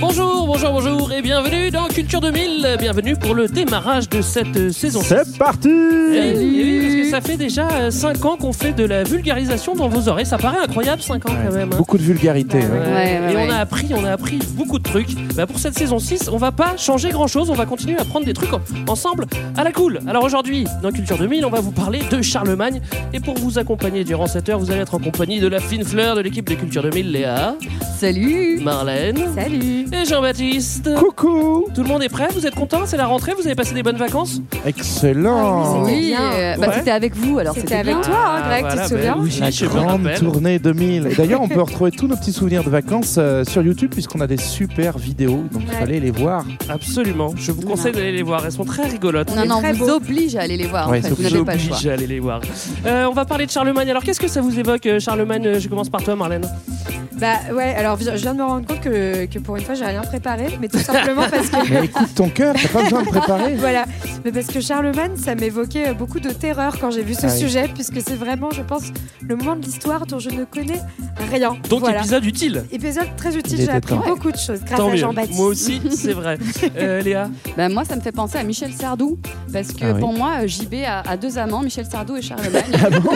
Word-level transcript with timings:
Bonjour, 0.00 0.46
bonjour, 0.46 0.72
bonjour 0.72 1.12
et 1.12 1.22
bienvenue 1.22 1.70
dans 1.70 1.86
Culture 1.86 2.20
2000. 2.20 2.76
Bienvenue 2.80 3.14
pour 3.16 3.34
le 3.34 3.46
démarrage 3.46 4.08
de 4.08 4.20
cette 4.20 4.56
euh, 4.56 4.70
saison. 4.70 5.00
C'est 5.04 5.38
parti 5.38 5.68
Et 5.68 6.34
oui, 6.36 6.60
et 6.60 6.64
oui, 6.64 6.80
parce 6.80 6.94
que 6.94 7.10
ça 7.10 7.20
fait 7.20 7.36
déjà 7.36 7.90
5 7.90 8.24
ans 8.24 8.36
qu'on 8.36 8.52
fait 8.52 8.72
de 8.72 8.84
la 8.84 9.04
vulgarisation 9.04 9.74
dans 9.74 9.88
vos 9.88 10.08
oreilles. 10.08 10.26
Ça 10.26 10.38
paraît 10.38 10.58
incroyable, 10.58 11.00
5 11.02 11.28
ans 11.28 11.34
quand 11.46 11.52
même. 11.52 11.72
hein. 11.72 11.76
Beaucoup 11.76 11.96
de 11.96 12.02
vulgarité. 12.02 12.58
Ouais. 12.58 12.64
Ouais, 12.64 13.20
ouais, 13.20 13.32
et 13.32 13.36
ouais. 13.36 13.46
on 13.48 13.50
a 13.52 13.56
appris, 13.58 13.86
on 13.94 14.04
a 14.04 14.10
appris 14.10 14.38
beaucoup 14.54 14.78
de 14.78 14.82
trucs. 14.84 15.14
Bah, 15.36 15.46
pour 15.46 15.58
cette 15.58 15.78
saison 15.78 15.98
6, 16.00 16.28
on 16.32 16.38
va 16.38 16.50
pas 16.50 16.76
changer 16.76 17.10
grand 17.10 17.28
chose, 17.28 17.48
on 17.50 17.54
va 17.54 17.66
continuer 17.66 17.98
à 17.98 18.04
prendre 18.04 18.26
des 18.26 18.34
trucs 18.34 18.52
en- 18.52 18.60
ensemble 18.88 19.26
à 19.56 19.62
la 19.62 19.70
cool. 19.72 20.00
Alors 20.08 20.24
aujourd'hui, 20.24 20.64
dans 20.82 20.90
Culture 20.90 21.18
2000, 21.18 21.44
on 21.46 21.50
va 21.50 21.60
vous 21.60 21.72
parler 21.72 22.00
de 22.10 22.20
Charlemagne. 22.22 22.80
Et 23.12 23.20
pour 23.20 23.34
vous 23.38 23.58
accompagner 23.58 24.02
durant 24.04 24.26
cette 24.26 24.48
heure, 24.48 24.58
vous 24.58 24.70
allez 24.72 24.80
être 24.80 24.94
en 24.94 24.98
compagnie 24.98 25.38
de 25.38 25.46
la 25.48 25.60
fine 25.60 25.84
fleur 25.84 26.16
de 26.16 26.20
l'équipe 26.22 26.48
de 26.48 26.54
Culture 26.54 26.82
2000, 26.82 27.12
Léa, 27.12 27.54
Salut 27.98 28.58
Marlène 28.62 29.18
Salut 29.36 29.51
et 29.54 30.04
Jean-Baptiste. 30.08 30.88
Coucou 30.98 31.66
Tout 31.74 31.82
le 31.82 31.88
monde 31.88 32.02
est 32.02 32.08
prêt 32.08 32.28
Vous 32.34 32.46
êtes 32.46 32.54
content 32.54 32.80
C'est 32.86 32.96
la 32.96 33.06
rentrée 33.06 33.32
Vous 33.34 33.44
avez 33.46 33.54
passé 33.54 33.74
des 33.74 33.82
bonnes 33.82 33.96
vacances 33.96 34.40
Excellent 34.64 35.84
Oui, 35.84 36.06
bien. 36.08 36.20
euh, 36.32 36.56
bah, 36.56 36.68
Ouais. 36.68 36.74
c'était 36.78 36.90
avec 36.90 37.14
vous, 37.16 37.38
alors 37.38 37.54
C'était 37.54 37.68
c'était 37.68 37.80
avec 37.80 37.94
bien. 37.96 38.00
toi, 38.02 38.14
hein, 38.16 38.40
Ah, 38.44 38.48
Greg, 38.48 38.60
voilà, 38.64 38.82
tu 38.82 38.88
te 38.88 38.94
ben 38.94 38.96
souviens 38.98 39.16
oui, 39.18 39.36
La 39.40 39.50
je 39.50 39.64
me 39.64 39.70
grande 39.70 40.06
rappelle. 40.06 40.18
tournée 40.20 40.58
2000. 40.58 41.06
Et 41.08 41.14
d'ailleurs, 41.14 41.42
on 41.42 41.48
peut 41.48 41.60
retrouver 41.62 41.90
tous 41.90 42.06
nos 42.06 42.16
petits 42.16 42.32
souvenirs 42.32 42.64
de 42.64 42.70
vacances 42.70 43.16
euh, 43.18 43.44
sur 43.44 43.62
YouTube 43.62 43.90
puisqu'on 43.92 44.20
a 44.20 44.26
des 44.26 44.36
super 44.38 44.96
vidéos. 44.98 45.44
Donc 45.52 45.62
il 45.64 45.68
Ouais. 45.68 45.74
fallait 45.80 46.00
les 46.00 46.10
voir. 46.10 46.44
Absolument. 46.68 47.32
Je 47.36 47.52
vous 47.52 47.62
conseille 47.62 47.92
d'aller 47.92 48.12
les 48.12 48.22
voir. 48.22 48.44
Elles 48.44 48.52
sont 48.52 48.64
très 48.64 48.86
rigolotes. 48.88 49.34
Non, 49.36 49.44
non, 49.46 49.58
très 49.60 49.72
vous 49.72 49.86
beau. 49.86 49.92
oblige 49.96 50.36
à 50.36 50.42
aller 50.42 50.56
les 50.56 50.66
voir, 50.66 50.88
Ouais, 50.88 50.98
en 50.98 51.02
fait. 51.02 51.08
c'est 51.08 51.14
Vous 51.16 51.22
n'avez 51.22 51.44
pas 51.44 51.54
le 51.54 51.58
choix. 51.58 51.76
J'oblige 51.76 51.86
à 51.88 51.92
aller 51.92 52.06
les 52.06 52.20
voir. 52.20 52.40
Euh, 52.86 53.06
on 53.10 53.12
va 53.12 53.24
parler 53.24 53.46
de 53.46 53.50
Charlemagne. 53.50 53.90
Alors, 53.90 54.02
qu'est-ce 54.02 54.20
que 54.20 54.28
ça 54.28 54.40
vous 54.40 54.58
évoque, 54.58 54.86
euh, 54.86 55.00
Charlemagne? 55.00 55.46
Euh, 55.46 55.60
Je 55.60 55.68
commence 55.68 55.88
par 55.90 56.02
toi, 56.02 56.16
Marlène. 56.16 56.48
Bah 57.18 57.34
ouais, 57.54 57.74
alors 57.76 57.96
je 58.00 58.10
viens 58.16 58.32
de 58.34 58.38
me 58.38 58.44
rendre 58.44 58.66
compte 58.66 58.80
que, 58.80 59.26
que 59.26 59.38
pour 59.44 59.56
une 59.56 59.62
fois 59.64 59.74
j'ai 59.74 59.84
rien 59.84 60.00
préparé, 60.02 60.58
mais 60.60 60.68
tout 60.68 60.78
simplement 60.78 61.24
parce 61.30 61.48
que 61.48 61.70
Mais 61.72 61.84
écoute 61.86 62.14
ton 62.14 62.28
cœur, 62.28 62.54
t'as 62.60 62.68
pas 62.68 62.82
besoin 62.84 63.02
de 63.02 63.08
préparer. 63.08 63.54
voilà, 63.58 63.84
mais 64.24 64.32
parce 64.32 64.46
que 64.46 64.60
Charlemagne, 64.60 65.12
ça 65.16 65.34
m'évoquait 65.34 65.92
beaucoup 65.94 66.20
de 66.20 66.30
terreur 66.30 66.78
quand 66.80 66.90
j'ai 66.90 67.02
vu 67.02 67.14
ce 67.14 67.26
Ah 67.26 67.30
oui. 67.32 67.38
sujet, 67.38 67.68
puisque 67.74 68.00
c'est 68.00 68.14
vraiment, 68.16 68.50
je 68.50 68.62
pense, 68.62 68.84
le 69.26 69.36
moment 69.36 69.56
de 69.56 69.62
l'histoire 69.64 70.06
dont 70.06 70.18
je 70.18 70.30
ne 70.30 70.44
connais 70.44 70.80
rien. 71.30 71.56
Donc, 71.68 71.80
voilà. 71.80 72.00
épisode 72.00 72.24
utile. 72.24 72.64
Épisode 72.72 73.08
très 73.16 73.36
utile, 73.36 73.58
Il 73.60 73.64
j'ai 73.66 73.70
appris 73.70 73.94
temps. 73.94 74.04
beaucoup 74.06 74.30
de 74.32 74.36
choses 74.36 74.60
grâce 74.64 74.78
Tant 74.78 74.90
à. 74.90 74.96
Jean-Baptiste. 74.96 75.38
Moi 75.38 75.46
aussi, 75.48 75.80
c'est 75.90 76.12
vrai. 76.12 76.38
Euh, 76.76 77.00
Léa 77.02 77.28
Bah, 77.56 77.68
moi, 77.68 77.84
ça 77.84 77.96
me 77.96 78.00
fait 78.00 78.12
penser 78.12 78.38
à 78.38 78.44
Michel 78.44 78.72
Sardou, 78.72 79.18
parce 79.52 79.68
que 79.72 79.84
Ah 79.84 79.92
oui. 79.94 80.00
pour 80.00 80.12
moi, 80.12 80.38
euh, 80.42 80.46
JB 80.46 80.74
a, 80.86 81.00
a 81.00 81.16
deux 81.16 81.36
amants, 81.38 81.60
Michel 81.62 81.84
Sardou 81.86 82.16
et 82.16 82.22
Charlemagne. 82.22 82.62
Ah 82.84 82.90
bon 82.98 83.10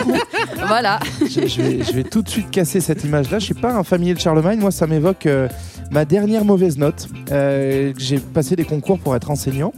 voilà. 0.67 0.99
je, 1.21 1.47
je 1.47 1.61
vais, 1.61 1.83
je 1.83 1.91
vais 1.93 2.03
tout 2.03 2.21
de 2.21 2.29
suite 2.29 2.49
casser 2.51 2.79
cette 2.81 3.03
image-là. 3.03 3.39
Je 3.39 3.45
suis 3.45 3.53
pas 3.53 3.73
un 3.73 3.83
familier 3.83 4.13
de 4.13 4.19
Charlemagne. 4.19 4.59
Moi, 4.59 4.71
ça 4.71 4.85
m'évoque 4.87 5.25
euh, 5.25 5.47
ma 5.91 6.05
dernière 6.05 6.45
mauvaise 6.45 6.77
note. 6.77 7.07
Euh, 7.31 7.93
J'ai 7.97 8.19
passé 8.19 8.55
des 8.55 8.65
concours 8.65 8.99
pour 8.99 9.15
être 9.15 9.31
enseignant. 9.31 9.73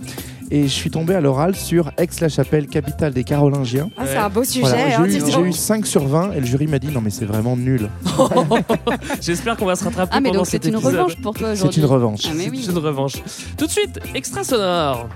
Et 0.52 0.64
je 0.64 0.68
suis 0.74 0.90
tombé 0.90 1.14
à 1.14 1.22
l'oral 1.22 1.56
sur 1.56 1.92
Aix-la-Chapelle, 1.98 2.68
capitale 2.68 3.14
des 3.14 3.24
Carolingiens. 3.24 3.92
Ah, 3.98 4.04
c'est 4.08 4.18
un 4.18 4.30
beau 4.30 4.44
sujet, 4.44 4.62
Voilà, 4.62 4.98
hein, 5.00 5.06
j'ai 5.08 5.18
eu, 5.18 5.26
j'ai 5.26 5.32
donc. 5.32 5.46
eu 5.46 5.54
5 5.54 5.86
sur 5.86 6.08
20 6.08 6.32
et 6.32 6.40
le 6.40 6.46
jury 6.48 6.66
m'a 6.66 6.80
dit 6.80 6.88
non 6.88 7.02
mais 7.02 7.12
c'est 7.12 7.26
vraiment 7.26 7.56
nul. 7.56 7.88
J'espère 9.22 9.58
qu'on 9.58 9.66
va 9.66 9.76
se 9.76 9.84
rattraper 9.84 10.12
Ah, 10.16 10.22
mais 10.22 10.30
pendant 10.30 10.40
donc 10.40 10.48
c'est 10.48 10.66
une 10.66 10.74
épisode. 10.74 10.94
revanche 10.96 11.16
pour 11.22 11.36
toi 11.36 11.50
C'est 11.56 11.62
aujourd'hui. 11.62 11.82
une 11.82 11.86
revanche. 11.88 12.22
Ah, 12.26 12.34
mais 12.36 12.50
oui. 12.50 12.62
C'est 12.66 12.72
une 12.72 12.78
revanche. 12.80 13.14
Tout 13.58 13.66
de 13.68 13.72
suite, 13.72 14.00
extra 14.16 14.44
sonore. 14.44 15.08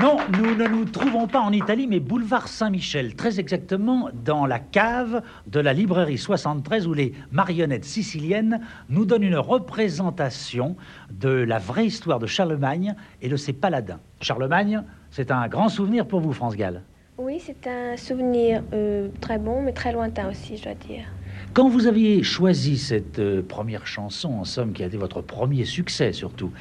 Non, 0.00 0.16
nous 0.38 0.54
ne 0.54 0.66
nous 0.68 0.84
trouvons 0.84 1.26
pas 1.26 1.40
en 1.40 1.52
Italie, 1.52 1.86
mais 1.86 2.00
boulevard 2.00 2.48
Saint-Michel, 2.48 3.14
très 3.14 3.40
exactement 3.40 4.08
dans 4.24 4.46
la 4.46 4.58
cave 4.58 5.22
de 5.46 5.60
la 5.60 5.72
librairie 5.72 6.18
73 6.18 6.86
où 6.86 6.94
les 6.94 7.12
marionnettes 7.30 7.84
siciliennes 7.84 8.60
nous 8.88 9.04
donnent 9.04 9.22
une 9.22 9.36
représentation 9.36 10.76
de 11.10 11.28
la 11.30 11.58
vraie 11.58 11.86
histoire 11.86 12.18
de 12.18 12.26
Charlemagne 12.26 12.94
et 13.20 13.28
de 13.28 13.36
ses 13.36 13.52
paladins. 13.52 14.00
Charlemagne, 14.22 14.82
c'est 15.10 15.30
un 15.30 15.48
grand 15.48 15.68
souvenir 15.68 16.06
pour 16.06 16.20
vous, 16.20 16.32
France 16.32 16.56
Gall. 16.56 16.82
Oui, 17.18 17.40
c'est 17.44 17.66
un 17.66 17.96
souvenir 17.96 18.62
euh, 18.72 19.08
très 19.20 19.38
bon, 19.38 19.62
mais 19.62 19.72
très 19.72 19.92
lointain 19.92 20.30
aussi, 20.30 20.56
je 20.56 20.64
dois 20.64 20.74
dire. 20.74 21.04
Quand 21.52 21.68
vous 21.68 21.86
aviez 21.86 22.22
choisi 22.22 22.78
cette 22.78 23.18
euh, 23.18 23.42
première 23.42 23.86
chanson, 23.86 24.30
en 24.32 24.44
somme, 24.44 24.72
qui 24.72 24.82
a 24.82 24.86
été 24.86 24.96
votre 24.96 25.20
premier 25.20 25.64
succès 25.64 26.12
surtout, 26.12 26.52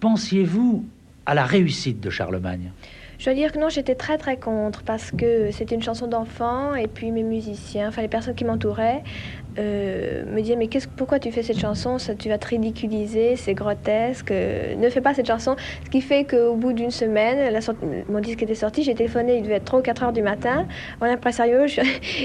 pensiez-vous 0.00 0.84
à 1.26 1.34
la 1.34 1.44
réussite 1.44 2.00
de 2.00 2.10
Charlemagne? 2.10 2.72
Je 3.18 3.24
dois 3.24 3.34
dire 3.34 3.52
que 3.52 3.58
non, 3.58 3.68
j'étais 3.68 3.94
très 3.94 4.18
très 4.18 4.36
contre 4.36 4.82
parce 4.82 5.10
que 5.10 5.50
c'était 5.50 5.74
une 5.74 5.82
chanson 5.82 6.06
d'enfant 6.06 6.74
et 6.74 6.86
puis 6.86 7.12
mes 7.12 7.22
musiciens, 7.22 7.88
enfin 7.88 8.02
les 8.02 8.08
personnes 8.08 8.34
qui 8.34 8.44
m'entouraient, 8.44 9.02
euh, 9.58 10.24
me 10.32 10.40
disaient 10.40 10.56
mais 10.56 10.68
qu'est-ce, 10.68 10.86
pourquoi 10.88 11.18
tu 11.18 11.30
fais 11.32 11.42
cette 11.42 11.58
chanson? 11.58 11.98
Ça, 11.98 12.14
Tu 12.14 12.28
vas 12.28 12.38
te 12.38 12.46
ridiculiser, 12.48 13.36
c'est 13.36 13.54
grotesque, 13.54 14.30
euh, 14.30 14.74
ne 14.76 14.88
fais 14.90 15.00
pas 15.00 15.14
cette 15.14 15.26
chanson. 15.26 15.56
Ce 15.84 15.90
qui 15.90 16.00
fait 16.00 16.24
qu'au 16.24 16.54
bout 16.54 16.72
d'une 16.72 16.90
semaine, 16.90 17.52
la 17.52 17.60
sorti- 17.60 17.84
mon 18.08 18.20
disque 18.20 18.42
était 18.42 18.54
sorti, 18.54 18.82
j'ai 18.82 18.94
téléphoné, 18.94 19.36
il 19.38 19.42
devait 19.42 19.54
être 19.54 19.64
3 19.64 19.78
ou 19.80 19.82
4 19.82 20.02
heures 20.04 20.12
du 20.12 20.22
matin, 20.22 20.66
au 21.00 21.04
impresario, 21.04 21.66
je, 21.66 21.80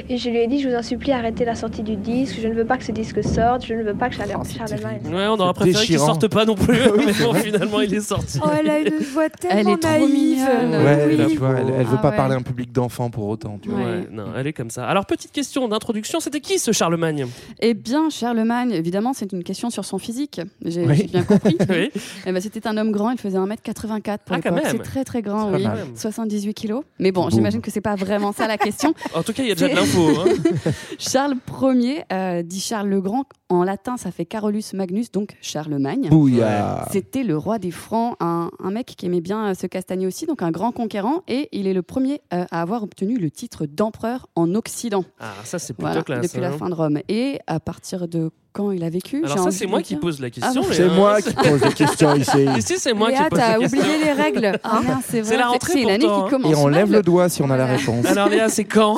et 0.09 0.17
je 0.17 0.29
lui 0.29 0.37
ai 0.37 0.47
dit 0.47 0.59
je 0.61 0.69
vous 0.69 0.75
en 0.75 0.83
supplie 0.83 1.11
arrêtez 1.11 1.45
la 1.45 1.55
sortie 1.55 1.83
du 1.83 1.95
disque, 1.95 2.37
je 2.41 2.47
ne 2.47 2.53
veux 2.53 2.65
pas 2.65 2.77
que 2.77 2.83
ce 2.83 2.91
disque 2.91 3.23
sorte, 3.23 3.65
je 3.65 3.73
ne 3.73 3.83
veux 3.83 3.93
pas 3.95 4.09
que 4.09 4.15
Charle- 4.15 4.29
Oh, 4.39 4.43
Charlemagne... 4.43 5.01
Ouais, 5.05 5.27
on 5.27 5.39
aurait 5.39 5.53
préféré 5.53 5.85
qu'il 5.85 5.99
sorte 5.99 6.27
pas 6.27 6.45
non 6.45 6.55
plus. 6.55 6.77
Oui, 6.97 7.03
mais 7.05 7.13
bon, 7.23 7.33
finalement, 7.33 7.79
il 7.81 7.93
est 7.93 8.01
sorti. 8.01 8.39
Oh, 8.43 8.47
elle 8.59 8.69
a 8.69 8.79
une 8.79 8.97
voix 8.99 9.25
Elle 9.49 9.49
tellement 9.49 9.73
est 9.75 9.77
trop 9.77 9.91
naïve. 9.91 10.09
mignonne. 10.13 10.71
Ouais, 10.83 11.05
Oui. 11.07 11.17
là, 11.17 11.25
tu 11.29 11.37
vois, 11.37 11.55
elle, 11.59 11.73
elle 11.79 11.85
veut 11.85 11.95
Ah 11.97 12.01
pas 12.01 12.09
ouais. 12.11 12.15
parler 12.15 12.33
à 12.35 12.37
un 12.37 12.41
public 12.41 12.71
d'enfants 12.71 13.09
pour 13.09 13.27
autant. 13.27 13.57
Tu 13.61 13.69
vois. 13.69 13.79
Ouais, 13.79 14.07
non, 14.11 14.25
elle 14.37 14.47
est 14.47 14.53
comme 14.53 14.69
ça. 14.69 14.85
Alors, 14.87 15.05
petite 15.05 15.31
question 15.31 15.67
d'introduction, 15.67 16.19
c'était 16.19 16.39
qui 16.39 16.59
ce 16.59 16.71
Charlemagne? 16.71 17.20
Eh 17.59 17.73
bien, 17.73 18.09
Charlemagne, 18.09 18.71
évidemment, 18.71 19.13
c'est 19.13 19.31
une 19.31 19.43
question 19.43 19.69
sur 19.69 19.85
son 19.85 19.97
physique. 19.97 20.41
J'ai 20.65 20.85
Oui. 20.85 21.03
bien 21.11 21.23
compris. 21.23 21.57
Oui. 21.69 21.89
Eh 22.25 22.31
ben, 22.31 22.41
C'était 22.41 22.67
un 22.67 22.77
homme 22.77 22.91
grand, 22.91 23.11
il 23.11 23.17
faisait 23.17 23.37
1m84 23.37 24.17
pour 24.25 24.35
Ah, 24.35 24.41
quand 24.41 24.49
l'époque. 24.49 24.53
même. 24.53 24.65
C'est 24.71 24.79
très 24.83 25.03
très 25.03 25.21
grand, 25.21 25.51
oui. 25.53 25.63
mal. 25.63 25.85
78 25.95 26.53
kilos. 26.53 26.83
Mais 26.99 27.11
bon, 27.11 27.29
j'imagine 27.29 27.61
que 27.61 27.71
c'est 27.71 27.81
pas 27.81 27.95
vraiment 27.95 28.31
ça 28.33 28.47
la 28.47 28.57
question. 28.57 28.93
En 29.13 29.23
tout 29.23 29.33
cas, 29.33 29.43
il 29.43 29.49
y 29.49 29.51
a 29.51 29.55
déjà 29.55 29.69
de 29.69 29.75
l'info. 29.75 30.09
hein. 30.21 30.71
Charles 30.99 31.35
Ier 31.61 32.03
euh, 32.11 32.41
dit 32.43 32.59
Charles 32.59 32.89
le 32.89 33.01
Grand. 33.01 33.25
En 33.51 33.65
latin, 33.65 33.97
ça 33.97 34.11
fait 34.11 34.25
Carolus 34.25 34.63
Magnus, 34.73 35.11
donc 35.11 35.35
Charlemagne. 35.41 36.07
Bouillard. 36.07 36.87
C'était 36.89 37.23
le 37.23 37.37
roi 37.37 37.59
des 37.59 37.69
Francs, 37.71 38.15
un, 38.21 38.49
un 38.59 38.71
mec 38.71 38.85
qui 38.97 39.05
aimait 39.05 39.19
bien 39.19 39.47
euh, 39.49 39.53
se 39.53 39.67
castagner 39.67 40.07
aussi, 40.07 40.25
donc 40.25 40.41
un 40.41 40.51
grand 40.51 40.71
conquérant, 40.71 41.23
et 41.27 41.49
il 41.51 41.67
est 41.67 41.73
le 41.73 41.81
premier 41.81 42.21
euh, 42.33 42.45
à 42.49 42.61
avoir 42.61 42.81
obtenu 42.81 43.17
le 43.17 43.29
titre 43.29 43.65
d'empereur 43.65 44.27
en 44.35 44.55
Occident. 44.55 45.03
Ah, 45.19 45.33
ça, 45.43 45.59
c'est 45.59 45.73
plutôt 45.73 45.87
Voilà, 45.89 46.01
classe. 46.03 46.21
depuis 46.27 46.39
la 46.39 46.47
hein. 46.47 46.57
fin 46.57 46.69
de 46.69 46.73
Rome. 46.75 46.99
Et 47.09 47.39
à 47.45 47.59
partir 47.59 48.07
de 48.07 48.31
quand 48.53 48.71
il 48.71 48.83
a 48.83 48.89
vécu 48.89 49.23
Alors, 49.25 49.39
ça, 49.45 49.51
c'est 49.51 49.65
moi 49.67 49.81
qui 49.81 49.95
pose 49.95 50.19
la 50.19 50.29
question. 50.29 50.63
C'est 50.71 50.87
moi 50.89 51.21
qui 51.21 51.33
pose 51.33 51.61
des 51.61 51.73
questions 51.73 52.15
ici. 52.15 52.45
Ici, 52.57 52.75
c'est 52.77 52.93
moi 52.93 53.09
Léa, 53.09 53.23
qui 53.23 53.29
pose 53.29 53.39
t'as 53.39 53.51
la 53.53 53.57
question. 53.59 53.79
oublié 53.79 54.03
les 54.03 54.11
règles. 54.11 54.59
Ah 54.63 54.81
c'est 55.07 55.21
vrai. 55.21 55.29
C'est 55.29 55.37
la 55.37 55.47
rentrée 55.47 55.73
C'est 55.73 55.81
une 55.81 55.89
année 55.89 56.05
pourtant, 56.05 56.21
qui 56.27 56.35
hein. 56.35 56.37
commence. 56.37 56.51
Et 56.51 56.55
on 56.55 56.67
lève 56.67 56.91
le 56.91 57.01
doigt 57.01 57.29
si 57.29 57.41
on 57.41 57.49
a 57.49 57.57
la 57.57 57.65
réponse. 57.65 58.05
Alors, 58.05 58.29
Léa, 58.29 58.49
c'est 58.49 58.63
quand? 58.65 58.97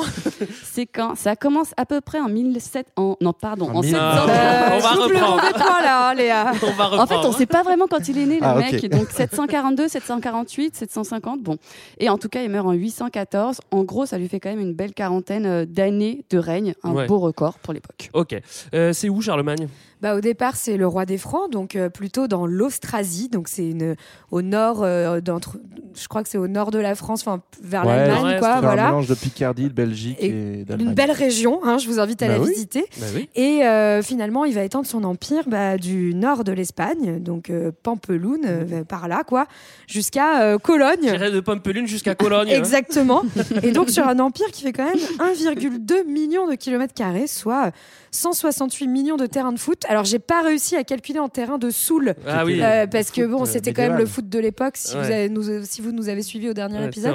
C'est 0.64 0.86
quand? 0.86 1.14
Ça 1.16 1.36
commence 1.36 1.72
à 1.76 1.86
peu 1.86 2.00
près 2.00 2.20
en 2.20 2.28
1700. 2.28 2.80
En... 2.96 3.16
Non, 3.20 3.32
pardon, 3.32 3.66
En 3.70 3.76
en 3.76 3.80
mille- 3.80 3.90
700. 3.92 4.00
Ah, 4.02 4.72
on 4.74 4.78
va 4.78 4.90
reprendre. 4.90 5.42
là, 5.82 6.08
hein, 6.10 6.14
Léa. 6.14 6.52
On 6.62 6.70
va 6.72 6.86
En 6.86 6.90
fait, 7.06 7.14
reprendre. 7.14 7.28
on 7.28 7.32
sait 7.32 7.46
pas 7.46 7.62
vraiment 7.62 7.86
quand 7.88 8.08
il 8.08 8.18
est 8.18 8.26
né, 8.26 8.36
le 8.40 8.44
Ah, 8.46 8.54
mec. 8.56 8.88
Donc 8.90 9.08
742, 9.10 9.88
748, 9.88 10.76
750. 10.76 11.42
Bon. 11.42 11.56
Et 11.98 12.08
en 12.08 12.18
tout 12.18 12.28
cas, 12.28 12.42
il 12.42 12.50
meurt 12.50 12.66
en 12.66 12.72
814. 12.72 13.60
En 13.70 13.84
gros, 13.84 14.06
ça 14.06 14.18
lui 14.18 14.28
fait 14.28 14.40
quand 14.40 14.50
même 14.50 14.60
une 14.60 14.74
belle 14.74 14.94
quarantaine 14.94 15.46
euh, 15.46 15.64
d'années 15.66 16.24
de 16.30 16.38
règne. 16.38 16.74
Un 16.82 16.92
Ouais. 16.92 17.06
beau 17.06 17.18
record 17.18 17.58
pour 17.58 17.72
l'époque. 17.72 18.10
Ok. 18.12 18.36
Euh, 18.74 18.92
c'est 18.92 19.08
où 19.08 19.20
Charlemagne 19.44 19.68
Bah, 20.04 20.14
au 20.14 20.20
départ, 20.20 20.54
c'est 20.54 20.76
le 20.76 20.86
roi 20.86 21.06
des 21.06 21.16
Francs, 21.16 21.50
donc 21.50 21.76
euh, 21.76 21.88
plutôt 21.88 22.28
dans 22.28 22.46
l'Austrasie. 22.46 23.30
Donc, 23.30 23.48
c'est 23.48 23.66
une, 23.70 23.96
au 24.30 24.42
nord, 24.42 24.82
euh, 24.82 25.22
d'entre- 25.22 25.56
je 25.94 26.06
crois 26.08 26.22
que 26.22 26.28
c'est 26.28 26.36
au 26.36 26.46
nord 26.46 26.70
de 26.70 26.78
la 26.78 26.94
France, 26.94 27.22
enfin, 27.22 27.40
vers 27.62 27.86
Ouais, 27.86 27.96
l'Allemagne, 27.96 28.38
quoi. 28.38 28.48
C'est 28.50 28.58
un 28.58 28.60
Voilà. 28.60 28.84
mélange 28.88 29.06
de 29.06 29.14
Picardie, 29.14 29.64
de 29.64 29.72
Belgique 29.72 30.18
Et 30.20 30.26
et, 30.60 30.64
d'Allemagne. 30.66 30.88
Une 30.88 30.94
belle 30.94 31.10
région, 31.10 31.60
hein, 31.64 31.78
je 31.78 31.86
vous 31.88 32.00
invite 32.00 32.22
à 32.22 32.26
Bah 32.28 32.34
la 32.34 32.40
oui. 32.40 32.50
visiter. 32.50 32.84
Bah 33.00 33.06
oui. 33.14 33.30
Et 33.34 33.64
euh, 33.64 34.02
finalement, 34.02 34.44
il 34.44 34.52
va 34.52 34.62
étendre 34.62 34.84
son 34.86 35.04
empire 35.04 35.44
bah, 35.46 35.78
du 35.78 36.14
nord 36.14 36.44
de 36.44 36.52
l'Espagne, 36.52 37.18
donc 37.22 37.48
euh, 37.48 37.72
Pampelune, 37.82 38.44
euh, 38.44 38.84
par 38.84 39.08
là, 39.08 39.22
quoi, 39.26 39.46
jusqu'à 39.86 40.42
euh, 40.42 40.58
Cologne. 40.58 40.98
J'irai 41.08 41.30
de 41.30 41.40
Pampelune 41.40 41.86
jusqu'à 41.86 42.14
Cologne. 42.14 42.50
hein. 42.50 42.58
Exactement. 42.58 43.22
Et 43.62 43.70
donc 43.72 43.88
sur 43.88 44.06
un 44.06 44.18
empire 44.18 44.48
qui 44.52 44.64
fait 44.64 44.74
quand 44.74 44.84
même 44.84 44.98
1,2 45.32 46.06
million 46.06 46.46
de 46.46 46.56
kilomètres 46.56 46.92
carrés, 46.92 47.26
soit 47.26 47.70
168 48.10 48.86
millions 48.86 49.16
de 49.16 49.26
terrains 49.26 49.52
de 49.52 49.58
foot. 49.58 49.84
Alors, 49.94 50.04
j'ai 50.04 50.18
pas 50.18 50.42
réussi 50.42 50.74
à 50.74 50.82
calculer 50.82 51.20
en 51.20 51.28
terrain 51.28 51.56
de 51.56 51.70
Soul. 51.70 52.14
Ah 52.26 52.44
oui. 52.44 52.60
Euh, 52.60 52.88
parce 52.88 53.12
que 53.12 53.24
bon, 53.24 53.42
euh, 53.42 53.44
c'était 53.44 53.72
quand 53.72 53.82
même 53.82 53.96
le 53.96 54.06
foot 54.06 54.28
de 54.28 54.38
l'époque, 54.40 54.72
si, 54.76 54.96
Ouais. 54.96 55.02
vous 55.04 55.10
avez- 55.12 55.28
nous- 55.28 55.64
si 55.64 55.80
vous 55.82 55.92
nous 55.92 56.08
avez 56.08 56.22
suivis 56.22 56.48
au 56.50 56.52
dernier 56.52 56.78
Ouais, 56.80 56.86
épisode. 56.86 57.14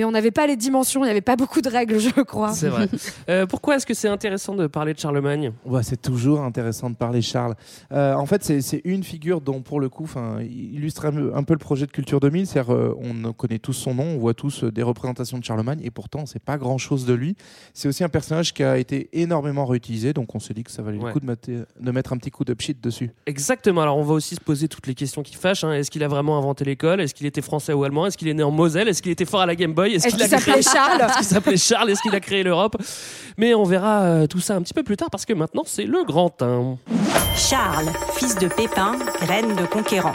Mais 0.00 0.04
on 0.06 0.12
n'avait 0.12 0.30
pas 0.30 0.46
les 0.46 0.56
dimensions, 0.56 1.02
il 1.02 1.08
n'y 1.08 1.10
avait 1.10 1.20
pas 1.20 1.36
beaucoup 1.36 1.60
de 1.60 1.68
règles, 1.68 1.98
je 1.98 2.22
crois. 2.22 2.54
C'est 2.54 2.68
vrai. 2.70 2.88
Euh, 3.28 3.44
pourquoi 3.46 3.76
est-ce 3.76 3.84
que 3.84 3.92
c'est 3.92 4.08
intéressant 4.08 4.54
de 4.54 4.66
parler 4.66 4.94
de 4.94 4.98
Charlemagne? 4.98 5.52
Ouais, 5.66 5.82
c'est 5.82 6.00
toujours 6.00 6.40
intéressant 6.40 6.88
de 6.88 6.94
parler 6.96 7.20
Charles. 7.20 7.54
Euh, 7.92 8.14
en 8.14 8.24
fait, 8.24 8.42
c'est 8.42 8.80
une 8.84 9.04
figure 9.04 9.42
dont, 9.42 9.60
pour 9.60 9.78
le 9.78 9.88
coup, 9.90 10.08
illustre 10.40 11.04
un 11.04 11.12
peu, 11.12 11.32
un 11.34 11.42
peu 11.42 11.52
le 11.52 11.58
projet 11.58 11.84
de 11.86 11.90
Culture 11.92 12.18
2000. 12.18 12.46
C'est-à-dire, 12.46 12.72
euh, 12.74 12.96
on 12.98 13.32
connaît 13.34 13.58
tous 13.58 13.74
son 13.74 13.94
nom, 13.94 14.04
on 14.04 14.18
voit 14.18 14.32
tous 14.32 14.64
euh, 14.64 14.72
des 14.72 14.82
représentations 14.82 15.38
de 15.38 15.44
Charlemagne, 15.44 15.80
et 15.84 15.90
pourtant, 15.90 16.24
c'est 16.24 16.42
pas 16.42 16.56
grand-chose 16.56 17.04
de 17.04 17.12
lui. 17.12 17.36
C'est 17.74 17.88
aussi 17.88 18.02
un 18.04 18.08
personnage 18.08 18.54
qui 18.54 18.62
a 18.64 18.78
été 18.78 19.10
énormément 19.12 19.66
réutilisé, 19.66 20.12
donc 20.14 20.34
on 20.34 20.40
s'est 20.40 20.54
dit 20.54 20.64
que 20.64 20.70
ça 20.70 20.82
valait 20.82 20.96
Ouais. 20.98 21.08
le 21.08 21.12
coup 21.12 21.20
de, 21.20 21.26
mater- 21.26 21.64
de 21.78 21.90
mettre 21.90 22.12
un 22.14 22.16
petit 22.16 22.30
coup 22.30 22.44
de 22.44 22.54
pchit 22.54 22.74
dessus. 22.82 23.10
Exactement. 23.26 23.82
Alors, 23.82 23.98
on 23.98 24.02
va 24.02 24.14
aussi 24.14 24.34
se 24.34 24.40
poser 24.40 24.66
toutes 24.68 24.86
les 24.86 24.94
questions 24.94 25.22
qui 25.22 25.34
fâchent. 25.34 25.64
hein. 25.64 25.72
Est-ce 25.74 25.90
qu'il 25.90 26.02
a 26.04 26.08
vraiment 26.08 26.38
inventé 26.38 26.64
l'école? 26.64 27.00
Est-ce 27.02 27.14
qu'il 27.14 27.26
était 27.26 27.42
français 27.42 27.74
ou 27.74 27.84
allemand? 27.84 28.06
Est-ce 28.06 28.16
qu'il 28.16 28.28
est 28.28 28.34
né 28.34 28.42
en 28.42 28.50
Moselle? 28.50 28.88
Est-ce 28.88 29.02
qu'il 29.02 29.12
était 29.12 29.24
fort 29.26 29.40
à 29.42 29.46
la 29.46 29.54
Game 29.56 29.74
Boy? 29.74 29.89
Est-ce 29.94 30.06
a 30.06 30.10
qu'il 30.10 30.18
créé- 30.18 30.28
s'appelait 30.28 30.62
Charles 30.62 31.00
Est-ce 31.08 31.16
qu'il 31.16 31.24
s'appelait 31.26 31.56
Charles 31.56 31.90
Est-ce 31.90 32.02
qu'il 32.02 32.14
a 32.14 32.20
créé 32.20 32.42
l'Europe? 32.42 32.76
Mais 33.36 33.54
on 33.54 33.64
verra 33.64 34.00
euh, 34.02 34.26
tout 34.26 34.40
ça 34.40 34.54
un 34.54 34.62
petit 34.62 34.74
peu 34.74 34.82
plus 34.82 34.96
tard 34.96 35.08
parce 35.10 35.24
que 35.24 35.32
maintenant, 35.32 35.62
c'est 35.66 35.84
le 35.84 36.04
grand 36.04 36.40
1. 36.42 36.76
Charles, 37.36 37.86
fils 38.14 38.36
de 38.36 38.48
Pépin, 38.48 38.92
reine 39.28 39.54
de 39.56 39.64
conquérant. 39.66 40.12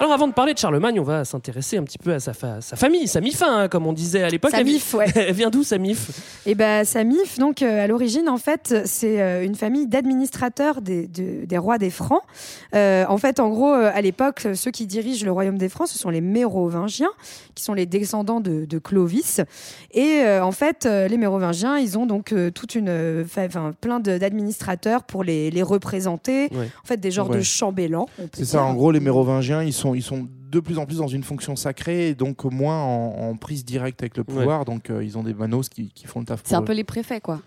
Alors, 0.00 0.14
avant 0.14 0.26
de 0.26 0.32
parler 0.32 0.52
de 0.52 0.58
Charlemagne, 0.58 0.98
on 0.98 1.04
va 1.04 1.24
s'intéresser 1.24 1.76
un 1.76 1.84
petit 1.84 1.98
peu 1.98 2.12
à 2.12 2.18
sa, 2.18 2.32
fa- 2.32 2.60
sa 2.60 2.74
famille, 2.74 3.06
sa 3.06 3.20
MIF, 3.20 3.40
hein, 3.42 3.68
comme 3.68 3.86
on 3.86 3.92
disait 3.92 4.24
à 4.24 4.28
l'époque. 4.28 4.50
Sa 4.50 4.64
MIF, 4.64 4.94
ouais. 4.94 5.06
Elle 5.14 5.32
vient 5.32 5.48
d'où, 5.48 5.62
sa 5.62 5.78
MIF? 5.78 6.10
Et 6.44 6.56
ben 6.56 6.84
sa 6.84 7.04
MIF, 7.04 7.38
donc 7.38 7.62
euh, 7.62 7.84
à 7.84 7.86
l'origine, 7.86 8.28
en 8.28 8.36
fait, 8.36 8.74
c'est 8.84 9.22
euh, 9.22 9.44
une 9.44 9.54
famille 9.54 9.86
d'administrateurs 9.86 10.80
des, 10.82 11.06
de- 11.06 11.44
des 11.44 11.56
rois 11.58 11.78
des 11.78 11.90
Francs. 11.90 12.22
Euh, 12.74 13.04
en 13.08 13.16
fait, 13.16 13.38
en 13.38 13.48
gros, 13.50 13.72
euh, 13.72 13.92
à 13.94 14.00
l'époque, 14.00 14.48
ceux 14.54 14.72
qui 14.72 14.86
dirigent 14.86 15.24
le 15.24 15.30
royaume 15.30 15.56
des 15.56 15.68
Francs, 15.68 15.86
ce 15.86 15.96
sont 15.98 16.10
les 16.10 16.20
Mérovingiens, 16.20 17.10
qui 17.54 17.62
sont 17.62 17.74
les 17.74 17.86
descendants 17.86 18.40
de, 18.40 18.64
de 18.64 18.78
Clovis. 18.78 19.40
Et 19.92 20.22
euh, 20.24 20.44
en 20.44 20.52
fait, 20.52 20.84
euh, 20.84 21.06
les 21.06 21.16
Mérovingiens, 21.16 21.78
ils 21.78 21.96
ont 21.96 22.06
donc 22.06 22.32
euh, 22.32 22.50
toute 22.50 22.74
une, 22.74 23.22
enfin, 23.24 23.70
plein 23.80 24.00
d'administrateurs 24.00 25.04
pour 25.04 25.22
les, 25.22 25.52
les 25.52 25.62
représenter. 25.62 26.48
Ouais. 26.52 26.68
En 26.82 26.86
fait, 26.86 26.96
des 26.96 27.12
genres 27.12 27.30
Ouais. 27.30 27.36
de 27.36 27.42
chambellans. 27.42 28.08
C'est 28.32 28.44
ça, 28.46 28.64
en 28.64 28.74
gros, 28.74 28.90
les 28.90 28.98
Mérovingiens, 28.98 29.62
ils 29.62 29.72
sont, 29.72 29.91
ils 29.94 30.02
sont 30.02 30.28
de 30.50 30.60
plus 30.60 30.78
en 30.78 30.84
plus 30.86 30.98
dans 30.98 31.08
une 31.08 31.22
fonction 31.22 31.56
sacrée 31.56 32.08
et 32.10 32.14
donc 32.14 32.44
moins 32.44 32.78
en, 32.82 33.30
en 33.30 33.36
prise 33.36 33.64
directe 33.64 34.02
avec 34.02 34.16
le 34.16 34.24
pouvoir. 34.24 34.64
Donc, 34.64 34.90
euh, 34.90 35.02
ils 35.02 35.16
ont 35.16 35.22
des 35.22 35.32
manos 35.34 35.68
qui, 35.68 35.88
qui 35.94 36.06
font 36.06 36.20
le 36.20 36.26
taf 36.26 36.42
C'est 36.44 36.54
un 36.54 36.60
eux. 36.60 36.64
peu 36.64 36.74
les 36.74 36.84
préfets, 36.84 37.20
quoi. 37.20 37.40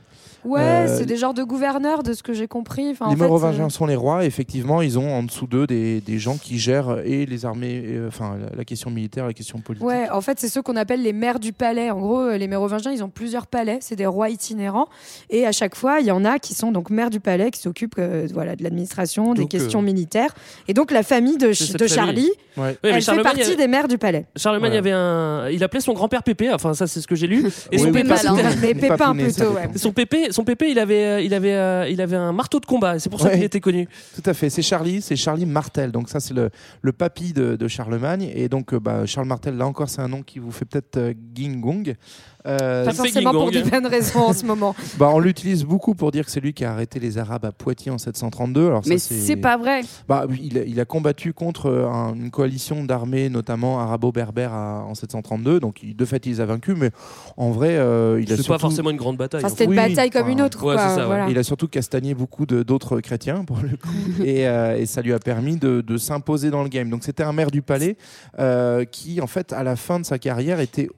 Ouais, 0.46 0.62
Euh, 0.62 0.98
c'est 0.98 1.06
des 1.06 1.18
genres 1.18 1.34
de 1.34 1.44
gouverneurs, 1.44 2.04
de 2.04 2.14
ce 2.14 2.24
que 2.24 2.34
j'ai 2.34 2.48
compris. 2.48 2.90
Enfin, 2.92 3.06
en 3.08 3.10
les 3.10 3.16
fait, 3.16 3.22
Mérovingiens 3.24 3.66
euh, 3.66 3.70
sont 3.70 3.86
les 3.86 3.96
rois. 3.96 4.24
Effectivement, 4.26 4.82
ils 4.82 4.98
ont 5.00 5.12
en 5.12 5.24
dessous 5.24 5.48
d'eux 5.48 5.66
des, 5.68 6.02
des 6.02 6.20
gens 6.20 6.38
qui 6.38 6.60
gèrent 6.60 7.00
et 7.04 7.26
les 7.26 7.46
armées, 7.46 7.74
et, 7.76 7.96
euh, 7.96 8.08
enfin 8.08 8.38
la, 8.40 8.56
la 8.58 8.64
question 8.66 8.90
militaire, 8.92 9.26
la 9.26 9.34
question 9.34 9.60
politique. 9.60 9.86
Ouais, 9.88 10.10
en 10.10 10.22
fait, 10.22 10.40
c'est 10.40 10.48
ceux 10.50 10.62
qu'on 10.62 10.76
appelle 10.76 11.02
les 11.02 11.14
maires 11.14 11.40
du 11.40 11.52
palais. 11.54 11.90
En 11.92 12.00
gros, 12.00 12.30
les 12.32 12.48
Mérovingiens, 12.48 12.92
ils 12.92 13.04
ont 13.04 13.10
plusieurs 13.10 13.48
palais. 13.48 13.80
C'est 13.82 13.96
des 13.96 14.06
rois 14.06 14.30
itinérants. 14.30 14.88
Et 15.30 15.46
à 15.46 15.52
chaque 15.52 15.76
fois, 15.76 16.00
il 16.00 16.06
y 16.06 16.12
en 16.12 16.24
a 16.26 16.40
qui 16.40 16.54
sont 16.54 16.72
donc 16.72 16.90
maires 16.90 17.10
du 17.10 17.20
palais, 17.20 17.52
qui 17.52 17.60
s'occupent 17.60 17.96
euh, 18.00 18.28
voilà, 18.34 18.56
de 18.56 18.64
l'administration, 18.64 19.34
des 19.34 19.48
questions 19.48 19.80
euh, 19.80 19.84
militaires. 19.84 20.34
Et 20.68 20.74
donc, 20.74 20.92
la 20.92 21.04
famille 21.04 21.38
de, 21.38 21.54
famille. 21.54 21.88
Charlie, 21.90 22.32
Ouais. 22.58 22.78
Elle 22.84 23.02
fait 23.02 23.22
partie 23.22 23.58
des 23.58 23.68
maires 23.68 23.90
du 23.90 23.98
palais. 23.98 24.26
Charlemagne 24.38 24.80
Voilà. 24.80 24.80
avait 24.80 24.92
un. 24.94 25.50
Il 25.50 25.62
appelait 25.64 25.82
son 25.82 25.92
grand-père 25.92 26.24
Pépé, 26.24 26.54
enfin, 26.54 26.74
ça, 26.74 26.88
c'est 26.88 27.02
ce 27.02 27.08
que 27.08 27.16
j'ai 27.16 27.28
lu. 27.28 27.46
Et 27.72 27.76
Oui, 27.76 27.80
son 27.80 27.86
oui, 27.88 27.92
Pépé, 27.92 28.08
malin. 28.08 28.36
Mais 28.62 28.74
Pépin 28.74 29.14
plutôt. 29.14 29.56
Son 29.76 29.92
pépé, 29.92 30.28
son 30.36 30.44
pépé, 30.44 30.70
il 30.70 30.80
avait, 30.80 31.06
euh, 31.06 31.22
il 31.22 31.34
avait, 31.34 31.54
euh, 31.54 31.88
il 31.90 32.02
avait 32.02 32.16
un 32.18 32.32
marteau 32.34 32.60
de 32.60 32.66
combat. 32.66 33.00
C'est 33.00 33.10
pour 33.10 33.20
ça 33.20 33.28
Ouais. 33.30 33.36
qu'il 33.36 33.44
était 33.44 33.60
connu. 33.62 33.88
Tout 34.16 34.30
à 34.30 34.34
fait, 34.34 34.50
c'est 34.50 34.62
Charlie, 34.62 35.02
c'est 35.02 35.16
Charlie 35.16 35.46
Martel. 35.46 35.92
Donc 35.92 36.10
ça, 36.10 36.20
c'est 36.20 36.34
le, 36.34 36.50
le 36.82 36.92
papy 36.92 37.34
de, 37.34 37.56
de 37.56 37.68
Charlemagne. 37.68 38.30
Et 38.36 38.50
donc, 38.50 38.74
euh, 38.74 38.80
bah, 38.80 39.06
Charles 39.06 39.28
Martel, 39.28 39.56
là 39.58 39.66
encore, 39.66 39.90
c'est 39.90 40.02
un 40.02 40.08
nom 40.10 40.22
qui 40.22 40.40
vous 40.40 40.52
fait 40.52 40.66
peut-être 40.66 41.14
ging-gong. 41.34 41.96
Euh, 42.46 42.86
Pas 42.86 42.94
forcément 42.94 43.32
pour 43.32 43.52
des 43.52 43.64
bonnes 43.64 43.88
raisons 43.88 44.20
en 44.20 44.34
ce 44.34 44.46
moment. 44.46 44.76
bah, 44.98 45.10
on 45.14 45.20
l'utilise 45.20 45.64
beaucoup 45.66 45.96
pour 45.96 46.12
dire 46.12 46.26
que 46.26 46.32
c'est 46.32 46.40
lui 46.40 46.54
qui 46.54 46.64
a 46.66 46.72
arrêté 46.72 47.00
les 47.00 47.18
Arabes 47.18 47.46
à 47.46 47.52
Poitiers 47.52 47.92
en 47.92 47.98
732. 47.98 48.68
Alors, 48.68 48.84
ça, 48.84 48.90
Mais 48.90 48.98
c'est 48.98 49.36
pas 49.36 49.58
vrai. 49.58 49.82
Bah, 50.08 50.26
il, 50.42 50.58
a, 50.60 50.64
il 50.64 50.80
a 50.80 50.86
combattu 50.86 51.34
contre 51.34 51.68
euh, 51.68 51.88
un- 51.88 52.14
une 52.16 52.30
coalition 52.32 52.84
d'armées, 52.84 53.30
notamment 53.30 53.80
arabo-berbères 53.80 54.54
en 54.54 54.94
732. 54.94 55.60
Donc, 55.60 55.82
il- 55.84 55.96
de 55.96 56.06
fait, 56.06 56.26
il 56.26 56.34
les 56.34 56.42
a 56.42 56.46
vacus. 56.46 56.76
Mais 56.78 56.92
en 57.38 57.52
vrai, 57.52 57.76
euh, 57.78 58.20
il 58.22 58.26
a 58.32 58.36
C'est 58.36 58.44
surtout... 58.44 58.52
pas 58.54 58.60
forcément 58.60 58.90
une 58.92 58.98
grande 58.98 59.18
bataille. 59.18 59.40
Enfin, 59.40 59.48
hein. 59.48 59.50
c'était 59.52 59.64
une 59.66 59.72
Oui, 59.72 59.76
bataille 59.78 60.10
comme 60.10 60.24
enfin, 60.24 60.32
une 60.32 60.42
autre. 60.42 60.64
ouais, 60.66 60.76
quoi, 60.76 60.84
c'est 60.90 60.96
ça, 60.96 61.02
ouais. 61.02 61.06
voilà. 61.06 61.28
Il 61.30 61.38
a 61.38 61.44
surtout 61.44 61.68
castagné 61.68 62.14
beaucoup 62.14 62.46
d'autres 62.46 63.00
chrétiens, 63.02 63.44
pour 63.46 63.58
le 63.58 63.70
coup. 63.70 63.90
et, 64.24 64.48
euh, 64.48 64.78
et 64.78 64.86
ça 64.86 65.02
lui 65.02 65.14
a 65.14 65.20
permis 65.20 65.58
de, 65.58 65.82
de 65.82 65.98
s'imposer 65.98 66.52
dans 66.52 66.62
le 66.64 66.70
game. 66.70 66.90
Donc 66.90 67.04
c'était 67.04 67.24
un 67.24 67.34
maire 67.34 67.50
du 67.52 67.62
palais 67.62 67.98
euh, 68.40 68.86
qui, 68.86 69.20
en 69.22 69.28
fait, 69.28 69.52
à 69.54 69.64
la 69.64 69.76
fin 69.76 70.00
de 70.00 70.06
sa 70.06 70.20
carrière, 70.20 70.60
était 70.60 70.90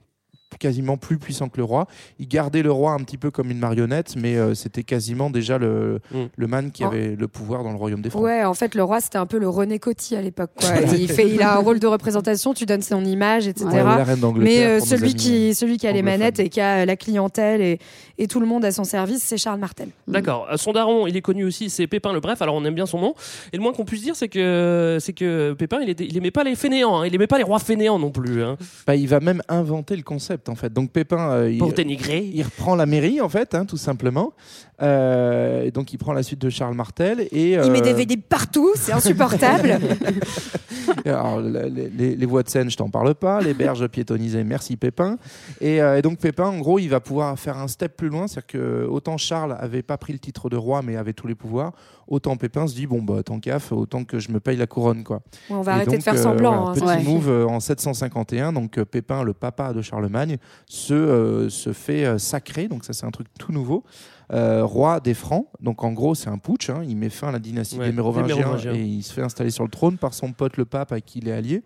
quasiment 0.58 0.96
plus 0.96 1.18
puissant 1.18 1.48
que 1.48 1.58
le 1.58 1.64
roi. 1.64 1.86
Il 2.18 2.26
gardait 2.28 2.62
le 2.62 2.72
roi 2.72 2.92
un 2.92 2.98
petit 2.98 3.18
peu 3.18 3.30
comme 3.30 3.50
une 3.50 3.58
marionnette, 3.58 4.14
mais 4.16 4.36
euh, 4.36 4.54
c'était 4.54 4.82
quasiment 4.82 5.30
déjà 5.30 5.58
le, 5.58 6.00
Mm. 6.12 6.24
le 6.36 6.46
man 6.46 6.70
qui 6.70 6.84
Oh. 6.84 6.88
avait 6.88 7.16
le 7.16 7.28
pouvoir 7.28 7.62
dans 7.64 7.70
le 7.70 7.76
royaume 7.76 8.00
des 8.02 8.10
Francs. 8.10 8.22
Ouais, 8.22 8.44
en 8.44 8.54
fait, 8.54 8.74
le 8.74 8.82
roi, 8.82 9.00
c'était 9.00 9.18
un 9.18 9.26
peu 9.26 9.38
le 9.38 9.48
René 9.48 9.78
Coty 9.78 10.16
à 10.16 10.22
l'époque. 10.22 10.50
il, 10.96 11.08
fait, 11.08 11.28
il 11.28 11.42
a 11.42 11.54
un 11.54 11.58
rôle 11.58 11.78
de 11.80 11.86
représentation, 11.86 12.54
tu 12.54 12.66
donnes 12.66 12.82
son 12.82 13.04
image, 13.04 13.46
etc. 13.46 13.66
Ouais, 13.66 13.82
ou 13.82 13.84
la 13.84 14.04
reine 14.04 14.20
d'Angleterre 14.20 14.52
Mais 14.54 14.64
euh, 14.66 14.80
celui, 14.84 15.14
qui, 15.14 15.54
celui 15.54 15.76
qui 15.76 15.86
a 15.86 15.92
les 15.92 16.02
manettes 16.02 16.40
et 16.40 16.48
qui 16.48 16.60
a 16.60 16.86
la 16.86 16.96
clientèle 16.96 17.60
et, 17.60 17.78
et 18.18 18.26
tout 18.26 18.40
le 18.40 18.46
monde 18.46 18.64
à 18.64 18.72
son 18.72 18.84
service, 18.84 19.22
c'est 19.22 19.36
Charles 19.38 19.60
Martel. 19.60 19.88
D'accord. 20.06 20.46
Euh, 20.50 20.56
Son 20.56 20.72
daron, 20.72 21.06
il 21.06 21.16
est 21.16 21.20
connu 21.22 21.44
aussi, 21.44 21.68
c'est 21.70 21.86
Pépin 21.86 22.12
le 22.12 22.20
Bref. 22.20 22.40
Alors 22.42 22.54
on 22.54 22.64
aime 22.64 22.74
bien 22.74 22.86
son 22.86 22.98
nom. 23.00 23.14
Et 23.52 23.56
le 23.56 23.62
moins 23.62 23.72
qu'on 23.72 23.84
puisse 23.84 24.02
dire, 24.02 24.16
c'est 24.16 24.28
que 24.28 24.98
c'est 25.00 25.12
que 25.12 25.52
Pépin, 25.54 25.80
il, 25.82 25.88
était, 25.90 26.04
il 26.06 26.16
aimait 26.16 26.30
pas 26.30 26.44
les 26.44 26.54
fainéants. 26.56 27.00
hein. 27.00 27.06
Il 27.06 27.14
aimait 27.14 27.26
pas 27.26 27.38
les 27.38 27.44
rois 27.44 27.58
fainéants 27.58 27.98
non 27.98 28.10
plus. 28.10 28.42
hein. 28.42 28.56
Bah, 28.86 28.96
il 28.96 29.08
va 29.08 29.20
même 29.20 29.42
inventer 29.48 29.94
le 29.96 30.02
concept, 30.02 30.37
en 30.48 30.54
fait. 30.54 30.72
Donc 30.72 30.90
Pépin, 30.92 31.30
euh, 31.30 31.50
il, 31.50 31.58
Pour 31.58 31.72
dénigrer. 31.72 32.18
il 32.32 32.42
reprend 32.42 32.76
la 32.76 32.86
mairie, 32.86 33.20
en 33.20 33.28
fait, 33.28 33.54
hein, 33.54 33.64
tout 33.64 33.76
simplement. 33.76 34.32
Euh, 34.80 35.70
donc 35.72 35.92
il 35.92 35.98
prend 35.98 36.12
la 36.12 36.22
suite 36.22 36.40
de 36.40 36.50
Charles 36.50 36.74
Martel. 36.74 37.22
Et, 37.32 37.52
Il 37.52 37.70
met 37.72 37.80
euh, 37.80 37.82
des 37.82 37.92
VD 37.94 38.16
partout, 38.16 38.70
c'est 38.76 38.92
insupportable. 38.92 39.78
Alors, 41.04 41.40
les, 41.40 41.68
les- 41.90 42.16
les 42.16 42.26
voies 42.26 42.42
de 42.42 42.48
Seine, 42.48 42.70
je 42.70 42.76
t'en 42.76 42.88
parle 42.90 43.14
pas. 43.14 43.40
Les 43.40 43.54
berges 43.54 43.86
piétonnisées, 43.88 44.44
merci 44.44 44.76
Pépin. 44.76 45.16
Et, 45.60 45.82
euh, 45.82 45.98
et 45.98 46.02
donc 46.02 46.18
Pépin, 46.18 46.46
en 46.46 46.58
gros, 46.58 46.78
il 46.78 46.88
va 46.88 47.00
pouvoir 47.00 47.38
faire 47.38 47.58
un 47.58 47.68
step 47.68 47.96
plus 47.96 48.08
loin, 48.08 48.26
c'est-à-dire 48.26 48.46
que 48.46 48.86
autant 48.88 49.16
Charles 49.16 49.56
avait 49.60 49.82
pas 49.82 49.96
pris 49.98 50.12
le 50.12 50.18
titre 50.18 50.48
de 50.48 50.56
roi, 50.56 50.82
mais 50.82 50.96
avait 50.96 51.12
tous 51.12 51.26
les 51.26 51.34
pouvoirs, 51.34 51.72
autant 52.08 52.36
Pépin 52.36 52.66
se 52.66 52.74
dit 52.74 52.86
bon 52.86 53.02
bah 53.02 53.22
tant 53.22 53.38
qu'à, 53.38 53.58
faut 53.58 53.76
autant 53.76 54.04
que 54.04 54.18
je 54.18 54.30
me 54.32 54.40
paye 54.40 54.56
la 54.56 54.66
couronne 54.66 55.04
quoi. 55.04 55.20
Ouais, 55.48 55.56
on 55.56 55.62
va 55.62 55.72
Et 55.72 55.74
arrêter 55.76 55.90
de 55.92 55.96
donc, 55.96 56.04
faire 56.04 56.14
euh, 56.14 56.22
semblant. 56.22 56.72
voilà, 56.74 56.92
hein, 56.94 56.96
petit 56.98 57.08
move 57.08 57.28
euh, 57.28 57.46
en 57.46 57.60
751, 57.60 58.52
donc 58.52 58.78
euh, 58.78 58.84
Pépin, 58.84 59.22
le 59.22 59.34
papa 59.34 59.72
de 59.72 59.82
Charlemagne, 59.82 60.38
se, 60.66 61.46
se 61.50 61.72
fait 61.72 62.18
sacrer, 62.18 62.68
donc 62.68 62.84
ça 62.84 62.92
c'est 62.92 63.06
un 63.06 63.10
truc 63.10 63.28
tout 63.38 63.52
nouveau. 63.52 63.84
Euh, 64.32 64.64
roi 64.64 65.00
des 65.00 65.14
Francs, 65.14 65.46
donc 65.60 65.82
en 65.84 65.92
gros 65.92 66.14
c'est 66.14 66.28
un 66.28 66.38
putsch, 66.38 66.68
hein, 66.70 66.82
il 66.86 66.96
met 66.96 67.08
fin 67.08 67.28
à 67.28 67.32
la 67.32 67.38
dynastie 67.38 67.78
Ouais, 67.78 67.86
des 67.86 67.92
Mérovingiens, 67.92 68.34
des 68.36 68.42
Mérovingiens. 68.42 68.74
et 68.74 68.82
il 68.82 69.02
se 69.02 69.12
fait 69.12 69.22
installer 69.22 69.50
sur 69.50 69.64
le 69.64 69.70
trône 69.70 69.96
par 69.96 70.12
son 70.14 70.32
pote 70.32 70.56
le 70.58 70.64
pape 70.66 70.92
avec 70.92 71.04
qui 71.06 71.20
il 71.20 71.28
est 71.28 71.32
allié. 71.32 71.62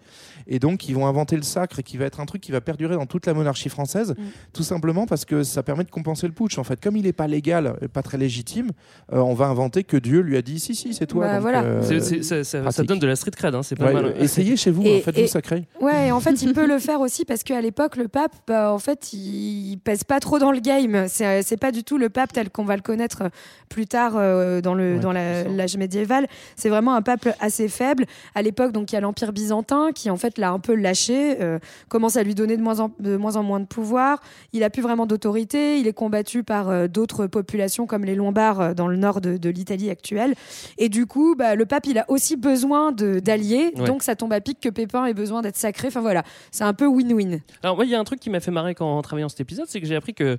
Et 0.46 0.58
donc 0.58 0.88
ils 0.88 0.94
vont 0.94 1.06
inventer 1.06 1.36
le 1.36 1.42
sacre 1.42 1.80
et 1.80 1.82
qui 1.82 1.96
va 1.96 2.04
être 2.04 2.20
un 2.20 2.26
truc 2.26 2.40
qui 2.40 2.52
va 2.52 2.60
perdurer 2.60 2.94
dans 2.94 3.06
toute 3.06 3.26
la 3.26 3.34
monarchie 3.34 3.68
française, 3.68 4.14
Mm. 4.16 4.22
tout 4.52 4.62
simplement 4.62 5.06
parce 5.06 5.24
que 5.24 5.42
ça 5.42 5.62
permet 5.62 5.84
de 5.84 5.90
compenser 5.90 6.26
le 6.26 6.32
putsch. 6.32 6.58
En 6.58 6.64
fait, 6.64 6.80
comme 6.80 6.96
il 6.96 7.02
n'est 7.04 7.12
pas 7.12 7.26
légal, 7.26 7.76
et 7.82 7.88
pas 7.88 8.02
très 8.02 8.18
légitime, 8.18 8.70
euh, 9.12 9.18
on 9.18 9.34
va 9.34 9.46
inventer 9.46 9.82
que 9.84 9.96
Dieu 9.96 10.20
lui 10.20 10.36
a 10.36 10.42
dit 10.42 10.60
si 10.60 10.74
si 10.74 10.94
c'est 10.94 11.06
toi. 11.06 11.26
Bah, 11.26 11.32
donc, 11.34 11.42
voilà. 11.42 11.62
euh, 11.62 11.82
ça, 11.82 12.22
ça- 12.22 12.44
ça 12.44 12.60
pratique. 12.62 12.84
donne 12.86 12.98
de 12.98 13.06
la 13.06 13.16
street 13.16 13.30
cred. 13.32 13.54
hein. 13.54 13.62
C'est 13.62 13.76
pas 13.76 13.86
Ouais, 13.86 13.92
mal. 13.94 14.04
euh, 14.06 14.14
essayez 14.20 14.56
chez 14.56 14.70
vous, 14.70 14.82
hein, 14.86 15.00
faites-vous 15.04 15.26
sacrer. 15.26 15.66
Ouais, 15.80 16.08
et 16.08 16.12
en 16.12 16.20
fait, 16.20 16.42
il 16.42 16.52
peut 16.54 16.66
le 16.66 16.78
faire 16.78 17.00
aussi 17.00 17.24
parce 17.24 17.42
qu'à 17.42 17.60
l'époque, 17.60 17.96
le 17.96 18.08
pape, 18.08 18.32
bah, 18.46 18.72
en 18.72 18.78
fait, 18.78 19.12
il 19.12 19.78
pèse 19.82 20.04
pas 20.04 20.20
trop 20.20 20.38
dans 20.38 20.52
le 20.52 20.60
game. 20.60 21.06
C'est 21.08 21.42
c'est 21.42 21.56
pas 21.56 21.72
du 21.72 21.84
tout 21.84 21.98
le 21.98 22.08
pape 22.08 22.32
tel 22.32 22.50
qu'on 22.52 22.64
va 22.64 22.76
le 22.76 22.82
connaître 22.82 23.24
plus 23.68 23.86
tard 23.86 24.14
euh, 24.16 24.60
dans 24.60 24.74
le 24.74 24.82
Ouais, 24.82 24.98
dans 24.98 25.12
l'âge 25.12 25.76
médiéval. 25.76 26.26
C'est 26.56 26.68
vraiment 26.68 26.94
un 26.94 27.02
peuple 27.02 27.34
assez 27.40 27.68
faible. 27.68 28.04
À 28.34 28.42
l'époque, 28.42 28.72
donc 28.72 28.92
il 28.92 28.94
y 28.94 28.98
a 28.98 29.00
l'Empire 29.00 29.32
byzantin 29.32 29.90
qui 29.94 30.10
en 30.10 30.16
fait 30.16 30.38
l'a 30.38 30.50
un 30.50 30.58
peu 30.58 30.74
lâché, 30.74 31.40
euh, 31.40 31.58
commence 31.88 32.16
à 32.16 32.22
lui 32.22 32.34
donner 32.34 32.56
de 32.56 32.62
moins 32.62 32.80
en 32.80 32.90
de 32.98 33.16
moins 33.16 33.36
en 33.36 33.42
moins 33.42 33.60
de 33.60 33.66
pouvoir. 33.66 34.20
Il 34.52 34.62
a 34.64 34.70
plus 34.70 34.82
vraiment 34.82 35.06
d'autorité. 35.06 35.78
Il 35.78 35.86
est 35.86 35.92
combattu 35.92 36.42
par 36.42 36.68
euh, 36.68 36.88
d'autres 36.88 37.26
populations 37.26 37.86
comme 37.86 38.04
les 38.04 38.14
Lombards 38.14 38.60
euh, 38.60 38.74
dans 38.74 38.88
le 38.88 38.96
nord 38.96 39.20
de, 39.20 39.36
de 39.36 39.50
l'Italie 39.50 39.90
actuelle. 39.90 40.34
Et 40.78 40.88
du 40.88 41.06
coup, 41.06 41.34
bah, 41.36 41.54
le 41.54 41.66
pape, 41.66 41.86
il 41.86 41.98
a 41.98 42.04
aussi 42.08 42.36
besoin 42.36 42.92
d'alliés. 42.92 43.72
Ouais. 43.76 43.86
Donc 43.86 44.02
ça 44.02 44.16
tombe 44.16 44.32
à 44.32 44.40
pic 44.40 44.60
que 44.60 44.68
Pépin 44.68 45.06
ait 45.06 45.14
besoin 45.14 45.42
d'être 45.42 45.56
sacré. 45.56 45.88
Enfin 45.88 46.00
voilà, 46.00 46.22
c'est 46.50 46.64
un 46.64 46.74
peu 46.74 46.86
win-win. 46.86 47.40
Alors 47.62 47.76
moi, 47.76 47.84
il 47.84 47.90
y 47.90 47.94
a 47.94 48.00
un 48.00 48.04
truc 48.04 48.20
qui 48.20 48.30
m'a 48.30 48.40
fait 48.40 48.50
marrer 48.50 48.74
quand 48.74 48.98
en 48.98 49.02
travaillant 49.02 49.28
cet 49.28 49.40
épisode, 49.40 49.66
c'est 49.68 49.80
que 49.80 49.86
j'ai 49.86 49.96
appris 49.96 50.14
que, 50.14 50.38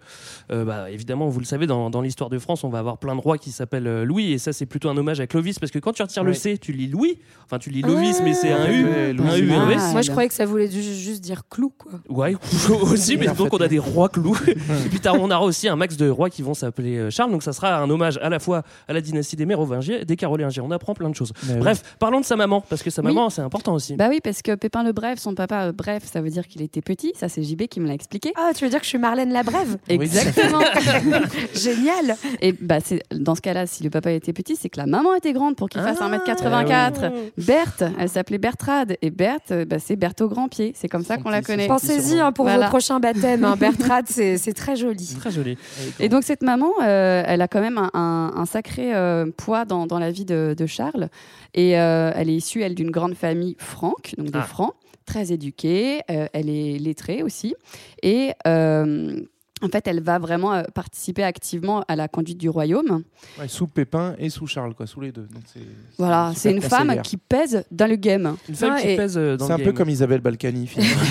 euh, 0.52 0.66
bah, 0.66 0.92
évidemment, 0.92 1.28
vous 1.28 1.40
le 1.40 1.46
savez, 1.46 1.68
dans, 1.68 1.90
dans 1.90 2.02
l'histoire 2.04 2.30
de 2.30 2.38
France, 2.40 2.64
on 2.64 2.70
va 2.70 2.80
avoir 2.80 2.98
plein 2.98 3.16
de 3.16 3.20
rois 3.22 3.38
qui 3.38 3.52
s'appellent 3.52 3.88
euh, 3.88 4.06
Louis, 4.06 4.34
et 4.34 4.38
ça 4.38 4.54
c'est 4.54 4.66
plutôt 4.66 4.90
un 4.90 4.98
hommage 4.98 5.20
à 5.20 5.28
Clovis, 5.28 5.58
parce 5.60 5.72
que 5.72 5.80
quand 5.80 5.94
tu 5.94 6.02
retires 6.02 6.24
le. 6.24 6.34
C, 6.34 6.58
tu 6.58 6.72
lis 6.72 6.88
Louis, 6.88 7.20
enfin 7.46 7.58
tu 7.60 7.70
lis 7.70 7.82
Lovis, 7.82 8.22
mais 8.24 8.34
c'est 8.34 8.52
un 8.52 8.70
U, 8.70 8.86
Ouais, 8.86 9.10
un. 9.18 9.38
U, 9.38 9.52
un 9.54 9.66
V. 9.68 9.76
Ah, 9.80 9.92
Moi, 9.94 10.02
je 10.02 10.12
croyais 10.12 10.28
que 10.30 10.36
ça 10.36 10.46
voulait 10.46 10.70
ju- 10.70 10.82
juste 10.82 11.22
dire 11.22 11.44
clou, 11.50 11.72
quoi. 11.78 11.92
Ouais, 12.10 12.36
aussi, 12.92 13.18
mais 13.18 13.28
donc 13.28 13.54
on 13.54 13.58
a 13.58 13.68
des 13.68 13.80
rois 13.80 14.10
clous. 14.10 14.38
et 14.48 14.56
puis 14.90 15.00
t'as- 15.00 15.14
on 15.14 15.26
aura 15.32 15.44
aussi 15.44 15.68
un 15.68 15.76
max 15.76 15.98
de 15.98 16.10
rois 16.10 16.30
qui 16.30 16.42
vont 16.42 16.54
s'appeler 16.54 16.98
euh, 16.98 17.10
Charles, 17.10 17.32
donc 17.32 17.44
ça 17.44 17.54
sera 17.54 17.78
un 17.78 17.90
hommage 17.90 18.18
à 18.22 18.30
la 18.30 18.40
fois 18.40 18.64
à 18.88 18.94
la 18.94 19.02
dynastie 19.02 19.36
des 19.36 19.46
Mérovingiens 19.46 20.00
et 20.02 20.06
des 20.06 20.16
Carolingiens. 20.16 20.64
On 20.66 20.72
apprend 20.72 20.94
plein 20.94 21.10
de 21.10 21.16
choses. 21.16 21.32
Mais 21.48 21.54
oui. 21.54 21.60
Bref, 21.60 21.96
parlons 22.00 22.20
de 22.20 22.26
sa 22.26 22.36
maman, 22.36 22.62
parce 22.62 22.84
que 22.84 22.90
sa 22.90 23.02
Oui. 23.02 23.08
maman 23.08 23.30
c'est 23.30 23.42
important 23.42 23.74
aussi. 23.74 23.96
Bah 23.96 24.08
oui, 24.10 24.20
parce 24.24 24.42
que 24.42 24.56
Pépin 24.56 24.84
le 24.84 24.92
Bref, 24.92 25.20
son 25.20 25.36
papa, 25.36 25.68
euh, 25.68 25.72
bref, 25.72 26.04
ça 26.12 26.22
veut 26.22 26.30
dire 26.30 26.48
qu'il 26.48 26.62
était 26.62 26.82
petit. 26.82 27.14
Ça, 27.16 27.30
c'est 27.30 27.44
JB 27.44 27.64
qui 27.68 27.80
me 27.80 27.88
l'a 27.88 27.94
expliqué. 27.94 28.34
Ah, 28.36 28.52
tu 28.56 28.64
veux 28.64 28.70
dire 28.70 28.80
que 28.80 28.86
je 28.86 28.90
suis 28.90 28.98
Marlène 28.98 29.32
la 29.32 29.44
Brève? 29.44 29.78
Exactement. 29.88 30.62
Génial 31.54 31.93
Et 32.42 32.54
bah, 32.54 32.80
c'est 32.84 33.02
dans 33.12 33.36
ce 33.36 33.42
cas-là, 33.42 33.66
si 33.68 33.84
le 33.84 33.90
papa 33.90 34.12
était 34.12 34.34
petit, 34.34 34.56
c'est 34.56 34.70
que 34.70 34.78
la 34.80 34.86
maman 34.86 35.14
était 35.16 35.34
grande 35.34 35.56
pour 35.56 35.70
qu'il 35.70 35.82
fasse 35.82 35.98
Ah, 36.02 36.10
1m84. 36.10 37.12
Berthe, 37.38 37.84
elle 38.00 38.10
s'appelait 38.10 38.38
Bertrade. 38.38 38.98
Et 39.02 39.10
Berthe, 39.10 39.52
euh, 39.52 39.66
bah, 39.66 39.78
c'est 39.80 39.96
Berthe 39.96 40.22
au 40.22 40.28
grand 40.30 40.48
pied. 40.48 40.74
C'est 40.76 40.88
comme 40.90 41.04
ça 41.04 41.18
qu'on 41.18 41.30
la 41.30 41.42
connaît. 41.42 41.68
Pensez-y 41.68 42.20
hein, 42.20 42.32
pour 42.32 42.46
Voilà. 42.46 42.66
vos 42.66 42.70
prochains 42.70 43.00
baptêmes. 43.00 43.44
hein. 43.44 43.56
Bertrade, 43.58 44.06
c'est 44.08 44.54
très 44.54 44.76
joli. 44.76 45.16
Très 45.20 45.32
joli. 45.32 45.58
Et 46.00 46.10
donc 46.10 46.24
cette 46.24 46.42
maman, 46.44 46.72
euh, 46.84 47.24
elle 47.26 47.42
a 47.42 47.48
quand 47.48 47.62
même 47.62 47.78
un, 47.78 47.90
un- 47.94 48.34
un 48.36 48.46
sacré 48.46 48.94
euh, 48.96 49.26
poids 49.36 49.66
dans, 49.66 49.88
dans 49.88 50.00
la 50.00 50.12
vie 50.12 50.26
de, 50.26 50.56
de 50.58 50.66
Charles. 50.66 51.10
Et 51.54 51.80
euh, 51.80 52.12
elle 52.16 52.30
est 52.30 52.36
issue, 52.36 52.62
elle, 52.62 52.76
d'une 52.76 52.92
grande 52.92 53.14
famille 53.16 53.56
franque, 53.60 54.16
donc 54.18 54.28
des 54.32 54.40
Ah. 54.40 54.44
francs, 54.44 54.74
très 55.06 55.32
éduquée. 55.32 56.02
Euh, 56.10 56.28
elle 56.34 56.50
est 56.50 56.78
lettrée 56.80 57.24
aussi. 57.24 57.56
Et 58.02 58.32
euh, 58.48 59.20
en 59.64 59.70
fait, 59.70 59.88
elle 59.88 60.02
va 60.02 60.20
vraiment 60.20 60.54
euh, 60.54 60.64
participer 60.74 61.24
activement 61.24 61.84
à 61.88 61.96
la 61.96 62.08
conduite 62.08 62.38
du 62.38 62.50
royaume. 62.50 63.04
Ouais, 63.40 63.48
sous 63.48 63.68
Pépin 63.68 64.16
et 64.20 64.30
sous 64.30 64.46
Charles, 64.48 64.74
quoi, 64.76 64.86
sous 64.88 65.00
les 65.02 65.12
deux. 65.12 65.28
Donc 65.34 65.44
c'est- 65.52 65.60
Voilà, 65.98 66.32
c'est 66.36 66.40
c'est 66.42 66.52
une 66.52 66.62
femme 66.62 67.02
qui 67.02 67.18
pèse 67.18 67.64
dans 67.72 67.88
le 67.90 67.96
game. 67.96 68.36
Une 68.50 68.56
femme 68.56 68.72
Non, 68.76 68.76
qui 68.78 68.96
pèse 68.96 69.18
euh, 69.18 69.38
dans 69.38 69.48
C'est 69.48 69.54
le 69.54 69.56
un 69.56 69.58
peu 69.60 69.64
game. 69.66 69.74
comme 69.76 69.90
Isabelle 69.90 70.22
Balkany, 70.22 70.68
finalement. 70.68 71.02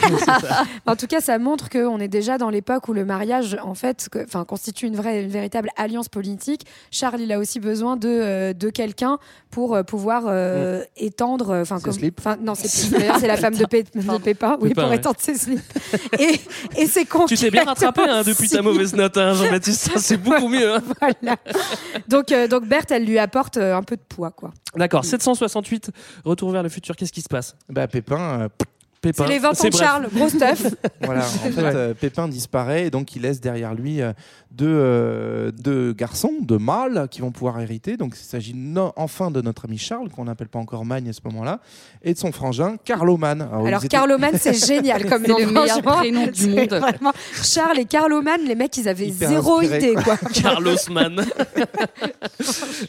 En 0.86 0.96
tout 0.96 1.06
cas, 1.06 1.20
ça 1.20 1.38
montre 1.38 1.68
qu'on 1.70 1.98
est 2.00 2.08
déjà 2.08 2.38
dans 2.38 2.50
l'époque 2.50 2.88
où 2.88 2.92
le 2.92 3.04
mariage, 3.04 3.56
en 3.62 3.74
fait, 3.74 4.08
enfin, 4.24 4.44
constitue 4.44 4.86
une 4.86 4.96
vraie, 4.96 5.22
une 5.22 5.30
véritable 5.30 5.70
alliance 5.76 6.08
politique. 6.08 6.66
Charles, 6.90 7.20
il 7.20 7.32
a 7.32 7.38
aussi 7.38 7.60
besoin 7.60 7.96
de, 7.96 8.08
euh, 8.08 8.52
de 8.52 8.70
quelqu'un 8.70 9.18
pour 9.50 9.74
euh, 9.74 9.82
pouvoir 9.82 10.24
euh, 10.26 10.82
étendre, 10.96 11.56
enfin, 11.60 11.78
Ses 11.78 12.10
comme, 12.12 12.36
non, 12.44 12.54
c'est 12.54 12.68
c'est 13.20 13.26
la 13.26 13.36
femme 13.36 13.54
de, 13.54 13.64
Pé- 13.66 13.84
de 13.94 14.18
Pépin, 14.18 14.56
oui, 14.60 14.74
pour 14.74 14.84
ouais. 14.88 14.96
étendre 14.96 15.16
ses 15.18 15.34
slips. 15.34 15.60
Et, 16.18 16.40
et 16.76 16.86
ses 16.86 17.04
conquêtes. 17.04 17.36
Tu 17.38 17.44
t'es 17.44 17.50
bien 17.50 17.64
rattrapé 17.64 18.02
hein, 18.02 18.22
depuis 18.26 18.41
ta 18.48 18.58
aussi. 18.60 18.62
mauvaise 18.68 18.94
note, 18.94 19.16
hein, 19.16 19.34
Jean-Baptiste. 19.34 19.90
Ça, 19.92 19.98
C'est 20.00 20.16
beaucoup 20.16 20.48
mieux. 20.48 20.74
hein. 20.74 20.82
Voilà. 21.00 21.36
Donc, 22.08 22.32
euh, 22.32 22.46
donc 22.48 22.66
Berthe, 22.66 22.90
elle 22.90 23.04
lui 23.04 23.18
apporte 23.18 23.56
euh, 23.56 23.74
un 23.76 23.82
peu 23.82 23.96
de 23.96 24.02
poids, 24.08 24.30
quoi. 24.30 24.52
D'accord, 24.76 25.04
768, 25.04 25.90
retour 26.24 26.50
vers 26.50 26.62
le 26.62 26.68
futur. 26.68 26.96
Qu'est-ce 26.96 27.12
qui 27.12 27.22
se 27.22 27.28
passe? 27.28 27.56
Bah, 27.68 27.86
Pépin, 27.88 28.40
euh, 28.42 28.48
Pépin. 29.02 29.24
C'est 29.26 29.32
les 29.32 29.38
20 29.40 29.48
ans 29.48 29.52
de 29.52 29.58
bref. 29.70 29.76
Charles, 29.76 30.08
gros 30.14 30.28
stuff. 30.28 30.66
voilà, 31.02 31.20
en 31.20 31.28
fait, 31.28 31.48
Ouais. 31.60 31.72
euh, 31.74 31.92
Pépin 31.94 32.28
disparaît 32.28 32.86
et 32.86 32.90
donc 32.90 33.14
il 33.16 33.22
laisse 33.22 33.40
derrière 33.40 33.74
lui 33.74 34.00
euh, 34.00 34.12
deux, 34.52 34.66
euh, 34.68 35.50
deux 35.50 35.92
garçons, 35.92 36.32
deux 36.40 36.58
mâles 36.58 37.08
qui 37.10 37.20
vont 37.20 37.32
pouvoir 37.32 37.60
hériter. 37.60 37.96
Donc 37.96 38.14
il 38.16 38.24
s'agit 38.24 38.54
no- 38.54 38.92
enfin 38.96 39.30
de 39.32 39.40
notre 39.40 39.64
ami 39.64 39.76
Charles, 39.76 40.08
qu'on 40.08 40.24
n'appelle 40.24 40.48
pas 40.48 40.60
encore 40.60 40.84
Magne 40.84 41.08
à 41.08 41.12
ce 41.12 41.20
moment-là, 41.24 41.58
et 42.04 42.14
de 42.14 42.18
son 42.18 42.30
frangin 42.32 42.76
Carloman. 42.84 43.40
Alors, 43.42 43.68
ils 43.68 43.74
étaient- 43.74 43.88
Carloman, 43.88 44.32
c'est 44.38 44.54
génial 44.66 45.04
comme 45.06 45.22
C'est 45.24 45.30
nom. 45.32 45.38
le 45.38 45.46
meilleur 45.46 45.82
prénom 45.82 46.26
du 46.28 46.32
C'est 46.34 46.48
monde. 46.48 46.68
vraiment- 46.80 47.12
Charles 47.42 47.80
et 47.80 47.84
Carloman, 47.86 48.40
les 48.46 48.54
mecs, 48.54 48.76
ils 48.76 48.88
avaient 48.88 49.08
Hyper 49.08 49.28
zéro 49.28 49.62
idée, 49.62 49.94
quoi. 50.04 50.16
Carlos 50.32 50.76
Mann. 50.90 51.24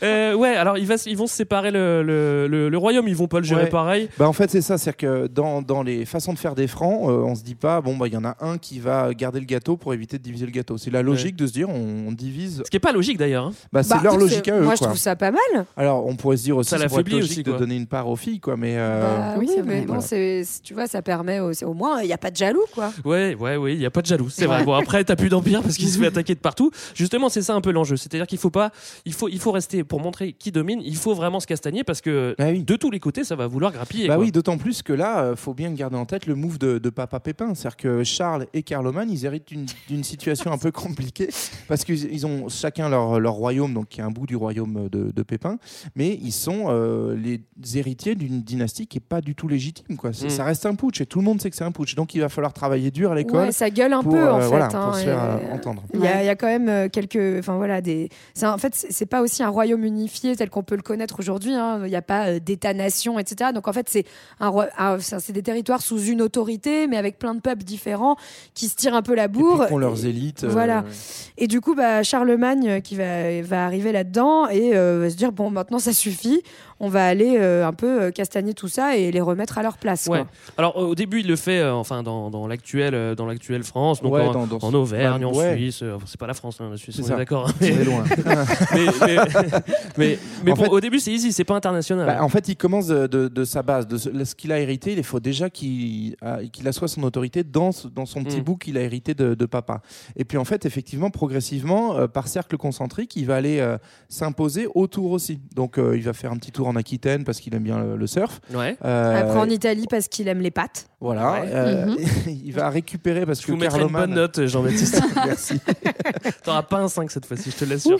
Euh, 0.03 0.33
ouais, 0.35 0.55
alors 0.55 0.75
va, 0.81 0.95
ils 1.05 1.17
vont 1.17 1.27
se 1.27 1.35
séparer 1.35 1.71
le, 1.71 2.03
le, 2.03 2.47
le- 2.47 2.69
le 2.69 2.77
royaume, 2.77 3.07
ils 3.07 3.15
vont 3.15 3.27
pas 3.27 3.39
le 3.39 3.45
gérer 3.45 3.63
Ouais. 3.63 3.69
pareil. 3.69 4.09
Bah 4.17 4.27
en 4.27 4.33
fait 4.33 4.49
c'est 4.49 4.61
ça, 4.61 4.77
c'est 4.77 4.95
que 4.95 5.27
dans, 5.27 5.61
dans 5.61 5.83
les 5.83 6.02
façons 6.05 6.33
de 6.33 6.39
faire 6.39 6.55
des 6.55 6.67
francs, 6.67 7.09
euh, 7.09 7.23
on 7.23 7.35
se 7.35 7.43
dit 7.43 7.55
pas 7.55 7.81
bon 7.81 7.97
bah 7.97 8.07
il 8.07 8.13
y 8.13 8.17
en 8.17 8.25
a 8.25 8.35
un 8.41 8.57
qui 8.57 8.79
va 8.79 9.13
garder 9.13 9.39
le 9.39 9.45
gâteau 9.45 9.77
pour 9.77 9.93
éviter 9.93 10.17
de 10.17 10.23
diviser 10.23 10.45
le 10.45 10.51
gâteau. 10.51 10.77
C'est 10.77 10.91
la 10.91 11.01
logique 11.01 11.35
de 11.35 11.47
se 11.47 11.53
dire 11.53 11.69
on, 11.69 12.07
on 12.07 12.11
divise. 12.11 12.61
Ce 12.65 12.69
qui 12.69 12.77
est 12.77 12.79
pas 12.79 12.91
logique 12.91 13.17
d'ailleurs. 13.17 13.45
hein. 13.47 13.53
Bah 13.71 13.83
c'est 13.83 13.95
Bah, 13.95 14.01
leur 14.03 14.17
logique 14.17 14.47
à 14.47 14.57
eux 14.57 14.61
Moi, 14.63 14.73
je 14.75 14.79
quoi. 14.79 14.87
trouve 14.87 14.99
ça 14.99 15.15
pas 15.15 15.31
mal. 15.31 15.65
Alors 15.77 16.05
on 16.05 16.15
pourrait 16.15 16.37
se 16.37 16.43
dire 16.43 16.57
aussi 16.57 16.69
Ça 16.69 16.77
ça 16.77 16.87
pourrait 16.87 17.01
être 17.01 17.07
l'affaiblit 17.07 17.21
logique 17.21 17.31
aussi, 17.31 17.43
de 17.43 17.49
quoi. 17.51 17.59
donner 17.59 17.75
une 17.75 17.87
part 17.87 18.07
aux 18.09 18.15
filles 18.15 18.39
quoi, 18.39 18.57
mais 18.57 18.75
euh, 18.77 19.01
Bah 19.01 19.35
oui, 19.37 19.45
oui, 19.47 19.53
c'est 19.55 19.63
mais 19.63 19.81
bon, 19.81 19.85
Voilà. 19.87 20.01
c'est, 20.01 20.43
c'est- 20.43 20.61
tu 20.63 20.73
vois, 20.73 20.87
ça 20.87 21.01
permet 21.01 21.39
au 21.39 21.73
moins, 21.73 22.01
il 22.01 22.07
n'y 22.07 22.13
a 22.13 22.17
pas 22.17 22.31
de 22.31 22.35
jaloux, 22.35 22.65
quoi. 22.73 22.91
Ouais, 23.05 23.35
ouais, 23.35 23.57
ouais, 23.57 23.73
il 23.73 23.81
y 23.81 23.85
a 23.85 23.91
pas 23.91 24.01
de 24.01 24.07
jaloux, 24.07 24.29
c'est 24.29 24.45
vrai. 24.45 24.63
Bon 24.63 24.73
après 24.73 25.03
t'as 25.03 25.15
plus 25.15 25.29
d'empire 25.29 25.61
parce 25.61 25.75
qu'il 25.77 25.89
se 25.89 25.97
fait 25.99 26.07
attaquer 26.13 26.35
de 26.35 26.39
partout. 26.39 26.71
Justement, 26.95 27.29
c'est 27.29 27.41
ça 27.41 27.53
un 27.55 27.61
peu 27.61 27.71
l'enjeu, 27.71 27.97
c'est-à-dire 27.97 28.27
qu'il 28.27 28.37
faut 28.37 28.49
pas, 28.49 28.71
il 29.05 29.13
faut, 29.13 29.27
il 29.29 29.39
faut 29.39 29.51
rester 29.51 29.83
pour 29.83 29.99
montrer 29.99 30.33
qui 30.33 30.51
domine. 30.51 30.81
Il 30.83 30.95
faut 30.95 31.13
vraiment 31.13 31.39
se 31.39 31.47
castagner 31.47 31.83
parce 31.83 32.01
que 32.01 32.35
Ah 32.39 32.49
oui. 32.49 32.63
de 32.63 32.75
tous 32.75 32.91
les 32.91 32.99
côtés 32.99 33.23
ça 33.23 33.35
va 33.35 33.47
vouloir 33.47 33.71
grappiller. 33.71 34.07
Bah 34.07 34.15
quoi. 34.15 34.23
oui, 34.23 34.31
d'autant 34.31 34.57
plus 34.57 34.81
que 34.81 34.93
là, 34.93 35.23
euh, 35.23 35.35
faut 35.35 35.53
bien 35.53 35.71
garder 35.71 35.92
en 35.95 36.05
tête 36.05 36.25
le 36.25 36.35
move 36.35 36.57
de, 36.57 36.77
de 36.77 36.89
Papa 36.89 37.19
Pépin. 37.19 37.53
C'est-à-dire 37.55 37.77
que 37.77 38.03
Charles 38.03 38.47
et 38.53 38.63
Carloman, 38.63 39.09
ils 39.09 39.25
héritent 39.25 39.47
d'une- 39.87 40.03
situation 40.03 40.51
un 40.51 40.57
peu 40.57 40.71
compliquée 40.71 41.29
parce 41.67 41.83
qu'ils 41.85 42.11
ils 42.13 42.25
ont 42.25 42.49
chacun 42.49 42.89
leur, 42.89 43.19
leur 43.19 43.33
royaume, 43.33 43.73
donc 43.73 43.87
qui 43.89 44.01
est 44.01 44.03
un 44.03 44.11
bout 44.11 44.25
du 44.27 44.35
royaume 44.35 44.89
de, 44.89 45.11
de 45.11 45.23
Pépin, 45.23 45.57
mais 45.95 46.17
ils 46.21 46.31
sont 46.33 46.65
euh, 46.67 47.15
les 47.15 47.41
héritiers 47.77 48.15
d'une 48.15 48.41
dynastie 48.41 48.87
qui 48.87 48.97
est 48.97 49.01
pas 49.07 49.21
du 49.21 49.33
tout 49.35 49.47
légitime. 49.47 49.95
Quoi. 49.97 50.09
Mm. 50.09 50.29
Ça 50.29 50.43
reste 50.43 50.65
un 50.65 50.75
putsch 50.75 50.99
et 51.01 51.05
tout 51.05 51.19
le 51.19 51.25
monde 51.25 51.41
sait 51.41 51.49
que 51.49 51.55
c'est 51.55 51.63
un 51.63 51.71
putsch. 51.71 51.95
Donc 51.95 52.15
il 52.15 52.21
va 52.21 52.29
falloir 52.29 52.53
travailler 52.53 52.91
dur 52.91 53.11
à 53.11 53.15
l'école. 53.15 53.45
Ouais, 53.45 53.51
ça 53.51 53.69
gueule 53.69 53.93
un 53.93 54.01
pour, 54.03 54.11
peu, 54.13 54.29
en 54.29 54.37
euh, 54.37 54.41
fait. 54.41 54.47
voilà, 54.47 54.65
hein, 54.65 54.85
pour 54.85 54.95
se 54.95 55.03
faire 55.03 55.23
euh, 55.23 55.37
euh, 55.41 55.53
entendre. 55.55 55.83
Il 55.93 56.01
y, 56.01 56.07
a, 56.07 56.23
il 56.23 56.25
y 56.25 56.29
a 56.29 56.35
quand 56.35 56.47
même 56.47 56.89
quelques, 56.89 57.39
enfin 57.39 57.55
voilà, 57.57 57.81
des. 57.81 58.09
en 58.43 58.57
fait, 58.57 58.73
c'est 58.75 59.05
pas 59.05 59.21
aussi 59.21 59.43
un 59.43 59.49
royaume 59.49 59.83
unifié 59.85 60.35
tel 60.35 60.49
qu'on 60.49 60.63
peut 60.63 60.75
le 60.75 60.81
connaître 60.81 61.19
aujourd'hui. 61.19 61.53
hein. 61.53 61.81
Il 61.85 61.89
n'y 61.89 61.95
a 61.95 62.01
pas 62.01 62.39
d'État-nation, 62.39 63.19
etc. 63.19 63.51
Donc 63.53 63.67
en 63.67 63.73
fait, 63.73 63.87
c'est 63.89 64.05
un, 64.39 64.51
des 65.29 65.43
territoires 65.43 65.81
sous 65.83 65.99
une 66.05 66.21
autorité, 66.21 66.87
mais 66.87 66.97
avec 66.97 67.19
plein 67.19 67.35
de 67.35 67.41
peuples 67.41 67.63
différents 67.63 68.15
qui 68.53 68.67
se 68.69 68.75
tirent 68.75 68.95
un 68.95 69.01
peu 69.01 69.13
la 69.15 69.27
bourre. 69.27 69.67
qui 69.67 69.77
leurs 69.79 70.05
élites. 70.05 70.43
euh, 70.43 70.49
Voilà. 70.49 70.83
Et 71.37 71.47
du 71.47 71.61
coup, 71.61 71.75
bah, 71.75 72.01
Charlemagne 72.03 72.69
euh, 72.69 72.79
qui 72.79 72.95
va, 72.95 73.41
va 73.41 73.65
arriver 73.65 73.91
là-dedans 73.91 74.47
et 74.49 74.75
euh, 74.75 74.99
va 75.01 75.09
se 75.09 75.15
dire 75.15 75.31
bon, 75.31 75.49
maintenant 75.51 75.79
ça 75.79 75.93
suffit. 75.93 76.41
On 76.79 76.89
va 76.89 77.05
aller 77.05 77.37
euh, 77.37 77.65
un 77.67 77.73
peu 77.73 78.03
euh, 78.03 78.11
castagner 78.11 78.53
tout 78.53 78.67
ça 78.67 78.97
et 78.97 79.11
les 79.11 79.21
remettre 79.21 79.57
à 79.57 79.63
leur 79.63 79.77
place. 79.77 80.07
Ouais. 80.07 80.19
quoi. 80.19 80.27
Alors 80.57 80.75
au 80.77 80.95
début 80.95 81.19
il 81.21 81.27
le 81.27 81.35
fait, 81.35 81.59
euh, 81.59 81.73
enfin 81.73 82.03
dans, 82.03 82.29
dans 82.29 82.47
l'actuelle, 82.47 83.15
dans 83.15 83.25
l'actuelle 83.25 83.63
France, 83.63 84.01
donc 84.01 84.13
Ouais, 84.13 84.21
en, 84.21 84.31
dans- 84.31 84.47
dans- 84.47 84.59
en 84.67 84.73
Auvergne, 84.73 85.21
bah, 85.21 85.27
en 85.27 85.33
ouais. 85.35 85.55
Suisse. 85.55 85.81
euh, 85.83 85.97
c'est 86.05 86.19
pas 86.19 86.27
la 86.27 86.33
France, 86.33 86.57
hein, 86.59 86.69
la 86.71 86.77
Suisse, 86.77 86.95
C'est 86.95 87.03
on 87.03 87.07
ça. 87.07 87.13
est 87.13 87.17
d'accord. 87.17 87.47
hein, 87.49 87.53
On 87.61 87.63
mais 87.63 87.69
est 87.69 87.83
loin. 87.85 88.03
mais, 88.73 88.85
mais, 89.07 89.17
mais- 89.97 90.19
mais 90.43 90.51
En 90.51 90.55
pour- 90.55 90.65
fait- 90.65 90.71
au 90.71 90.79
début 90.79 90.99
c'est 90.99 91.11
easy, 91.11 91.31
c'est 91.31 91.43
pas 91.43 91.55
international. 91.55 92.05
Bah, 92.05 92.23
en 92.23 92.29
fait, 92.29 92.47
il 92.49 92.55
commence 92.55 92.87
de, 92.87 93.07
de- 93.07 93.27
de 93.27 93.43
sa 93.45 93.61
base, 93.63 93.87
de 93.87 93.97
ce, 93.97 94.09
ce 94.25 94.35
qu'il 94.35 94.51
a 94.51 94.59
hérité. 94.59 94.93
Il 94.93 95.03
faut 95.03 95.19
déjà 95.19 95.49
qu'il 95.49 96.15
a- 96.21 96.43
qu'il 96.51 96.67
assoie 96.67 96.87
son 96.87 97.03
autorité 97.03 97.43
dans, 97.43 97.69
dans 97.93 98.05
son 98.05 98.23
petit 98.23 98.39
Mm. 98.39 98.43
bout 98.43 98.57
qu'il 98.57 98.77
a 98.77 98.81
hérité 98.81 99.13
de, 99.13 99.33
de 99.35 99.45
papa. 99.45 99.81
Et 100.15 100.25
puis, 100.25 100.37
en 100.37 100.45
fait, 100.45 100.65
effectivement, 100.65 101.09
progressivement, 101.09 101.95
euh, 101.97 102.07
par 102.07 102.27
cercle 102.27 102.57
concentrique, 102.57 103.15
il 103.15 103.25
va 103.25 103.35
aller 103.35 103.59
euh, 103.59 103.77
s'imposer 104.09 104.67
autour 104.73 105.11
aussi. 105.11 105.39
Donc, 105.55 105.77
euh, 105.77 105.95
il 105.97 106.03
va 106.03 106.13
faire 106.13 106.31
un 106.31 106.37
petit 106.37 106.51
tour 106.51 106.62
en 106.67 106.75
Aquitaine 106.75 107.23
parce 107.23 107.39
qu'il 107.39 107.53
aime 107.55 107.63
bien 107.63 107.79
le, 107.79 107.95
le 107.97 108.07
surf. 108.07 108.39
Ouais. 108.53 108.77
Euh, 108.85 109.21
Après 109.21 109.39
en 109.39 109.49
Italie 109.49 109.85
parce 109.89 110.07
qu'il 110.07 110.27
aime 110.27 110.39
les 110.41 110.51
pâtes. 110.51 110.87
Voilà. 110.99 111.33
Ouais. 111.33 111.49
Euh, 111.51 111.85
Mhm. 111.85 111.97
il 112.45 112.53
va 112.53 112.69
récupérer 112.69 113.25
parce 113.25 113.41
Je 113.41 113.47
que 113.47 113.51
vous 113.51 113.57
mettrai 113.57 113.81
une 113.81 113.87
Carloman. 113.87 114.09
bonne 114.09 114.15
note, 114.15 114.45
Jean-Baptiste. 114.47 115.01
Merci. 115.25 115.59
T'auras 116.43 116.63
pas 116.63 116.79
un 116.79 116.87
5 116.87 117.11
cette 117.11 117.25
fois-ci, 117.25 117.51
je 117.51 117.57
te 117.57 117.65
l'assure. 117.69 117.97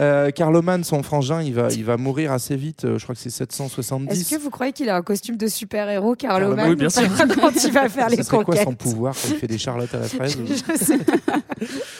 Euh, 0.00 0.30
Carloman, 0.30 0.82
son 0.84 1.02
frangin, 1.02 1.42
il 1.42 1.54
va, 1.54 1.68
il 1.70 1.84
va 1.84 1.96
mourir 1.96 2.32
assez 2.32 2.56
vite. 2.56 2.86
je 2.96 3.02
crois 3.02 3.14
que 3.14 3.20
c'est 3.20 3.30
770. 3.30 4.10
Est-ce 4.12 4.34
que 4.34 4.40
vous 4.40 4.50
croyez 4.50 4.72
qu'il 4.72 4.88
a 4.88 4.96
un 4.96 5.02
costume 5.02 5.36
de 5.36 5.46
super-héros, 5.46 6.14
Carloman 6.16 6.68
Oui, 6.70 6.76
bien 6.76 6.88
sûr. 6.90 7.02
Quand 7.40 7.64
il 7.64 7.72
va 7.72 7.88
faire 7.88 8.08
les 8.08 8.16
serait 8.22 8.36
quoi 8.36 8.44
conquêtes 8.44 8.64
son 8.64 8.74
pouvoir 8.74 9.14
quand 9.14 9.28
il 9.30 9.36
fait 9.36 9.46
des 9.46 9.58
charlottes 9.58 9.94
à 9.94 9.98
la 10.00 10.08
fraise 10.08 10.36
ou- 10.36 10.46
Je 10.46 10.76
sais 10.84 10.98
pas. 10.98 11.12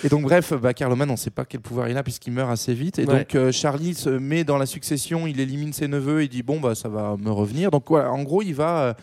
Et 0.02 0.09
donc 0.09 0.23
bref, 0.23 0.52
bah, 0.55 0.75
Carloman, 0.75 1.09
on 1.11 1.12
ne 1.12 1.19
sait 1.19 1.31
pas 1.31 1.45
quel 1.45 1.61
pouvoir 1.61 1.88
il 1.88 1.97
a 1.97 2.02
puisqu'il 2.02 2.33
meurt 2.33 2.50
assez 2.50 2.75
vite. 2.75 2.99
Et 2.99 3.05
Ouais. 3.07 3.19
donc 3.21 3.35
euh, 3.35 3.52
Charlie 3.52 3.95
se 3.95 4.09
met 4.11 4.43
dans 4.45 4.57
la 4.59 4.67
succession, 4.67 5.26
il 5.26 5.38
élimine 5.40 5.73
ses 5.73 5.87
neveux, 5.88 6.00
il 6.00 6.28
dit 6.28 6.42
bon 6.42 6.61
bah 6.61 6.75
ça 6.75 6.88
va 6.88 7.16
me 7.19 7.30
revenir. 7.30 7.71
Donc 7.71 7.85
voilà, 7.88 8.11
en 8.12 8.23
gros 8.23 8.42
il 8.42 8.54
va 8.54 8.83
euh, 8.83 8.95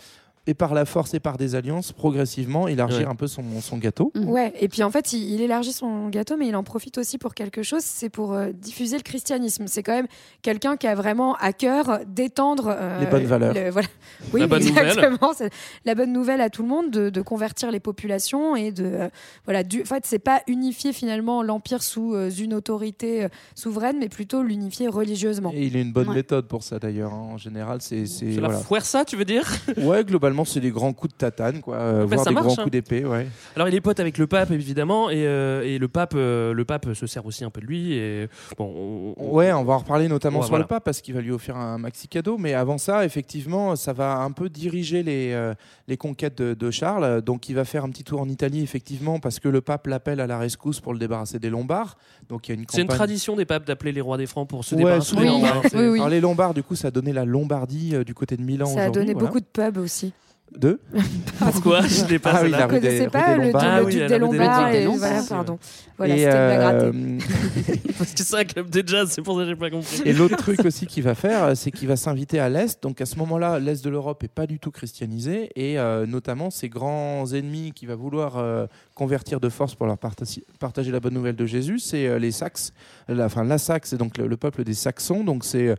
et 0.47 0.53
par 0.53 0.73
la 0.73 0.85
force 0.85 1.13
et 1.13 1.19
par 1.19 1.37
des 1.37 1.55
alliances 1.55 1.91
progressivement 1.91 2.67
élargir 2.67 2.99
Ouais. 3.01 3.05
un 3.05 3.15
peu 3.15 3.27
son, 3.27 3.43
son 3.61 3.77
gâteau. 3.77 4.11
Ouais, 4.15 4.53
et 4.59 4.67
puis 4.69 4.81
en 4.83 4.89
fait, 4.89 5.13
il, 5.13 5.33
il 5.35 5.41
élargit 5.41 5.73
son 5.73 6.07
gâteau, 6.09 6.35
mais 6.37 6.47
il 6.47 6.55
en 6.55 6.63
profite 6.63 6.97
aussi 6.97 7.17
pour 7.17 7.33
quelque 7.35 7.61
chose, 7.63 7.81
c'est 7.83 8.09
pour 8.09 8.33
euh, 8.33 8.51
diffuser 8.53 8.97
le 8.97 9.03
christianisme. 9.03 9.65
C'est 9.67 9.83
quand 9.83 9.93
même 9.95 10.07
quelqu'un 10.41 10.77
qui 10.77 10.87
a 10.87 10.95
vraiment 10.95 11.35
à 11.35 11.53
cœur 11.53 11.99
d'étendre 12.07 12.73
euh, 12.75 12.99
Les 12.99 13.05
bonnes 13.05 13.25
valeurs. 13.25 13.53
le- 13.53 13.69
voilà. 13.69 13.87
Oui, 14.33 14.39
La 14.39 14.47
bonne 14.47 14.63
nouvelle. 14.63 14.87
exactement. 14.87 15.33
C'est 15.35 15.51
la 15.85 15.95
bonne 15.95 16.13
nouvelle 16.13 16.41
à 16.41 16.49
tout 16.49 16.61
le 16.63 16.69
monde 16.69 16.89
de, 16.91 17.09
de 17.09 17.21
convertir 17.21 17.69
les 17.71 17.79
populations 17.79 18.55
et 18.55 18.71
de 18.71 18.85
euh, 18.85 19.09
voilà. 19.45 19.63
Du, 19.63 19.81
en 19.81 19.85
fait, 19.85 20.05
c'est 20.05 20.19
pas 20.19 20.41
unifier 20.47 20.93
finalement 20.93 21.43
l'empire 21.43 21.83
sous 21.83 22.15
euh, 22.15 22.29
une 22.29 22.53
autorité 22.53 23.25
euh, 23.25 23.29
souveraine, 23.55 23.97
mais 23.99 24.09
plutôt 24.09 24.41
l'unifier 24.43 24.87
religieusement. 24.87 25.51
Et 25.53 25.65
il 25.67 25.75
a 25.75 25.81
une 25.81 25.91
bonne 25.91 26.07
Ouais. 26.09 26.15
méthode 26.15 26.47
pour 26.47 26.63
ça 26.63 26.79
d'ailleurs. 26.79 27.13
hein. 27.13 27.27
En 27.33 27.37
général, 27.37 27.81
c'est 27.81 28.05
c'est 28.05 28.33
C'est 28.33 28.41
la 28.41 28.47
voilà. 28.47 28.63
fuerza, 28.63 29.03
tu 29.05 29.15
veux 29.17 29.25
dire? 29.25 29.43
Ouais, 29.77 30.03
globalement 30.05 30.36
finalement, 30.37 30.45
c'est 30.45 30.59
des 30.59 30.71
grands 30.71 30.93
coups 30.93 31.13
de 31.13 31.17
tatane, 31.17 31.61
quoi, 31.61 31.75
euh, 31.77 32.05
Bah, 32.05 32.15
voire 32.15 32.25
des 32.27 32.33
marche, 32.33 32.45
grands 32.45 32.53
hein. 32.53 32.63
coups 32.63 32.71
d'épée, 32.71 33.05
ouais. 33.05 33.27
Alors 33.55 33.67
il 33.67 33.75
est 33.75 33.81
pote 33.81 33.99
avec 33.99 34.17
le 34.17 34.27
pape 34.27 34.51
évidemment 34.51 35.09
et, 35.09 35.25
euh, 35.25 35.63
et 35.63 35.77
le 35.77 35.87
pape 35.87 36.13
euh, 36.15 36.53
le 36.53 36.65
pape 36.65 36.93
se 36.93 37.07
sert 37.07 37.25
aussi 37.25 37.43
un 37.43 37.49
peu 37.49 37.61
de 37.61 37.65
lui 37.65 37.93
et 37.93 38.27
bon 38.57 38.65
on- 38.65 39.13
on- 39.17 39.31
Ouais, 39.37 39.51
on 39.53 39.63
va 39.63 39.73
en 39.73 39.77
reparler 39.79 40.07
notamment 40.07 40.39
Ouais, 40.39 40.43
sur 40.45 40.49
voilà. 40.51 40.63
le 40.63 40.67
pape 40.67 40.83
parce 40.83 41.01
qu'il 41.01 41.13
va 41.13 41.21
lui 41.21 41.31
offrir 41.31 41.57
un 41.57 41.77
maxi 41.77 42.07
cadeau. 42.07 42.37
Mais 42.37 42.53
avant 42.53 42.77
ça, 42.77 43.03
effectivement, 43.05 43.75
ça 43.75 43.93
va 43.93 44.17
un 44.17 44.31
peu 44.31 44.49
diriger 44.49 45.03
les, 45.03 45.31
euh, 45.33 45.53
les 45.87 45.97
conquêtes 45.97 46.37
de, 46.37 46.53
de 46.53 46.71
Charles. 46.71 47.21
Donc 47.21 47.49
il 47.49 47.55
va 47.55 47.65
faire 47.65 47.83
un 47.83 47.89
petit 47.89 48.03
tour 48.03 48.21
en 48.21 48.29
Italie, 48.29 48.61
effectivement, 48.61 49.19
parce 49.19 49.39
que 49.39 49.49
le 49.49 49.61
pape 49.61 49.87
l'appelle 49.87 50.19
à 50.19 50.27
la 50.27 50.37
rescousse 50.37 50.79
pour 50.79 50.93
le 50.93 50.99
débarrasser 50.99 51.39
des 51.39 51.49
Lombards. 51.49 51.97
Donc 52.29 52.47
il 52.47 52.51
y 52.55 52.57
a 52.57 52.59
une 52.59 52.65
c'est 52.69 52.81
une 52.81 52.87
tradition 52.87 53.35
des 53.35 53.45
papes 53.45 53.65
d'appeler 53.65 53.91
les 53.91 54.01
rois 54.01 54.17
des 54.17 54.25
francs 54.27 54.47
pour 54.47 54.63
se 54.63 54.75
Ouais, 54.75 54.83
débarrasser 54.83 55.15
des. 55.15 55.25
Lombards. 55.25 55.61
Alors 55.73 56.09
les 56.09 56.21
Lombards, 56.21 56.53
du 56.53 56.63
coup, 56.63 56.75
ça 56.75 56.89
a 56.89 56.91
donné 56.91 57.13
la 57.13 57.25
Lombardie 57.25 57.91
euh, 57.95 58.03
du 58.03 58.13
côté 58.13 58.37
de 58.37 58.41
Milan 58.43 58.65
Ça 58.67 58.85
a 58.85 58.89
donné 58.89 59.13
voilà. 59.13 59.27
beaucoup 59.27 59.39
de 59.39 59.45
pubs 59.45 59.77
aussi. 59.77 60.13
De 60.55 60.79
Pourquoi 61.39 61.81
Je 61.81 62.05
l'ai 62.05 62.19
pas 62.19 62.31
Ah 62.35 62.43
oui, 62.43 62.51
la 62.51 62.67
rue 62.67 62.79
des, 62.79 63.05
rue 63.05 63.09
pas 63.09 63.35
des 63.35 63.37
le, 63.37 63.45
Lombards. 63.47 63.63
Ah 63.63 63.83
oui, 63.83 63.93
duc 63.93 64.07
des 64.07 64.17
Lombards 64.17 64.39
Lombards. 64.39 64.73
et 64.73 64.85
voilà, 64.85 65.23
pardon. 65.27 65.59
Voilà, 65.97 66.15
c'était 66.15 66.29
euh, 66.31 66.91
Parce 67.97 68.13
que 68.13 68.23
c'est 68.23 68.37
un 68.37 68.43
club 68.45 68.69
de 68.69 68.87
jazz, 68.87 69.09
c'est 69.11 69.21
pour 69.21 69.37
ça 69.37 69.43
que 69.43 69.49
j'ai 69.49 69.55
pas 69.55 69.69
compris. 69.69 70.01
Et 70.05 70.13
l'autre 70.13 70.37
truc 70.37 70.63
aussi 70.63 70.87
qu'il 70.87 71.03
va 71.03 71.15
faire, 71.15 71.57
c'est 71.57 71.71
qu'il 71.71 71.87
va 71.87 71.95
s'inviter 71.95 72.39
à 72.39 72.49
l'Est. 72.49 72.81
Donc 72.81 73.01
à 73.01 73.05
ce 73.05 73.17
moment-là, 73.17 73.59
l'Est 73.59 73.83
de 73.83 73.89
l'Europe 73.89 74.23
est 74.23 74.27
pas 74.27 74.47
du 74.47 74.59
tout 74.59 74.71
christianisé. 74.71 75.49
Et 75.55 75.79
euh, 75.79 76.05
notamment, 76.05 76.49
ses 76.49 76.69
grands 76.69 77.25
ennemis 77.33 77.71
qui 77.73 77.85
va 77.85 77.95
vouloir 77.95 78.37
euh, 78.37 78.67
convertir 78.95 79.39
de 79.39 79.49
force 79.49 79.75
pour 79.75 79.87
leur 79.87 79.97
partager, 79.97 80.43
partager 80.59 80.91
la 80.91 80.99
bonne 80.99 81.13
nouvelle 81.13 81.35
de 81.35 81.45
Jésus, 81.45 81.79
c'est 81.79 82.07
euh, 82.07 82.19
les 82.19 82.31
Saxes. 82.31 82.73
La, 83.07 83.25
enfin, 83.25 83.43
la 83.43 83.57
Saxe, 83.57 83.89
c'est 83.89 83.97
donc 83.97 84.17
le, 84.17 84.27
le 84.27 84.37
peuple 84.37 84.63
des 84.63 84.73
Saxons. 84.73 85.23
Donc 85.23 85.43
c'est 85.43 85.69
euh, 85.69 85.75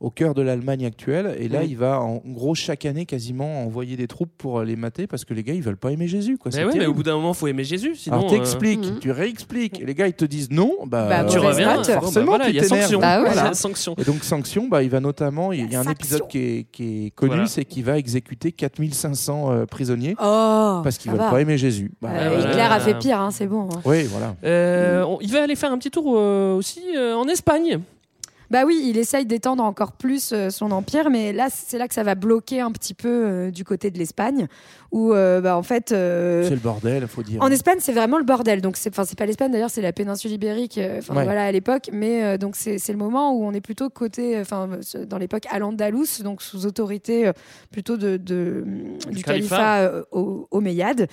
au 0.00 0.10
cœur 0.10 0.32
de 0.34 0.40
l'Allemagne 0.42 0.86
actuelle. 0.86 1.36
Et 1.38 1.48
là, 1.48 1.60
Oui. 1.60 1.66
il 1.70 1.76
va 1.76 2.00
en 2.00 2.22
gros 2.24 2.54
chaque 2.54 2.86
année 2.86 3.04
quasiment 3.04 3.64
envoyer 3.64 3.96
des 3.96 4.06
troupes 4.06 4.32
pour 4.38 4.60
euh, 4.60 4.64
les 4.64 4.74
mater 4.76 5.06
parce 5.06 5.24
que 5.26 5.34
les 5.34 5.42
gars, 5.42 5.52
ils 5.52 5.62
veulent 5.62 5.76
pas 5.76 5.92
aimer 5.92 6.08
Jésus. 6.08 6.38
Quoi. 6.38 6.50
Mais 6.54 6.58
C'est 6.60 6.64
ouais, 6.64 6.72
mais 6.78 6.86
au 6.86 6.94
bout 6.94 7.02
d'un 7.02 7.16
moment, 7.16 7.34
faut 7.34 7.46
aimer 7.46 7.64
Jésus. 7.64 7.94
Sinon, 7.96 8.16
Alors 8.20 8.32
euh, 8.32 8.36
t'expliques, 8.36 8.86
Mhm. 8.92 8.98
tu 9.00 9.10
réexpliques, 9.10 9.80
et 9.80 9.84
les 9.84 9.94
gars 9.94 10.06
ils 10.06 10.14
te 10.14 10.24
disent 10.24 10.50
non, 10.50 10.72
bah, 10.86 11.06
Bah, 11.08 11.24
tu 11.24 11.36
mauvaise 11.36 11.52
reviens. 11.56 11.76
bah, 11.76 12.00
forcément 12.00 12.26
voilà, 12.26 12.44
tu 12.46 12.50
il 12.52 12.56
y 12.56 12.60
a 12.60 12.64
sanction. 12.64 12.98
Bah 12.98 13.22
ouais. 13.22 13.30
Voilà. 13.32 13.52
sanction. 13.54 13.94
Et 13.98 14.04
donc 14.04 14.24
sanction, 14.24 14.68
bah, 14.68 14.82
il 14.82 14.88
va 14.90 15.00
notamment, 15.00 15.52
il 15.52 15.70
y 15.70 15.76
a 15.76 15.80
un 15.80 15.90
épisode 15.90 16.26
qui 16.28 16.38
est, 16.38 16.66
qui 16.72 17.06
est 17.06 17.10
connu, 17.10 17.32
Voilà. 17.32 17.46
c'est 17.46 17.64
qu'il 17.66 17.84
va 17.84 17.98
exécuter 17.98 18.52
4500 18.52 19.52
euh, 19.52 19.66
prisonniers 19.66 20.14
Oh, 20.18 20.80
parce 20.82 20.96
qu'ils 20.98 21.10
veulent 21.10 21.20
va. 21.20 21.30
pas 21.30 21.40
aimer 21.40 21.58
Jésus. 21.58 21.92
Bah, 22.00 22.08
Euh, 22.14 22.28
voilà. 22.36 22.50
Hitler 22.50 22.62
a 22.62 22.80
fait 22.80 22.94
pire, 22.98 23.20
hein, 23.20 23.30
c'est 23.30 23.46
bon. 23.46 23.68
hein. 23.70 23.80
Oui, 23.84 24.04
voilà. 24.04 24.34
Euh, 24.44 25.02
on- 25.04 25.18
il 25.20 25.30
va 25.30 25.42
aller 25.42 25.56
faire 25.56 25.70
un 25.72 25.78
petit 25.78 25.90
tour 25.90 26.14
euh, 26.16 26.54
aussi 26.54 26.80
euh, 26.96 27.14
en 27.14 27.28
Espagne. 27.28 27.80
Bah 28.50 28.64
oui, 28.66 28.82
il 28.84 28.98
essaye 28.98 29.26
d'étendre 29.26 29.62
encore 29.62 29.92
plus 29.92 30.32
euh, 30.32 30.50
son 30.50 30.72
empire, 30.72 31.08
mais 31.08 31.32
là, 31.32 31.46
c'est 31.50 31.78
là 31.78 31.86
que 31.86 31.94
ça 31.94 32.02
va 32.02 32.16
bloquer 32.16 32.60
un 32.60 32.72
petit 32.72 32.94
peu 32.94 33.08
euh, 33.08 33.50
du 33.52 33.62
côté 33.62 33.92
de 33.92 33.98
l'Espagne, 33.98 34.48
où 34.92 35.12
euh, 35.12 35.40
bah, 35.40 35.56
en 35.56 35.62
fait. 35.62 35.92
euh, 35.92 36.44
C'est 36.44 36.50
le 36.54 36.56
bordel, 36.60 37.06
faut 37.06 37.22
dire. 37.22 37.40
En 37.42 37.48
Espagne, 37.50 37.78
c'est 37.80 37.92
vraiment 37.92 38.18
le 38.18 38.24
bordel. 38.24 38.60
Donc, 38.60 38.76
c'est, 38.76 38.90
enfin, 38.90 39.04
c'est 39.04 39.18
pas 39.18 39.26
l'Espagne 39.26 39.52
d'ailleurs, 39.52 39.70
c'est 39.70 39.82
la 39.82 39.92
péninsule 39.92 40.32
ibérique. 40.32 40.78
euh, 40.78 40.98
Enfin, 40.98 41.14
Ouais. 41.14 41.24
voilà, 41.24 41.44
à 41.44 41.52
l'époque. 41.52 41.90
Mais 41.92 42.24
euh, 42.24 42.38
donc, 42.38 42.56
c'est, 42.56 42.78
c'est 42.78 42.92
le 42.92 42.98
moment 42.98 43.32
où 43.32 43.44
on 43.44 43.52
est 43.52 43.60
plutôt 43.60 43.88
côté, 43.90 44.38
enfin, 44.40 44.68
dans 45.06 45.18
l'époque 45.18 45.44
al-Andalus, 45.50 46.22
donc 46.24 46.42
sous 46.42 46.66
autorité 46.66 47.30
plutôt 47.70 47.96
de, 47.96 48.16
de- 48.16 48.64
du, 49.10 49.22
califat. 49.22 49.56
califat 49.56 49.78
euh, 49.80 50.02
au- 50.12 50.48
omeyyade. 50.50 51.06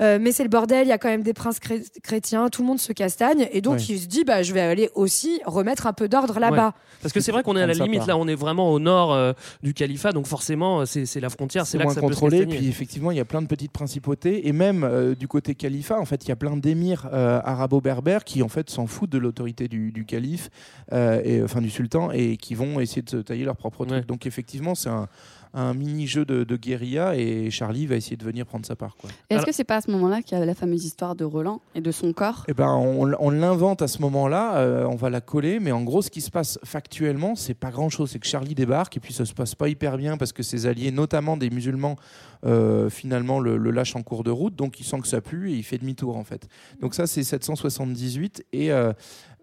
Euh, 0.00 0.18
mais 0.20 0.32
c'est 0.32 0.42
le 0.42 0.48
bordel. 0.48 0.86
Il 0.86 0.90
y 0.90 0.92
a 0.92 0.98
quand 0.98 1.08
même 1.08 1.22
des 1.22 1.34
princes 1.34 1.58
chrétiens. 2.02 2.48
Tout 2.48 2.62
le 2.62 2.68
monde 2.68 2.80
se 2.80 2.92
castagne, 2.92 3.48
et 3.52 3.60
donc 3.60 3.74
Ouais. 3.74 3.82
il 3.88 3.98
se 4.00 4.06
dit, 4.06 4.24
bah, 4.24 4.42
je 4.42 4.52
vais 4.52 4.60
aller 4.60 4.90
aussi 4.94 5.40
remettre 5.46 5.86
un 5.86 5.92
peu 5.92 6.08
d'ordre 6.08 6.38
là-bas. 6.40 6.74
Parce 7.02 7.12
que 7.12 7.20
c'est 7.20 7.32
vrai 7.32 7.42
qu'on 7.42 7.56
est 7.56 7.62
à 7.62 7.66
la 7.66 7.74
limite, 7.74 7.98
part. 8.00 8.08
là, 8.08 8.16
on 8.18 8.26
est 8.28 8.34
vraiment 8.34 8.70
au 8.72 8.78
nord 8.78 9.12
euh, 9.12 9.32
du 9.62 9.72
califat, 9.74 10.12
donc 10.12 10.26
forcément, 10.26 10.84
c'est 10.86 11.06
c'est 11.06 11.20
la 11.20 11.30
frontière, 11.30 11.66
c'est 11.66 11.78
là 11.78 11.84
que 11.84 11.88
moins 11.88 11.94
ça 11.94 12.00
peut 12.00 12.06
se 12.08 12.12
contrôlé, 12.20 12.46
puis 12.46 12.68
effectivement, 12.68 13.10
il 13.10 13.19
y 13.20 13.22
a 13.22 13.26
plein 13.26 13.42
de 13.42 13.46
petites 13.46 13.72
principautés, 13.72 14.48
et 14.48 14.52
même 14.52 14.84
euh, 14.84 15.14
du 15.14 15.28
côté 15.28 15.54
califat, 15.54 15.98
en 15.98 16.04
fait, 16.04 16.24
il 16.24 16.28
y 16.28 16.32
a 16.32 16.36
plein 16.36 16.56
d'émirs 16.56 17.08
euh, 17.12 17.40
arabo-berbères 17.44 18.24
qui, 18.24 18.42
en 18.42 18.48
fait, 18.48 18.70
s'en 18.70 18.86
foutent 18.86 19.10
de 19.10 19.18
l'autorité 19.18 19.68
du, 19.68 19.92
du 19.92 20.04
calife, 20.04 20.50
euh, 20.92 21.20
et, 21.24 21.42
enfin 21.42 21.60
du 21.60 21.70
sultan, 21.70 22.10
et 22.10 22.36
qui 22.36 22.54
vont 22.54 22.80
essayer 22.80 23.02
de 23.02 23.10
se 23.10 23.16
tailler 23.18 23.44
leur 23.44 23.56
propre 23.56 23.84
truc. 23.84 23.98
Ouais. 23.98 24.04
Donc, 24.04 24.26
effectivement, 24.26 24.74
c'est 24.74 24.88
un, 24.88 25.08
un 25.54 25.74
mini-jeu 25.74 26.24
de, 26.24 26.44
de 26.44 26.56
guérilla, 26.56 27.16
et 27.16 27.50
Charlie 27.50 27.86
va 27.86 27.96
essayer 27.96 28.16
de 28.16 28.24
venir 28.24 28.46
prendre 28.46 28.64
sa 28.66 28.76
part. 28.76 28.96
Est-ce 29.04 29.14
Alors- 29.34 29.44
que 29.46 29.52
c'est 29.52 29.64
pas 29.64 29.76
à 29.76 29.80
ce 29.80 29.90
moment-là 29.90 30.22
qu'il 30.22 30.38
y 30.38 30.40
a 30.40 30.44
la 30.44 30.54
fameuse 30.54 30.84
histoire 30.84 31.14
de 31.16 31.24
Roland 31.24 31.60
et 31.74 31.80
de 31.80 31.90
son 31.90 32.12
corps? 32.12 32.44
Eh 32.48 32.54
ben, 32.54 32.68
on, 32.68 33.12
on 33.18 33.30
l'invente 33.30 33.82
à 33.82 33.88
ce 33.88 34.00
moment-là, 34.02 34.56
euh, 34.58 34.84
on 34.86 34.96
va 34.96 35.10
la 35.10 35.20
coller, 35.20 35.58
mais 35.60 35.72
en 35.72 35.82
gros, 35.82 36.02
ce 36.02 36.10
qui 36.10 36.20
se 36.20 36.30
passe 36.30 36.58
factuellement, 36.64 37.34
c'est 37.34 37.54
pas 37.54 37.70
grand-chose. 37.70 38.10
C'est 38.10 38.18
que 38.18 38.26
Charlie 38.28 38.54
débarque 38.54 38.96
et 38.96 39.00
puis 39.00 39.12
ça 39.12 39.24
se 39.24 39.34
passe 39.34 39.54
pas 39.54 39.68
hyper 39.68 39.96
bien 39.98 40.16
parce 40.16 40.32
que 40.32 40.42
ses 40.42 40.66
alliés, 40.66 40.90
notamment 40.92 41.36
des 41.36 41.50
musulmans, 41.50 41.96
euh, 42.46 42.88
finalement 42.88 43.38
le, 43.38 43.56
le 43.58 43.70
lâchent 43.70 43.96
en 43.96 44.02
cours 44.02 44.24
de 44.24 44.30
route, 44.30 44.56
donc 44.56 44.80
il 44.80 44.84
sent 44.84 45.00
que 45.00 45.08
ça 45.08 45.20
pue 45.20 45.50
et 45.52 45.56
il 45.56 45.62
fait 45.62 45.76
demi-tour 45.78 46.16
en 46.16 46.24
fait. 46.24 46.48
Donc 46.80 46.94
ça, 46.94 47.06
c'est 47.06 47.22
778 47.22 48.44
et 48.52 48.72
euh, 48.72 48.92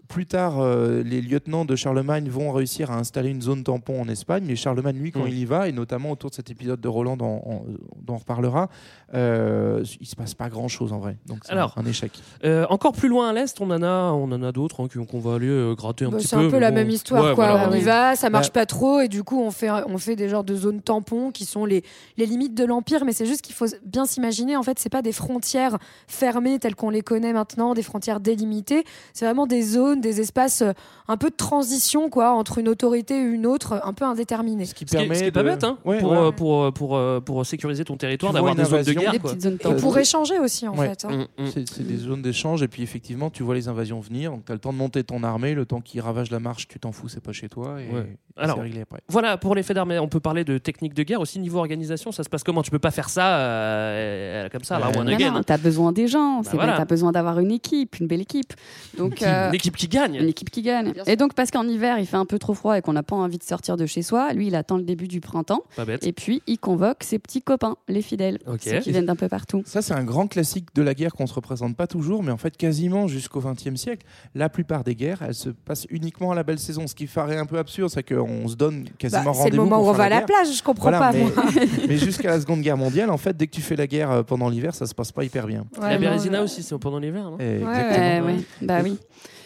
plus 0.08 0.26
tard, 0.26 0.60
euh, 0.60 1.04
les 1.04 1.22
lieutenants 1.22 1.66
de 1.66 1.76
Charlemagne 1.76 2.30
vont 2.30 2.52
réussir 2.52 2.92
à 2.92 2.98
installer 2.98 3.30
une 3.30 3.42
zone 3.42 3.64
tampon 3.64 4.02
en 4.02 4.08
Espagne, 4.08 4.44
mais 4.48 4.56
Charlemagne, 4.56 4.98
lui, 4.98 5.12
quand 5.12 5.26
il 5.26 5.38
y 5.38 5.46
va, 5.46 5.68
et 5.68 5.72
notamment 5.72 6.12
autour 6.12 6.30
de 6.30 6.36
cet 6.36 6.50
épisode 6.50 6.80
de 6.80 6.88
Roland 6.88 7.18
dont, 7.18 7.42
on- 7.46 7.62
dont 8.02 8.14
on 8.14 8.18
reparlera, 8.18 8.70
euh, 9.14 9.84
il 10.00 10.06
se 10.08 10.16
passe 10.16 10.34
pas 10.34 10.50
grand-chose 10.50 10.94
en 10.94 11.00
vrai. 11.00 11.18
Donc 11.28 11.40
c'est 11.44 11.52
Alors, 11.52 11.74
un 11.78 11.86
échec. 11.86 12.12
Euh, 12.44 12.66
encore 12.70 12.94
plus 12.94 13.08
loin 13.10 13.30
à 13.30 13.34
l'est, 13.34 13.60
on 13.62 13.70
en 13.72 13.82
a, 13.84 14.12
on 14.12 14.32
en 14.32 14.44
a 14.44 14.52
d'autres 14.52 14.84
hein, 14.84 15.06
qu'on 15.06 15.20
va 15.20 15.36
aller 15.36 15.48
euh, 15.48 15.74
gratter 15.76 16.06
un 16.06 16.10
Bah, 16.10 16.18
petit 16.18 16.28
c'est 16.28 16.36
peu. 16.36 16.48
un 16.48 16.50
peu 16.50 16.60
la 16.60 16.70
bon. 16.72 16.76
même 16.78 16.90
histoire, 16.90 17.24
Ouais, 17.24 17.36
quoi. 17.36 17.52
voilà. 17.52 17.70
on 17.70 17.74
y 17.74 17.82
va, 17.82 18.16
ça 18.16 18.30
marche 18.30 18.48
Bah- 18.48 18.62
pas 18.62 18.66
trop, 18.66 19.00
et 19.00 19.08
du 19.08 19.24
coup, 19.24 19.40
on 19.42 19.52
fait, 19.52 19.70
on 19.72 19.98
fait 19.98 20.16
des 20.16 20.30
genres 20.30 20.44
de 20.44 20.56
zones 20.56 20.82
tampons 20.82 21.32
qui 21.32 21.46
sont 21.46 21.66
les, 21.66 21.84
les 22.18 22.26
limites 22.26 22.54
de 22.56 22.64
l'empire, 22.66 23.06
mais 23.06 23.14
c'est 23.14 23.26
juste 23.26 23.42
qu'il 23.42 23.56
faut 23.56 23.66
bien 23.86 24.06
s'imaginer. 24.06 24.56
En 24.58 24.64
fait, 24.64 24.80
c'est 24.80 24.90
pas 24.90 25.02
des 25.02 25.12
frontières 25.12 25.78
fermées 26.08 26.60
telles 26.60 26.76
qu'on 26.76 26.90
les 26.90 27.02
connaît 27.02 27.34
maintenant, 27.34 27.74
des 27.74 27.84
frontières 27.84 28.20
délimitées. 28.20 28.84
C'est 29.14 29.26
vraiment 29.26 29.48
des 29.48 29.62
zones, 29.62 29.97
des 30.02 30.22
espaces 30.22 30.62
euh, 30.62 30.74
un 31.08 31.18
peu 31.18 31.30
de 31.30 31.36
transition, 31.36 32.10
quoi, 32.10 32.32
entre 32.32 32.58
une 32.58 32.68
autorité 32.68 33.16
et 33.16 33.22
une 33.24 33.46
autre, 33.46 33.80
un 33.84 33.94
peu 33.94 34.06
indéterminée. 34.06 34.66
Ce 34.66 34.74
qui 34.74 34.84
est- 34.84 34.88
ce 34.88 34.98
qui 35.20 35.24
est 35.26 35.32
pas 35.32 35.44
bête, 35.44 35.64
hein, 35.64 35.78
Ouais, 35.86 36.00
pour, 36.00 36.12
ouais. 36.12 36.18
euh, 36.18 36.32
pour, 36.32 36.64
euh, 36.64 36.72
pour, 36.72 37.00
pour 37.24 37.46
sécuriser 37.46 37.86
ton 37.86 37.96
territoire, 37.98 38.34
d'avoir 38.34 38.56
des 38.56 38.64
zones 38.66 38.72
de 38.72 38.76
invasion, 38.92 39.02
guerre. 39.02 39.12
Des 39.12 39.20
quoi. 39.20 39.34
zones 39.40 39.58
Et 39.70 39.76
pour 39.82 39.98
échanger 39.98 40.40
aussi, 40.40 40.68
en 40.68 40.76
Ouais. 40.76 40.90
fait. 40.90 41.06
hein. 41.06 41.28
Mm, 41.38 41.44
mm. 41.44 41.48
C'est 41.54 41.70
c'est 41.70 41.84
des 41.88 41.98
zones 41.98 42.22
d'échange 42.22 42.62
et 42.64 42.68
puis 42.68 42.84
effectivement 42.84 43.30
tu 43.30 43.44
vois 43.44 43.56
les 43.56 43.68
invasions 43.68 44.00
venir, 44.00 44.32
donc 44.32 44.46
tu 44.46 44.52
as 44.52 44.56
le 44.56 44.60
temps 44.60 44.74
de 44.74 44.78
monter 44.78 45.04
ton 45.04 45.24
armée, 45.24 45.54
le 45.54 45.66
temps 45.66 45.82
qu'ils 45.82 46.02
ravagent 46.02 46.32
la 46.32 46.40
marche, 46.40 46.68
tu 46.68 46.80
t'en 46.80 46.92
fous, 46.92 47.08
c'est 47.10 47.22
pas 47.24 47.32
chez 47.34 47.48
toi 47.50 47.78
et, 47.82 47.94
Ouais. 47.94 48.02
et 48.38 48.42
Alors, 48.42 48.58
c'est 48.58 48.62
réglé 48.64 48.82
après. 48.82 49.00
Voilà, 49.08 49.38
pour 49.38 49.56
les 49.56 49.64
faits 49.64 49.76
d'armes, 49.76 49.92
on 50.00 50.08
peut 50.08 50.20
parler 50.20 50.44
de 50.44 50.58
technique 50.58 50.94
de 50.94 51.04
guerre 51.04 51.22
aussi 51.22 51.40
niveau 51.40 51.60
organisation. 51.60 52.12
Ça 52.12 52.24
se 52.24 52.30
passe 52.30 52.44
comment? 52.44 52.62
Tu 52.62 52.72
peux 52.72 52.80
pas 52.80 52.92
faire 52.92 53.10
ça 53.10 53.38
euh, 53.38 54.50
comme 54.50 54.64
ça, 54.64 54.80
là, 54.80 54.90
one 54.90 55.06
Non, 55.08 55.14
again. 55.14 55.32
non, 55.32 55.44
t'as 55.44 55.58
besoin 55.58 55.92
des 55.92 56.08
gens, 56.08 56.38
Bah 56.42 56.50
c'est 56.52 56.58
voilà. 56.58 56.78
t'as 56.78 56.86
besoin 56.86 57.12
d'avoir 57.12 57.40
une 57.40 57.52
équipe, 57.52 58.00
une 58.00 58.08
belle 58.08 58.22
équipe. 58.22 58.54
Donc, 58.98 59.22
Une 59.22 59.28
euh, 59.28 59.52
équipe 59.52 59.76
qui 59.76 59.87
gagne. 59.88 60.16
une 60.16 60.28
équipe 60.28 60.50
qui 60.50 60.62
gagne. 60.62 60.94
Et 61.08 61.16
donc, 61.16 61.34
parce 61.34 61.52
qu'en 61.52 61.68
hiver, 61.68 61.98
il 62.00 62.06
fait 62.06 62.18
un 62.18 62.26
peu 62.26 62.40
trop 62.40 62.54
froid 62.54 62.78
et 62.78 62.82
qu'on 62.82 62.94
n'a 62.94 63.04
pas 63.04 63.16
envie 63.16 63.38
de 63.38 63.44
sortir 63.44 63.78
de 63.78 63.86
chez 63.86 64.02
soi, 64.02 64.34
lui, 64.34 64.48
il 64.48 64.56
attend 64.56 64.78
le 64.78 64.84
début 64.84 65.08
du 65.08 65.20
printemps. 65.22 65.62
Pas 65.76 65.86
bête. 65.86 66.06
Et 66.06 66.14
puis, 66.14 66.42
il 66.48 66.58
convoque 66.60 67.04
ses 67.04 67.20
petits 67.20 67.42
copains, 67.42 67.76
les 67.88 68.02
fidèles, 68.02 68.40
Ok. 68.48 68.62
ceux 68.64 68.80
qui 68.80 68.92
viennent 68.92 69.06
d'un 69.06 69.16
peu 69.16 69.28
partout. 69.30 69.64
Ça 69.66 69.82
c'est 69.82 69.94
un 69.94 70.04
grand 70.04 70.28
classique 70.28 70.68
de 70.76 70.82
la 70.82 70.94
guerre 70.94 71.14
qu'on 71.14 71.28
se 71.28 71.34
représente 71.34 71.76
pas 71.76 71.88
toujours, 71.88 72.24
mais 72.24 72.32
en 72.32 72.38
fait 72.38 72.56
quasiment 72.58 73.08
jusqu'au 73.08 73.40
XXe 73.42 73.76
siècle, 73.76 74.06
la 74.36 74.50
plupart 74.50 74.84
des 74.84 74.96
guerres 74.96 75.22
elles 75.22 75.34
se 75.36 75.50
passent 75.50 75.88
uniquement 75.90 76.32
à 76.32 76.36
la 76.36 76.44
belle 76.44 76.60
saison. 76.60 76.88
Ce 76.88 76.96
qui 76.96 77.06
paraît 77.08 77.38
un 77.38 77.46
peu 77.46 77.58
absurde, 77.58 77.90
c'est 77.90 78.04
qu'on 78.04 78.48
se 78.48 78.56
donne 78.56 78.84
Bah, 78.84 78.90
quasiment 78.98 79.34
c'est 79.34 79.50
le 79.52 79.58
rendez-vous. 79.58 79.64
moment 79.64 79.78
pour 79.78 79.88
où 79.88 79.90
on 79.90 79.94
faire 79.94 79.98
va 79.98 80.04
à 80.06 80.10
la 80.10 80.18
guerre. 80.18 80.26
plage, 80.26 80.56
je 80.58 80.64
comprends 80.64 80.90
Voilà, 80.90 81.00
pas. 81.00 81.12
mais, 81.14 81.24
moi. 81.24 81.32
mais 81.88 81.98
jusqu'à 81.98 82.30
la 82.30 82.40
Seconde 82.40 82.62
Guerre 82.62 82.78
mondiale, 82.78 83.10
en 83.10 83.18
fait, 83.18 83.36
dès 83.36 83.48
que 83.48 83.52
tu 83.56 83.62
fais 83.62 83.76
la 83.76 83.88
guerre 83.88 84.12
euh, 84.12 84.24
pendant 84.24 84.50
l'hiver, 84.50 84.76
ça 84.76 84.86
se 84.86 84.94
passe 84.96 85.12
pas 85.12 85.24
hyper 85.24 85.48
bien. 85.48 85.66
Ouais, 85.80 85.90
la 85.90 85.94
non, 85.96 86.00
Bérésina 86.02 86.38
ouais. 86.40 86.44
aussi, 86.44 86.64
c'est 86.64 86.78
pendant 86.78 87.00
l'hiver, 87.00 87.24
non? 87.32 87.38
Et 87.40 87.44
Ouais, 87.44 87.56
exactement. 87.56 87.98
Ouais, 87.98 88.22
ouais. 88.22 88.34
ouais. 88.38 88.44
Bah 88.62 88.80
oui. 88.84 88.98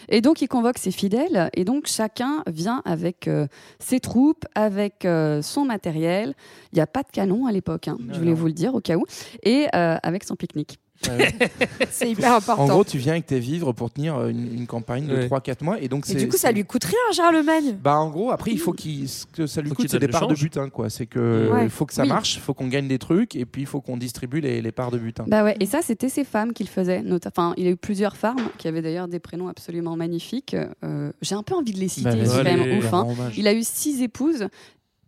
Et 0.08 0.20
donc, 0.20 0.42
il 0.42 0.48
convoque 0.48 0.78
ses 0.78 0.90
fidèles, 0.90 1.50
et 1.54 1.64
donc 1.64 1.86
chacun 1.86 2.42
vient 2.46 2.82
avec 2.84 3.28
euh, 3.28 3.46
ses 3.78 4.00
troupes, 4.00 4.44
avec 4.54 5.04
euh, 5.04 5.42
son 5.42 5.64
matériel. 5.64 6.34
Il 6.72 6.76
n'y 6.76 6.82
a 6.82 6.86
pas 6.86 7.02
de 7.02 7.10
canon 7.12 7.46
à 7.46 7.52
l'époque, 7.52 7.88
hein, 7.88 7.98
je 8.12 8.18
voulais 8.18 8.34
vous 8.34 8.46
le 8.46 8.52
dire 8.52 8.74
au 8.74 8.80
cas 8.80 8.96
où, 8.96 9.04
et 9.42 9.66
euh, 9.74 9.96
avec 10.02 10.24
son 10.24 10.36
pique-nique. 10.36 10.81
Ouais. 11.08 11.34
C'est 11.90 12.10
hyper 12.10 12.32
important. 12.34 12.62
en 12.64 12.68
gros, 12.68 12.84
tu 12.84 12.98
viens 12.98 13.12
avec 13.12 13.26
tes 13.26 13.38
vivres 13.40 13.72
pour 13.72 13.90
tenir 13.90 14.16
euh, 14.16 14.28
une, 14.28 14.52
une 14.54 14.66
campagne 14.66 15.06
de 15.06 15.16
Ouais. 15.16 15.26
3-4 15.28 15.62
mois. 15.64 15.80
Et 15.80 15.88
donc, 15.88 16.08
Et 16.10 16.14
du 16.14 16.28
coup, 16.28 16.36
ça 16.36 16.52
lui 16.52 16.64
coûte 16.64 16.84
rien, 16.84 16.94
Charlemagne. 17.12 17.76
Bah 17.82 17.96
en 17.96 18.10
gros 18.10 18.30
après 18.30 18.50
il 18.52 18.58
faut 18.58 18.72
qu'il 18.72 19.08
ce 19.08 19.26
que 19.26 19.46
ça 19.46 19.60
lui 19.60 19.68
Faut 19.70 19.74
coûte 19.76 19.84
qu'il 19.86 19.90
c'est 19.90 19.98
des 19.98 20.06
le 20.06 20.12
parts 20.12 20.26
de 20.28 20.34
butin 20.34 20.68
quoi 20.68 20.90
c'est 20.90 21.06
que 21.06 21.50
Ouais. 21.52 21.68
faut 21.68 21.86
que 21.86 21.94
ça 21.94 22.02
Oui. 22.02 22.08
marche 22.08 22.36
il 22.36 22.40
faut 22.40 22.54
qu'on 22.54 22.68
gagne 22.68 22.88
des 22.88 22.98
trucs 22.98 23.36
et 23.36 23.44
puis 23.46 23.62
il 23.62 23.66
faut 23.66 23.80
qu'on 23.80 23.96
distribue 23.96 24.40
les, 24.40 24.62
les 24.62 24.72
parts 24.72 24.90
de 24.90 24.98
butin 24.98 25.24
Bah 25.26 25.44
ouais, 25.44 25.56
et 25.60 25.66
ça, 25.66 25.80
c'était 25.82 26.08
ses 26.08 26.24
femmes 26.24 26.52
qui 26.52 26.64
le 26.64 26.68
faisaient. 26.68 27.02
Nota- 27.02 27.30
Enfin, 27.34 27.54
il 27.56 27.66
a 27.66 27.70
eu 27.70 27.76
plusieurs 27.76 28.16
femmes 28.16 28.40
qui 28.58 28.68
avaient 28.68 28.82
d'ailleurs 28.82 29.08
des 29.08 29.18
prénoms 29.20 29.48
absolument 29.48 29.96
magnifiques. 29.96 30.54
Euh, 30.84 31.10
J'ai 31.22 31.34
un 31.34 31.42
peu 31.42 31.54
envie 31.54 31.72
de 31.72 31.78
les 31.78 31.88
citer, 31.88 32.10
Bah, 32.10 32.16
c'est 32.26 32.36
quand 32.38 32.44
même 32.44 32.78
ouf. 32.78 32.92
hein. 32.92 33.06
Il 33.36 33.46
a 33.48 33.54
eu 33.54 33.62
six 33.62 34.02
épouses. 34.02 34.46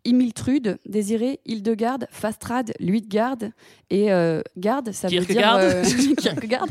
Himiltrude, 0.04 0.78
Désiré, 0.86 1.40
Hildegarde, 1.46 2.06
Fastrade, 2.10 2.72
Luitgarde 2.80 3.50
et 3.90 4.12
euh, 4.12 4.42
Garde, 4.56 4.92
ça 4.92 5.08
veut 5.08 5.12
dire 5.12 5.26
Kierkegaard. 5.26 5.58
euh, 5.58 5.82
Kierkegaard. 6.16 6.66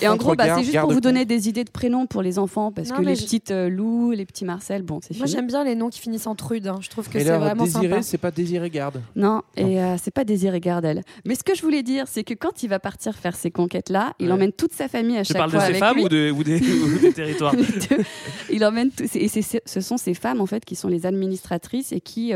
Et 0.00 0.08
en 0.08 0.16
gros, 0.16 0.34
bah, 0.34 0.44
c'est 0.56 0.60
juste 0.64 0.70
pour 0.70 0.74
garde- 0.74 0.92
vous 0.92 1.00
donner 1.00 1.24
des 1.24 1.48
idées 1.48 1.64
de 1.64 1.70
prénoms 1.70 2.06
pour 2.06 2.22
les 2.22 2.38
enfants 2.38 2.72
parce 2.72 2.90
Non, 2.90 2.96
que 2.96 3.02
les 3.02 3.14
je- 3.16 3.22
petites 3.24 3.50
euh, 3.50 3.68
Lou, 3.68 4.10
les 4.12 4.24
petits 4.26 4.44
Marcel, 4.44 4.82
bon, 4.82 5.00
c'est 5.02 5.16
Moi, 5.16 5.26
j'aime 5.26 5.46
bien 5.46 5.64
les 5.64 5.74
noms 5.74 5.90
qui 5.90 6.00
finissent 6.00 6.26
en 6.26 6.34
trude. 6.34 6.66
hein. 6.66 6.78
Je 6.80 6.88
trouve 6.90 7.08
que 7.08 7.18
c'est 7.18 7.24
là, 7.24 7.38
vraiment 7.38 7.64
Désiré, 7.64 7.88
sympa. 7.88 8.02
c'est 8.02 8.18
pas 8.18 8.30
Désiré 8.30 8.70
Garde. 8.70 9.00
Non, 9.16 9.42
et 9.56 9.80
euh, 9.82 9.96
c'est 10.02 10.10
pas 10.12 10.24
Désiré 10.24 10.60
Gardel. 10.60 11.02
Mais 11.24 11.34
ce 11.34 11.42
que 11.44 11.54
je 11.54 11.62
voulais 11.62 11.82
dire, 11.82 12.06
c'est 12.08 12.24
que 12.24 12.34
quand 12.34 12.62
il 12.62 12.68
va 12.68 12.78
partir 12.78 13.14
faire 13.16 13.34
ces 13.36 13.50
conquêtes-là, 13.50 14.14
il 14.18 14.26
Ouais. 14.26 14.32
emmène 14.32 14.52
toute 14.52 14.72
sa 14.72 14.88
famille 14.88 15.18
à 15.18 15.22
Tu 15.24 15.28
chaque 15.32 15.38
parles 15.38 15.50
de 15.52 15.56
fois 15.56 15.64
ces 15.66 15.70
avec 15.70 15.80
femmes 15.80 15.98
ou, 16.00 16.08
de, 16.08 16.30
ou 16.30 16.42
des, 16.44 16.60
ou 16.60 16.98
des 16.98 17.12
territoires? 17.14 17.54
Il 18.50 18.64
emmène 18.64 18.90
et 19.14 19.28
c'est- 19.28 19.62
ce 19.64 19.80
sont 19.80 19.96
ces 19.96 20.14
femmes 20.14 20.40
en 20.40 20.46
fait 20.46 20.64
qui 20.64 20.74
sont 20.76 20.88
les 20.88 21.06
administratrices 21.06 21.92
et 21.92 22.00
qui 22.00 22.32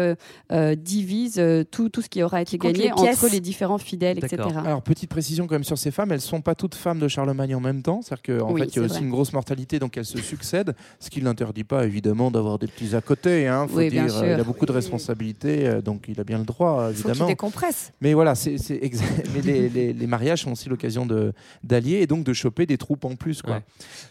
euh, 0.52 0.56
euh, 0.56 0.74
divisent 0.74 1.38
euh, 1.38 1.64
tout, 1.70 1.88
tout 1.90 2.00
ce 2.02 2.08
qui 2.08 2.22
aura 2.22 2.40
été 2.40 2.56
gagné 2.56 2.84
les 2.84 2.92
entre 2.92 3.28
les 3.30 3.40
différents 3.40 3.78
fidèles, 3.78 4.18
etc. 4.24 4.42
Alors, 4.64 4.80
petite 4.82 5.10
précision 5.10 5.46
quand 5.46 5.54
même 5.54 5.64
sur 5.64 5.76
ces 5.76 5.90
femmes, 5.90 6.12
elles 6.12 6.20
sont 6.20 6.40
pas 6.40 6.54
toutes 6.54 6.74
femmes 6.74 6.98
de 6.98 7.08
Charlemagne 7.08 7.54
en 7.54 7.60
même 7.60 7.82
temps. 7.82 8.00
C'est-à-dire 8.02 8.40
qu'en 8.40 8.52
Oui, 8.52 8.60
fait, 8.62 8.68
il 8.68 8.76
y 8.76 8.78
a 8.78 8.82
aussi 8.82 8.94
vrai. 8.94 9.02
une 9.04 9.10
grosse 9.10 9.32
mortalité, 9.32 9.78
donc 9.78 9.96
elles 9.96 10.04
se 10.06 10.18
succèdent. 10.18 10.74
Ce 10.98 11.10
qui 11.10 11.20
ne 11.20 11.24
l'interdit 11.26 11.64
pas, 11.64 11.84
évidemment, 11.84 12.30
d'avoir 12.30 12.58
des 12.58 12.66
petits 12.68 12.96
à 12.96 13.00
côté. 13.00 13.46
Hein, 13.46 13.66
faut 13.68 13.76
Oui, 13.78 13.90
bien 13.90 14.04
dire, 14.06 14.14
sûr. 14.14 14.24
il 14.24 14.32
a 14.40 14.44
beaucoup 14.44 14.66
de 14.66 14.72
responsabilités, 14.72 15.66
euh, 15.66 15.80
donc 15.82 16.04
il 16.08 16.18
a 16.20 16.24
bien 16.24 16.38
le 16.38 16.44
droit, 16.44 16.86
Il 16.90 16.96
faut 16.96 17.08
évidemment. 17.08 17.28
décompresse. 17.28 17.92
Mais 18.00 18.14
voilà, 18.14 18.34
c'est 18.34 18.56
Mais 19.34 19.42
les, 19.42 19.68
les- 19.68 19.92
les 19.92 20.06
mariages 20.06 20.42
sont 20.42 20.52
aussi 20.52 20.68
l'occasion 20.68 21.06
de- 21.06 21.32
d'allier 21.62 21.96
et 22.00 22.06
donc 22.06 22.24
de 22.24 22.32
choper 22.32 22.66
des 22.66 22.78
troupes 22.78 23.04
en 23.04 23.14
plus. 23.16 23.42
Quoi. 23.42 23.54
Ouais. 23.56 23.62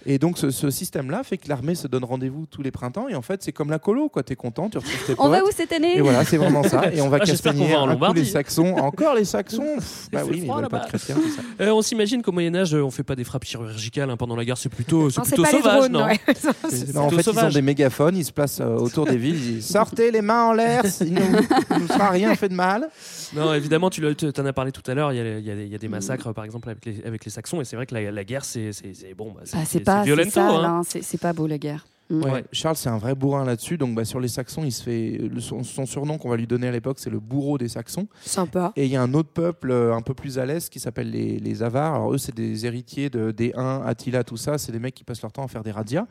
Et 0.05 0.17
donc 0.19 0.37
ce, 0.37 0.51
ce 0.51 0.69
système-là 0.69 1.23
fait 1.23 1.37
que 1.37 1.49
l'armée 1.49 1.75
se 1.75 1.87
donne 1.87 2.03
rendez-vous 2.03 2.45
tous 2.45 2.61
les 2.61 2.71
printemps 2.71 3.07
et 3.07 3.15
en 3.15 3.21
fait 3.21 3.41
c'est 3.43 3.51
comme 3.51 3.69
la 3.69 3.79
colo, 3.79 4.09
quoi. 4.09 4.23
T'es 4.23 4.35
content, 4.35 4.69
tu 4.69 4.77
retrouves 4.77 5.05
tes 5.07 5.15
On 5.19 5.29
va 5.29 5.43
où 5.43 5.49
cette 5.51 5.71
année? 5.71 6.01
Voilà, 6.05 6.23
c'est 6.25 6.37
vraiment 6.37 6.63
ça. 6.63 6.89
Et 6.93 7.01
on 7.01 7.09
va 7.09 7.17
Ah, 7.21 7.25
castagner 7.25 7.73
va 7.73 7.81
en 7.81 7.89
un 7.89 7.95
coup 7.97 8.13
les 8.13 8.25
Saxons. 8.25 8.75
Encore 8.77 9.13
les 9.15 9.25
Saxons 9.25 9.75
Bah 10.11 10.21
oui, 10.25 10.41
mais 10.41 10.47
ils 10.63 10.67
pas 10.69 10.79
de 10.79 10.87
chrétiens, 10.87 11.15
ça. 11.15 11.41
Euh, 11.61 11.71
On 11.71 11.81
s'imagine 11.81 12.21
qu'au 12.21 12.31
Moyen-Âge, 12.31 12.73
on 12.75 12.91
fait 12.91 13.03
pas 13.03 13.15
des 13.15 13.23
frappes 13.23 13.45
chirurgicales 13.45 14.09
hein, 14.09 14.17
pendant 14.17 14.35
la 14.35 14.43
guerre, 14.45 14.57
c'est 14.57 14.69
plutôt, 14.69 15.09
c'est 15.09 15.19
Non, 15.37 15.45
sauvage, 15.45 15.61
drones. 15.79 15.91
non 15.91 16.05
ouais. 16.05 16.19
C'est 16.69 16.93
Non, 16.93 17.01
en 17.03 17.09
fait, 17.09 17.21
ils 17.31 17.39
ont 17.39 17.49
des 17.49 17.61
mégaphones, 17.61 18.17
ils 18.17 18.25
se 18.25 18.31
placent 18.31 18.59
euh, 18.61 18.75
autour 18.75 19.05
des 19.05 19.17
villes, 19.17 19.35
ils 19.35 19.55
disent 19.55 19.67
Sortez 19.67 20.11
les 20.11 20.21
mains 20.21 20.45
en 20.45 20.53
l'air, 20.53 20.83
il 21.01 21.13
ne 21.13 21.19
ne 21.81 21.87
sera 21.87 22.09
rien 22.09 22.35
fait 22.35 22.49
de 22.49 22.55
mal. 22.55 22.89
Non, 23.35 23.53
évidemment, 23.53 23.89
tu 23.89 24.05
en 24.05 24.45
as 24.45 24.53
parlé 24.53 24.71
tout 24.71 24.83
à 24.89 24.93
l'heure. 24.93 25.11
Il 25.13 25.17
y 25.17 25.19
a, 25.21 25.39
y 25.39 25.43
des- 25.55 25.65
il 25.65 25.71
y 25.71 25.75
a 25.75 25.77
des 25.77 25.87
massacres, 25.87 26.33
par 26.33 26.43
exemple, 26.45 26.69
avec 26.69 26.85
les, 26.85 27.03
avec 27.05 27.25
les 27.25 27.31
Saxons. 27.31 27.61
Et 27.61 27.65
c'est 27.65 27.75
vrai 27.75 27.85
que 27.85 27.93
la, 27.95 28.11
la 28.11 28.23
guerre, 28.23 28.45
c'est 28.45 28.71
bon, 29.17 29.31
bah, 29.33 29.41
c'est 29.45 29.57
Ah, 29.57 29.59
c'est- 29.65 29.79
c'est 29.79 29.79
pas 29.81 29.93
c'est 29.93 29.99
c'est 29.99 30.05
violento. 30.05 30.31
sale, 30.31 30.45
hein. 30.65 30.81
hein, 30.85 30.99
c'est 31.01 31.19
pas 31.19 31.33
beau 31.33 31.47
la 31.47 31.57
guerre. 31.57 31.85
Mm. 32.09 32.23
Ouais, 32.23 32.31
Ouais. 32.31 32.45
Charles, 32.51 32.75
c'est 32.75 32.89
un 32.89 32.97
vrai 32.99 33.15
bourrin 33.15 33.45
là-dessus. 33.45 33.77
Donc, 33.77 33.95
bah, 33.95 34.05
sur 34.05 34.19
les 34.19 34.27
Saxons, 34.27 34.63
il 34.63 34.71
se 34.71 34.83
fait 34.83 35.17
le- 35.31 35.39
son, 35.39 35.63
son 35.63 35.85
surnom 35.85 36.17
qu'on 36.19 36.29
va 36.29 36.37
lui 36.37 36.45
donner 36.47 36.67
à 36.67 36.71
l'époque, 36.71 36.97
c'est 36.99 37.09
le 37.09 37.19
bourreau 37.19 37.57
des 37.57 37.67
Saxons. 37.67 38.07
Sympa. 38.21 38.73
Et 38.75 38.85
il 38.85 38.91
y 38.91 38.95
a 38.95 39.01
un 39.01 39.13
autre 39.15 39.29
peuple 39.29 39.71
euh, 39.71 39.95
un 39.95 40.01
peu 40.01 40.13
plus 40.13 40.37
à 40.37 40.45
l'est 40.45 40.69
qui 40.69 40.79
s'appelle 40.79 41.09
les, 41.09 41.39
les 41.39 41.63
Avars. 41.63 41.95
Alors 41.95 42.13
eux, 42.13 42.17
c'est 42.19 42.35
des 42.35 42.65
héritiers 42.65 43.09
de, 43.09 43.31
des 43.31 43.53
Huns, 43.55 43.81
Attila, 43.85 44.23
tout 44.23 44.37
ça. 44.37 44.57
C'est 44.57 44.71
des 44.71 44.79
mecs 44.79 44.93
qui 44.93 45.03
passent 45.03 45.21
leur 45.23 45.31
temps 45.31 45.43
à 45.43 45.47
faire 45.47 45.63
des 45.63 45.71
radias. 45.71 46.05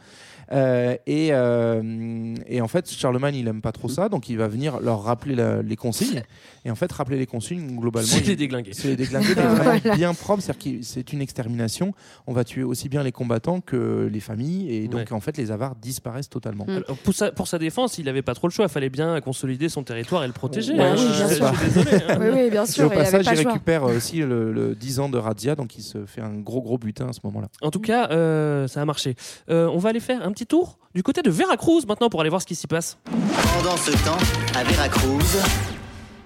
Euh, 0.53 0.97
et, 1.07 1.29
euh, 1.33 2.35
et 2.47 2.61
en 2.61 2.69
fait, 2.69 2.91
Charlemagne, 2.91 3.35
il 3.37 3.49
aime 3.49 3.61
pas 3.63 3.73
trop 3.73 3.89
ça, 3.89 4.09
donc 4.09 4.29
il 4.29 4.37
va 4.39 4.49
venir 4.49 4.81
leur 4.81 5.03
rappeler 5.03 5.35
la- 5.35 5.63
les 5.63 5.77
consignes. 5.77 6.23
Et 6.65 6.71
en 6.71 6.75
fait, 6.75 6.91
rappeler 6.93 7.19
les 7.19 7.27
consignes, 7.27 7.77
globalement, 7.79 8.09
C'est 8.09 8.27
les 8.27 8.37
déglingués. 8.37 8.73
c'est 8.73 8.97
les 8.97 8.97
mais 8.97 9.05
vraiment 9.33 9.97
bien 9.97 10.15
propre. 10.15 10.43
C'est-à-dire 10.43 10.79
que 10.81 10.85
c'est 10.85 11.13
une 11.13 11.21
extermination. 11.21 11.93
On 12.27 12.33
va 12.33 12.45
tuer 12.45 12.63
aussi 12.63 12.89
bien 12.89 13.03
les 13.03 13.13
combattants 13.13 13.61
que 13.61 14.09
les 14.11 14.21
familles. 14.21 14.73
Et 14.75 14.89
donc, 14.89 15.01
Ouais. 15.01 15.13
en 15.13 15.21
fait, 15.21 15.37
les 15.37 15.51
Avars 15.51 15.75
disparaissent 15.77 16.29
totalement. 16.31 16.65
Mm. 16.67 16.71
Alors, 16.87 16.97
pour, 17.03 17.15
sa, 17.15 17.33
pour 17.33 17.49
sa 17.49 17.59
défense, 17.59 17.99
il 17.99 18.09
avait 18.09 18.23
pas 18.23 18.35
trop 18.35 18.47
le 18.49 18.53
choix. 18.53 18.65
Il 18.67 18.71
fallait 18.71 18.89
bien 18.91 19.21
consolider 19.21 19.69
son 19.69 19.83
territoire 19.83 20.25
et 20.25 20.27
le 20.27 20.33
protéger. 20.33 20.73
Ouais, 20.75 20.81
hein. 20.85 20.95
oui, 20.97 21.05
bien 21.05 21.29
je, 21.29 21.35
sûr. 21.35 21.53
je 21.55 21.59
suis 21.59 21.67
désolé. 21.83 22.03
hein. 22.09 22.17
Oui, 22.21 22.27
oui, 22.33 22.51
bien 22.51 22.65
Et 22.65 22.67
sûr. 22.67 22.85
au 22.85 22.89
il 22.89 22.93
avait 22.93 23.05
passage, 23.05 23.25
pas 23.27 23.35
il 23.35 23.47
récupère 23.47 23.83
aussi 23.85 24.19
le, 24.21 24.53
le 24.53 24.75
10 24.75 25.01
ans 25.01 25.09
de 25.09 25.19
Radia, 25.19 25.55
donc 25.57 25.77
il 25.77 25.83
se 25.83 26.07
fait 26.07 26.21
un 26.23 26.35
gros 26.35 26.63
gros 26.63 26.79
butin 26.79 27.09
à 27.09 27.13
ce 27.13 27.21
moment-là. 27.25 27.49
En 27.61 27.71
tout 27.71 27.81
cas, 27.81 28.09
euh, 28.11 28.67
ça 28.69 28.81
a 28.81 28.85
marché. 28.85 29.15
Euh, 29.51 29.67
on 29.69 29.79
va 29.79 29.91
aller 29.91 30.01
faire 30.01 30.23
un 30.27 30.33
petit 30.35 30.47
tour 30.47 30.79
du 30.97 31.03
côté 31.05 31.23
de 31.23 31.31
Veracruz 31.31 31.83
maintenant 31.87 32.11
pour 32.11 32.21
aller 32.21 32.29
voir 32.29 32.43
ce 32.43 32.47
qui 32.47 32.57
s'y 32.57 32.67
passe. 32.67 32.99
Pendant 33.05 33.77
ce 33.77 33.93
temps, 34.05 34.19
à 34.59 34.65
Veracruz, 34.65 35.39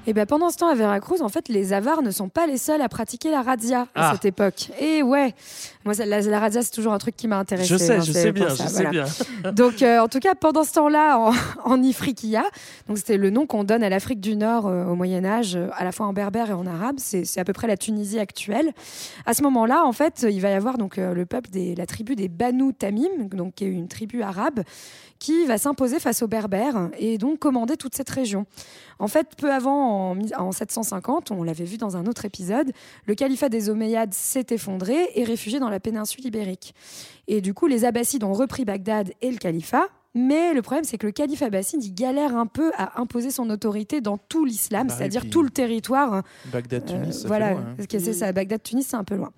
Et 0.09 0.15
ben 0.15 0.25
pendant 0.25 0.49
ce 0.49 0.57
temps 0.57 0.69
à 0.69 0.75
Veracruz, 0.75 1.21
en 1.21 1.29
fait, 1.29 1.51
les 1.51 1.75
Avars 1.75 2.01
ne 2.01 2.11
sont 2.11 2.31
pas 2.31 2.47
les 2.47 2.57
seuls 2.57 2.81
à 2.81 2.89
pratiquer 2.89 3.31
la 3.31 3.43
radia 3.43 3.83
à 3.95 4.09
Ah. 4.09 4.13
cette 4.15 4.25
époque. 4.25 4.71
Et 4.81 5.03
ouais, 5.03 5.35
moi 5.85 5.93
la, 5.99 6.23
la 6.23 6.41
radia 6.41 6.63
c'est 6.63 6.71
toujours 6.71 6.95
un 6.95 6.99
truc 6.99 7.15
qui 7.15 7.29
m'a 7.29 7.37
intéressé. 7.37 7.69
Je 7.69 7.77
sais, 7.77 7.97
hein, 7.97 8.01
je 8.01 8.13
sais 8.13 8.33
bien, 8.33 8.49
ça, 8.49 8.65
je 8.65 8.69
sais 8.71 8.87
bien. 8.87 9.05
Donc, 9.53 9.83
euh, 9.83 9.99
en 10.01 10.09
tout 10.09 10.19
cas, 10.19 10.35
pendant 10.35 10.65
ce 10.65 10.73
temps-là, 10.73 11.19
en, 11.19 11.33
en 11.71 11.83
Ifriqiya, 11.83 12.43
donc 12.89 12.97
c'était 12.97 13.19
le 13.19 13.29
nom 13.29 13.47
qu'on 13.47 13.65
donne 13.65 13.83
à 13.83 13.91
l'Afrique 13.91 14.21
du 14.23 14.35
Nord 14.35 14.67
euh, 14.67 14.87
au 14.87 14.95
Moyen 14.95 15.27
Âge, 15.27 15.57
euh, 15.57 15.69
à 15.77 15.85
la 15.85 15.93
fois 15.93 16.07
en 16.07 16.15
berbère 16.15 16.49
et 16.49 16.55
en 16.55 16.67
arabe. 16.67 16.97
C'est 16.97 17.39
à 17.39 17.45
peu 17.45 17.53
près 17.53 17.67
la 17.67 17.77
Tunisie 17.77 18.19
actuelle. 18.19 18.73
À 19.27 19.35
ce 19.35 19.43
moment-là, 19.43 19.85
en 19.85 19.93
fait, 19.93 20.25
il 20.31 20.41
va 20.41 20.49
y 20.49 20.55
avoir 20.55 20.79
donc 20.79 20.97
le 20.97 21.27
peuple 21.27 21.51
des, 21.51 21.75
la 21.75 21.85
tribu 21.85 22.17
des 22.17 22.29
Banu 22.29 22.73
Tamim, 22.73 23.27
donc 23.33 23.57
qui 23.57 23.65
est 23.65 23.69
une 23.69 23.89
tribu 23.89 24.23
arabe, 24.23 24.61
qui 25.19 25.45
va 25.47 25.59
s'imposer 25.59 25.99
face 25.99 26.23
aux 26.23 26.29
Berbères 26.29 26.89
et 26.99 27.19
donc 27.19 27.39
commander 27.41 27.77
toute 27.77 27.95
cette 27.95 28.09
région. 28.09 28.47
En 28.99 29.09
fait, 29.09 29.29
peu 29.37 29.53
avant, 29.53 30.11
en, 30.11 30.15
mi- 30.15 30.35
en 30.37 30.51
750, 30.53 31.31
on 31.31 31.43
l'avait 31.43 31.65
vu 31.65 31.77
dans 31.77 31.97
un 31.97 32.07
autre 32.07 32.25
épisode, 32.25 32.73
le 33.07 33.15
califat 33.15 33.49
des 33.49 33.69
Omeyyades 33.71 34.13
s'est 34.15 34.47
effondré 34.51 34.97
et 35.15 35.25
réfugié 35.25 35.61
dans 35.61 35.71
la 35.71 35.79
péninsule 35.81 36.27
ibérique. 36.27 36.75
Et 37.29 37.41
du 37.41 37.55
coup, 37.55 37.67
les 37.67 37.85
Abbassides 37.85 38.25
ont 38.25 38.33
repris 38.33 38.65
Bagdad 38.65 39.13
et 39.23 39.31
le 39.31 39.37
califat. 39.39 39.87
Mais 40.15 40.55
le 40.55 40.63
problème, 40.63 40.85
c'est 40.85 40.97
que 40.99 41.07
le 41.07 41.13
calife 41.13 41.43
abbasside, 41.43 41.85
il 41.85 41.95
galère 41.95 42.35
un 42.35 42.47
peu 42.47 42.73
à 42.77 42.99
imposer 43.01 43.31
son 43.31 43.51
autorité 43.51 44.01
dans 44.01 44.17
tout 44.17 44.45
l'islam, 44.47 44.89
Bah, 44.89 44.95
c'est-à-dire 44.97 45.29
tout 45.29 45.43
le 45.43 45.51
territoire. 45.51 46.23
Bagdad, 46.51 46.91
Euh, 46.91 47.05
voilà, 47.27 47.51
hein. 47.51 47.77
c'est 47.89 48.15
ça, 48.15 48.33
Bagdad, 48.33 48.63
Tunis, 48.63 48.87
c'est 48.89 48.97
un 48.97 49.05
peu 49.05 49.15
loin. 49.17 49.31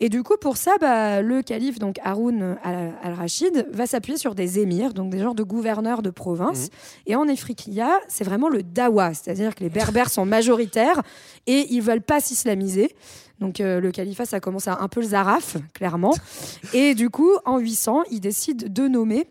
Et 0.00 0.08
du 0.08 0.22
coup, 0.22 0.34
pour 0.40 0.56
ça, 0.56 0.72
bah, 0.80 1.22
le 1.22 1.42
calife, 1.42 1.78
donc 1.78 1.96
Haroun 2.02 2.56
al- 2.62 2.94
al-Rachid, 3.02 3.66
va 3.72 3.86
s'appuyer 3.86 4.18
sur 4.18 4.34
des 4.34 4.58
émirs, 4.58 4.92
donc 4.92 5.10
des 5.10 5.18
genres 5.18 5.34
de 5.34 5.42
gouverneurs 5.44 6.02
de 6.02 6.10
province. 6.10 6.68
Et 7.06 7.14
en 7.16 7.26
Ifriqiya, 7.28 7.90
c'est 8.08 8.24
vraiment 8.24 8.48
le 8.48 8.62
dawa, 8.62 9.14
c'est-à-dire 9.14 9.54
que 9.54 9.62
les 9.62 9.70
berbères 9.70 10.10
sont 10.10 10.26
majoritaires 10.26 11.02
et 11.46 11.66
ils 11.70 11.80
veulent 11.82 12.02
pas 12.02 12.20
s'islamiser. 12.20 12.94
Donc 13.40 13.60
euh, 13.60 13.80
le 13.80 13.90
califat, 13.90 14.26
ça 14.26 14.40
commence 14.40 14.68
à 14.68 14.78
un 14.80 14.88
peu 14.88 15.00
le 15.00 15.06
zaraf, 15.08 15.56
clairement. 15.72 16.14
Et 16.72 16.94
du 16.94 17.10
coup, 17.10 17.32
en 17.44 17.58
800, 17.58 18.04
il 18.12 18.20
décide 18.20 18.72
de 18.72 18.86
nommer 18.86 19.26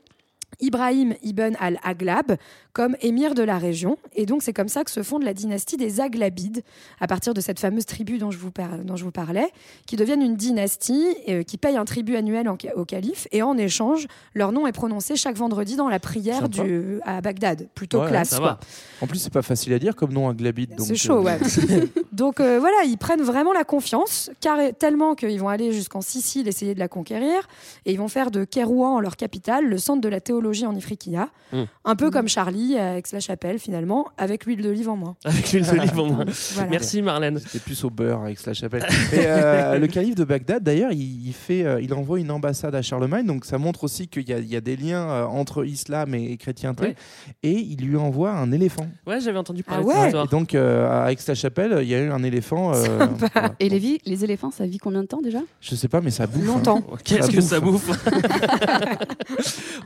Ibrahim 0.60 1.16
ibn 1.24 1.56
al-Aglab 1.60 2.36
comme 2.74 2.96
émir 3.02 3.36
de 3.36 3.44
la 3.44 3.58
région. 3.60 3.98
Et 4.16 4.26
donc, 4.26 4.42
c'est 4.44 4.52
comme 4.54 4.68
ça 4.68 4.84
que 4.84 4.90
se 4.92 5.04
fonde 5.04 5.22
la 5.24 5.34
dynastie 5.34 5.78
des 5.78 6.02
Aglabides, 6.02 6.64
à 7.00 7.06
partir 7.08 7.34
de 7.36 7.40
cette 7.42 7.60
fameuse 7.60 7.86
tribu 7.86 8.18
dont 8.18 8.32
je 8.32 8.38
vous, 8.40 8.50
par- 8.52 8.80
dont 8.80 8.96
je 8.96 9.04
vous 9.04 9.12
parlais, 9.12 9.48
qui 9.86 9.96
deviennent 9.96 10.24
une 10.24 10.36
dynastie 10.36 11.06
euh, 11.30 11.44
qui 11.44 11.58
paye 11.58 11.78
un 11.78 11.86
tribut 11.86 12.16
annuel 12.16 12.50
en 12.50 12.58
au 12.76 12.86
calife. 12.86 13.28
Et 13.32 13.42
en 13.44 13.58
échange, 13.58 14.08
leur 14.34 14.52
nom 14.52 14.66
est 14.68 14.72
prononcé 14.72 15.16
chaque 15.16 15.36
vendredi 15.36 15.76
dans 15.76 15.88
la 15.90 16.00
prière 16.00 16.50
du, 16.50 17.00
à 17.06 17.22
Bagdad. 17.22 17.68
Plutôt 17.76 18.02
Ouais, 18.02 18.08
classe. 18.10 18.40
quoi. 18.40 18.60
En 19.02 19.08
plus, 19.08 19.20
c'est 19.20 19.34
pas 19.34 19.42
facile 19.44 19.74
à 19.74 19.80
dire 19.80 19.96
comme 19.96 20.12
nom 20.12 20.28
Aglabide. 20.30 20.76
donc, 20.76 20.88
C'est 20.88 20.96
chaud, 20.96 21.20
euh, 21.20 21.22
ouais. 21.22 21.40
Donc 22.12 22.40
euh, 22.40 22.60
voilà, 22.60 22.78
ils 22.86 22.98
prennent 22.98 23.22
vraiment 23.22 23.54
la 23.54 23.64
confiance, 23.64 24.32
car, 24.42 24.58
tellement 24.80 25.14
qu'ils 25.16 25.40
vont 25.40 25.50
aller 25.50 25.72
jusqu'en 25.74 26.02
Sicile 26.02 26.48
essayer 26.48 26.74
de 26.74 26.80
la 26.80 26.88
conquérir, 26.88 27.48
et 27.86 27.92
ils 27.92 27.98
vont 28.00 28.08
faire 28.08 28.32
de 28.32 28.46
Kérouan 28.46 29.00
leur 29.00 29.16
capitale, 29.16 29.66
le 29.68 29.78
centre 29.78 30.02
de 30.02 30.10
la 30.10 30.20
théologie 30.22 30.66
en 30.66 30.76
Ifriqiya, 30.76 31.30
Mm. 31.52 31.64
un 31.86 31.96
peu 31.96 32.10
comme 32.10 32.28
Charlie 32.28 32.63
à 32.78 32.98
Aix-la-Chapelle 32.98 33.60
finalement, 33.60 34.08
avec 34.18 34.46
l'huile 34.46 34.62
d'olive 34.62 34.90
en 34.90 34.96
moins. 34.96 35.16
Avec 35.26 35.52
l'huile 35.52 35.66
d'olive 35.66 36.00
en 36.00 36.06
moins. 36.08 36.26
Voilà. 36.54 36.70
Merci 36.70 37.02
Marlène. 37.02 37.40
C'était 37.40 37.60
plus 37.60 37.84
au 37.84 37.90
beurre 37.90 38.22
avec 38.24 38.44
la 38.46 38.54
chapelle. 38.54 38.86
Mais 39.12 39.24
euh, 39.28 39.78
le 39.80 39.88
calife 39.88 40.16
de 40.16 40.24
Bagdad, 40.24 40.64
d'ailleurs, 40.64 40.92
il, 40.92 41.28
il 41.28 41.34
fait, 41.34 41.64
euh, 41.66 41.82
il 41.82 41.94
envoie 41.94 42.20
une 42.20 42.32
ambassade 42.32 42.74
à 42.76 42.82
Charlemagne, 42.82 43.26
donc 43.26 43.46
ça 43.46 43.58
montre 43.58 43.84
aussi 43.84 44.08
qu'il 44.08 44.28
y, 44.30 44.34
a- 44.34 44.40
il 44.40 44.48
y 44.48 44.56
a 44.56 44.62
des 44.62 44.76
liens 44.76 45.10
euh, 45.10 45.26
entre 45.26 45.66
islam 45.66 46.14
et, 46.16 46.38
chrétienté. 46.38 46.84
Ouais. 46.88 46.96
Et 47.44 47.52
il 47.54 47.86
lui 47.86 47.98
envoie 47.98 48.32
un 48.32 48.52
éléphant. 48.52 48.88
Ouais, 49.08 49.20
j'avais 49.20 49.38
entendu 49.40 49.64
parler 49.64 49.84
Ah 49.84 49.84
de 49.84 49.88
ouais 49.88 49.94
cette 49.96 50.04
Et 50.04 50.08
histoire. 50.08 50.28
donc 50.28 50.56
euh, 50.56 51.06
à 51.06 51.12
Aix-la-Chapelle, 51.12 51.80
il 51.82 51.88
y 51.88 51.96
a 51.96 52.00
eu 52.00 52.10
un 52.12 52.24
éléphant. 52.24 52.74
euh, 52.74 53.08
voilà. 53.18 53.54
Et 53.60 53.70
les, 53.70 53.80
vi- 53.80 54.00
les 54.06 54.24
éléphants, 54.24 54.52
ça 54.52 54.66
vit 54.66 54.78
combien 54.78 55.02
de 55.02 55.08
temps 55.08 55.22
déjà? 55.22 55.40
Je 55.62 55.76
sais 55.76 55.88
pas, 55.88 56.02
mais 56.02 56.12
ça 56.12 56.28
bouffe. 56.28 56.44
hein. 56.44 56.54
Longtemps. 56.54 56.84
Qu'est-ce 57.04 57.32
Ça 57.42 57.60
que 57.60 57.66
bouffe. 57.66 57.88
ça 57.90 58.00
bouffe? 58.00 59.10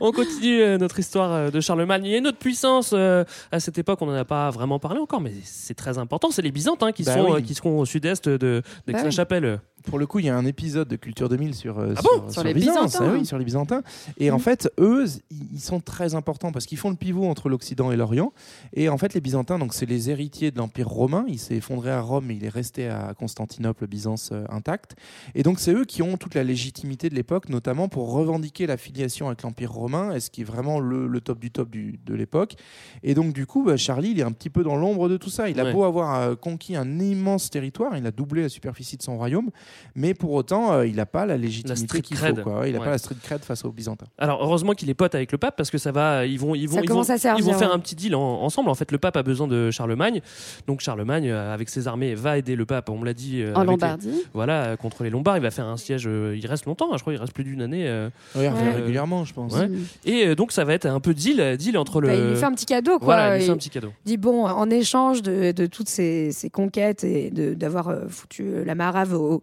On 0.00 0.12
continue 0.12 0.78
notre 0.78 0.98
histoire 0.98 1.50
de 1.50 1.60
Charlemagne. 1.60 2.02
Il 2.04 2.10
y 2.12 2.14
a 2.14 2.18
une 2.18 2.26
autre 2.26 2.38
puissance 2.38 2.67
euh, 2.92 3.24
à 3.52 3.60
cette 3.60 3.78
époque, 3.78 4.00
on 4.02 4.06
n'en 4.06 4.14
a 4.14 4.24
pas 4.24 4.50
vraiment 4.50 4.78
parlé 4.78 5.00
encore, 5.00 5.20
mais 5.20 5.32
c'est 5.44 5.74
très 5.74 5.98
important. 5.98 6.30
C'est 6.30 6.42
les 6.42 6.52
Byzantins 6.52 6.92
qui, 6.92 7.02
Bah 7.02 7.14
sont, 7.14 7.24
oui. 7.30 7.32
euh, 7.36 7.40
qui 7.40 7.54
seront 7.54 7.78
au 7.80 7.84
sud-est 7.84 8.28
de, 8.28 8.62
Bah 8.86 8.92
d'Aix-la-Chapelle. 8.92 9.60
Pour 9.84 9.98
le 9.98 10.06
coup, 10.06 10.18
il 10.18 10.26
y 10.26 10.28
a 10.28 10.36
un 10.36 10.44
épisode 10.44 10.88
de 10.88 10.96
Culture 10.96 11.28
2000 11.28 11.54
sur, 11.54 11.78
euh, 11.78 11.94
Ah 11.96 12.00
sur, 12.02 12.22
bon 12.22 12.30
Sur 12.30 12.44
les 12.44 12.52
Byzance, 12.52 12.84
Byzantins. 12.92 13.08
ah 13.10 13.12
oui, 13.18 13.24
sur 13.26 13.38
les 13.38 13.44
Byzantins. 13.44 13.82
Et 14.18 14.30
en 14.30 14.38
fait, 14.38 14.70
eux, 14.78 15.06
ils 15.30 15.60
sont 15.60 15.80
très 15.80 16.14
importants 16.14 16.52
parce 16.52 16.66
qu'ils 16.66 16.78
font 16.78 16.90
le 16.90 16.96
pivot 16.96 17.24
entre 17.26 17.48
l'Occident 17.48 17.90
et 17.92 17.96
l'Orient. 17.96 18.32
Et 18.74 18.88
en 18.88 18.98
fait, 18.98 19.14
les 19.14 19.20
Byzantins, 19.20 19.58
donc 19.58 19.72
c'est 19.74 19.86
les 19.86 20.10
héritiers 20.10 20.50
de 20.50 20.58
l'Empire 20.58 20.88
romain. 20.88 21.24
Il 21.28 21.38
s'est 21.38 21.56
effondré 21.56 21.90
à 21.90 22.00
Rome, 22.00 22.26
mais 22.26 22.36
il 22.36 22.44
est 22.44 22.48
resté 22.50 22.88
à 22.88 23.14
Constantinople, 23.18 23.86
Byzance 23.86 24.30
euh, 24.32 24.44
intact. 24.50 24.96
Et 25.34 25.42
donc, 25.42 25.58
c'est 25.60 25.72
eux 25.72 25.84
qui 25.84 26.02
ont 26.02 26.16
toute 26.16 26.34
la 26.34 26.44
légitimité 26.44 27.08
de 27.08 27.14
l'époque, 27.14 27.48
notamment 27.48 27.88
pour 27.88 28.12
revendiquer 28.12 28.66
la 28.66 28.76
filiation 28.76 29.28
avec 29.28 29.42
l'Empire 29.42 29.72
romain, 29.72 30.12
et 30.12 30.20
ce 30.20 30.30
qui 30.30 30.42
est 30.42 30.44
vraiment 30.44 30.80
le, 30.80 31.06
le 31.06 31.20
top 31.20 31.38
du 31.38 31.50
top 31.50 31.70
du- 31.70 31.98
de 32.04 32.14
l'époque. 32.14 32.56
Et 33.02 33.14
donc, 33.14 33.32
du 33.32 33.46
coup, 33.46 33.64
bah, 33.64 33.76
Charlie, 33.76 34.10
il 34.10 34.20
est 34.20 34.24
un 34.24 34.32
petit 34.32 34.50
peu 34.50 34.62
dans 34.64 34.76
l'ombre 34.76 35.08
de 35.08 35.16
tout 35.16 35.30
ça. 35.30 35.48
Il 35.48 35.58
a 35.60 35.64
Ouais. 35.64 35.72
beau 35.72 35.84
avoir 35.84 36.14
euh, 36.20 36.34
conquis 36.34 36.76
un 36.76 36.98
immense 36.98 37.48
territoire, 37.50 37.96
il 37.96 38.06
a 38.06 38.10
doublé 38.10 38.42
la 38.42 38.48
superficie 38.48 38.96
de 38.96 39.02
son 39.02 39.16
royaume, 39.16 39.50
mais 39.94 40.14
pour 40.14 40.32
autant, 40.32 40.72
euh, 40.72 40.86
il 40.86 40.96
n'a 40.96 41.06
pas 41.06 41.26
la 41.26 41.36
légitimité 41.36 41.86
street 41.86 42.00
qu'il 42.02 42.16
cred. 42.16 42.36
faut. 42.36 42.42
Quoi. 42.42 42.66
Il 42.68 42.72
n'a 42.72 42.78
Ouais. 42.78 42.84
pas 42.84 42.90
la 42.92 42.98
street 42.98 43.16
cred 43.22 43.44
face 43.44 43.64
aux 43.64 43.70
Byzantins. 43.72 44.06
Alors 44.18 44.42
heureusement 44.42 44.72
qu'il 44.72 44.88
est 44.90 44.94
pote 44.94 45.14
avec 45.14 45.32
le 45.32 45.38
pape 45.38 45.56
parce 45.56 45.70
que 45.70 45.78
ça 45.78 45.92
va, 45.92 46.26
ils 46.26 46.38
vont, 46.38 46.54
ils 46.54 46.68
vont, 46.68 46.76
Ça 46.76 46.80
ils 46.82 46.88
commence 46.88 47.08
vont, 47.08 47.14
à 47.14 47.18
servir, 47.18 47.44
ils 47.44 47.52
vont 47.52 47.58
faire 47.58 47.72
un 47.72 47.78
petit 47.78 47.94
deal 47.94 48.14
en- 48.14 48.20
ensemble. 48.42 48.68
En 48.70 48.74
fait, 48.74 48.92
le 48.92 48.98
pape 48.98 49.16
a 49.16 49.22
besoin 49.22 49.48
de 49.48 49.70
Charlemagne, 49.70 50.20
donc 50.66 50.80
Charlemagne 50.80 51.28
euh, 51.30 51.52
avec 51.54 51.68
ses 51.68 51.88
armées 51.88 52.14
va 52.14 52.38
aider 52.38 52.56
le 52.56 52.66
pape. 52.66 52.88
On 52.90 52.98
me 52.98 53.04
l'a 53.04 53.14
dit. 53.14 53.42
euh, 53.42 53.52
En 53.54 53.60
avec 53.60 53.66
les- 53.66 53.72
Lombardie. 53.72 54.22
voilà, 54.34 54.76
contre 54.76 55.04
les 55.04 55.10
Lombards, 55.10 55.36
il 55.36 55.42
va 55.42 55.50
faire 55.50 55.66
un 55.66 55.76
siège. 55.76 56.06
euh, 56.06 56.36
il 56.36 56.46
reste 56.46 56.66
longtemps, 56.66 56.88
hein, 56.92 56.96
je 56.96 57.02
crois, 57.02 57.12
il 57.12 57.18
reste 57.20 57.32
plus 57.32 57.44
d'une 57.44 57.62
année. 57.62 57.88
euh, 57.88 58.08
Ouais, 58.34 58.44
il 58.44 58.48
revient 58.48 58.68
euh, 58.68 58.76
régulièrement, 58.76 59.24
je 59.24 59.34
pense. 59.34 59.54
ouais. 59.54 59.68
Et 60.04 60.26
euh, 60.28 60.34
donc 60.34 60.52
ça 60.52 60.64
va 60.64 60.74
être 60.74 60.86
un 60.86 61.00
peu 61.00 61.14
deal, 61.14 61.56
deal 61.56 61.76
entre 61.78 62.00
le. 62.00 62.08
Bah, 62.08 62.14
il 62.14 62.28
lui 62.30 62.36
fait 62.36 62.44
un 62.44 62.52
petit 62.52 62.66
cadeau, 62.66 62.98
quoi. 62.98 63.04
Voilà, 63.06 63.36
il 63.36 63.38
lui 63.38 63.40
fait 63.46 63.46
Il 63.46 63.54
un 63.54 63.56
petit 63.56 63.70
cadeau. 63.70 63.92
dit 64.04 64.16
bon, 64.16 64.46
en 64.46 64.70
échange 64.70 65.22
de, 65.22 65.52
de 65.52 65.66
toutes 65.66 65.88
ces, 65.88 66.32
ces 66.32 66.50
conquêtes 66.50 67.04
et 67.04 67.30
de- 67.30 67.54
d'avoir 67.54 67.88
euh, 67.88 68.06
foutu 68.08 68.64
la 68.64 68.74
marave 68.74 69.14
au, 69.14 69.42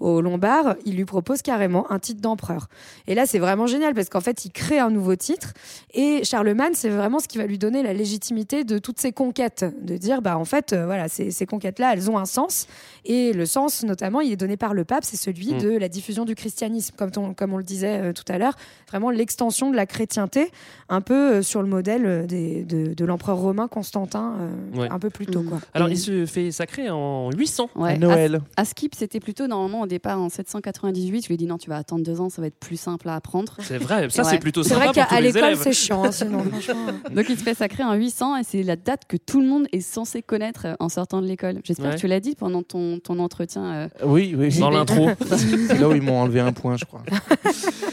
aux 0.00 0.20
Lombards, 0.20 0.76
il 0.84 0.96
lui 0.96 1.04
propose 1.04 1.42
carrément 1.42 1.90
un 1.90 1.98
titre 1.98 2.20
d'empereur. 2.20 2.68
Et 3.06 3.14
là, 3.14 3.26
c'est 3.26 3.38
vraiment 3.38 3.66
génial 3.66 3.94
parce 3.94 4.08
qu'en 4.08 4.20
fait, 4.20 4.44
il 4.44 4.50
crée 4.52 4.78
un 4.78 4.90
nouveau 4.90 5.16
titre 5.16 5.52
et 5.94 6.22
Charlemagne, 6.24 6.72
c'est 6.74 6.88
vraiment 6.90 7.18
ce 7.18 7.28
qui 7.28 7.38
va 7.38 7.46
lui 7.46 7.58
donner 7.58 7.82
la 7.82 7.92
légitimité 7.94 8.64
de 8.64 8.78
toutes 8.78 9.00
ces 9.00 9.12
conquêtes, 9.12 9.64
de 9.82 9.96
dire 9.96 10.22
bah 10.22 10.36
en 10.38 10.44
fait, 10.44 10.72
euh, 10.72 10.84
voilà, 10.86 11.08
ces, 11.08 11.30
ces 11.30 11.46
conquêtes-là, 11.46 11.92
elles 11.94 12.10
ont 12.10 12.18
un 12.18 12.24
sens 12.26 12.66
et 13.04 13.32
le 13.32 13.46
sens, 13.46 13.84
notamment, 13.84 14.20
il 14.20 14.32
est 14.32 14.36
donné 14.36 14.56
par 14.56 14.74
le 14.74 14.84
pape, 14.84 15.04
c'est 15.04 15.16
celui 15.16 15.54
Mm. 15.54 15.58
de 15.58 15.68
la 15.78 15.88
diffusion 15.88 16.24
du 16.24 16.34
christianisme, 16.34 16.94
comme 16.96 17.10
on, 17.16 17.32
comme 17.34 17.52
on 17.54 17.58
le 17.58 17.62
disait 17.64 18.00
euh, 18.02 18.12
tout 18.12 18.24
à 18.28 18.38
l'heure, 18.38 18.54
vraiment 18.88 19.10
l'extension 19.10 19.70
de 19.70 19.76
la 19.76 19.86
chrétienté, 19.86 20.50
un 20.88 21.00
peu 21.00 21.36
euh, 21.36 21.42
sur 21.42 21.62
le 21.62 21.68
modèle 21.68 22.26
des- 22.26 22.64
de, 22.64 22.94
de 22.94 23.04
l'empereur 23.04 23.36
romain 23.38 23.68
Constantin, 23.68 24.34
euh, 24.40 24.78
Ouais. 24.80 24.88
un 24.90 24.98
peu 24.98 25.10
plus 25.10 25.26
tôt, 25.26 25.42
quoi. 25.42 25.60
Alors 25.74 25.88
Et- 25.88 25.92
il 25.92 25.98
se 25.98 26.26
fait 26.26 26.50
sacrer 26.50 26.90
en 26.90 27.30
800. 27.30 27.70
Ouais. 27.76 27.92
À 27.94 27.98
Noël. 27.98 28.40
À, 28.56 28.62
à 28.62 28.64
Skip, 28.64 28.94
c'était 28.94 29.20
plutôt 29.20 29.46
normalement 29.46 29.85
au 29.86 29.88
départ 29.88 30.20
en 30.20 30.28
798. 30.28 31.22
Je 31.22 31.26
lui 31.28 31.34
ai 31.34 31.36
dit 31.38 31.46
non, 31.46 31.56
tu 31.58 31.70
vas 31.70 31.76
attendre 31.78 32.04
deux 32.04 32.20
ans, 32.20 32.28
ça 32.28 32.42
va 32.42 32.48
être 32.48 32.58
plus 32.58 32.76
simple 32.78 33.08
à 33.08 33.14
apprendre. 33.14 33.56
C'est 33.62 33.78
vrai, 33.78 34.10
ça 34.10 34.22
Ouais. 34.26 34.30
c'est 34.30 34.38
plutôt 34.38 34.62
C'est 34.62 34.70
sympa 34.70 34.78
vrai 34.78 34.86
pour 34.88 34.94
qu'à 34.94 35.06
tous 35.06 35.14
à 35.14 35.20
les 35.20 35.26
l'école, 35.32 35.44
élèves. 35.44 35.60
c'est 35.62 35.72
chiant, 35.72 36.04
hein, 36.04 36.12
sinon, 36.12 36.42
franchement. 36.50 36.86
Donc 37.14 37.26
il 37.28 37.38
se 37.38 37.42
fait 37.42 37.54
sacrer 37.54 37.82
en 37.84 37.94
800 37.94 38.36
et 38.36 38.42
c'est 38.44 38.62
la 38.62 38.76
date 38.76 39.02
que 39.08 39.16
tout 39.16 39.40
le 39.40 39.46
monde 39.46 39.66
est 39.72 39.80
censé 39.80 40.20
connaître 40.22 40.66
euh, 40.66 40.74
en 40.80 40.88
sortant 40.88 41.22
de 41.22 41.26
l'école. 41.26 41.60
J'espère 41.64 41.86
Ouais. 41.90 41.94
que 41.94 42.00
tu 42.00 42.06
l'as 42.08 42.20
dit 42.20 42.34
pendant 42.34 42.62
ton, 42.62 42.98
ton 42.98 43.18
entretien. 43.18 43.64
euh, 43.64 43.88
Oui, 44.04 44.34
oui. 44.36 44.56
Dans 44.58 44.70
l'intro. 44.70 45.08
C'est 45.26 45.78
là 45.78 45.88
où 45.88 45.94
ils 45.94 46.02
m'ont 46.02 46.20
enlevé 46.20 46.40
un 46.40 46.52
point, 46.52 46.76
je 46.76 46.84
crois. 46.84 47.02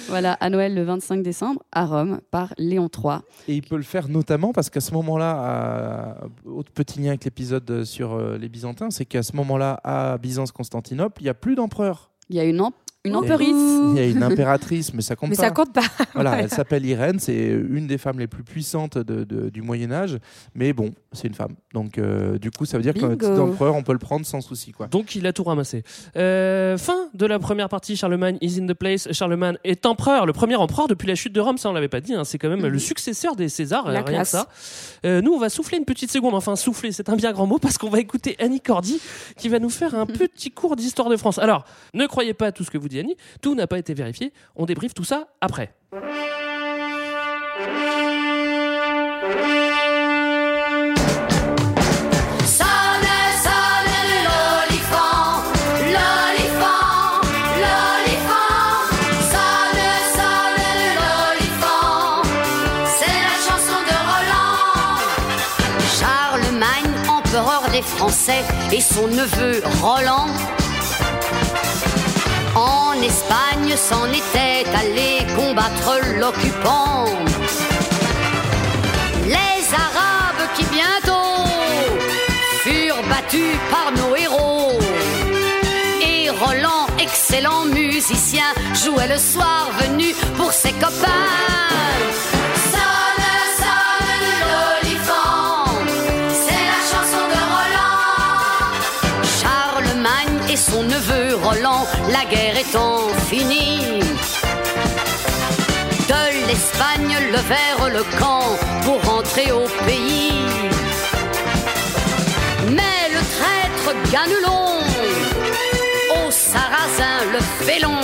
voilà, 0.10 0.34
à 0.34 0.50
Noël 0.50 0.74
le 0.74 0.84
25 0.84 1.22
décembre 1.24 1.62
à 1.72 1.86
Rome 1.86 2.20
par 2.32 2.54
Léon 2.58 2.90
III. 2.96 3.18
Et 3.48 3.56
il 3.56 3.62
peut 3.62 3.78
le 3.78 3.84
faire 3.84 4.08
notamment 4.10 4.52
parce 4.54 4.70
qu'à 4.70 4.82
ce 4.82 4.94
moment-là, 4.94 5.32
à- 5.32 6.50
autre 6.50 6.72
petit 6.72 7.00
lien 7.00 7.10
avec 7.10 7.26
l'épisode 7.26 7.84
sur 7.84 8.14
euh, 8.14 8.38
les 8.40 8.50
Byzantins, 8.50 8.90
c'est 8.92 9.06
qu'à 9.06 9.24
ce 9.24 9.36
moment-là, 9.36 9.80
à 9.84 10.18
Byzance-Constantinople, 10.18 11.22
il 11.22 11.26
n'y 11.26 11.30
a 11.30 11.34
plus 11.34 11.56
d'empereur. 11.56 11.74
Il 12.30 12.36
y 12.36 12.40
a 12.40 12.44
une, 12.44 12.62
em- 12.62 12.72
une 13.06 13.16
empeurice. 13.16 13.50
Il 13.50 13.96
y 13.96 14.00
a 14.00 14.06
une 14.08 14.24
impératrice, 14.24 14.94
mais 14.94 15.02
ça 15.02 15.16
compte 15.16 15.30
Mais 15.32 15.36
pas. 15.36 15.44
ça 15.44 15.52
compte 15.52 15.74
pas. 15.74 15.82
Voilà, 16.14 16.30
Voilà. 16.32 16.44
elle 16.44 16.50
s'appelle 16.50 16.86
Irène, 16.86 17.20
c'est 17.20 17.36
une 17.36 17.88
des 17.88 17.98
femmes 17.98 18.20
les 18.20 18.28
plus 18.28 18.44
puissantes 18.44 18.98
de- 18.98 19.24
de- 19.24 19.50
du 19.50 19.62
Moyen 19.62 19.92
Âge, 19.92 20.18
mais 20.56 20.72
bon, 20.74 20.92
c'est 21.12 21.28
une 21.28 21.34
femme. 21.34 21.56
Donc 21.74 21.98
euh, 21.98 22.38
du 22.38 22.52
coup, 22.52 22.66
ça 22.66 22.78
veut 22.78 22.84
dire 22.84 22.94
qu'un 22.94 23.10
Bingo. 23.10 23.16
titre 23.26 23.36
d'empereur, 23.36 23.76
on 23.76 23.84
peut 23.84 23.92
le 23.94 24.00
prendre 24.00 24.26
sans 24.26 24.42
souci. 24.42 24.72
Quoi. 24.72 24.88
Donc 24.88 25.16
il 25.16 25.26
a 25.28 25.34
tout 25.34 25.44
ramassé. 25.44 25.84
Euh, 26.16 26.78
fin 26.78 27.10
de 27.14 27.26
la 27.26 27.40
première 27.40 27.68
partie, 27.70 27.96
Charlemagne 27.98 28.38
is 28.42 28.60
in 28.62 28.68
the 28.68 28.74
place. 28.74 29.12
Charlemagne 29.12 29.58
est 29.64 29.86
empereur, 29.86 30.26
le 30.26 30.34
premier 30.34 30.56
empereur 30.56 30.88
depuis 30.88 31.08
la 31.08 31.16
chute 31.16 31.34
de 31.34 31.42
Rome, 31.42 31.58
ça 31.58 31.70
on 31.70 31.74
l'avait 31.74 31.88
pas 31.90 32.00
dit, 32.02 32.14
hein. 32.14 32.24
c'est 32.24 32.38
quand 32.38 32.50
même 32.50 32.66
le 32.66 32.80
successeur 32.80 33.36
des 33.36 33.50
Césars, 33.50 33.92
La 33.92 34.00
euh, 34.00 34.04
rien 34.04 34.18
classe. 34.24 34.32
que 34.32 34.38
ça. 34.38 34.48
Euh, 35.06 35.22
nous 35.22 35.34
on 35.34 35.40
va 35.40 35.50
souffler 35.50 35.78
une 35.78 35.86
petite 35.86 36.12
seconde, 36.12 36.36
enfin 36.36 36.56
souffler 36.56 36.92
c'est 36.92 37.10
un 37.10 37.16
bien 37.16 37.32
grand 37.34 37.48
mot 37.48 37.58
parce 37.60 37.78
qu'on 37.78 37.90
va 37.90 38.00
écouter 38.00 38.36
Annie 38.40 38.62
Cordy 38.62 39.02
qui 39.38 39.50
va 39.50 39.60
nous 39.60 39.70
faire 39.70 39.96
un 39.96 40.06
petit 40.06 40.52
cours 40.52 40.76
d'histoire 40.76 41.10
de 41.10 41.18
France. 41.18 41.40
Alors 41.40 41.66
ne 41.94 42.06
croyez 42.06 42.34
pas 42.34 42.48
à 42.48 42.52
tout 42.52 42.64
ce 42.64 42.72
que 42.72 42.78
vous 42.78 42.88
tout 43.42 43.56
n'a 43.56 43.68
pas 43.68 43.78
été 43.80 43.94
vérifié, 43.94 44.34
on 44.56 44.66
débriefe 44.66 44.94
tout 44.94 45.04
ça 45.04 45.28
après. 45.42 45.74
Sonne, 52.46 53.10
sonne 53.46 54.00
l'olifant, 54.28 55.44
l'olifant, 55.96 57.22
l'olifant. 57.64 58.88
Sonne, 59.32 59.84
sonne 60.16 60.64
l'olifant, 61.00 62.22
c'est 62.98 63.20
la 63.28 63.36
chanson 63.48 63.80
de 63.90 63.98
Roland. 64.10 65.00
Charlemagne, 66.00 66.94
empereur 67.10 67.64
des 67.72 67.82
Français, 67.82 68.44
et 68.72 68.82
son 68.82 69.08
neveu 69.08 69.62
Roland. 69.82 70.28
Espagne 73.04 73.76
s'en 73.76 74.06
était 74.12 74.64
allé 74.74 75.26
combattre 75.36 76.00
l'occupant. 76.22 77.06
Les 79.26 79.74
Arabes 79.74 80.48
qui 80.56 80.64
bientôt 80.66 81.44
furent 82.62 83.04
battus 83.10 83.58
par 83.70 83.92
nos 83.92 84.16
héros. 84.16 84.80
Et 86.02 86.30
Roland, 86.30 86.88
excellent 86.98 87.66
musicien, 87.66 88.46
jouait 88.74 89.10
le 89.10 89.18
soir 89.18 89.70
venu 89.82 90.16
pour 90.38 90.54
ses 90.54 90.72
copains. 90.72 92.33
Son 100.74 100.84
neveu 100.84 101.36
Roland, 101.36 101.86
la 102.10 102.26
guerre 102.26 102.58
étant 102.58 103.08
finie. 103.30 104.00
De 106.12 106.48
l'Espagne 106.48 107.16
levèrent 107.32 107.90
le 107.90 108.04
camp 108.20 108.46
pour 108.84 109.00
rentrer 109.12 109.52
au 109.52 109.66
pays. 109.86 110.32
Mais 112.78 113.02
le 113.16 113.22
traître 113.36 113.90
Ganelon, 114.12 114.80
au 116.18 116.32
sarrasin 116.32 117.18
le 117.36 117.66
félon, 117.66 118.02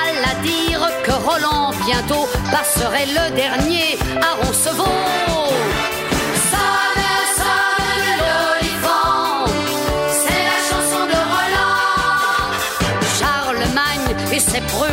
alla 0.00 0.34
dire 0.42 0.88
que 1.04 1.12
Roland 1.12 1.70
bientôt 1.86 2.26
passerait 2.50 3.06
le 3.06 3.34
dernier 3.34 3.98
à 4.20 4.44
Roncevaux. 4.44 5.77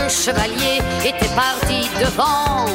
Chevaliers 0.10 0.82
étaient 1.04 1.34
partis 1.36 1.90
devant. 2.00 2.66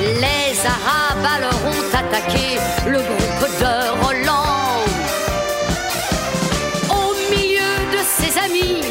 Les 0.00 0.54
Arabes 0.64 1.26
alors 1.36 1.60
ont 1.66 1.96
attaqué 1.96 2.58
le 2.86 2.98
groupe 2.98 3.60
de 3.60 3.74
Roland. 4.04 4.82
Au 6.90 7.14
milieu 7.30 7.74
de 7.92 8.00
ses 8.16 8.38
amis, 8.38 8.82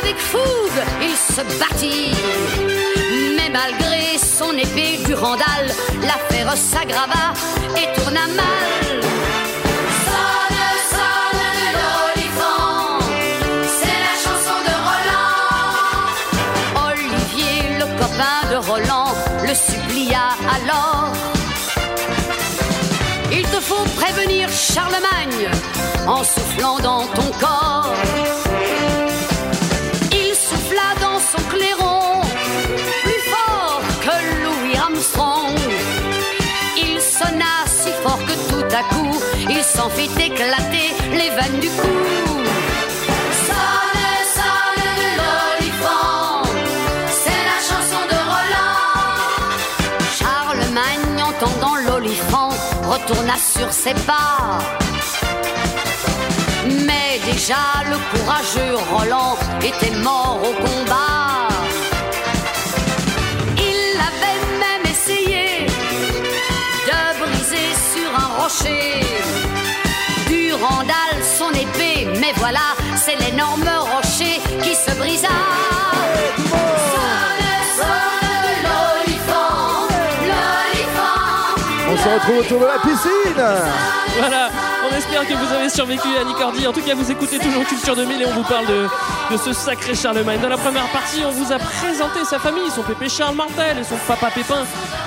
avec 0.00 0.18
fougue, 0.18 0.82
il 1.00 1.16
se 1.16 1.42
battit. 1.58 2.12
Mais 3.36 3.50
malgré 3.50 4.18
son 4.18 4.52
épée 4.56 4.98
du 5.06 5.14
Randal, 5.14 5.66
l'affaire 6.02 6.54
s'aggrava 6.56 7.32
et 7.76 7.98
tourna 7.98 8.26
mal. 8.26 9.17
Le 19.48 19.54
supplia 19.54 20.28
alors. 20.56 21.12
Il 23.32 23.42
te 23.42 23.60
faut 23.60 23.84
prévenir 23.96 24.48
Charlemagne 24.50 25.48
en 26.06 26.22
soufflant 26.22 26.78
dans 26.80 27.06
ton 27.06 27.30
corps. 27.40 27.94
Il 30.12 30.34
souffla 30.34 30.88
dans 31.00 31.18
son 31.18 31.42
clairon, 31.48 32.20
plus 33.04 33.22
fort 33.32 33.80
que 34.02 34.16
Louis 34.44 34.76
Armstrong. 34.76 35.56
Il 36.76 37.00
sonna 37.00 37.54
si 37.66 37.90
fort 38.02 38.20
que 38.26 38.36
tout 38.50 38.76
à 38.76 38.82
coup, 38.94 39.18
il 39.48 39.62
s'en 39.62 39.88
fit 39.88 40.10
éclater 40.22 40.88
les 41.12 41.30
veines 41.30 41.60
du 41.60 41.70
cou. 41.70 42.27
Retourna 53.02 53.34
sur 53.36 53.72
ses 53.72 53.94
pas. 53.94 54.58
Mais 56.86 57.20
déjà 57.30 57.64
le 57.90 57.96
courageux 58.10 58.74
Roland 58.92 59.36
était 59.62 59.96
mort 59.96 60.40
au 60.42 60.52
combat. 60.64 61.48
Il 63.56 63.98
avait 64.10 64.40
même 64.64 64.84
essayé 64.94 65.66
de 66.88 67.00
briser 67.22 67.70
sur 67.92 68.10
un 68.24 68.42
rocher 68.42 69.00
du 70.28 70.52
Randall 70.52 71.16
son 71.38 71.50
épée, 71.50 72.08
mais 72.20 72.32
voilà, 72.36 72.68
c'est 72.96 73.16
l'énorme 73.16 73.68
rocher 73.94 74.40
qui 74.62 74.74
se 74.74 74.94
brisa. 74.96 75.87
Se 82.08 82.14
retrouve 82.14 82.38
autour 82.38 82.60
de 82.60 82.66
la 82.66 82.78
piscine 82.78 83.42
Voilà, 84.18 84.48
on 84.88 84.96
espère 84.96 85.26
que 85.26 85.34
vous 85.34 85.54
avez 85.54 85.68
survécu 85.68 86.08
à 86.20 86.24
Nicordi. 86.24 86.66
En 86.66 86.72
tout 86.72 86.80
cas, 86.80 86.94
vous 86.94 87.10
écoutez 87.10 87.38
toujours 87.38 87.64
Culture 87.64 87.96
2000 87.96 88.22
et 88.22 88.26
on 88.26 88.32
vous 88.32 88.42
parle 88.42 88.66
de, 88.66 88.86
de 89.30 89.36
ce 89.36 89.52
sacré 89.52 89.94
Charlemagne. 89.94 90.40
Dans 90.40 90.48
la 90.48 90.56
première 90.56 90.90
partie, 90.90 91.20
on 91.24 91.30
vous 91.30 91.52
a 91.52 91.58
présenté 91.58 92.24
sa 92.24 92.38
famille, 92.38 92.70
son 92.70 92.82
pépé 92.82 93.08
Charles 93.08 93.36
Martel 93.36 93.78
et 93.78 93.84
son 93.84 93.96
papa 94.06 94.30
Pépin. 94.30 94.64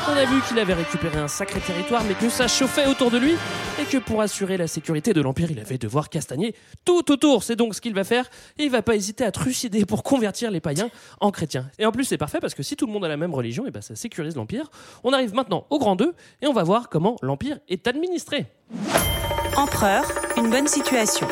On 0.07 0.15
a 0.15 0.25
vu 0.25 0.41
qu'il 0.47 0.59
avait 0.59 0.75
récupéré 0.75 1.17
un 1.17 1.27
sacré 1.27 1.59
territoire, 1.59 2.03
mais 2.07 2.13
que 2.13 2.29
ça 2.29 2.47
chauffait 2.47 2.85
autour 2.85 3.09
de 3.09 3.17
lui 3.17 3.35
et 3.79 3.85
que 3.85 3.97
pour 3.97 4.21
assurer 4.21 4.57
la 4.57 4.67
sécurité 4.67 5.13
de 5.13 5.21
l'Empire, 5.21 5.49
il 5.49 5.59
avait 5.59 5.79
devoir 5.79 6.09
castagner 6.09 6.53
tout 6.85 7.11
autour. 7.11 7.43
C'est 7.43 7.55
donc 7.55 7.73
ce 7.73 7.81
qu'il 7.81 7.95
va 7.95 8.03
faire 8.03 8.29
et 8.59 8.65
il 8.65 8.69
va 8.69 8.83
pas 8.83 8.95
hésiter 8.95 9.23
à 9.23 9.31
trucider 9.31 9.85
pour 9.85 10.03
convertir 10.03 10.51
les 10.51 10.59
païens 10.59 10.89
en 11.19 11.31
chrétiens. 11.31 11.69
Et 11.79 11.85
en 11.85 11.91
plus, 11.91 12.03
c'est 12.03 12.17
parfait 12.17 12.39
parce 12.39 12.53
que 12.53 12.63
si 12.63 12.75
tout 12.75 12.85
le 12.85 12.93
monde 12.93 13.05
a 13.05 13.07
la 13.07 13.17
même 13.17 13.33
religion, 13.33 13.65
et 13.65 13.71
ben 13.71 13.81
ça 13.81 13.95
sécurise 13.95 14.35
l'Empire. 14.35 14.69
On 15.03 15.13
arrive 15.13 15.33
maintenant 15.33 15.65
au 15.69 15.79
grand 15.79 15.95
2 15.95 16.13
et 16.41 16.47
on 16.47 16.53
va 16.53 16.63
voir 16.63 16.89
comment 16.89 17.15
l'Empire 17.23 17.57
est 17.69 17.87
administré. 17.87 18.45
Empereur, 19.55 20.03
une 20.37 20.49
bonne 20.49 20.67
situation. 20.67 21.27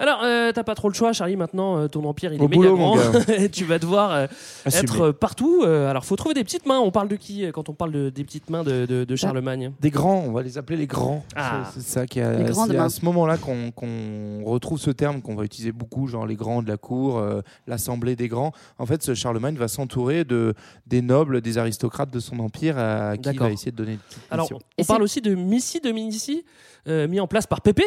Alors, 0.00 0.22
euh, 0.24 0.50
t'as 0.52 0.64
pas 0.64 0.74
trop 0.74 0.88
le 0.88 0.94
choix, 0.94 1.12
Charlie. 1.12 1.36
Maintenant, 1.36 1.76
euh, 1.78 1.86
ton 1.88 2.04
empire, 2.06 2.32
il 2.32 2.40
Au 2.40 2.46
est 2.46 2.48
méga 2.48 2.70
mon 2.70 2.96
grand. 2.96 2.96
gars. 2.96 3.48
Tu 3.52 3.64
vas 3.64 3.78
devoir 3.78 4.10
euh, 4.12 4.26
Assumer. 4.64 4.82
être 4.82 5.00
euh, 5.02 5.12
partout. 5.12 5.62
Euh, 5.62 5.90
alors, 5.90 6.04
faut 6.06 6.16
trouver 6.16 6.34
des 6.34 6.42
petites 6.42 6.64
mains. 6.66 6.78
On 6.80 6.90
parle 6.90 7.08
de 7.08 7.16
qui 7.16 7.44
euh, 7.44 7.52
quand 7.52 7.68
on 7.68 7.74
parle 7.74 7.92
de, 7.92 8.08
des 8.10 8.24
petites 8.24 8.48
mains 8.50 8.64
de, 8.64 8.86
de- 8.86 9.04
de 9.04 9.16
Charlemagne 9.16 9.72
Des 9.80 9.90
grands, 9.90 10.24
on 10.26 10.32
va 10.32 10.42
les 10.42 10.56
appeler 10.58 10.78
les 10.78 10.86
grands. 10.86 11.22
Ah. 11.36 11.70
C'est 11.74 11.82
ça 11.82 12.06
qui 12.06 12.20
a, 12.20 12.52
c'est 12.52 12.76
à 12.78 12.88
ce 12.88 13.04
moment-là 13.04 13.36
qu'on 13.36 14.42
retrouve 14.44 14.78
ce 14.80 14.90
terme 14.90 15.20
qu'on 15.20 15.34
va 15.34 15.44
utiliser 15.44 15.72
beaucoup, 15.72 16.06
genre 16.06 16.26
les 16.26 16.36
grands 16.36 16.62
de 16.62 16.68
la 16.68 16.76
cour, 16.78 17.18
euh, 17.18 17.42
l'assemblée 17.66 18.16
des 18.16 18.28
grands. 18.28 18.52
En 18.78 18.86
fait, 18.86 19.02
ce 19.02 19.14
Charlemagne 19.14 19.56
va 19.56 19.68
s'entourer 19.68 20.24
de 20.24 20.54
des 20.86 21.02
nobles, 21.02 21.40
des 21.42 21.58
aristocrates 21.58 22.10
de 22.10 22.20
son 22.20 22.38
empire 22.40 22.78
à 22.78 23.16
qui 23.16 23.28
il 23.30 23.38
va 23.38 23.50
essayer 23.50 23.70
de 23.72 23.76
donner 23.76 23.98
Alors, 24.30 24.48
on 24.78 24.84
parle 24.84 25.02
aussi 25.02 25.20
de 25.20 25.34
Missi 25.34 25.80
Dominici, 25.80 26.44
euh, 26.88 27.06
mis 27.06 27.20
en 27.20 27.26
place 27.26 27.46
par 27.46 27.60
Pépé 27.60 27.84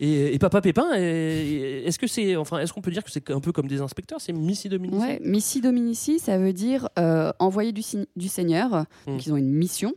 et, 0.00 0.34
et 0.34 0.38
Papa 0.38 0.60
Pépin. 0.60 0.92
Est-ce 0.94 1.98
que 1.98 2.06
c'est, 2.06 2.36
enfin, 2.36 2.58
est-ce 2.58 2.72
qu'on 2.72 2.80
peut 2.80 2.90
dire 2.90 3.04
que 3.04 3.10
c'est 3.10 3.30
un 3.30 3.40
peu 3.40 3.52
comme 3.52 3.66
des 3.68 3.80
inspecteurs 3.80 4.20
C'est 4.20 4.32
Missi 4.32 4.68
Dominici 4.68 4.98
Ouais, 5.00 5.20
missi 5.22 5.60
dominici, 5.60 6.18
ça 6.18 6.38
veut 6.38 6.52
dire 6.52 6.88
euh, 6.98 7.32
envoyé 7.38 7.72
du, 7.72 7.82
Seigneur. 8.28 8.84
Donc 9.06 9.26
ils 9.26 9.32
ont 9.32 9.36
une 9.36 9.52
mission. 9.52 9.92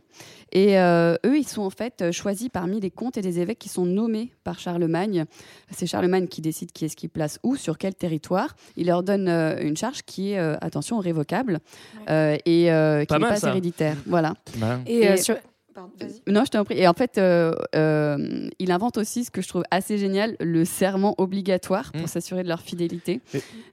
Et 0.52 0.78
euh, 0.80 1.14
eux, 1.24 1.38
ils 1.38 1.46
sont 1.46 1.62
en 1.62 1.70
fait 1.70 2.02
euh, 2.02 2.10
choisis 2.12 2.48
parmi 2.48 2.80
les 2.80 2.90
comtes 2.90 3.16
et 3.16 3.22
des 3.22 3.38
évêques 3.38 3.60
qui 3.60 3.68
sont 3.68 3.86
nommés 3.86 4.32
par 4.42 4.58
Charlemagne. 4.58 5.24
C'est 5.70 5.86
Charlemagne 5.86 6.26
qui 6.26 6.40
décide 6.40 6.72
qui 6.72 6.84
est-ce 6.86 6.96
qui 6.96 7.06
place 7.06 7.38
où, 7.44 7.54
sur 7.54 7.78
quel 7.78 7.94
territoire. 7.94 8.56
Il 8.76 8.86
leur 8.88 9.04
donne 9.04 9.28
euh, 9.28 9.60
une 9.62 9.76
charge 9.76 10.02
qui 10.02 10.32
est, 10.32 10.38
euh, 10.38 10.56
attention, 10.60 10.98
révocable 10.98 11.60
euh, 12.08 12.36
et 12.46 12.72
euh, 12.72 13.02
qui 13.02 13.06
Pas 13.06 13.14
n'est 13.16 13.20
mal, 13.20 13.30
pas 13.30 13.36
ça. 13.40 13.50
héréditaire. 13.50 13.96
Voilà. 14.06 14.34
Et, 14.86 15.08
euh, 15.08 15.16
sur- 15.16 15.36
Pardon, 15.74 15.90
vas-y. 16.00 16.32
Non, 16.32 16.44
je 16.44 16.50
t'en 16.50 16.64
prie. 16.64 16.78
Et 16.78 16.88
en 16.88 16.92
fait, 16.94 17.16
euh, 17.18 17.54
euh, 17.76 18.48
il 18.58 18.72
invente 18.72 18.98
aussi 18.98 19.24
ce 19.24 19.30
que 19.30 19.40
je 19.40 19.48
trouve 19.48 19.62
assez 19.70 19.98
génial, 19.98 20.36
le 20.40 20.64
serment 20.64 21.14
obligatoire 21.18 21.92
pour 21.92 22.08
s'assurer 22.08 22.42
de 22.42 22.48
leur 22.48 22.60
fidélité. 22.60 23.20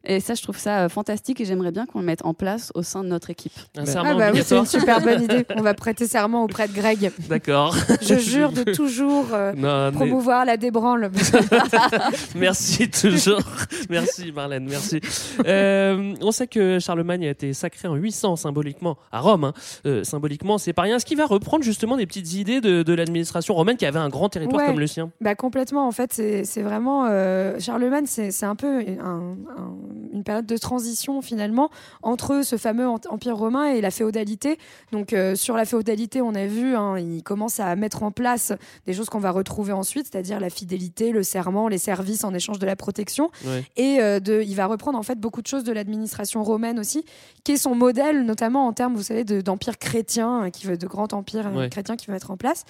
Et... 0.04 0.20
ça, 0.20 0.36
je 0.36 0.42
trouve 0.44 0.58
ça 0.58 0.82
euh, 0.86 0.90
fantastique 0.90 1.42
et 1.42 1.46
j'aimerais 1.46 1.72
bien 1.72 1.86
qu'on 1.86 2.00
le 2.00 2.06
mette 2.06 2.24
en 2.24 2.34
place 2.34 2.72
au 2.76 2.84
sein 2.84 3.04
de 3.04 3.10
notre 3.10 3.30
équipe. 3.30 3.54
Un 3.78 3.84
Ah 3.96 4.14
bah 4.14 4.30
oui, 4.34 4.42
c'est 4.44 4.58
une 4.58 4.66
super 4.66 5.02
bonne 5.02 5.24
idée. 5.24 5.46
On 5.56 5.62
va 5.62 5.74
prêter 5.74 6.06
serment 6.08 6.44
auprès 6.44 6.68
de 6.68 6.74
Greg. 6.74 7.12
D'accord. 7.30 7.76
Je 8.02 8.16
jure 8.16 8.52
de 8.52 8.64
toujours 8.72 9.28
euh, 9.34 9.54
Non, 9.54 9.86
mais- 9.92 9.96
promouvoir 9.96 10.46
la 10.46 10.58
débranle. 10.58 11.10
merci 12.36 12.90
toujours. 12.90 13.42
merci 13.90 14.32
Marlène, 14.32 14.68
merci. 14.70 15.00
Euh, 15.46 16.14
on 16.22 16.32
sait 16.32 16.48
que 16.48 16.80
Charlemagne 16.80 17.26
a 17.26 17.30
été 17.30 17.54
sacré 17.54 17.88
en 17.88 17.96
800 17.96 18.36
symboliquement 18.36 18.98
à 19.12 19.20
Rome. 19.20 19.46
hein. 19.46 19.54
Euh, 19.86 20.04
symboliquement, 20.04 20.58
c'est 20.58 20.74
pas 20.74 20.84
rien. 20.84 21.00
Ce 21.00 21.06
qui 21.06 21.16
va 21.16 21.26
reprendre 21.26 21.64
justement 21.64 21.87
des 21.96 22.06
petites 22.06 22.34
idées 22.34 22.60
de, 22.60 22.84
de 22.84 22.94
l'administration 22.94 23.54
romaine 23.54 23.78
qui 23.78 23.86
avait 23.86 24.00
un 24.00 24.10
grand 24.10 24.28
territoire 24.30 24.62
Ouais. 24.62 24.68
comme 24.68 24.80
le 24.80 24.88
sien. 24.88 25.12
Bah 25.22 25.36
complètement. 25.36 25.88
En 25.88 25.92
fait, 25.92 26.12
c'est 26.14 26.62
vraiment 26.64 27.06
euh, 27.10 27.60
Charlemagne. 27.60 28.06
C'est 28.08 28.44
un 28.46 28.56
peu 28.56 28.80
un- 28.80 29.36
un- 29.58 29.76
une 30.14 30.24
période 30.24 30.46
de 30.48 30.58
transition 30.58 31.22
finalement 31.22 31.70
entre 32.02 32.42
ce 32.44 32.58
fameux 32.58 32.88
empire 32.88 33.38
romain 33.38 33.66
et 33.66 33.82
la 33.82 33.92
féodalité. 33.92 34.58
Donc 34.92 35.14
euh, 35.14 35.36
sur 35.36 35.56
la 35.56 35.66
féodalité, 35.66 36.22
on 36.22 36.34
a 36.36 36.48
vu, 36.48 36.76
hein, 36.76 36.98
il 36.98 37.22
commence 37.24 37.60
à 37.60 37.76
mettre 37.76 38.04
en 38.04 38.12
place 38.12 38.52
des 38.88 38.94
choses 38.94 39.10
qu'on 39.10 39.20
va 39.20 39.32
retrouver 39.32 39.72
ensuite, 39.74 40.08
c'est-à-dire 40.12 40.40
la 40.40 40.50
fidélité, 40.50 41.12
le 41.12 41.22
serment, 41.24 41.68
les 41.68 41.78
services 41.78 42.24
en 42.24 42.34
échange 42.34 42.58
de 42.60 42.66
la 42.66 42.76
protection. 42.76 43.30
Ouais. 43.46 43.64
Et 43.78 44.00
euh, 44.02 44.20
de, 44.20 44.42
il 44.42 44.56
va 44.56 44.66
reprendre 44.66 44.98
en 44.98 45.04
fait 45.04 45.20
beaucoup 45.20 45.42
de 45.44 45.48
choses 45.48 45.64
de 45.64 45.72
l'administration 45.72 46.44
romaine 46.44 46.80
aussi, 46.80 47.06
qui 47.44 47.52
est 47.54 47.58
son 47.58 47.76
modèle, 47.76 48.26
notamment 48.26 48.66
en 48.68 48.74
termes, 48.74 48.96
vous 48.96 49.04
savez, 49.04 49.24
de- 49.24 49.42
d'empire 49.42 49.78
chrétien, 49.78 50.46
euh, 50.46 50.50
qui 50.50 50.66
veut 50.66 50.78
de 50.78 50.88
grands 50.88 51.08
empires 51.14 51.48
euh, 51.48 51.58
Ouais. 51.58 51.70
Qui 51.96 52.08
va 52.08 52.14
mettre 52.14 52.32
en 52.32 52.38
place. 52.38 52.64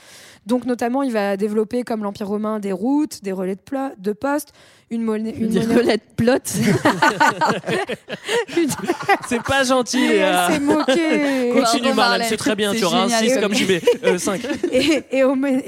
Donc 0.46 0.66
notamment, 0.66 1.04
il 1.04 1.12
va 1.12 1.38
développer 1.38 1.84
comme 1.84 2.04
l'empire 2.04 2.28
romain 2.28 2.60
des 2.60 2.72
routes, 2.72 3.24
des 3.24 3.32
relais 3.32 3.56
de, 3.56 3.62
de 4.00 4.12
poste, 4.14 4.54
une 4.90 5.04
monnaie, 5.04 5.32
une 5.38 5.50
Des 5.50 5.60
monnaie- 5.62 5.76
relais 5.76 5.98
de 5.98 6.02
plot. 6.16 6.34
C'est 9.28 9.44
pas 9.44 9.64
gentil. 9.64 10.04
Elle 10.06 10.54
s'est 10.54 10.60
moquée. 10.60 11.52
Continue 11.62 11.94
Marlène, 11.94 12.26
c'est 12.30 12.38
très 12.38 12.56
bien. 12.56 12.72
C'est 12.72 12.80
Tu 12.80 12.86
auras 12.86 13.04
un 13.04 13.08
génial. 13.08 13.30
6 13.30 13.40
comme 13.40 13.54
JB. 13.54 14.18
5. 14.18 14.42
et, 15.12 15.22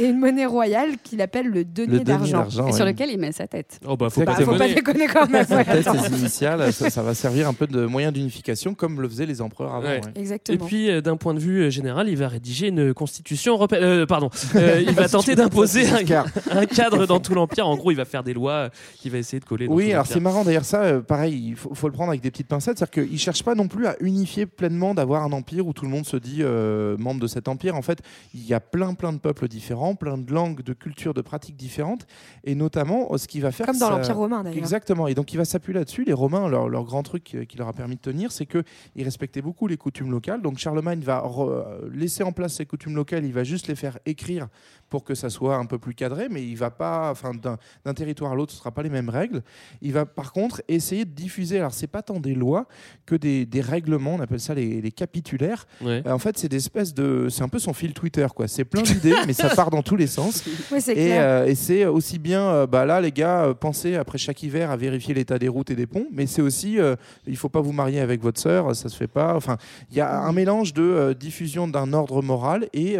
une 0.05 0.19
monnaie 0.19 0.45
royale 0.45 0.91
qu'il 1.03 1.21
appelle 1.21 1.47
le 1.47 1.63
denier 1.65 1.99
denier 1.99 2.03
d'argent. 2.03 2.47
ouais. 2.65 2.71
sur 2.71 2.85
lequel 2.85 3.09
il 3.11 3.17
met 3.19 3.31
sa 3.31 3.47
tête. 3.47 3.79
Oh 3.87 3.97
bah 3.97 4.09
faut 4.09 4.21
Bah, 4.21 4.35
pas 4.35 4.43
faut 4.43 4.55
pas 4.55 4.67
déconner. 4.67 5.07
quand 5.07 5.29
même. 5.29 5.45
ouais, 5.49 5.69
attends. 5.69 6.01
ses 6.01 6.19
initiales, 6.19 6.71
ça, 6.73 6.89
ça 6.89 7.01
va 7.01 7.13
servir 7.13 7.47
un 7.47 7.53
peu 7.53 7.67
de 7.67 7.85
moyen 7.85 8.11
d'unification 8.11 8.73
comme 8.73 9.01
le 9.01 9.09
faisaient 9.09 9.25
les 9.25 9.41
empereurs 9.41 9.75
avant. 9.75 9.87
Ouais. 9.87 10.01
ouais. 10.03 10.11
Exactement. 10.15 10.65
Et 10.65 10.67
puis, 10.67 10.89
euh, 10.89 11.01
d'un 11.01 11.17
point 11.17 11.33
de 11.33 11.39
vue 11.39 11.63
euh, 11.63 11.69
général, 11.69 12.09
il 12.09 12.17
va 12.17 12.27
rédiger 12.27 12.67
une 12.67 12.93
constitution 12.93 13.28
européenne. 13.55 13.83
euh, 13.83 14.05
pardon, 14.05 14.29
Euh, 14.55 14.81
il 14.81 14.93
va 14.93 15.07
tenter 15.07 15.35
d'imposer 15.35 15.87
un, 15.89 16.25
un 16.51 16.65
cadre 16.65 17.05
dans 17.05 17.19
tout 17.19 17.33
l'empire. 17.33 17.67
En 17.67 17.75
gros, 17.77 17.91
il 17.91 17.95
va 17.97 18.05
faire 18.05 18.23
des 18.23 18.33
lois 18.33 18.51
euh, 18.51 18.69
qu'il 18.97 19.11
va 19.11 19.17
essayer 19.19 19.39
de 19.39 19.45
coller. 19.45 19.67
Dans 19.67 19.73
Oui, 19.73 19.85
tout 19.87 19.91
alors 19.91 20.07
c'est 20.07 20.19
marrant 20.19 20.43
d'ailleurs 20.43 20.65
ça, 20.65 20.81
euh, 20.83 21.01
pareil, 21.01 21.49
il 21.49 21.55
faut, 21.55 21.73
faut 21.73 21.87
le 21.87 21.93
prendre 21.93 22.09
avec 22.09 22.21
des 22.21 22.31
petites 22.31 22.47
pincettes, 22.47 22.77
c'est-à-dire 22.79 23.03
qu'il 23.05 23.13
ne 23.13 23.17
cherche 23.17 23.43
pas 23.43 23.55
non 23.55 23.67
plus 23.67 23.85
à 23.87 23.95
unifier 23.99 24.45
pleinement 24.45 24.93
d'avoir 24.93 25.23
un 25.23 25.31
empire 25.31 25.67
où 25.67 25.73
tout 25.73 25.85
le 25.85 25.91
monde 25.91 26.05
se 26.05 26.17
dit 26.17 26.39
euh, 26.41 26.97
membre 26.97 27.19
de 27.21 27.27
cet 27.27 27.47
empire. 27.47 27.75
En 27.75 27.81
fait, 27.81 27.99
il 28.33 28.45
y 28.45 28.53
a 28.53 28.59
plein 28.59 28.93
plein 28.95 29.13
de 29.13 29.19
peuples 29.19 29.47
différents, 29.47 29.95
plein 29.95 30.17
de 30.17 30.31
langues, 30.33 30.61
de 30.63 30.73
cultures, 30.73 31.13
de 31.13 31.21
pratiques 31.21 31.55
différentes, 31.57 32.05
et 32.43 32.55
notamment 32.55 33.07
euh, 33.11 33.17
ce 33.17 33.27
qui 33.27 33.39
va 33.39 33.51
faire... 33.51 33.65
Comme 33.67 33.77
dans 33.77 33.87
ça- 33.87 33.97
l'Empire 33.97 34.17
romain, 34.17 34.43
d'ailleurs. 34.43 34.57
Exactement, 34.57 35.07
et 35.07 35.13
donc 35.13 35.33
il 35.33 35.37
va 35.37 35.45
s'appuyer 35.45 35.77
là-dessus. 35.77 36.03
Les 36.05 36.13
Romains, 36.13 36.47
leur, 36.49 36.67
leur 36.69 36.83
grand 36.83 37.03
truc 37.03 37.31
euh, 37.35 37.45
qui 37.45 37.57
leur 37.57 37.67
a 37.67 37.73
permis 37.73 37.95
de 37.95 38.01
tenir, 38.01 38.31
c'est 38.31 38.45
qu'ils 38.45 39.03
respectaient 39.03 39.41
beaucoup 39.41 39.67
les 39.67 39.77
coutumes 39.77 40.11
locales. 40.11 40.41
Donc 40.41 40.57
Charlemagne 40.57 40.99
va 41.01 41.23
euh, 41.39 41.63
laisser 41.93 42.23
en 42.23 42.31
place 42.31 42.53
ces 42.55 42.65
coutumes 42.65 42.95
locales, 42.95 43.18
il 43.25 43.33
va 43.33 43.43
juste 43.43 43.67
les 43.67 43.75
faire 43.75 43.99
écrire 44.05 44.47
pour 44.89 45.03
que 45.03 45.15
ça 45.15 45.29
soit 45.29 45.55
un 45.55 45.65
peu 45.65 45.77
plus 45.77 45.93
cadré, 45.93 46.27
mais 46.29 46.43
il 46.45 46.55
va 46.55 46.71
pas, 46.71 47.11
enfin 47.11 47.31
d'un 47.33 47.93
territoire 47.93 48.31
à 48.31 48.35
l'autre, 48.35 48.51
ce 48.51 48.57
sera 48.57 48.71
pas 48.71 48.83
les 48.83 48.89
mêmes 48.89 49.09
règles. 49.09 49.41
Il 49.81 49.93
va 49.93 50.05
par 50.05 50.31
contre 50.33 50.61
essayer 50.67 51.05
de 51.05 51.11
diffuser. 51.11 51.59
Alors 51.59 51.73
c'est 51.73 51.87
pas 51.87 52.01
tant 52.01 52.19
des 52.19 52.35
lois 52.35 52.67
que 53.05 53.15
des, 53.15 53.45
des 53.45 53.61
règlements. 53.61 54.15
On 54.15 54.19
appelle 54.19 54.39
ça 54.39 54.53
les, 54.53 54.81
les 54.81 54.91
capitulaires. 54.91 55.67
Ouais. 55.81 56.03
Euh, 56.05 56.11
en 56.11 56.19
fait, 56.19 56.37
c'est 56.37 56.49
des 56.49 56.57
espèces 56.57 56.93
de, 56.93 57.27
c'est 57.29 57.43
un 57.43 57.49
peu 57.49 57.59
son 57.59 57.73
fil 57.73 57.93
Twitter 57.93 58.27
quoi. 58.35 58.47
C'est 58.47 58.65
plein 58.65 58.81
d'idées, 58.81 59.15
mais 59.27 59.33
ça 59.33 59.49
part 59.49 59.69
dans 59.69 59.83
tous 59.83 59.95
les 59.95 60.07
sens. 60.07 60.43
Oui, 60.71 60.79
Et, 60.89 61.19
euh, 61.19 61.45
et 61.45 61.55
c'est 61.55 61.85
aussi 61.85 62.19
bien, 62.19 62.41
euh, 62.43 62.67
bah 62.67 62.85
là 62.85 63.01
les 63.01 63.11
gars, 63.11 63.53
pensez 63.59 63.95
après 63.95 64.17
chaque 64.17 64.41
hiver 64.43 64.71
à 64.71 64.77
vérifier 64.77 65.13
l'état 65.13 65.39
des 65.39 65.47
routes 65.47 65.71
et 65.71 65.75
des 65.75 65.87
ponts, 65.87 66.07
mais 66.11 66.27
c'est 66.27 66.41
aussi, 66.41 66.79
euh, 66.79 66.95
il 67.27 67.37
faut 67.37 67.49
pas 67.49 67.61
vous 67.61 67.71
marier 67.71 67.99
avec 67.99 68.21
votre 68.21 68.39
sœur, 68.39 68.75
ça 68.75 68.89
se 68.89 68.95
fait 68.95 69.07
pas. 69.07 69.35
Enfin, 69.35 69.57
il 69.91 69.97
y 69.97 70.01
a 70.01 70.19
un 70.21 70.31
mélange 70.31 70.73
de 70.73 70.81
euh, 70.81 71.13
diffusion 71.13 71.67
d'un 71.67 71.93
ordre 71.93 72.21
moral 72.21 72.67
et 72.73 72.97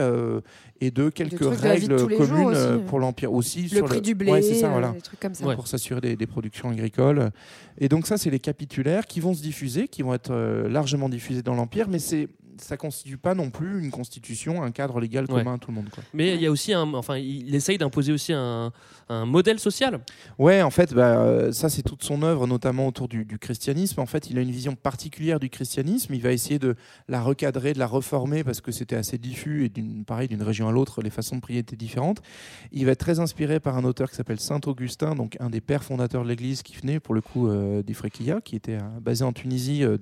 et 0.82 0.92
de 0.92 1.10
quelques 1.10 1.42
de 1.42 1.48
règles 1.48 1.96
communes 2.15 2.46
aussi. 2.48 2.58
euh, 2.58 2.78
pour 2.80 3.00
l'empire 3.00 3.34
aussi. 3.34 3.63
Le 3.63 3.68
sur 3.70 3.86
prix 3.86 4.02
du 4.02 4.15
blé, 4.15 4.32
Ouais, 4.32 4.42
c'est 4.42 4.56
ça, 4.56 4.68
euh, 4.68 4.72
voilà. 4.72 4.89
des 4.92 5.02
trucs 5.02 5.20
comme 5.20 5.34
ça. 5.34 5.46
Ouais. 5.46 5.56
Pour 5.56 5.68
s'assurer 5.68 6.02
des, 6.02 6.15
des 6.15 6.28
productions 6.28 6.70
agricoles. 6.70 7.32
Et 7.78 7.89
donc 7.89 8.08
ça, 8.08 8.18
c'est 8.18 8.30
les 8.30 8.39
capitulaires 8.39 9.06
qui 9.08 9.20
vont 9.20 9.34
se 9.34 9.42
diffuser, 9.42 9.88
qui 9.88 10.02
vont 10.02 10.13
être 10.13 10.32
euh, 10.32 10.68
largement 10.70 11.10
diffusés 11.10 11.42
dans 11.42 11.56
l'empire, 11.56 11.88
mais 11.89 12.00
c'est 12.00 12.28
ça 12.62 12.78
constitue 12.78 13.17
pas 13.17 13.34
non 13.36 13.50
plus 13.50 13.82
une 13.84 13.91
constitution, 13.91 14.63
un 14.63 14.72
cadre 14.72 15.00
légal 15.00 15.26
Ouais. 15.30 15.39
commun 15.43 15.56
à 15.56 15.58
tout 15.58 15.72
le 15.72 15.76
monde. 15.76 15.89
Quoi. 15.89 16.04
Mais 16.13 16.36
il 16.36 16.41
y 16.41 16.45
a 16.45 16.52
aussi 16.52 16.74
un, 16.74 16.93
enfin, 16.93 17.17
il 17.17 17.54
essaye 17.56 17.78
d'imposer 17.78 18.12
aussi 18.13 18.34
un, 18.34 18.72
un 19.10 19.26
modèle 19.26 19.60
social. 19.60 20.00
Ouais, 20.38 20.62
en 20.62 20.69
fait, 20.69 20.93
bah, 20.93 21.19
euh, 21.19 21.52
ça 21.52 21.69
c'est 21.69 21.82
toute 21.84 22.04
son 22.04 22.22
œuvre, 22.24 22.48
notamment 22.48 22.88
autour 22.88 23.08
du, 23.08 23.26
du 23.26 23.38
christianisme. 23.39 24.00
En 24.00 24.06
fait, 24.06 24.30
il 24.30 24.38
a 24.38 24.41
une 24.41 24.52
vision 24.52 24.76
particulière 24.76 25.39
du 25.39 25.50
christianisme. 25.50 26.13
Il 26.13 26.22
va 26.22 26.32
essayer 26.32 26.60
de 26.60 26.76
la 27.08 27.22
recadrer, 27.22 27.74
de 27.74 27.80
la 27.80 27.88
reformer 27.88 28.43
parce 28.43 28.62
que 28.62 28.72
c'était 28.72 28.95
assez 28.95 29.17
diffus 29.17 29.65
et 29.65 29.69
d'une 29.69 30.06
pareil 30.06 30.28
d'une 30.28 30.43
région 30.43 30.67
à 30.67 30.72
l'autre, 30.72 31.02
les 31.02 31.10
façons 31.10 31.36
de 31.36 31.41
prier 31.41 31.60
étaient 31.60 31.76
différentes. 31.76 32.22
Il 32.72 32.86
va 32.86 32.91
être 32.91 33.00
très 33.00 33.19
inspiré 33.19 33.60
par 33.60 33.78
un 33.78 33.84
auteur 33.84 34.10
qui 34.10 34.15
s'appelle 34.15 34.39
Saint 34.39 34.62
Augustin, 34.65 35.15
donc 35.15 35.38
un 35.39 35.50
des 35.50 35.62
pères 35.62 35.84
fondateurs 35.84 36.24
de 36.24 36.30
l'Église 36.30 36.62
qui 36.63 36.76
venait 36.76 37.00
pour 37.00 37.13
le 37.13 37.22
coup 37.22 37.48
euh, 37.48 37.82
d'Ifriqiya, 37.84 38.41
qui 38.41 38.56
était 38.56 38.76
euh, 38.78 39.00
basé 39.02 39.24
en 39.24 39.34
Tunisie 39.34 39.83
euh, 39.83 39.98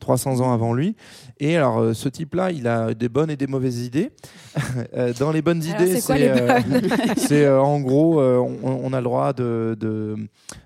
300 0.00 0.40
ans 0.40 0.52
avant 0.52 0.74
lui. 0.74 0.94
Et 1.40 1.56
alors, 1.56 1.78
euh, 1.78 1.92
ce 1.96 2.08
type-là, 2.08 2.50
il 2.50 2.68
a 2.68 2.94
des 2.94 3.08
bonnes 3.08 3.30
et 3.30 3.36
des 3.36 3.46
mauvaises 3.46 3.84
idées. 3.84 4.10
Euh, 4.94 5.12
Dans 5.18 5.32
les 5.32 5.42
bonnes 5.42 5.62
Alors, 5.62 5.80
idées, 5.82 6.00
c'est 6.00 6.06
quoi 6.06 6.16
les 6.16 6.28
euh, 6.28 6.60
euh, 7.32 7.58
en 7.58 7.80
gros, 7.80 8.20
on, 8.22 8.56
on 8.62 8.92
a 8.92 8.98
le 8.98 9.04
droit 9.04 9.32
de, 9.32 9.76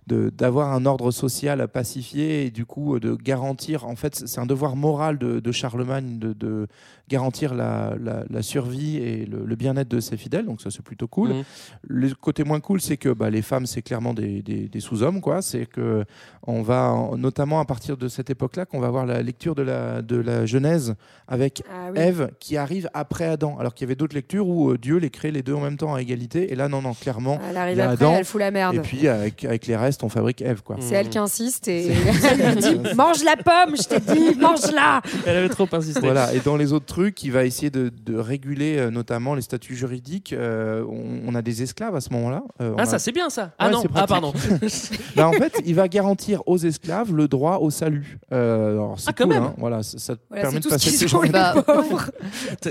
d'avoir 0.06 0.72
un 0.72 0.86
ordre 0.86 1.10
social 1.10 1.66
pacifié 1.68 2.46
et 2.46 2.50
du 2.50 2.66
coup 2.66 3.00
de 3.00 3.14
garantir, 3.14 3.86
en 3.86 3.96
fait, 3.96 4.14
c'est 4.26 4.40
un 4.40 4.46
devoir 4.46 4.76
moral 4.76 5.18
de, 5.18 5.40
de 5.40 5.52
Charlemagne 5.52 6.18
de, 6.18 6.32
de 6.32 6.66
garantir 7.10 7.54
la, 7.54 7.94
la- 8.02 8.24
la 8.30 8.42
survie 8.42 8.96
et 8.96 9.26
le, 9.26 9.44
le 9.44 9.56
bien-être 9.56 9.88
de 9.88 10.00
ses 10.00 10.16
fidèles. 10.16 10.46
Donc 10.46 10.62
ça, 10.62 10.70
c'est 10.70 10.82
plutôt 10.82 11.08
cool. 11.08 11.30
Mhm. 11.30 11.42
Le 11.88 12.14
côté 12.14 12.44
moins 12.44 12.60
cool, 12.60 12.80
c'est 12.80 12.96
que 12.96 13.08
bah, 13.10 13.28
les 13.30 13.42
femmes, 13.42 13.66
c'est 13.66 13.82
clairement 13.82 14.14
des, 14.14 14.40
des- 14.42 14.68
des 14.68 14.80
sous-hommes, 14.80 15.20
quoi. 15.20 15.42
C'est 15.42 15.66
que 15.66 16.04
on 16.46 16.62
va, 16.62 16.90
en- 16.92 17.16
notamment 17.18 17.60
à 17.60 17.64
partir 17.64 17.96
de 17.96 18.08
cette 18.08 18.30
époque-là, 18.30 18.64
qu'on 18.64 18.80
va 18.80 18.86
avoir 18.86 19.04
la 19.06 19.22
lecture 19.22 19.54
de 19.54 19.62
la, 19.62 20.00
de 20.02 20.16
la 20.16 20.46
Genèse 20.46 20.94
avec 21.28 21.62
Ah 21.70 21.88
oui. 21.92 21.98
Ève 21.98 22.30
qui 22.38 22.56
arrive 22.56 22.88
après 22.94 23.26
Adam, 23.26 23.58
alors 23.58 23.74
qu'il 23.74 23.86
y 23.86 23.88
avait 23.88 23.96
d'autres 23.96 24.14
lectures 24.14 24.46
où 24.48 24.70
euh, 24.70 24.78
Dieu 24.78 24.96
les 24.98 25.10
crée 25.10 25.30
les 25.32 25.42
deux 25.42 25.54
en 25.54 25.60
même 25.60 25.76
temps 25.76 25.94
à 25.94 26.00
égalité. 26.00 26.52
Et 26.52 26.54
là, 26.54 26.68
non, 26.68 26.80
non, 26.80 26.94
clairement, 26.94 27.38
Elle 27.44 27.52
il 27.52 27.56
arrive 27.58 27.76
y 27.78 27.80
a 27.80 27.90
après, 27.90 28.04
Adam, 28.06 28.14
elle 28.18 28.24
fout 28.24 28.40
la 28.40 28.50
merde. 28.50 28.74
Et 28.76 28.80
puis 28.80 29.08
avec, 29.08 29.44
avec 29.44 29.66
les 29.66 29.76
restes, 29.76 30.04
on 30.04 30.08
fabrique 30.08 30.42
Ève, 30.42 30.62
quoi. 30.62 30.76
C'est 30.80 30.94
elle 30.94 31.08
qui 31.08 31.18
insiste 31.18 31.66
et 31.68 31.88
elle 32.30 32.54
lui 32.54 32.60
dit 32.60 32.94
mange 32.96 33.24
la 33.24 33.36
pomme, 33.36 33.76
je 33.76 33.82
t'ai 33.88 34.00
dit, 34.00 34.38
mange-la. 34.38 35.00
Elle 35.26 35.36
avait 35.36 35.48
trop 35.48 35.66
insisté. 35.72 36.00
Voilà, 36.00 36.32
et 36.34 36.40
dans 36.40 36.56
les 36.56 36.72
autres 36.72 36.86
trucs, 36.86 36.99
il 37.08 37.32
va 37.32 37.44
essayer 37.44 37.70
de, 37.70 37.90
de 38.04 38.16
réguler 38.16 38.76
euh, 38.78 38.90
notamment 38.90 39.34
les 39.34 39.42
statuts 39.42 39.74
juridiques. 39.76 40.32
Euh, 40.32 40.84
on, 40.88 41.20
on 41.26 41.34
a 41.34 41.42
des 41.42 41.62
esclaves 41.62 41.94
à 41.96 42.00
ce 42.00 42.12
moment-là. 42.12 42.42
Euh, 42.60 42.74
Ah, 42.78 42.82
a- 42.82 42.86
ça 42.86 42.98
c'est 42.98 43.12
bien 43.12 43.30
ça. 43.30 43.52
Ah 43.58 43.66
Ouais, 43.66 43.72
non, 43.72 43.82
ah 43.94 44.06
pardon. 44.06 44.32
Bah, 45.16 45.28
en 45.28 45.32
fait, 45.32 45.60
il 45.66 45.74
va 45.74 45.88
garantir 45.88 46.42
aux 46.46 46.58
esclaves 46.58 47.14
le 47.14 47.26
droit 47.28 47.58
au 47.58 47.70
salut. 47.70 48.18
Euh, 48.32 48.72
alors, 48.72 48.98
c'est 49.00 49.08
Ah, 49.08 49.12
quand 49.12 49.24
cool, 49.24 49.32
même. 49.34 49.42
hein. 49.44 49.54
Voilà, 49.58 49.82
ça, 49.82 49.98
ça 49.98 50.14
Voilà, 50.28 50.42
permet 50.42 50.58
de 50.60 50.64
ce 50.64 50.68
passer 50.68 51.06
Bah, 51.32 51.54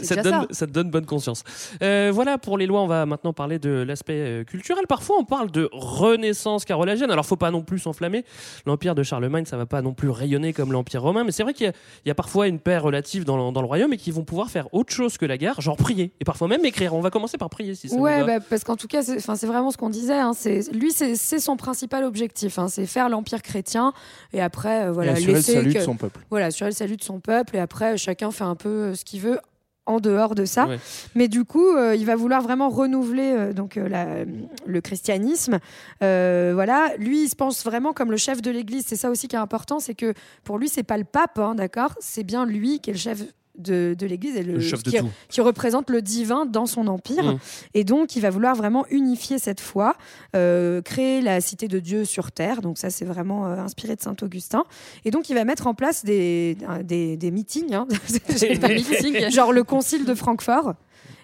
ça, 0.02 0.16
te 0.16 0.22
donne, 0.24 0.46
ça 0.52 0.68
te 0.68 0.72
donne 0.72 0.90
bonne 0.90 1.06
conscience. 1.06 1.44
Euh, 1.84 2.12
voilà 2.14 2.38
pour 2.38 2.58
les 2.58 2.66
lois, 2.66 2.82
on 2.82 2.88
va 2.88 3.06
maintenant 3.06 3.34
parler 3.34 3.60
de 3.60 3.70
l'aspect 3.70 4.14
euh, 4.14 4.44
culturel. 4.44 4.86
Parfois, 4.88 5.18
on 5.20 5.26
parle 5.26 5.52
de 5.52 5.70
renaissance 5.72 6.66
carolingienne. 6.66 7.12
Alors, 7.12 7.26
faut 7.26 7.36
pas 7.36 7.52
non 7.52 7.62
plus 7.62 7.80
s'enflammer. 7.80 8.24
L'empire 8.66 8.96
de 8.96 9.04
Charlemagne, 9.04 9.46
ça 9.46 9.58
va 9.58 9.66
pas 9.66 9.82
non 9.82 9.94
plus 9.94 10.10
rayonner 10.10 10.54
comme 10.54 10.72
l'empire 10.72 11.02
romain, 11.02 11.24
mais 11.24 11.32
c'est 11.32 11.44
vrai 11.44 11.54
qu'il 11.54 11.66
y, 11.66 11.70
a- 11.70 11.74
il 12.06 12.08
y 12.08 12.12
a 12.12 12.16
parfois 12.16 12.48
une 12.48 12.60
paix 12.60 12.78
relative 12.78 13.26
dans 13.26 13.38
le, 13.48 13.52
dans 13.52 13.62
le 13.62 13.68
royaume 13.68 13.94
et 13.94 13.98
qui 13.98 14.12
vont 14.12 14.18
pouvoir 14.24 14.49
faire 14.49 14.74
autre 14.74 14.93
chose 14.93 15.17
que 15.17 15.26
la 15.26 15.38
guerre, 15.38 15.59
genre 15.61 15.78
prier 15.78 16.11
et 16.20 16.26
parfois 16.26 16.47
même 16.47 16.63
écrire. 16.65 16.93
On 16.93 17.01
va 17.01 17.09
commencer 17.09 17.38
par 17.38 17.49
prier 17.49 17.76
si 17.76 17.89
ça 17.89 17.95
vous 17.95 18.01
Ouais, 18.03 18.22
va. 18.22 18.39
bah, 18.39 18.45
parce 18.49 18.63
qu'en 18.63 18.76
tout 18.76 18.88
cas, 18.88 19.01
c'est 19.03 19.17
enfin, 19.17 19.36
c'est 19.36 19.47
vraiment 19.47 19.72
ce 19.72 19.78
qu'on 19.78 19.89
disait. 19.89 20.13
hein, 20.20 20.34
c'est- 20.34 20.72
lui, 20.74 20.91
c'est 20.91 21.15
son 21.39 21.55
principal 21.57 22.03
objectif. 22.03 22.59
hein, 22.59 22.67
c'est 22.67 22.86
faire 22.86 23.09
l'empire 23.09 23.41
chrétien 23.41 23.93
et 24.34 24.41
après, 24.41 24.86
euh, 24.88 24.91
voilà, 24.91 25.11
Et 25.11 25.15
assurer 25.15 25.32
le 25.32 25.38
laisser 25.38 25.53
salut 25.53 25.74
que- 25.74 25.80
de 25.80 25.84
son 25.84 25.95
peuple. 25.95 26.22
Voilà, 26.30 26.47
assurer 26.47 26.70
le 26.70 26.76
salut 26.76 26.97
de 26.97 27.03
son 27.03 27.20
peuple 27.20 27.55
et 27.55 27.59
après, 27.59 27.97
chacun 27.97 28.32
fait 28.32 28.43
un 28.43 28.55
peu 28.55 28.70
euh, 28.70 28.95
ce 28.95 29.05
qu'il 29.05 29.22
veut 29.22 29.39
en 29.86 29.99
dehors 29.99 30.36
de 30.36 30.45
ça. 30.45 30.67
Ouais. 30.67 30.78
Mais 31.15 31.28
du 31.28 31.45
coup, 31.45 31.67
euh, 31.76 31.95
il 31.95 32.05
va 32.05 32.15
vouloir 32.15 32.43
vraiment 32.43 32.70
renouveler 32.70 33.34
euh, 33.36 33.53
donc 33.53 33.76
euh, 33.76 33.89
la- 33.89 34.24
le 34.67 34.82
christianisme. 34.82 35.57
Euh, 36.03 36.51
voilà, 36.53 36.91
lui, 36.99 37.24
il 37.24 37.30
se 37.30 37.36
pense 37.36 37.63
vraiment 37.65 37.91
comme 37.93 38.11
le 38.11 38.17
chef 38.17 38.41
de 38.41 38.51
l'Église. 38.51 38.86
C'est 38.88 38.95
ça 38.95 39.09
aussi 39.09 39.28
qui 39.28 39.36
est 39.36 39.39
important, 39.39 39.80
c'est 39.80 39.95
que 39.95 40.13
pour 40.43 40.59
lui, 40.59 40.70
c'est 40.70 40.84
pas 40.84 40.97
le 40.97 41.05
pape, 41.05 41.39
hein, 41.39 41.55
d'accord? 41.55 41.95
C'est 41.99 42.24
bien 42.24 42.45
lui 42.45 42.80
qui 42.80 42.91
est 42.91 42.93
le 42.93 42.99
chef 42.99 43.24
de, 43.60 43.95
de 43.97 44.05
l'Église 44.05 44.36
et 44.36 44.43
le, 44.43 44.53
Le 44.53 44.60
chef 44.60 44.84
de 44.84 44.91
qui, 44.91 44.97
tout. 44.97 45.10
qui 45.30 45.41
représente 45.41 45.89
le 45.89 46.01
divin 46.01 46.45
dans 46.45 46.66
son 46.66 46.88
empire. 46.88 47.24
Mm. 47.24 47.39
Et 47.74 47.84
donc, 47.84 48.16
il 48.16 48.22
va 48.22 48.30
vouloir 48.30 48.55
vraiment 48.55 48.86
unifier 48.89 49.39
cette 49.39 49.60
foi, 49.60 49.95
euh, 50.36 50.82
créer 50.82 51.22
la 51.22 51.41
cité 51.41 51.68
de 51.68 51.80
Dieu 51.80 52.05
sur 52.05 52.32
terre. 52.32 52.62
Donc, 52.62 52.78
ça, 52.78 52.89
c'est 52.89 53.05
vraiment 53.05 53.47
euh, 53.47 53.57
inspiré 53.57 53.95
de 53.95 54.01
saint 54.01 54.16
Augustin. 54.22 54.64
Et 55.05 55.12
donc, 55.12 55.30
il 55.30 55.36
va 55.36 55.45
mettre 55.45 55.68
en 55.68 55.74
place 55.74 56.03
des, 56.05 56.57
des, 56.84 57.18
des 57.18 57.32
meetings, 57.32 57.74
hein. 57.74 57.88
Des 58.39 58.57
meetings. 58.57 59.30
genre 59.32 59.51
le 59.51 59.64
concile 59.64 60.05
de 60.05 60.14
Francfort. 60.14 60.74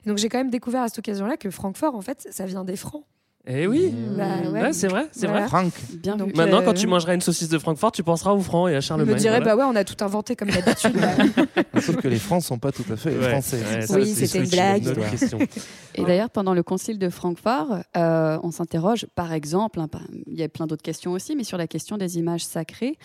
Et 0.06 0.10
donc, 0.10 0.18
j'ai 0.18 0.30
quand 0.30 0.38
même 0.38 0.50
découvert 0.50 0.84
à 0.84 0.88
cette 0.88 1.00
occasion-là 1.00 1.38
que 1.38 1.50
Francfort, 1.50 1.96
en 1.96 2.02
fait, 2.02 2.28
ça 2.32 2.46
vient 2.46 2.64
des 2.64 2.76
Francs. 2.76 3.04
Eh 3.48 3.68
oui. 3.68 3.94
Bah, 4.18 4.24
ouais. 4.52 4.62
Ouais, 4.62 4.74
c'est 4.74 4.88
vrai, 4.88 5.08
c'est 5.12 5.28
Voilà. 5.28 5.42
vrai. 5.46 5.50
Franck. 5.50 5.74
Bien. 6.02 6.18
Maintenant, 6.18 6.62
euh, 6.62 6.62
quand 6.64 6.74
tu 6.74 6.88
mangeras 6.88 7.14
une 7.14 7.22
saucisse 7.22 7.50
de 7.50 7.60
Francfort, 7.60 7.92
tu 7.92 8.02
penseras 8.04 8.32
aux 8.34 8.40
francs 8.40 8.70
et 8.72 8.76
à 8.76 8.80
Je 8.80 8.88
Charlemagne. 8.88 9.14
me 9.14 9.20
dirais, 9.20 9.38
voilà. 9.40 9.56
bah 9.56 9.64
ouais, 9.64 9.72
on 9.72 9.76
a 9.76 9.84
tout 9.84 10.04
inventé 10.04 10.36
comme 10.36 10.50
d'habitude. 10.50 10.94
bah. 11.74 11.82
Sauf 11.82 11.98
que 11.98 12.08
les 12.08 12.18
Francs 12.18 12.42
sont 12.44 12.58
pas 12.58 12.72
tout 12.72 12.84
à 12.92 12.96
fait 12.96 13.16
Ouais, 13.16 13.30
français. 13.30 13.60
Oui, 13.92 14.08
c'était 14.08 14.40
une 14.44 14.50
blague. 14.50 14.84
une 14.84 14.90
autre 14.90 15.12
question. 15.12 15.38
Et 15.94 16.04
d'ailleurs, 16.04 16.30
pendant 16.32 16.54
le 16.56 16.64
concile 16.64 16.98
de 16.98 17.10
Francfort, 17.10 17.78
euh, 17.96 18.40
on 18.42 18.50
s'interroge, 18.52 19.06
par 19.16 19.32
exemple, 19.32 19.80
hein, 19.80 19.90
il 20.28 20.40
y 20.40 20.44
a 20.44 20.50
plein 20.50 20.66
d'autres 20.66 20.82
questions 20.84 21.12
aussi, 21.12 21.36
mais 21.36 21.44
sur 21.44 21.58
la 21.60 21.68
question 21.68 21.98
des 21.98 22.18
images 22.18 22.44
sacrées, 22.46 22.98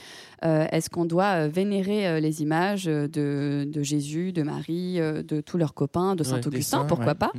euh, 0.45 0.66
est-ce 0.72 0.88
qu'on 0.88 1.05
doit 1.05 1.45
euh, 1.45 1.49
vénérer 1.53 2.09
euh, 2.09 2.18
les 2.20 2.41
images 2.43 2.88
euh, 2.88 3.07
de, 3.09 3.68
de 3.70 3.82
Jésus, 3.82 4.32
de 4.32 4.43
Marie, 4.43 5.01
euh, 5.01 5.22
de 5.22 5.41
tous 5.43 5.59
leurs 5.59 5.74
copains, 5.74 6.16
de 6.16 6.24
Saint-Augustin, 6.24 6.84
pourquoi 6.86 7.09
ouais. 7.09 7.14
pas? 7.14 7.30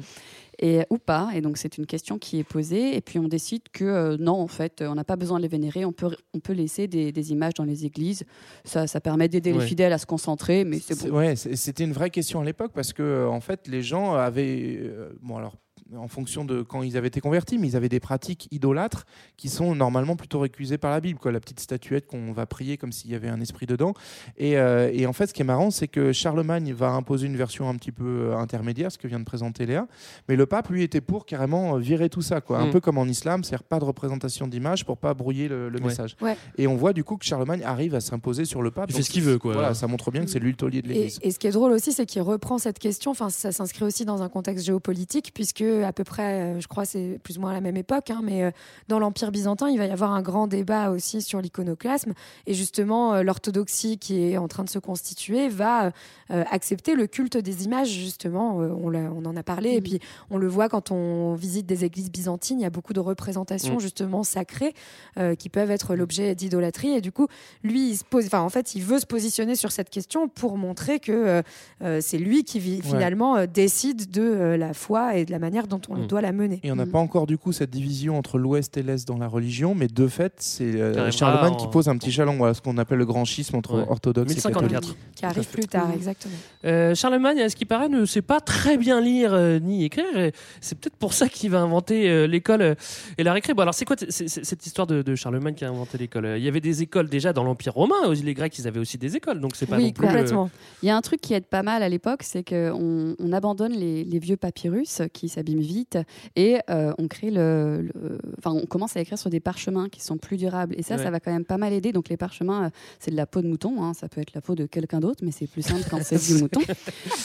Et, 0.61 0.83
ou 0.89 0.97
pas. 0.97 1.29
Et 1.35 1.41
donc, 1.41 1.57
c'est 1.57 1.77
une 1.77 1.85
question 1.85 2.17
qui 2.17 2.39
est 2.39 2.43
posée. 2.43 2.95
Et 2.95 3.01
puis, 3.01 3.19
on 3.19 3.27
décide 3.27 3.63
que 3.73 3.83
euh, 3.83 4.17
non, 4.19 4.33
en 4.39 4.47
fait, 4.47 4.81
on 4.87 4.95
n'a 4.95 5.03
pas 5.03 5.15
besoin 5.15 5.37
de 5.37 5.41
les 5.43 5.47
vénérer. 5.49 5.83
On 5.85 5.91
peut, 5.91 6.15
on 6.33 6.39
peut 6.39 6.53
laisser 6.53 6.87
des, 6.87 7.11
des 7.11 7.31
images 7.31 7.55
dans 7.55 7.63
les 7.65 7.85
églises. 7.85 8.23
Ça, 8.63 8.87
ça 8.87 9.01
permet 9.01 9.27
d'aider 9.27 9.51
Ouais. 9.51 9.59
les 9.59 9.65
fidèles 9.65 9.93
à 9.93 9.97
se 9.97 10.05
concentrer, 10.05 10.63
mais 10.63 10.79
c'est 10.79 11.07
bon. 11.09 11.17
Ouais, 11.17 11.35
c'était 11.35 11.83
une 11.83 11.93
vraie 11.93 12.09
question 12.11 12.39
à 12.41 12.45
l'époque 12.45 12.71
parce 12.73 12.93
que 12.93 13.01
euh, 13.03 13.27
en 13.29 13.41
fait 13.41 13.67
les 13.67 13.81
gens 13.81 14.13
avaient 14.13 14.77
euh, 14.79 15.09
bon 15.21 15.37
alors 15.37 15.55
en 15.97 16.07
fonction 16.07 16.45
de 16.45 16.61
quand 16.61 16.83
ils 16.83 16.97
avaient 16.97 17.07
été 17.09 17.19
convertis, 17.21 17.57
mais 17.57 17.67
ils 17.67 17.75
avaient 17.75 17.89
des 17.89 17.99
pratiques 17.99 18.47
idolâtres 18.51 19.05
qui 19.37 19.49
sont 19.49 19.75
normalement 19.75 20.15
plutôt 20.15 20.39
récusées 20.39 20.77
par 20.77 20.91
la 20.91 20.99
Bible, 21.01 21.19
quoi. 21.19 21.31
La 21.31 21.39
petite 21.39 21.59
statuette 21.59 22.05
qu'on 22.07 22.31
va 22.31 22.45
prier 22.45 22.77
comme 22.77 22.91
s'il 22.91 23.11
y 23.11 23.15
avait 23.15 23.27
un 23.29 23.41
esprit 23.41 23.65
dedans. 23.65 23.93
Et, 24.37 24.57
euh, 24.57 24.89
et 24.93 25.05
en 25.05 25.13
fait, 25.13 25.27
ce 25.27 25.33
qui 25.33 25.41
est 25.41 25.45
marrant, 25.45 25.71
c'est 25.71 25.87
que 25.87 26.11
Charlemagne 26.13 26.73
va 26.73 26.89
imposer 26.91 27.27
une 27.27 27.35
version 27.37 27.67
un 27.69 27.75
petit 27.75 27.91
peu 27.91 28.05
euh, 28.31 28.37
intermédiaire, 28.37 28.91
ce 28.91 28.97
que 28.97 29.07
vient 29.07 29.19
de 29.19 29.25
présenter 29.25 29.65
Léa, 29.65 29.87
mais 30.29 30.35
le 30.35 30.45
pape, 30.45 30.69
lui, 30.69 30.83
était 30.83 31.01
pour 31.01 31.25
carrément 31.25 31.75
euh, 31.75 31.79
virer 31.79 32.09
tout 32.09 32.21
ça, 32.21 32.41
quoi. 32.41 32.59
Un 32.59 32.67
Mm. 32.67 32.71
peu 32.71 32.79
comme 32.79 32.97
en 32.97 33.05
islam, 33.05 33.43
c'est-à-dire 33.43 33.63
pas 33.63 33.79
de 33.79 33.85
représentation 33.85 34.47
d'image 34.47 34.85
pour 34.85 34.97
pas 34.97 35.13
brouiller 35.13 35.47
le, 35.47 35.69
le 35.69 35.79
Ouais. 35.79 35.87
message. 35.87 36.15
Ouais. 36.21 36.37
Et 36.57 36.67
on 36.67 36.75
voit 36.75 36.93
du 36.93 37.03
coup 37.03 37.17
que 37.17 37.25
Charlemagne 37.25 37.63
arrive 37.63 37.95
à 37.95 38.01
s'imposer 38.01 38.45
sur 38.45 38.61
le 38.61 38.71
pape. 38.71 38.89
Il 38.91 38.95
fait 38.95 39.01
ce 39.03 39.09
qu'il 39.09 39.23
veut, 39.23 39.37
quoi. 39.39 39.53
Voilà, 39.53 39.73
ça 39.73 39.87
montre 39.87 40.11
bien 40.11 40.23
que 40.23 40.29
c'est 40.29 40.39
lui 40.39 40.51
le 40.51 40.55
taulier 40.57 40.81
de 40.81 40.89
Et, 40.89 40.93
l'Église. 40.93 41.19
et 41.21 41.31
ce 41.31 41.39
qui 41.39 41.47
est 41.47 41.51
drôle 41.51 41.71
aussi, 41.71 41.91
c'est 41.91 42.05
qu'il 42.05 42.21
reprend 42.21 42.57
cette 42.57 42.79
question. 42.79 43.11
Enfin, 43.11 43.29
ça 43.29 43.51
s'inscrit 43.51 43.83
aussi 43.83 44.05
dans 44.05 44.21
un 44.21 44.29
contexte 44.29 44.65
géopolitique, 44.65 45.31
puisque 45.33 45.61
à 45.83 45.93
peu 45.93 46.03
près, 46.03 46.41
euh, 46.41 46.59
je 46.59 46.67
crois, 46.67 46.85
c'est 46.85 47.19
plus 47.23 47.37
ou 47.37 47.41
moins 47.41 47.51
à 47.51 47.53
la 47.53 47.61
même 47.61 47.77
époque. 47.77 48.09
hein, 48.09 48.21
mais 48.23 48.43
euh, 48.43 48.51
dans 48.87 48.99
l'Empire 48.99 49.31
byzantin, 49.31 49.69
il 49.69 49.77
va 49.77 49.85
y 49.85 49.91
avoir 49.91 50.11
un 50.11 50.21
grand 50.21 50.47
débat 50.47 50.91
aussi 50.91 51.21
sur 51.21 51.41
l'iconoclasme. 51.41 52.13
Et 52.47 52.53
justement, 52.53 53.13
euh, 53.13 53.23
l'orthodoxie 53.23 53.97
qui 53.97 54.23
est 54.23 54.37
en 54.37 54.47
train 54.47 54.63
de 54.63 54.69
se 54.69 54.79
constituer 54.79 55.49
va 55.49 55.91
accepter 56.29 56.95
le 56.95 57.07
culte 57.07 57.35
des 57.35 57.65
images. 57.65 57.89
Justement, 57.89 58.55
on, 58.55 59.25
en 59.25 59.35
a 59.35 59.43
parlé. 59.43 59.71
Et 59.71 59.81
puis, 59.81 59.99
on 60.29 60.37
le 60.37 60.47
voit 60.47 60.69
quand 60.69 60.91
on 60.91 61.33
visite 61.33 61.65
des 61.65 61.83
églises 61.83 62.09
byzantines. 62.09 62.59
Il 62.59 62.63
y 62.63 62.65
a 62.65 62.69
beaucoup 62.69 62.93
de 62.93 63.01
représentations 63.01 63.75
Mm. 63.75 63.79
justement 63.79 64.23
sacrées 64.23 64.73
euh, 65.17 65.35
qui 65.35 65.49
peuvent 65.49 65.71
être 65.71 65.95
l'objet 65.95 66.35
d'idolâtrie. 66.35 66.91
Et 66.91 67.01
du 67.01 67.11
coup, 67.11 67.27
lui, 67.63 67.91
il 67.91 67.97
se 67.97 68.03
pose, 68.03 68.25
enfin, 68.25 68.41
en 68.41 68.49
fait, 68.49 68.75
il 68.75 68.83
veut 68.83 68.99
se 68.99 69.05
positionner 69.05 69.55
sur 69.55 69.71
cette 69.71 69.89
question 69.89 70.27
pour 70.27 70.57
montrer 70.57 70.99
que 70.99 71.41
euh, 71.81 72.01
c'est 72.01 72.17
lui 72.17 72.43
qui 72.43 72.81
finalement 72.81 73.45
décide 73.45 74.11
de 74.11 74.21
euh, 74.21 74.57
la 74.57 74.73
foi 74.73 75.15
et 75.15 75.25
de 75.25 75.31
la 75.31 75.39
manière 75.39 75.67
dont 75.71 75.81
on 75.89 75.95
Mm. 75.97 76.07
doit 76.07 76.21
la 76.21 76.31
mener. 76.31 76.59
Et 76.63 76.71
on 76.71 76.75
n'a 76.75 76.85
Mm. 76.85 76.91
pas 76.91 76.99
encore 76.99 77.25
du 77.27 77.37
coup 77.37 77.51
cette 77.51 77.69
division 77.71 78.17
entre 78.17 78.37
l'Ouest 78.37 78.77
et 78.77 78.83
l'Est 78.83 79.07
dans 79.07 79.17
la 79.17 79.27
religion, 79.27 79.73
mais 79.75 79.87
de 79.87 80.07
fait, 80.07 80.33
c'est 80.37 80.63
euh, 80.79 81.09
Charlemagne 81.11 81.53
en- 81.53 81.57
qui 81.57 81.67
pose 81.67 81.89
un 81.89 81.97
petit 81.97 82.11
jalon, 82.11 82.37
voilà, 82.37 82.53
ce 82.53 82.61
qu'on 82.61 82.77
appelle 82.77 82.97
le 82.99 83.05
grand 83.05 83.25
schisme 83.25 83.55
entre 83.55 83.79
Ouais. 83.79 83.85
orthodoxes 83.89 84.31
et 84.31 84.35
1054. 84.35 84.81
catholiques. 84.81 84.97
Qui 85.15 85.25
arrive 85.25 85.47
plus 85.47 85.67
tard, 85.67 85.89
exactement. 85.93 86.33
Euh, 86.65 86.93
Charlemagne, 86.95 87.39
à 87.41 87.49
ce 87.49 87.55
qui 87.55 87.65
paraît, 87.65 87.89
ne 87.89 88.05
sait 88.05 88.21
pas 88.21 88.39
très 88.41 88.77
bien 88.77 89.01
lire 89.01 89.33
euh, 89.33 89.59
ni 89.59 89.83
écrire. 89.83 90.05
et 90.17 90.33
C'est 90.61 90.77
peut-être 90.77 90.95
pour 90.97 91.13
ça 91.13 91.27
qu'il 91.29 91.49
va 91.49 91.61
inventer 91.61 92.09
euh, 92.09 92.27
l'école 92.27 92.61
euh, 92.61 92.75
et 93.17 93.23
la 93.23 93.33
récré. 93.33 93.53
Bon, 93.53 93.61
alors, 93.63 93.73
c'est 93.73 93.85
quoi 93.85 93.95
t- 93.95 94.05
c'est- 94.09 94.27
c'est- 94.27 94.43
cette 94.43 94.65
histoire 94.65 94.87
de, 94.87 95.01
de 95.01 95.15
Charlemagne 95.15 95.53
qui 95.55 95.65
a 95.65 95.69
inventé 95.69 95.97
l'école 95.97 96.35
Il 96.37 96.43
y 96.43 96.47
avait 96.47 96.59
des 96.61 96.81
écoles 96.81 97.09
déjà 97.09 97.33
dans 97.33 97.43
l'Empire 97.43 97.73
romain. 97.73 97.95
Les 98.23 98.33
Grecs, 98.33 98.57
ils 98.59 98.67
avaient 98.67 98.79
aussi 98.79 98.97
des 98.97 99.15
écoles, 99.15 99.39
donc 99.39 99.55
c'est 99.55 99.65
pas 99.65 99.77
Oui, 99.77 99.85
non 99.85 99.91
plus. 99.91 100.05
complètement. 100.07 100.49
Il 100.83 100.87
y 100.87 100.89
a 100.89 100.97
un 100.97 101.01
truc 101.01 101.21
qui 101.21 101.33
aide 101.33 101.45
pas 101.45 101.63
mal 101.63 101.81
à 101.83 101.89
l'époque, 101.89 102.23
c'est 102.23 102.43
qu'on 102.47 103.15
on 103.17 103.33
abandonne 103.33 103.71
les, 103.73 104.03
les 104.03 104.19
vieux 104.19 104.37
papyrus 104.37 105.01
qui, 105.13 105.29
s'abîme 105.51 105.61
vite. 105.61 105.97
Et 106.35 106.57
euh, 106.69 106.93
on 106.97 107.07
crée 107.07 107.31
le, 107.31 107.81
le- 107.93 108.17
enfin, 108.37 108.51
on 108.51 108.65
commence 108.65 108.95
à 108.97 109.01
écrire 109.01 109.17
sur 109.17 109.29
des 109.29 109.39
parchemins 109.39 109.89
qui 109.89 110.01
sont 110.01 110.17
plus 110.17 110.37
durables. 110.37 110.75
Et 110.77 110.83
ça, 110.83 110.95
Ouais. 110.95 111.03
ça 111.03 111.11
va 111.11 111.19
quand 111.19 111.31
même 111.31 111.45
pas 111.45 111.57
mal 111.57 111.73
aider. 111.73 111.91
Donc 111.91 112.09
les 112.09 112.17
parchemins, 112.17 112.65
euh, 112.65 112.69
c'est 112.99 113.11
de 113.11 113.15
la 113.15 113.25
peau 113.25 113.41
de 113.41 113.47
mouton. 113.47 113.81
hein. 113.83 113.93
Ça 113.93 114.07
peut 114.09 114.21
être 114.21 114.33
la 114.33 114.41
peau 114.41 114.55
de 114.55 114.65
quelqu'un 114.65 114.99
d'autre, 114.99 115.23
mais 115.23 115.31
c'est 115.31 115.47
plus 115.47 115.61
simple 115.61 115.83
quand 115.89 116.01
c'est 116.03 116.23
du 116.33 116.41
mouton. 116.41 116.61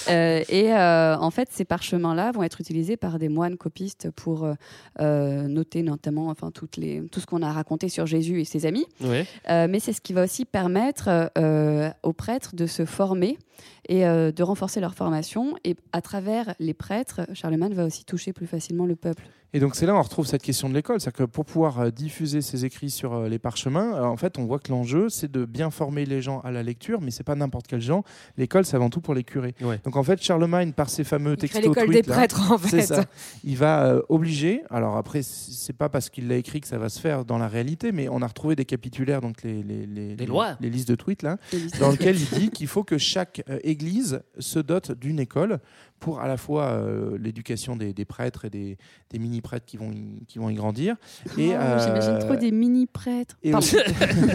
Euh, 0.08 0.44
et 0.48 0.72
en 0.72 1.30
fait, 1.30 1.48
ces 1.50 1.64
parchemins-là 1.64 2.30
vont 2.30 2.42
être 2.44 2.60
utilisés 2.60 2.96
par 2.96 3.18
des 3.18 3.28
moines 3.28 3.56
copistes 3.56 4.10
pour 4.12 4.46
noter 5.00 5.82
notamment, 5.82 6.28
enfin, 6.28 6.50
toutes 6.50 6.76
les, 6.76 7.02
tout 7.10 7.20
ce 7.20 7.26
qu'on 7.26 7.42
a 7.42 7.52
raconté 7.52 7.88
sur 7.88 8.06
Jésus 8.06 8.40
et 8.40 8.44
ses 8.44 8.66
amis. 8.66 8.86
Ouais. 9.00 9.26
Mais 9.48 9.80
c'est 9.80 9.92
ce 9.92 10.00
qui 10.00 10.12
va 10.12 10.22
aussi 10.24 10.44
permettre 10.44 11.30
aux 12.02 12.12
prêtres 12.12 12.54
de 12.54 12.66
se 12.66 12.84
former 12.84 13.38
et 13.88 14.07
euh, 14.07 14.32
de 14.32 14.42
renforcer 14.42 14.80
leur 14.80 14.94
formation. 14.94 15.57
Et 15.64 15.76
à 15.92 16.00
travers 16.00 16.54
les 16.59 16.74
prêtres, 16.74 17.22
Charlemagne 17.34 17.74
va 17.74 17.84
aussi 17.84 18.04
toucher 18.04 18.32
plus 18.32 18.46
facilement 18.46 18.86
le 18.86 18.96
peuple. 18.96 19.22
Et 19.57 19.59
donc 19.61 19.74
c'est 19.74 19.86
là 19.86 19.94
où 19.94 19.96
on 19.96 20.02
retrouve 20.02 20.26
cette 20.26 20.42
question 20.42 20.68
de 20.68 20.74
l'école, 20.74 21.00
c'est-à-dire 21.00 21.24
que 21.26 21.30
pour 21.30 21.46
pouvoir 21.46 21.80
euh, 21.80 21.90
diffuser 21.90 22.42
ces 22.42 22.64
écrits 22.66 22.90
sur 22.90 23.14
euh, 23.14 23.28
les 23.28 23.38
parchemins, 23.38 24.02
en 24.02 24.18
fait 24.18 24.38
on 24.38 24.44
voit 24.44 24.59
que 24.59 24.70
l'enjeu 24.70 25.09
c'est 25.09 25.30
de 25.30 25.46
bien 25.46 25.70
former 25.70 26.04
les 26.04 26.20
gens 26.20 26.40
à 26.40 26.50
la 26.50 26.62
lecture, 26.62 27.00
mais 27.00 27.11
c'est 27.11 27.24
pas 27.24 27.36
n'importe 27.36 27.66
quel 27.66 27.80
gens. 27.80 28.02
L'école 28.36 28.66
c'est 28.66 28.76
avant 28.76 28.90
tout 28.90 29.00
pour 29.00 29.14
les 29.14 29.24
curés. 29.24 29.54
Ouais. 29.62 29.80
Donc 29.84 29.96
en 29.96 30.02
fait 30.02 30.22
Charlemagne 30.22 30.72
par 30.72 30.90
ses 30.90 31.04
fameux 31.04 31.36
crée 31.36 31.48
textos 31.48 31.74
l'école 31.74 31.88
des 31.88 32.02
là, 32.02 32.14
prêtres, 32.14 32.52
en 32.52 32.59
fait. 32.59 32.82
ça. 32.82 33.04
il 33.44 33.57
va 33.57 33.86
euh, 33.86 34.02
obliger. 34.11 34.62
Alors 34.68 34.96
après 34.98 35.22
c'est 35.22 35.72
pas 35.72 35.88
parce 35.88 36.11
qu'il 36.11 36.28
l'a 36.28 36.36
écrit 36.36 36.61
que 36.61 36.68
ça 36.68 36.76
va 36.76 36.90
se 36.90 37.00
faire 37.00 37.24
dans 37.24 37.38
la 37.38 37.48
réalité, 37.48 37.92
mais 37.92 38.09
on 38.11 38.20
a 38.20 38.26
retrouvé 38.26 38.57
des 38.57 38.66
capitulaires 38.66 39.22
donc 39.22 39.42
les 39.42 39.62
les, 39.62 39.86
les, 39.86 40.26
lois. 40.26 40.59
les 40.61 40.68
listes 40.68 40.88
de 40.88 40.96
tweets 40.96 41.22
là, 41.22 41.38
dans 41.80 41.86
de 41.86 41.92
lesquelles 41.92 42.20
il 42.20 42.38
dit 42.38 42.50
qu'il 42.50 42.66
faut 42.66 42.84
que 42.84 42.98
chaque 42.98 43.42
euh, 43.49 43.59
église 43.62 44.22
se 44.38 44.59
dote 44.59 44.92
d'une 44.92 45.20
école 45.20 45.61
pour 46.01 46.20
à 46.20 46.28
la 46.28 46.36
fois 46.36 46.64
euh, 46.64 47.16
l'éducation 47.18 47.76
des, 47.76 47.92
des 47.92 48.05
prêtres 48.05 48.44
et 48.44 48.51
des, 48.51 48.76
des 49.11 49.18
mini 49.18 49.40
prêtres 49.40 49.66
qui 49.66 49.76
vont 49.76 49.90
y, 49.92 50.24
qui 50.26 50.38
vont 50.38 50.51
y 50.51 50.55
grandir 50.55 50.97
et 51.38 51.51
Oh, 51.51 51.53
euh, 51.55 51.78
J'imagine 51.84 52.18
trop 52.18 52.36
des 52.36 52.51
mini-prêtres. 52.51 53.36
et 53.42 53.55
aussi, 53.55 53.76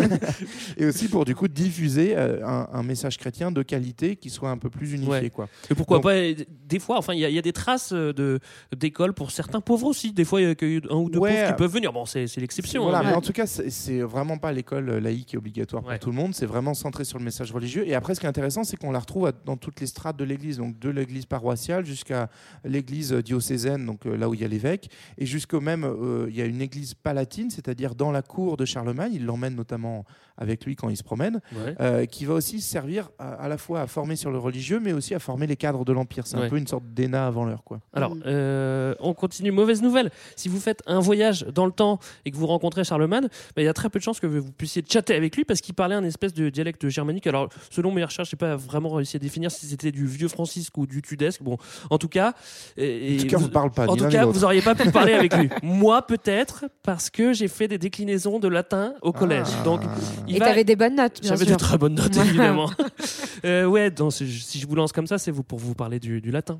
et 0.78 0.86
aussi 0.86 1.08
pour 1.08 1.26
du 1.26 1.36
coup 1.36 1.48
diffuser 1.48 2.16
euh, 2.18 2.46
un, 2.46 2.68
un 2.72 2.84
message 2.84 3.18
chrétien 3.18 3.52
de 3.52 3.62
qualité 3.64 4.16
qui 4.16 4.30
soit 4.30 4.50
un 4.50 4.58
peu 4.58 4.70
plus 4.70 4.94
unifié 4.94 5.12
Ouais. 5.12 5.30
quoi. 5.30 5.50
Et 5.70 5.76
pourquoi 5.76 5.98
Donc- 5.98 6.04
pas 6.06 6.14
euh, 6.16 6.34
Des 6.68 6.80
fois, 6.80 6.98
enfin, 6.98 7.14
il 7.14 7.20
y, 7.20 7.26
a- 7.26 7.30
il 7.30 7.36
y 7.36 7.40
a 7.40 7.42
des 7.42 7.52
traces 7.54 7.92
euh, 7.92 8.14
de 8.14 8.40
d'école 8.76 9.14
pour 9.14 9.32
certains 9.32 9.60
pauvres 9.62 9.88
aussi. 9.88 10.14
Des 10.14 10.24
fois, 10.26 10.40
il 10.42 10.48
y 10.48 10.48
a 10.48 10.94
un 10.94 10.96
ou 10.96 11.10
deux 11.10 11.20
Ouais. 11.20 11.32
pauvres 11.34 11.48
qui 11.48 11.54
peuvent 11.58 11.74
venir. 11.74 11.92
Bon, 11.92 12.06
c'est 12.06 12.28
c'est 12.28 12.40
l'exception. 12.40 12.84
Voilà, 12.84 13.00
hein, 13.00 13.04
mais 13.04 13.10
mais- 13.12 13.18
en 13.18 13.22
tout 13.22 13.34
cas, 13.34 13.46
c'est- 13.46 14.02
vraiment 14.02 14.38
pas 14.38 14.52
l'école 14.54 14.90
laïque 15.00 15.34
et 15.34 15.38
obligatoire 15.38 15.82
pour 15.84 15.92
Ouais. 15.92 16.00
tout 16.00 16.10
le 16.10 16.16
monde. 16.16 16.34
C'est 16.34 16.46
vraiment 16.46 16.74
centré 16.74 17.04
sur 17.04 17.18
le 17.20 17.26
message 17.26 17.52
religieux. 17.52 17.88
Et 17.88 17.94
après, 17.94 18.16
ce 18.16 18.20
qui 18.20 18.26
est 18.26 18.30
intéressant, 18.30 18.64
c'est 18.64 18.78
qu'on 18.78 18.92
la 18.92 19.00
retrouve 19.00 19.32
dans 19.46 19.58
toutes 19.58 19.80
les 19.82 19.88
strates 19.88 20.18
de 20.18 20.24
l'Église, 20.24 20.58
donc 20.58 20.80
de 20.80 20.90
l'Église 20.90 21.26
paroissiale 21.26 21.51
jusqu'à 21.86 22.30
l'Église 22.64 23.12
diocésaine, 23.14 23.86
donc 23.86 24.06
euh, 24.06 24.16
là 24.18 24.30
où 24.30 24.34
il 24.34 24.42
y 24.42 24.46
a 24.46 24.48
l'évêque, 24.48 24.90
et 25.18 25.26
jusqu'au 25.26 25.62
même, 25.62 25.84
euh, 25.84 26.28
il 26.30 26.36
y 26.36 26.42
a 26.42 26.46
une 26.46 26.62
Église 26.62 26.94
palatine, 26.94 27.50
c'est-à-dire 27.50 27.96
dans 27.96 28.12
la 28.12 28.22
cour 28.22 28.58
de 28.58 28.66
Charlemagne. 28.66 29.12
Il 29.14 29.26
l'emmène 29.26 29.56
notamment 29.56 30.06
avec 30.38 30.66
lui 30.66 30.76
quand 30.76 30.90
il 30.90 30.98
se 30.98 31.04
promène, 31.04 31.40
Ouais. 31.54 31.76
euh, 31.80 32.06
qui 32.06 32.26
va 32.26 32.34
aussi 32.34 32.62
servir 32.62 33.10
à, 33.20 33.34
à 33.34 33.48
la 33.48 33.58
fois 33.58 33.82
à 33.82 33.88
former 33.88 34.16
sur 34.16 34.32
le 34.32 34.38
religieux, 34.40 34.80
mais 34.82 34.92
aussi 34.94 35.14
à 35.14 35.20
former 35.20 35.46
les 35.48 35.56
cadres 35.56 35.86
de 35.86 35.92
l'empire. 35.94 36.26
C'est 36.26 36.38
Ouais. 36.38 36.46
un 36.46 36.50
peu 36.50 36.58
une 36.58 36.68
sorte 36.68 36.86
d'ENA 36.94 37.28
avant 37.28 37.46
l'heure, 37.46 37.64
quoi. 37.64 37.80
Alors, 37.94 38.16
euh, 38.26 38.96
on 39.00 39.14
continue. 39.14 39.52
Mauvaise 39.52 39.82
nouvelle. 39.82 40.10
Si 40.36 40.50
vous 40.50 40.60
faites 40.60 40.82
un 40.88 41.00
voyage 41.00 41.46
dans 41.54 41.66
le 41.66 41.72
temps 41.72 42.00
et 42.26 42.32
que 42.32 42.38
vous 42.38 42.48
rencontrez 42.48 42.84
Charlemagne, 42.84 43.28
bah, 43.56 43.62
il 43.62 43.66
y 43.66 43.68
a 43.68 43.74
très 43.74 43.90
peu 43.90 44.00
de 44.00 44.04
chances 44.04 44.20
que 44.20 44.28
vous 44.28 44.52
puissiez 44.52 44.84
chatter 44.88 45.14
avec 45.16 45.36
lui 45.36 45.46
parce 45.46 45.62
qu'il 45.62 45.76
parlait 45.76 45.96
un 45.96 46.04
espèce 46.04 46.34
de 46.34 46.50
dialecte 46.50 46.88
germanique. 46.90 47.28
Alors, 47.28 47.50
selon 47.70 47.92
mes 47.92 48.04
recherches, 48.04 48.30
je 48.32 48.36
n'ai 48.36 48.40
pas 48.40 48.56
vraiment 48.56 48.90
réussi 48.90 49.18
à 49.18 49.20
définir 49.20 49.52
si 49.52 49.66
c'était 49.68 49.92
du 49.92 50.06
vieux 50.06 50.28
francisque 50.30 50.78
ou 50.78 50.88
du 50.88 51.02
tudesque. 51.02 51.41
Bon, 51.42 51.58
en 51.90 51.98
tout 51.98 52.08
cas, 52.08 52.34
et- 52.78 53.16
En 53.16 53.20
tout 53.20 53.26
et 53.26 53.28
cas, 53.28 53.38
on 53.38 53.42
ne 53.42 53.48
parle 53.48 53.72
pas, 53.72 53.88
En 53.88 53.96
tout 53.96 54.08
cas, 54.08 54.26
vous 54.26 54.44
auriez 54.44 54.62
pas 54.62 54.76
pu 54.76 54.90
parler 54.92 55.14
avec 55.14 55.36
lui. 55.36 55.50
Moi, 55.64 56.02
peut-être 56.06 56.66
parce 56.84 57.10
que 57.10 57.34
j'ai 57.34 57.48
fait 57.48 57.68
des 57.68 57.78
déclinaisons 57.78 58.40
de 58.40 58.48
latin 58.48 58.94
au 59.02 59.12
collège. 59.12 59.48
Ah. 59.60 59.64
Donc, 59.64 59.82
il 60.28 60.36
Et 60.36 60.40
va- 60.40 60.46
t'avais 60.48 60.64
des 60.64 60.76
bonnes 60.76 60.96
notes, 60.96 61.22
bien 61.22 61.30
J'avais 61.36 61.46
de 61.52 61.56
très 61.56 61.78
bonnes 61.78 61.96
notes, 61.96 62.16
évidemment. 62.26 62.70
Euh, 63.46 63.66
ouais, 63.66 63.92
donc, 63.92 64.14
si 64.14 64.60
je 64.60 64.68
vous 64.68 64.76
lance 64.76 64.92
comme 64.92 65.08
ça, 65.08 65.18
c'est 65.18 65.32
vous 65.32 65.44
pour 65.44 65.60
vous 65.60 65.74
parler 65.76 66.00
du, 66.00 66.22
du 66.22 66.32
latin. 66.32 66.60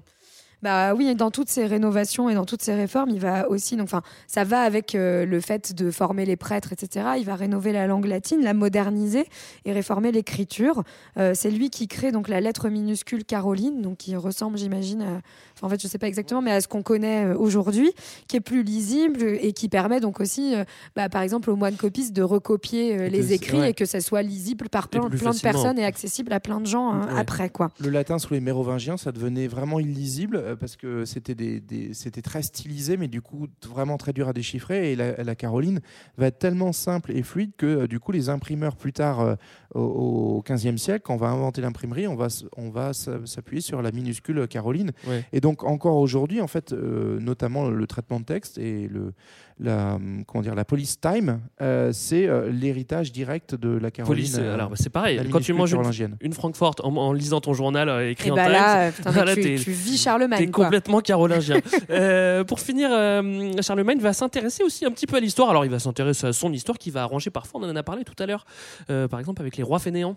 Bah 0.64 0.94
oui, 0.94 1.08
et 1.08 1.16
dans 1.16 1.32
toutes 1.32 1.50
ces 1.50 1.66
rénovations 1.66 2.30
et 2.30 2.36
dans 2.36 2.46
toutes 2.46 2.62
ces 2.62 2.76
réformes, 2.76 3.10
il 3.10 3.20
va 3.20 3.50
aussi, 3.50 3.76
donc 3.76 3.86
enfin, 3.86 4.02
ça 4.28 4.44
va 4.44 4.62
avec 4.62 4.94
euh, 4.96 5.26
le 5.26 5.40
fait 5.40 5.74
de 5.74 5.90
former 5.92 6.26
les 6.26 6.36
prêtres, 6.36 6.72
etc. 6.74 7.06
Il 7.18 7.26
va 7.26 7.36
rénover 7.36 7.72
la 7.74 7.88
langue 7.88 8.06
latine, 8.06 8.42
la 8.44 8.54
moderniser 8.54 9.26
et 9.66 9.74
réformer 9.74 10.12
l'écriture. 10.12 10.84
Euh, 11.18 11.34
c'est 11.34 11.50
lui 11.52 11.70
qui 11.70 11.88
crée 11.88 12.12
donc 12.12 12.28
la 12.28 12.42
lettre 12.42 12.70
minuscule 12.70 13.26
Caroline, 13.26 13.82
donc 13.82 13.98
qui 13.98 14.16
ressemble, 14.16 14.58
j'imagine, 14.58 15.02
à- 15.02 15.22
enfin, 15.56 15.68
en 15.68 15.70
fait, 15.70 15.82
je 15.82 15.88
sais 15.88 15.98
pas 15.98 16.08
exactement, 16.08 16.42
mais 16.42 16.52
à 16.52 16.62
ce 16.62 16.68
qu'on 16.68 16.84
connaît 16.84 17.26
euh, 17.26 17.36
aujourd'hui, 17.38 17.92
qui 18.28 18.38
est 18.38 18.42
plus 18.42 18.64
lisible 18.64 19.24
et 19.42 19.54
qui 19.54 19.68
permet 19.68 20.00
donc 20.00 20.20
aussi, 20.20 20.56
euh, 20.56 20.64
bah, 20.96 21.10
par 21.10 21.24
exemple, 21.24 21.50
aux 21.50 21.56
moines 21.56 21.76
copistes 21.76 22.14
de 22.14 22.22
recopier 22.22 22.98
euh, 23.00 23.10
les 23.10 23.34
écrits 23.34 23.58
ouais. 23.60 23.70
et 23.72 23.74
que 23.74 23.86
ça 23.86 24.00
soit 24.00 24.22
lisible 24.22 24.70
par 24.70 24.88
plein, 24.90 25.10
de 25.10 25.18
personnes 25.42 25.80
et 25.80 25.86
accessible 25.86 26.32
à 26.34 26.40
plein 26.40 26.62
de 26.62 26.68
gens 26.68 26.92
hein, 26.92 27.08
Ouais. 27.12 27.20
après, 27.20 27.50
quoi. 27.50 27.72
Le 27.80 27.90
latin 27.90 28.20
sous 28.20 28.34
les 28.34 28.40
mérovingiens, 28.42 28.98
ça 28.98 29.12
devenait 29.12 29.48
vraiment 29.48 29.80
illisible 29.80 30.36
euh, 30.36 30.51
parce 30.56 30.76
que 30.76 31.06
c'était 31.06 31.36
des, 31.36 31.60
des- 31.60 31.94
c'était 31.94 32.22
très 32.22 32.42
stylisé, 32.42 32.98
mais 32.98 33.08
du 33.08 33.22
coup 33.22 33.48
vraiment 33.68 33.98
très 33.98 34.14
dur 34.14 34.28
à 34.28 34.34
déchiffrer. 34.34 34.92
Et 34.92 34.96
la, 34.96 35.24
la 35.24 35.36
Caroline 35.36 35.80
va 36.18 36.28
être 36.28 36.40
tellement 36.40 36.72
simple 36.74 37.12
et 37.16 37.24
fluide 37.24 37.52
que 37.58 37.66
euh, 37.66 37.88
du 37.88 38.00
coup 38.00 38.12
les 38.12 38.30
imprimeurs 38.30 38.76
plus 38.76 38.94
tard 38.94 39.20
euh, 39.22 39.36
au, 39.76 39.82
au 39.82 40.44
15e 40.46 40.78
siècle, 40.78 41.02
quand 41.06 41.14
on 41.14 41.18
va 41.18 41.28
inventer 41.30 41.62
l'imprimerie, 41.62 42.08
on 42.08 42.16
va, 42.16 42.28
on 42.58 42.72
s'appuyer 42.94 43.62
sur 43.62 43.82
la 43.82 43.92
minuscule 43.92 44.48
Caroline. 44.48 44.92
Ouais. 45.08 45.24
Et 45.34 45.40
donc 45.42 45.64
encore 45.64 45.98
aujourd'hui, 45.98 46.42
en 46.42 46.48
fait, 46.48 46.74
euh, 46.74 47.20
notamment 47.20 47.70
le 47.70 47.88
traitement 47.88 48.20
de 48.20 48.26
texte 48.26 48.58
et 48.58 48.88
le, 48.88 49.14
la, 49.60 49.96
hum, 49.96 50.24
comment 50.26 50.42
dire, 50.42 50.56
la 50.56 50.66
police 50.66 51.00
time, 51.00 51.40
euh, 51.62 51.92
c'est 51.94 52.28
euh, 52.28 52.50
l'héritage 52.52 53.12
direct 53.12 53.56
de 53.56 53.70
la 53.70 53.92
Caroline. 53.92 54.14
Police, 54.24 54.38
euh, 54.40 54.54
alors 54.56 54.70
bah, 54.70 54.76
c'est 54.80 54.90
pareil. 54.90 55.18
Quand 55.32 55.40
tu 55.40 55.54
manges 55.54 55.74
une, 55.74 56.18
une 56.22 56.34
Francfort 56.34 56.76
en, 56.84 56.96
en 56.96 57.14
lisant 57.14 57.42
ton 57.42 57.54
journal 57.54 57.88
euh, 57.90 58.10
écrit 58.10 58.30
Et 58.30 58.32
en 58.32 58.36
bah 58.36 58.44
Times, 58.46 58.54
là, 58.54 58.88
euh, 58.88 58.92
putain, 58.96 59.12
tu- 59.36 59.42
t'es- 59.42 59.56
tu 59.56 59.72
vis 59.72 59.98
Charlemagne, 59.98 60.40
T'es 60.46 60.52
complètement 60.52 61.02
carolingien. 61.02 61.60
Euh, 61.90 62.44
pour 62.44 62.60
finir, 62.60 62.90
euh, 62.92 63.52
Charlemagne 63.62 64.00
va 64.00 64.14
s'intéresser 64.14 64.64
aussi 64.64 64.86
un 64.86 64.92
petit 64.92 65.08
peu 65.08 65.18
à 65.18 65.20
l'histoire. 65.20 65.50
Alors, 65.50 65.66
il 65.66 65.72
va 65.72 65.80
s'intéresser 65.80 66.28
à 66.28 66.34
son 66.34 66.52
histoire 66.54 66.78
qui 66.78 66.90
va 66.90 67.04
arranger 67.04 67.30
parfois. 67.30 67.60
On 67.62 67.70
en 67.70 67.76
a 67.76 67.84
parlé 67.84 68.04
tout 68.04 68.16
à 68.20 68.26
l'heure, 68.26 68.46
euh, 68.90 69.08
par 69.08 69.20
exemple 69.20 69.42
avec 69.42 69.58
les 69.58 69.64
rois 69.64 69.80
fainéants. 69.80 70.16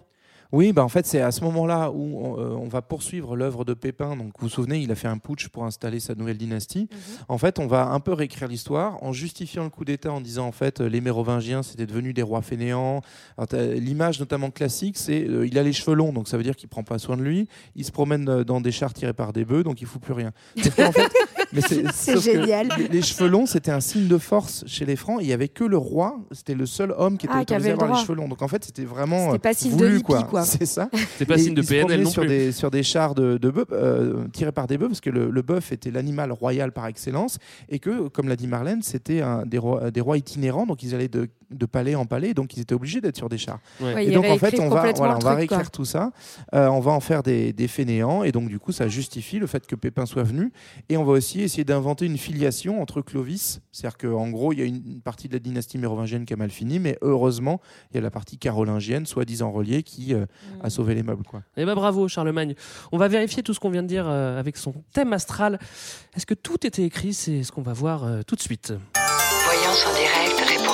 Oui, 0.55 0.73
bah 0.73 0.85
en 0.85 0.89
fait, 0.89 1.05
c'est 1.05 1.21
à 1.21 1.33
ce 1.33 1.43
moment-là 1.43 1.91
où 1.91 2.21
on, 2.25 2.39
euh, 2.39 2.51
on 2.51 2.69
va 2.69 2.81
poursuivre 2.81 3.35
l'œuvre 3.35 3.65
de 3.65 3.75
Pépin. 3.75 4.15
Donc, 4.15 4.29
vous 4.39 4.47
vous 4.47 4.49
souvenez, 4.49 4.79
il 4.79 4.93
a 4.93 4.95
fait 4.95 5.09
un 5.09 5.19
putsch 5.19 5.49
pour 5.49 5.65
installer 5.65 5.99
sa 5.99 6.15
nouvelle 6.15 6.39
dynastie. 6.39 6.89
En 7.29 7.39
fait, 7.39 7.59
on 7.59 7.67
va 7.67 7.89
un 7.89 7.99
peu 7.99 8.13
réécrire 8.13 8.47
l'histoire 8.47 9.03
en 9.03 9.13
justifiant 9.13 9.65
le 9.65 9.71
coup 9.71 9.85
d'État 9.85 10.13
en 10.13 10.21
disant 10.21 10.47
en 10.47 10.53
fait, 10.53 10.81
euh, 10.81 10.89
les 10.89 11.01
Mérovingiens, 11.01 11.65
c'était 11.65 11.87
devenu 11.87 12.13
des 12.13 12.23
rois 12.23 12.41
fainéants. 12.41 13.01
L'image 13.53 14.21
notamment 14.21 14.53
classique, 14.53 14.97
c'est 14.97 15.27
euh, 15.29 15.45
il 15.45 15.59
a 15.59 15.65
les 15.65 15.73
cheveux 15.73 15.97
longs, 15.97 16.13
donc 16.13 16.29
ça 16.29 16.37
veut 16.37 16.45
dire 16.45 16.55
qu'il 16.55 16.69
prend 16.69 16.85
pas 16.85 16.99
soin 17.01 17.17
de 17.17 17.23
lui. 17.23 17.49
Il 17.75 17.85
se 17.85 17.91
promène 17.91 18.29
euh, 18.29 18.45
dans 18.45 18.61
des 18.61 18.71
chars 18.71 18.95
tirés 18.95 19.13
par 19.13 19.33
des 19.33 19.45
bœufs, 19.45 19.65
donc 19.65 19.81
il 19.81 19.89
fout 19.89 20.01
plus 20.01 20.13
rien. 20.15 20.31
Fait, 20.57 20.93
c'est 21.93 22.21
génial. 22.21 22.69
Les, 22.79 22.89
les 22.89 23.03
cheveux 23.03 23.29
longs, 23.29 23.47
c'était 23.47 23.73
un 23.73 23.81
signe 23.81 24.07
de 24.07 24.19
force 24.19 24.65
chez 24.69 24.87
les 24.87 24.95
Francs. 24.97 25.19
Il 25.21 25.27
y 25.27 25.33
avait 25.33 25.49
que 25.49 25.65
le 25.65 25.79
roi, 25.79 26.21
c'était 26.31 26.55
le 26.55 26.67
seul 26.67 26.95
homme 26.97 27.19
qui 27.19 27.27
était 27.27 27.35
Ah, 27.37 27.43
autorisé 27.43 27.71
avait 27.71 27.75
à 27.75 27.77
le 27.77 27.83
avoir 27.83 27.99
les 27.99 28.07
cheveux 28.07 28.17
longs. 28.17 28.29
Donc 28.29 28.43
en 28.43 28.49
fait, 28.49 28.65
c'était 28.65 28.85
vraiment 28.85 29.37
pas 29.39 29.53
de 29.53 29.69
voulu, 29.69 29.99
hippie, 29.99 30.03
quoi. 30.05 30.44
C'est 30.59 30.67
ça. 30.67 30.89
C'était 30.93 31.27
pas 31.27 31.37
Et 31.37 31.39
signe 31.39 31.55
de 31.55 31.63
PNL 31.63 32.03
non 32.03 32.11
sur 32.11 32.23
plus. 32.23 32.29
Des, 32.29 32.53
sur 32.53 32.71
des 32.71 32.83
chars 32.83 33.15
de, 33.15 33.39
de 33.39 33.51
bœufs 33.51 33.67
euh, 33.73 34.27
tirés 34.33 34.53
par 34.53 34.67
des 34.67 34.79
bœufs, 34.79 34.89
parce 34.89 35.01
que 35.01 35.11
le, 35.11 35.31
le 35.31 35.43
bœuf 35.43 35.73
était 35.73 35.91
l'animal 35.91 36.33
royal 36.33 36.73
par 36.73 36.87
excellence, 36.87 37.39
et 37.69 37.79
que, 37.79 38.09
comme 38.09 38.29
l'a 38.29 38.37
dit 38.37 38.47
Marlène, 38.47 38.83
c'était 38.83 39.23
des, 39.47 39.59
rois, 39.59 39.91
des 39.91 40.01
rois 40.01 40.17
itinérants, 40.19 40.67
donc 40.67 40.83
ils 40.83 40.95
allaient 40.95 41.09
de, 41.09 41.29
de 41.55 41.67
palais 41.67 41.95
en 41.95 42.07
palais, 42.07 42.35
donc 42.35 42.57
ils 42.57 42.61
étaient 42.61 42.75
obligés 42.75 43.01
d'être 43.01 43.17
sur 43.17 43.29
des 43.29 43.39
chars. 43.39 43.59
Ouais. 43.81 43.95
Ouais, 43.95 44.07
et 44.07 44.11
donc 44.11 44.25
en 44.27 44.37
fait, 44.39 44.59
on 44.61 44.69
va, 44.69 44.93
voilà, 44.93 45.17
on 45.23 45.35
réécrire 45.37 45.59
quoi. 45.61 45.71
tout 45.71 45.85
ça, 45.85 46.13
Euh, 46.55 46.69
on 46.69 46.81
va 46.81 46.93
en 46.93 47.01
faire 47.01 47.23
des, 47.23 47.53
des 47.53 47.69
fainéants, 47.69 48.23
et 48.25 48.33
donc 48.33 48.49
du 48.49 48.59
coup, 48.59 48.73
ça 48.73 48.89
justifie 48.89 49.39
le 49.39 49.47
fait 49.47 49.67
que 49.67 49.77
Pépin 49.77 50.07
soit 50.07 50.23
venu, 50.23 50.53
et 50.89 50.97
on 50.97 51.05
va 51.05 51.13
aussi 51.13 51.41
essayer 51.43 51.65
d'inventer 51.65 52.07
une 52.07 52.19
filiation 52.19 52.81
entre 52.83 53.01
Clovis, 53.03 53.61
c'est-à-dire 53.73 53.99
qu'en 53.99 54.29
gros, 54.31 54.53
il 54.53 54.59
y 54.59 54.63
a 54.63 54.65
une 54.65 55.01
partie 55.01 55.29
de 55.29 55.33
la 55.35 55.39
dynastie 55.39 55.79
mérovingienne 55.79 56.25
qui 56.25 56.33
a 56.33 56.37
mal 56.37 56.51
fini, 56.51 56.79
mais 56.79 56.99
heureusement, 57.03 57.61
il 57.91 57.97
y 57.97 57.99
a 57.99 58.03
la 58.03 58.11
partie 58.11 58.39
carolingienne, 58.39 59.07
soi-disant 59.07 59.51
reliée, 59.51 59.83
qui 59.83 60.15
euh, 60.15 60.27
a 60.63 60.71
sauvé 60.71 60.95
les 60.95 61.03
meubles. 61.03 61.25
Quoi. 61.25 61.43
Eh 61.57 61.65
ben 61.65 61.75
bravo 61.75 62.09
Charlemagne. 62.09 62.55
On 62.93 62.99
va 62.99 63.09
vérifier 63.09 63.43
tout 63.43 63.55
ce 63.55 63.61
qu'on 63.61 63.71
vient 63.71 63.83
de 63.83 63.89
dire 63.89 64.07
euh, 64.09 64.39
avec 64.39 64.57
son 64.57 64.75
thème 64.93 65.13
astral. 65.13 65.59
Est-ce 66.17 66.27
que 66.27 66.35
tout 66.35 66.67
était 66.67 66.83
écrit? 66.85 67.13
C'est 67.15 67.43
ce 67.43 67.53
qu'on 67.53 67.63
va 67.63 67.73
voir 67.73 68.05
euh, 68.05 68.23
tout 68.27 68.35
de 68.37 68.41
suite. 68.41 68.73
Voyance 69.45 69.85
en 69.87 69.93
direct, 69.95 70.24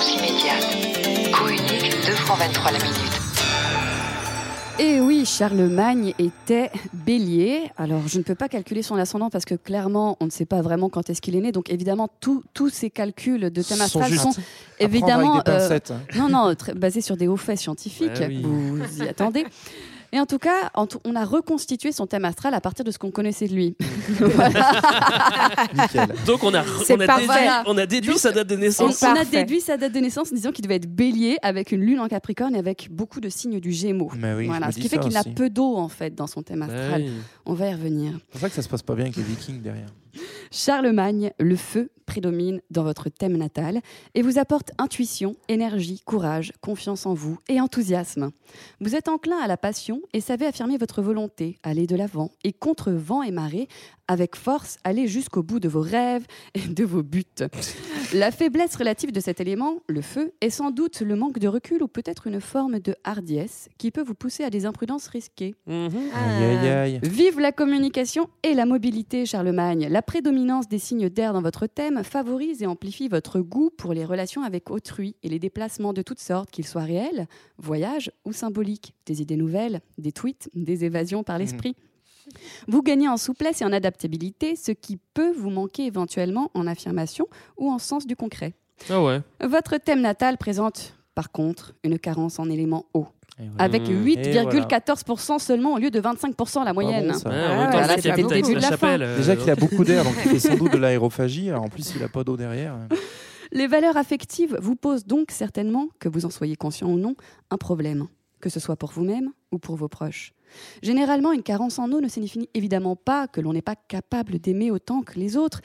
réponse 0.01 0.13
immédiate. 0.15 1.33
Coût 1.33 1.49
unique, 1.49 2.07
2 2.07 2.15
francs 2.15 2.39
23 2.39 2.73
la 2.73 2.79
minute. 2.79 2.97
Et 4.79 4.99
oui, 5.01 5.27
Charlemagne 5.27 6.15
était 6.19 6.71
bélier. 6.95 7.71
Alors, 7.77 8.01
je 8.07 8.17
ne 8.17 8.23
peux 8.23 8.35
pas 8.35 8.49
calculer 8.49 8.83
son 8.83 8.97
ascendant 8.97 9.29
parce 9.29 9.45
que 9.45 9.55
clairement, 9.55 10.17
on 10.21 10.25
ne 10.25 10.31
sait 10.31 10.47
pas 10.47 10.63
vraiment 10.63 10.89
quand 10.89 11.11
est-ce 11.11 11.21
qu'il 11.21 11.37
est 11.37 11.41
né. 11.41 11.53
Donc, 11.53 11.71
évidemment, 11.71 12.09
tous 12.21 12.43
tous 12.55 12.71
ces 12.71 12.89
calculs 12.89 13.51
de 13.51 13.63
thème 13.63 13.77
Sont 13.79 14.01
astral 14.01 14.19
sont 14.19 14.33
évidemment 14.79 15.35
avec 15.35 15.45
des 15.45 15.53
pincettes, 15.53 15.91
hein. 15.91 16.01
non, 16.17 16.29
non, 16.31 16.55
basés 16.77 17.03
sur 17.03 17.19
des 17.19 17.29
hauts 17.29 17.37
faits 17.37 17.59
scientifiques. 17.59 18.21
Ouais, 18.21 18.29
oui. 18.29 18.43
Vous 18.43 19.03
y 19.03 19.09
attendez. 19.09 19.45
Et 20.13 20.19
en 20.19 20.27
tout 20.27 20.39
cas, 20.39 20.71
on 21.05 21.15
a 21.15 21.25
reconstitué 21.25 21.93
son 21.93 22.07
thème 22.07 22.25
astral 22.25 22.55
à 22.55 22.61
partir 22.61 22.85
de 22.85 22.91
ce 22.91 22.99
qu'on 22.99 23.11
connaissait 23.11 23.47
de 23.47 23.55
lui. 23.55 23.77
Donc 26.27 26.43
on 26.43 26.53
a, 26.53 26.65
on 26.65 27.01
a, 27.01 27.07
déduit, 27.07 27.29
on 27.67 27.79
a 27.79 27.87
déduit 27.87 28.19
sa 28.19 28.33
date 28.33 28.49
de 28.49 28.57
naissance. 28.57 29.03
on 29.03 29.15
a 29.15 29.25
déduit 29.25 29.61
sa 29.61 29.77
date 29.77 29.93
de 29.93 30.01
naissance 30.01 30.33
en 30.33 30.35
disant 30.35 30.51
qu'il 30.51 30.65
devait 30.65 30.77
être 30.77 30.93
bélier 30.93 31.37
avec 31.43 31.73
une 31.73 31.83
lune 31.83 32.01
en 32.01 32.09
capricorne 32.09 32.57
et 32.57 32.59
avec 32.59 32.89
beaucoup 32.91 33.21
de 33.21 33.29
signes 33.29 33.61
du 33.61 33.73
gémeaux. 33.73 34.11
Mais 34.17 34.35
oui, 34.35 34.45
je 34.45 34.51
voilà, 34.51 34.69
me 34.69 34.73
ce 34.73 34.79
qui 34.79 34.89
fait 34.89 34.99
qu'il 34.99 35.17
a 35.17 35.25
peu 35.25 35.51
d'eau 35.51 35.77
en 35.77 35.89
fait 35.89 36.15
dans 36.15 36.27
son 36.27 36.43
thème 36.43 36.63
astral. 36.63 37.03
oui. 37.03 37.11
On 37.47 37.55
va 37.55 37.69
y 37.69 37.75
revenir. 37.75 38.15
C'est 38.15 38.31
pour 38.33 38.41
ça 38.41 38.49
que 38.49 38.55
ça 38.55 38.63
se 38.63 38.69
passe 38.69 38.83
pas 38.83 38.95
bien 38.95 39.07
avec 39.07 39.17
les 39.17 39.23
Vikings 39.23 39.63
derrière. 39.63 39.89
Charlemagne, 40.51 41.31
le 41.39 41.57
feu 41.57 41.91
prédomine 42.11 42.61
dans 42.73 42.83
votre 42.83 43.09
thème 43.09 43.37
natal 43.37 43.81
et 44.17 44.23
vous 44.23 44.41
apporte 44.41 44.73
intuition, 44.79 45.37
énergie, 45.47 46.01
courage, 46.05 46.53
confiance 46.61 47.07
en 47.07 47.15
vous 47.15 47.39
et 47.49 47.61
enthousiasme. 47.61 48.33
Vous 48.81 48.97
êtes 48.97 49.07
enclin 49.07 49.39
à 49.39 49.47
la 49.47 49.57
passion 49.57 50.03
et 50.13 50.21
savez 50.21 50.47
affirmer 50.47 50.77
votre 50.77 51.03
volonté, 51.03 51.57
aller 51.63 51.87
de 51.87 51.95
l'avant 51.95 52.33
et 52.43 52.53
contre 52.53 52.91
vent 52.91 53.23
et 53.23 53.31
marée, 53.31 53.69
avec 54.09 54.35
force, 54.35 54.79
aller 54.83 55.07
jusqu'au 55.07 55.45
bout 55.45 55.61
de 55.61 55.69
vos 55.69 55.83
rêves 55.83 56.27
et 56.55 56.67
de 56.67 56.83
vos 56.83 57.05
buts. 57.05 57.23
La 58.13 58.33
faiblesse 58.33 58.75
relative 58.75 59.13
de 59.13 59.21
cet 59.21 59.41
élément, 59.41 59.77
le 59.87 60.01
feu, 60.01 60.33
est 60.41 60.51
sans 60.51 60.73
doute 60.73 61.01
le 61.01 61.15
manque 61.15 61.39
de 61.39 61.47
recul 61.47 61.81
ou 61.81 61.87
peut-être 61.87 62.27
une 62.27 62.41
forme 62.41 62.81
de 62.81 62.97
hardiesse 63.05 63.69
qui 63.79 63.93
peut 63.93 64.03
vous 64.03 64.15
pousser 64.17 64.43
à 64.43 64.51
des 64.51 64.67
imprudences 64.67 65.07
risquées. 65.07 65.55
Aïe, 65.69 66.45
aïe, 66.45 66.69
aïe. 66.69 67.01
Vive 67.05 67.39
la 67.39 67.53
communication 67.53 68.29
et 68.43 68.55
la 68.55 68.67
mobilité, 68.67 69.27
Charlemagne. 69.27 69.87
La 69.89 70.03
prédominance 70.03 70.67
des 70.69 70.81
signes 70.81 71.09
d'air 71.09 71.33
dans 71.33 71.43
votre 71.43 71.69
thème 71.69 72.00
favorise 72.03 72.63
et 72.63 72.67
amplifie 72.67 73.09
votre 73.09 73.41
goût 73.41 73.71
pour 73.71 73.93
les 73.93 74.05
relations 74.05 74.43
avec 74.43 74.71
autrui 74.71 75.17
et 75.23 75.29
les 75.29 75.39
déplacements 75.39 75.93
de 75.93 76.03
toutes 76.03 76.21
sortes, 76.21 76.51
qu'ils 76.51 76.67
soient 76.67 76.83
réels, 76.83 77.27
voyages 77.59 78.11
ou 78.25 78.33
symboliques, 78.33 78.95
des 79.07 79.23
idées 79.23 79.37
nouvelles, 79.37 79.81
des 79.99 80.13
tweets, 80.13 80.51
des 80.55 80.85
évasions 80.85 81.23
par 81.23 81.39
l'esprit. 81.39 81.77
Vous 82.69 82.83
gagnez 82.83 83.09
en 83.09 83.17
souplesse 83.17 83.63
et 83.63 83.65
en 83.65 83.73
adaptabilité, 83.73 84.57
ce 84.57 84.73
qui 84.73 84.99
peut 85.15 85.33
vous 85.33 85.51
manquer 85.51 85.87
éventuellement 85.87 86.51
en 86.55 86.67
affirmation 86.67 87.27
ou 87.57 87.71
en 87.71 87.79
sens 87.79 88.07
du 88.07 88.17
concret. 88.17 88.55
Ah 88.89 89.03
ouais. 89.03 89.21
Votre 89.43 89.77
thème 89.79 90.01
natal 90.01 90.39
présente, 90.39 90.95
par 91.15 91.33
contre, 91.33 91.75
une 91.85 91.99
carence 91.99 92.39
en 92.39 92.49
éléments 92.49 92.87
hauts. 92.95 93.09
Avec 93.59 93.82
Mmh. 93.82 94.05
8,14% 94.05 95.38
seulement 95.38 95.74
au 95.74 95.78
lieu 95.78 95.91
de 95.91 96.01
25% 96.01 96.64
la 96.64 96.72
moyenne. 96.72 97.12
bon, 97.12 97.30
Ah 97.30 97.97
c'était 97.97 98.16
le 98.22 98.28
début 98.28 98.55
de 98.55 98.61
la 98.61 98.70
la 98.70 98.76
fin. 98.76 99.01
euh, 99.01 99.16
Déjà 99.16 99.36
qu'il 99.36 99.51
a 99.51 99.57
beaucoup 99.57 99.84
d'air, 99.84 100.05
donc 100.05 100.14
il 100.24 100.30
fait 100.30 100.38
sans 100.41 100.57
doute 100.57 100.72
de 100.72 100.78
l'aérophagie. 100.78 101.53
En 101.53 101.68
plus, 101.68 101.93
il 101.97 102.03
a 102.03 102.09
pas 102.09 102.24
d'eau 102.24 102.36
derrière. 102.36 102.74
Les 103.53 103.66
valeurs 103.66 103.97
affectives 103.97 104.57
vous 104.61 104.76
posent 104.76 105.05
donc 105.07 105.30
certainement, 105.30 105.88
que 105.99 106.09
vous 106.09 106.24
en 106.24 106.30
soyez 106.30 106.57
conscient 106.57 106.88
ou 106.88 106.99
non, 106.99 107.16
un 107.51 107.57
problème, 107.57 108.07
que 108.41 108.49
ce 108.49 108.61
soit 108.61 108.76
pour 108.76 108.91
vous-même 108.93 109.30
ou 109.51 109.59
pour 109.59 109.76
vos 109.76 109.88
proches. 109.88 110.32
Généralement, 110.82 111.32
une 111.32 111.43
carence 111.43 111.78
en 111.78 111.91
eau 111.93 112.01
ne 112.01 112.09
signifie 112.09 112.49
évidemment 112.55 112.97
pas 112.97 113.26
que 113.28 113.41
l'on 113.41 113.53
n'est 113.53 113.62
pas 113.62 113.76
capable 113.88 114.38
d'aimer 114.38 114.70
autant 114.70 115.03
que 115.03 115.18
les 115.18 115.36
autres, 115.36 115.61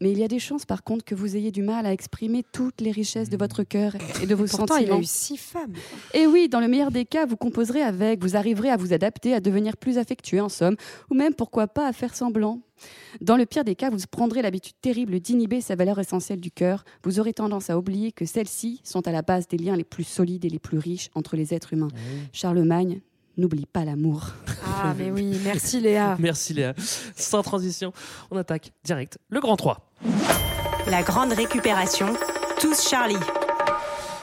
mais 0.00 0.12
il 0.12 0.18
y 0.18 0.24
a 0.24 0.28
des 0.28 0.38
chances 0.38 0.64
par 0.64 0.82
contre 0.82 1.04
que 1.04 1.14
vous 1.14 1.36
ayez 1.36 1.50
du 1.50 1.62
mal 1.62 1.86
à 1.86 1.92
exprimer 1.92 2.44
toutes 2.52 2.80
les 2.80 2.90
richesses 2.90 3.28
de 3.28 3.36
votre 3.36 3.62
cœur 3.62 3.94
et 4.22 4.26
de 4.26 4.34
vos 4.34 4.46
Pourtant, 4.46 4.74
sentiments. 4.74 4.96
il 4.96 4.98
a 4.98 5.02
eu 5.02 5.04
six 5.04 5.36
femmes. 5.36 5.72
Et 6.14 6.26
oui, 6.26 6.48
dans 6.48 6.60
le 6.60 6.68
meilleur 6.68 6.90
des 6.90 7.04
cas, 7.04 7.26
vous 7.26 7.36
composerez 7.36 7.82
avec, 7.82 8.22
vous 8.22 8.36
arriverez 8.36 8.70
à 8.70 8.76
vous 8.76 8.92
adapter, 8.92 9.34
à 9.34 9.40
devenir 9.40 9.76
plus 9.76 9.98
affectueux 9.98 10.42
en 10.42 10.48
somme, 10.48 10.76
ou 11.10 11.14
même 11.14 11.34
pourquoi 11.34 11.66
pas 11.66 11.86
à 11.86 11.92
faire 11.92 12.14
semblant. 12.14 12.60
Dans 13.20 13.36
le 13.36 13.46
pire 13.46 13.64
des 13.64 13.74
cas, 13.74 13.90
vous 13.90 13.98
prendrez 14.10 14.42
l'habitude 14.42 14.74
terrible 14.82 15.18
d'inhiber 15.20 15.60
sa 15.60 15.74
valeur 15.76 15.98
essentielle 15.98 16.40
du 16.40 16.50
cœur. 16.50 16.84
Vous 17.02 17.18
aurez 17.20 17.32
tendance 17.32 17.70
à 17.70 17.78
oublier 17.78 18.12
que 18.12 18.26
celles-ci 18.26 18.80
sont 18.84 19.06
à 19.08 19.12
la 19.12 19.22
base 19.22 19.48
des 19.48 19.56
liens 19.56 19.76
les 19.76 19.84
plus 19.84 20.04
solides 20.04 20.44
et 20.44 20.50
les 20.50 20.58
plus 20.58 20.78
riches 20.78 21.10
entre 21.14 21.36
les 21.36 21.54
êtres 21.54 21.72
humains. 21.72 21.88
Charlemagne, 22.32 23.00
n'oublie 23.36 23.66
pas 23.66 23.84
l'amour. 23.84 24.28
Ah, 24.64 24.94
mais 24.98 25.10
oui, 25.10 25.38
merci 25.44 25.80
Léa. 25.80 26.16
Merci 26.20 26.54
Léa. 26.54 26.74
Sans 27.16 27.42
transition, 27.42 27.92
on 28.30 28.36
attaque 28.36 28.72
direct 28.84 29.18
le 29.30 29.40
grand 29.40 29.56
3. 29.56 29.80
La 30.88 31.02
grande 31.02 31.32
récupération, 31.32 32.06
tous 32.60 32.88
Charlie. 32.88 33.16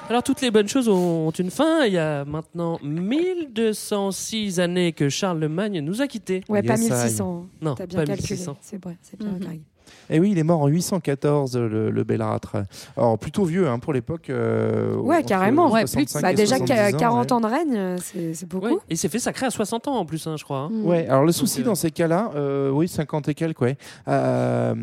Alors 0.10 0.22
toutes 0.22 0.42
les 0.42 0.52
bonnes 0.52 0.68
choses 0.68 0.90
ont 0.90 1.32
une 1.32 1.50
fin. 1.50 1.86
Il 1.86 1.94
y 1.94 1.98
a 1.98 2.26
maintenant 2.26 2.78
1206 2.84 4.60
années 4.60 4.92
que 4.94 5.10
Charlemagne 5.10 5.80
nous 5.80 6.02
a 6.02 6.08
quittés. 6.08 6.44
Ouais, 6.50 6.62
pas 6.62 6.74
Yes, 6.76 6.88
I. 6.88 6.90
1600. 6.92 7.46
Non, 7.62 7.76
T'as 7.76 7.86
bien 7.86 8.00
pas 8.00 8.06
calculé. 8.06 8.28
1600. 8.36 8.58
C'est 8.62 8.84
vrai, 8.84 8.98
c'est 9.02 9.18
bien 9.20 9.30
Mhm. 9.30 9.40
Greg. 9.40 9.62
Et 10.10 10.20
oui, 10.20 10.32
il 10.32 10.38
est 10.40 10.44
mort 10.44 10.62
en 10.62 10.68
814, 10.68 11.58
le, 11.58 11.90
le 11.92 12.04
Bellâtre. 12.04 12.58
Alors 12.98 13.18
plutôt 13.18 13.44
vieux 13.46 13.68
hein, 13.68 13.80
pour 13.80 13.94
l'époque. 13.94 14.30
euh, 14.30 14.96
Ouais, 14.96 15.24
carrément. 15.24 15.70
65 15.70 16.22
Bah, 16.22 16.32
et 16.32 16.36
déjà 16.36 16.58
70 16.58 16.68
qu'à 16.74 16.88
ans, 16.96 17.00
40 17.00 17.26
ouais. 17.26 17.34
ans 17.34 17.42
de 17.42 17.48
règne, 17.48 17.96
c'est 18.34 18.48
beaucoup. 18.48 18.66
Ouais, 18.68 18.74
Et 18.90 18.94
il 18.94 18.98
s'est 18.98 19.10
fait 19.10 19.20
sacré 19.20 19.46
à 19.46 19.50
60 19.50 19.88
ans 19.88 19.96
en 19.98 20.06
plus, 20.06 20.26
hein, 20.28 20.36
je 20.38 20.44
crois. 20.44 20.60
hein. 20.60 20.72
Ouais, 20.84 21.08
alors 21.08 21.22
le 21.24 21.28
Donc, 21.28 21.36
souci 21.36 21.62
euh, 21.62 21.66
dans 21.66 21.76
ces 21.76 21.92
cas-là, 21.92 22.32
euh, 22.36 22.70
oui, 22.70 22.88
50 22.88 23.30
et 23.30 23.34
quelques, 23.34 23.62
ouais. 23.62 23.78
Euh, 24.08 24.74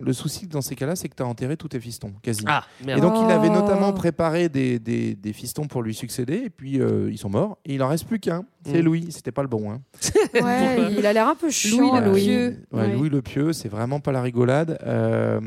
le 0.00 0.12
souci 0.12 0.46
dans 0.46 0.60
ces 0.60 0.74
cas-là, 0.74 0.96
c'est 0.96 1.08
que 1.08 1.14
tu 1.16 1.22
as 1.22 1.26
enterré 1.26 1.56
tous 1.56 1.68
tes 1.68 1.80
fistons, 1.80 2.12
quasi. 2.22 2.44
Ah, 2.46 2.64
merde. 2.84 2.98
Et 2.98 3.00
donc 3.02 3.14
il 3.24 3.30
avait 3.30 3.48
Oh. 3.50 3.54
notamment 3.54 3.92
préparé 3.92 4.48
des, 4.48 4.78
des, 4.78 5.14
des 5.14 5.32
fistons 5.32 5.66
pour 5.66 5.82
lui 5.82 5.94
succéder, 5.94 6.42
et 6.46 6.50
puis 6.50 6.80
euh, 6.80 7.08
ils 7.10 7.18
sont 7.18 7.28
morts, 7.30 7.58
et 7.64 7.74
il 7.74 7.82
en 7.82 7.88
reste 7.88 8.06
plus 8.06 8.18
qu'un. 8.18 8.44
C'est 8.64 8.80
Mm. 8.80 8.84
Louis, 8.84 9.06
c'était 9.10 9.32
pas 9.32 9.42
le 9.42 9.48
bon. 9.48 9.70
Hein. 9.72 9.80
Ouais, 10.34 10.92
il 10.96 11.04
a 11.04 11.12
l'air 11.12 11.28
un 11.28 11.34
peu 11.34 11.50
chiant, 11.50 11.98
le 12.00 12.10
Louis. 12.10 12.22
Pieux. 12.24 12.64
Ouais, 12.72 12.80
Ouais. 12.82 12.92
Louis 12.94 13.08
le 13.10 13.20
Pieux, 13.22 13.52
c'est 13.52 13.68
vraiment 13.68 14.00
pas 14.00 14.12
la 14.12 14.22
rigolade. 14.22 14.78
Euh, 14.84 15.40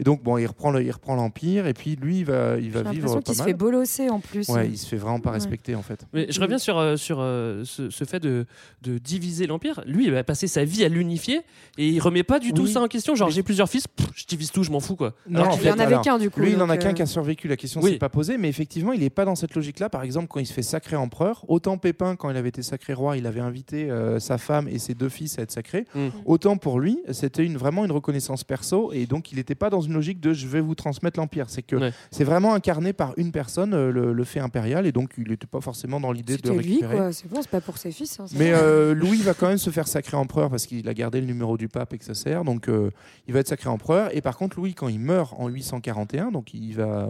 et 0.00 0.04
donc 0.04 0.22
bon, 0.22 0.38
il 0.38 0.46
reprend 0.46 0.70
le- 0.70 0.82
il 0.82 0.90
reprend 0.90 1.14
l'empire, 1.14 1.66
et 1.66 1.74
puis 1.74 1.96
lui, 1.96 2.18
il 2.20 2.24
va, 2.24 2.56
il 2.58 2.70
va 2.70 2.80
vivre 2.82 2.92
l'impression 2.92 3.14
pas 3.16 3.22
qu'il 3.22 3.34
se 3.34 3.38
mal. 3.40 3.48
fait 3.48 3.54
bolosser 3.54 4.08
en 4.10 4.20
plus. 4.20 4.48
Ouais, 4.48 4.68
il 4.68 4.78
se 4.78 4.86
fait 4.86 4.96
vraiment 4.96 5.20
pas 5.20 5.30
Ouais. 5.30 5.36
respecter 5.36 5.74
en 5.74 5.82
fait. 5.82 6.06
Mais 6.12 6.26
je 6.30 6.40
reviens 6.40 6.58
sur, 6.58 6.78
euh, 6.78 6.96
sur 6.96 7.18
euh, 7.20 7.62
ce, 7.64 7.90
ce 7.90 8.04
fait 8.04 8.20
de, 8.20 8.46
de 8.82 8.98
diviser 8.98 9.46
l'Empire. 9.46 9.82
Lui, 9.86 10.06
il 10.06 10.12
va 10.12 10.24
passer 10.24 10.46
sa 10.46 10.64
vie 10.64 10.84
à 10.84 10.88
l'unifier 10.88 11.40
et 11.76 11.88
il 11.88 12.00
remet 12.00 12.22
pas 12.22 12.38
du 12.38 12.52
tout 12.52 12.62
Oui. 12.62 12.72
ça 12.72 12.80
en 12.80 12.88
question. 12.88 13.14
Genre, 13.14 13.30
j'ai 13.30 13.42
plusieurs 13.42 13.68
fils, 13.68 13.86
pff, 13.88 14.06
je 14.14 14.24
divise 14.26 14.50
tout, 14.52 14.62
je 14.62 14.70
m'en 14.70 14.80
fous 14.80 14.96
quoi. 14.96 15.14
Non, 15.28 15.40
Alors 15.42 15.52
en 15.54 15.56
qu'il 15.56 15.66
il 15.66 15.72
en 15.72 15.78
avait 15.78 16.00
qu'un, 16.00 16.18
du 16.18 16.30
coup, 16.30 16.40
Lui, 16.40 16.52
il 16.52 16.62
en 16.62 16.70
a 16.70 16.76
qu'un 16.76 16.90
euh, 16.90 16.92
qui 16.94 17.02
a 17.02 17.06
survécu. 17.06 17.46
La 17.48 17.56
question 17.56 17.80
Oui. 17.82 17.92
s'est 17.92 17.98
pas 17.98 18.08
posée, 18.08 18.38
mais 18.38 18.48
effectivement, 18.48 18.92
il 18.92 19.00
n'est 19.00 19.10
pas 19.10 19.24
dans 19.24 19.34
cette 19.34 19.54
logique-là. 19.54 19.88
Par 19.90 20.02
exemple, 20.02 20.28
quand 20.28 20.40
il 20.40 20.46
se 20.46 20.52
fait 20.52 20.62
sacré 20.62 20.96
empereur, 20.96 21.44
autant 21.48 21.76
Pépin, 21.78 22.16
quand 22.16 22.30
il 22.30 22.36
avait 22.38 22.48
été 22.48 22.62
sacré 22.62 22.94
roi, 22.94 23.16
il 23.16 23.26
avait 23.26 23.40
invité 23.40 23.90
euh, 23.90 24.18
sa 24.20 24.38
femme 24.38 24.68
et 24.68 24.78
ses 24.78 24.94
deux 24.94 25.08
fils 25.08 25.38
à 25.38 25.42
être 25.42 25.50
sacrés. 25.52 25.84
Mm. 25.94 26.08
Autant 26.24 26.56
pour 26.56 26.80
lui, 26.80 26.98
c'était 27.12 27.44
une, 27.44 27.56
vraiment 27.56 27.84
une 27.84 27.92
reconnaissance 27.92 28.44
perso, 28.44 28.92
et 28.92 29.06
donc 29.06 29.32
il 29.32 29.36
n'était 29.36 29.54
pas 29.54 29.68
dans 29.70 29.80
une 29.80 29.92
logique 29.92 30.20
de 30.20 30.32
je 30.32 30.46
vais 30.46 30.60
vous 30.60 30.74
transmettre 30.74 31.18
l'empire. 31.20 31.46
C'est 31.50 31.62
que 31.62 31.76
Ouais. 31.76 31.92
c'est 32.10 32.24
vraiment 32.24 32.54
incarné 32.54 32.92
par 32.92 33.12
une 33.18 33.32
personne, 33.32 33.74
euh, 33.74 33.90
le, 33.92 34.12
le 34.12 34.24
fait 34.24 34.40
impérial, 34.40 34.86
et 34.86 34.92
donc 34.92 35.12
il 35.18 35.28
n'était 35.28 35.46
pas 35.46 35.60
forcément 35.60 36.00
dans 36.00 36.12
l'idée 36.12 36.36
de 36.36 36.50
récupérer. 36.50 36.96
quoi. 36.96 37.12
C'est 37.12 37.28
bon, 37.28 37.42
c'est 37.42 37.50
pas 37.50 37.60
pour 37.60 37.76
ses 37.78 37.92
fils. 37.92 38.18
hein, 38.20 38.26
Mais 38.36 38.52
euh, 38.52 38.94
Louis 38.94 39.18
va 39.18 39.34
quand 39.34 39.48
même 39.48 39.58
se 39.58 39.70
faire 39.70 39.88
sacré 39.88 40.16
empereur 40.16 40.50
parce 40.50 40.66
qu'il 40.66 40.88
a 40.88 40.94
gardé 40.94 41.20
le 41.20 41.26
numéro 41.26 41.56
du 41.58 41.68
pape 41.68 41.92
et 41.94 41.98
que 41.98 42.04
ça 42.04 42.14
sert. 42.14 42.44
Donc 42.44 42.68
euh, 42.68 42.90
il 43.26 43.34
va 43.34 43.40
être 43.40 43.48
sacré 43.48 43.68
empereur. 43.68 44.14
Et 44.16 44.20
par 44.20 44.36
contre, 44.36 44.58
Louis, 44.58 44.74
quand 44.74 44.88
il 44.88 45.00
meurt 45.00 45.34
en 45.38 45.48
841, 45.48 46.30
donc 46.30 46.54
il 46.54 46.74
va 46.74 47.08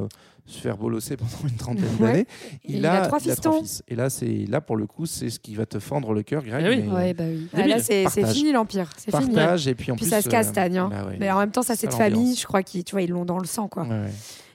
se 0.48 0.58
faire 0.60 0.76
bolosser 0.78 1.16
pendant 1.16 1.30
une 1.48 1.56
trentaine 1.56 1.84
Ouais. 2.00 2.06
d'années, 2.12 2.26
il 2.64 2.84
a 2.86 3.02
trois 3.06 3.20
fistons. 3.20 3.60
fils. 3.60 3.82
Et 3.86 3.94
là, 3.94 4.08
c'est 4.10 4.46
là 4.48 4.60
pour 4.60 4.76
le 4.76 4.86
coup, 4.86 5.04
c'est 5.06 5.28
ce 5.30 5.38
qui 5.38 5.54
va 5.54 5.66
te 5.66 5.78
fendre 5.78 6.12
le 6.14 6.22
cœur, 6.22 6.42
Greg. 6.42 6.64
Ah 6.66 6.70
oui. 6.70 6.82
mais 6.86 6.92
Ouais, 6.92 7.14
bah 7.14 7.24
oui. 7.28 7.46
Ah, 7.54 7.66
là, 7.66 7.78
c'est 7.80 8.08
fini 8.32 8.52
l'Empire. 8.52 8.90
C'est 8.96 9.14
fini. 9.16 9.34
Partage 9.34 9.68
et 9.68 9.74
puis 9.74 9.92
en 9.92 9.96
Puis 9.96 10.04
plus. 10.06 10.10
ça 10.10 10.22
se 10.22 10.28
euh, 10.28 10.30
castagne. 10.30 10.78
hein. 10.78 10.88
bah 10.90 11.04
ouais. 11.06 11.16
Mais 11.20 11.30
en 11.30 11.38
même 11.38 11.50
temps, 11.50 11.62
ça, 11.62 11.76
c'est 11.76 11.86
de 11.88 11.92
famille. 11.94 12.34
Je 12.34 12.46
crois 12.46 12.62
qu'ils 12.62 12.82
tu 12.84 12.92
vois, 12.92 13.02
ils 13.02 13.10
l'ont 13.10 13.24
dans 13.26 13.38
le 13.38 13.46
sang. 13.46 13.68
Quoi. 13.68 13.82
Ouais, 13.84 13.90
ouais. 13.90 14.10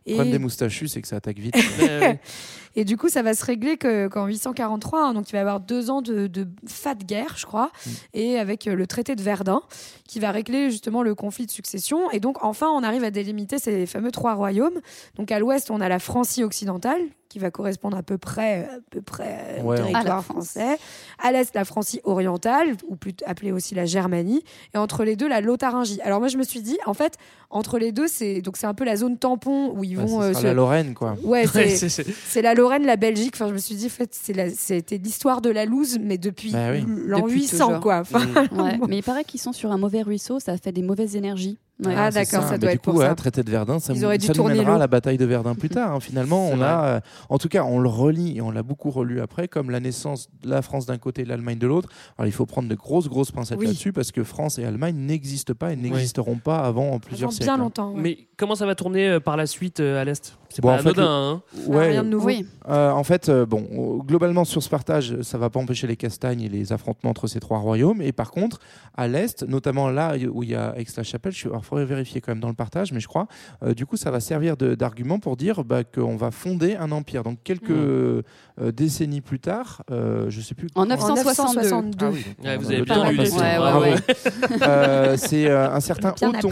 Et- 0.05 0.09
Le 0.11 0.15
problème 0.15 0.31
des 0.33 0.39
moustachus, 0.39 0.87
c'est 0.91 1.01
que 1.01 1.07
ça 1.07 1.15
attaque 1.17 1.37
vite. 1.39 1.55
Ouais, 2.75 2.81
Et 2.81 2.85
du 2.85 2.97
coup, 2.97 3.09
ça 3.09 3.21
va 3.21 3.33
se 3.33 3.45
régler 3.45 3.77
que- 3.77 4.07
qu'en 4.07 4.25
843, 4.27 5.03
hein, 5.07 5.13
donc 5.13 5.29
il 5.29 5.33
va 5.33 5.37
y 5.39 5.41
avoir 5.41 5.59
deux 5.59 5.89
ans 5.89 6.01
de, 6.01 6.27
de 6.27 6.47
fat 6.67 6.95
guerre, 6.95 7.35
je 7.37 7.45
crois, 7.45 7.71
Mm. 7.85 7.89
et 8.15 8.39
avec 8.39 8.67
euh, 8.67 8.75
le 8.75 8.87
traité 8.87 9.15
de 9.15 9.21
Verdun, 9.21 9.61
qui 10.07 10.19
va 10.19 10.31
régler 10.31 10.69
justement 10.71 11.03
le 11.03 11.15
conflit 11.15 11.45
de 11.45 11.51
succession. 11.51 12.09
Et 12.11 12.19
donc, 12.19 12.43
enfin, 12.43 12.67
on 12.69 12.83
arrive 12.83 13.03
à 13.03 13.11
délimiter 13.11 13.57
ces 13.59 13.85
fameux 13.85 14.11
trois 14.11 14.33
royaumes. 14.33 14.79
Donc, 15.15 15.31
à 15.31 15.39
l'ouest, 15.39 15.71
on 15.71 15.81
a 15.81 15.89
la 15.89 15.99
Francie 15.99 16.43
occidentale, 16.43 17.01
qui 17.29 17.39
va 17.39 17.49
correspondre 17.49 17.97
à 17.97 18.03
peu 18.03 18.19
près, 18.19 18.65
à 18.65 18.77
peu 18.91 19.01
près 19.01 19.59
au 19.63 19.69
Ouais, 19.69 19.77
À 19.79 19.81
la 19.81 19.87
territoire 19.87 20.23
France. 20.23 20.49
français. 20.51 20.77
À 21.17 21.31
l'est, 21.31 21.55
la 21.55 21.65
Francie 21.65 21.99
orientale, 22.03 22.75
ou 22.87 22.95
plutôt 22.95 23.25
appelée 23.27 23.51
aussi 23.51 23.73
la 23.73 23.85
Germanie. 23.85 24.43
Et 24.75 24.77
entre 24.77 25.03
les 25.03 25.15
deux, 25.15 25.27
la 25.27 25.41
Lotharingie. 25.41 25.99
Alors, 26.01 26.19
moi, 26.19 26.27
je 26.27 26.37
me 26.37 26.43
suis 26.43 26.61
dit, 26.61 26.77
en 26.85 26.93
fait, 26.93 27.17
entre 27.49 27.79
les 27.79 27.91
deux, 27.91 28.07
c'est 28.07 28.41
donc 28.41 28.57
c'est 28.57 28.67
un 28.67 28.75
peu 28.75 28.83
la 28.83 28.95
zone 28.97 29.17
tampon 29.17 29.73
où 29.75 29.83
ils 29.83 29.95
Bah, 29.95 30.03
vont 30.05 30.21
ce 30.21 30.25
euh, 30.25 30.33
se- 30.35 30.43
la 30.43 30.53
Lorraine, 30.53 30.93
quoi. 30.93 31.15
Ouais, 31.23 31.43
Ouais, 31.55 31.69
c'est 31.69 31.89
c'est- 31.89 31.89
c'est- 31.89 32.05
c'est 32.27 32.41
la 32.43 32.53
Lorraine, 32.53 32.62
la 32.85 32.95
Belgique. 32.95 33.33
Enfin, 33.35 33.47
je 33.47 33.53
me 33.53 33.57
suis 33.59 33.75
dit, 33.75 33.85
en 33.85 33.89
fait, 33.89 34.13
c'était 34.13 34.97
l'histoire 34.97 35.41
de 35.41 35.49
la 35.49 35.65
loose, 35.65 35.97
mais 35.99 36.17
depuis 36.17 36.51
Bah 36.51 36.71
oui. 36.71 36.83
l'an 36.87 37.21
Depuis 37.21 37.41
800, 37.41 37.65
toujours. 37.67 37.79
quoi. 37.81 38.03
Ouais, 38.51 38.79
mais 38.87 38.97
il 38.97 39.03
paraît 39.03 39.23
qu'ils 39.23 39.39
sont 39.39 39.53
sur 39.53 39.71
un 39.71 39.77
mauvais 39.77 40.01
ruisseau, 40.01 40.39
ça 40.39 40.57
fait 40.57 40.71
des 40.71 40.81
mauvaises 40.83 41.15
énergies. 41.15 41.57
Ouais. 41.83 41.93
Ah, 41.97 42.11
C'est 42.11 42.19
d'accord, 42.31 42.45
ça 42.47 42.53
Mais 42.53 42.59
doit 42.59 42.71
être 42.71 42.81
coup, 42.81 42.91
pour 42.91 42.99
ouais, 42.99 43.07
ça. 43.07 43.15
traité 43.15 43.41
de 43.43 43.49
Verdun, 43.49 43.79
ça, 43.79 43.93
Ils 43.93 43.99
nous- 43.99 44.05
auraient 44.05 44.17
dû 44.19 44.27
ça 44.27 44.33
nous 44.33 44.37
tourner 44.37 44.55
mènera 44.55 44.75
à 44.75 44.77
la 44.77 44.87
bataille 44.87 45.17
de 45.17 45.25
Verdun 45.25 45.55
plus 45.55 45.69
tard. 45.69 45.93
hein. 45.93 45.99
Finalement, 45.99 46.47
on 46.49 46.61
a, 46.61 46.85
euh, 46.85 46.99
en 47.29 47.39
tout 47.39 47.49
cas, 47.49 47.63
on 47.63 47.79
le 47.79 47.89
relit 47.89 48.37
et 48.37 48.41
on 48.41 48.51
l'a 48.51 48.61
beaucoup 48.61 48.91
relu 48.91 49.19
après, 49.21 49.47
comme 49.47 49.71
la 49.71 49.79
naissance 49.79 50.29
de 50.43 50.49
la 50.51 50.61
France 50.61 50.85
d'un 50.85 50.99
côté 50.99 51.21
et 51.21 51.25
de 51.25 51.29
l'Allemagne 51.29 51.57
de 51.57 51.65
l'autre. 51.67 51.89
Alors, 52.17 52.27
il 52.27 52.31
faut 52.31 52.45
prendre 52.45 52.69
de 52.69 52.75
grosses, 52.75 53.09
grosses 53.09 53.31
pincettes 53.31 53.57
Oui. 53.57 53.65
là-dessus 53.65 53.91
parce 53.91 54.11
que 54.11 54.23
France 54.23 54.59
et 54.59 54.65
Allemagne 54.65 54.95
n'existent 54.95 55.55
pas 55.55 55.73
et 55.73 55.75
n'existeront 55.75 56.35
pas 56.37 56.59
avant 56.59 56.99
plusieurs 56.99 57.29
Avant 57.29 57.31
siècles. 57.31 57.45
bien 57.45 57.53
hein. 57.55 57.57
longtemps. 57.57 57.91
ouais. 57.93 58.01
Mais 58.01 58.17
comment 58.37 58.55
ça 58.55 58.67
va 58.67 58.75
tourner 58.75 59.09
euh, 59.09 59.19
par 59.19 59.35
la 59.35 59.47
suite 59.47 59.79
euh, 59.79 59.99
à 59.99 60.05
l'Est? 60.05 60.37
C'est 60.49 60.61
Bon, 60.61 60.67
pas 60.67 60.75
en 60.75 60.77
fait, 60.77 60.89
anodin. 60.89 61.01
le- 61.01 61.07
hein. 61.07 61.73
Ouais, 61.75 61.87
rien 61.89 62.03
de 62.03 62.09
nouveau. 62.09 62.27
Oui. 62.27 62.45
Euh, 62.69 62.91
en 62.91 63.03
fait, 63.03 63.27
euh, 63.29 63.43
bon, 63.47 63.97
globalement 64.05 64.45
sur 64.45 64.61
Spartage, 64.61 65.19
ça 65.23 65.39
va 65.39 65.49
pas 65.49 65.59
empêcher 65.59 65.87
les 65.87 65.95
castagnes 65.97 66.41
et 66.41 66.49
les 66.49 66.71
affrontements 66.71 67.09
entre 67.09 67.25
ces 67.25 67.39
trois 67.39 67.57
royaumes. 67.57 68.03
Et 68.03 68.11
par 68.11 68.29
contre, 68.29 68.59
à 68.95 69.07
l'est, 69.07 69.41
notamment 69.47 69.89
là 69.89 70.13
où 70.31 70.43
il 70.43 70.49
y 70.51 70.55
a 70.55 70.75
Aix-la-Chapelle, 70.77 71.31
je 71.31 71.37
suis- 71.39 71.49
alors, 71.63 71.69
faudrait 71.69 71.85
vérifier 71.85 72.21
quand 72.21 72.31
même 72.31 72.39
dans 72.41 72.47
le 72.49 72.53
partage, 72.53 72.91
mais 72.91 72.99
je 72.99 73.07
crois, 73.07 73.27
euh, 73.63 73.73
du 73.73 73.85
coup, 73.85 73.97
ça 73.97 74.11
va 74.11 74.19
servir 74.19 74.57
d'argument 74.57 75.19
pour 75.19 75.37
dire 75.37 75.63
bah, 75.63 75.83
qu'on 75.83 76.15
va 76.15 76.31
fonder 76.31 76.75
un 76.75 76.91
empire. 76.91 77.23
Donc 77.23 77.39
quelques 77.43 77.69
Mmh. 77.69 78.21
euh, 78.61 78.71
décennies 78.73 79.21
plus 79.21 79.39
tard, 79.39 79.81
euh, 79.91 80.29
je 80.29 80.41
sais 80.41 80.55
plus. 80.55 80.67
En 80.75 80.85
quand- 80.85 81.15
962. 81.15 82.05
Ah 82.05 82.09
oui, 82.11 82.25
Ouais, 82.43 82.57
vous 82.57 82.65
a 82.65 82.67
avez 82.69 82.77
le 82.79 82.83
bien 82.85 82.95
temps 82.95 83.09
lu. 83.09 83.17
Ouais, 83.19 83.29
ouais, 83.31 83.57
Bravo. 83.57 83.81
ouais. 83.81 83.95
Euh, 84.61 85.15
c'est 85.17 85.47
euh, 85.49 85.69
un 85.71 85.79
certain 85.79 86.13
Othon. 86.21 86.51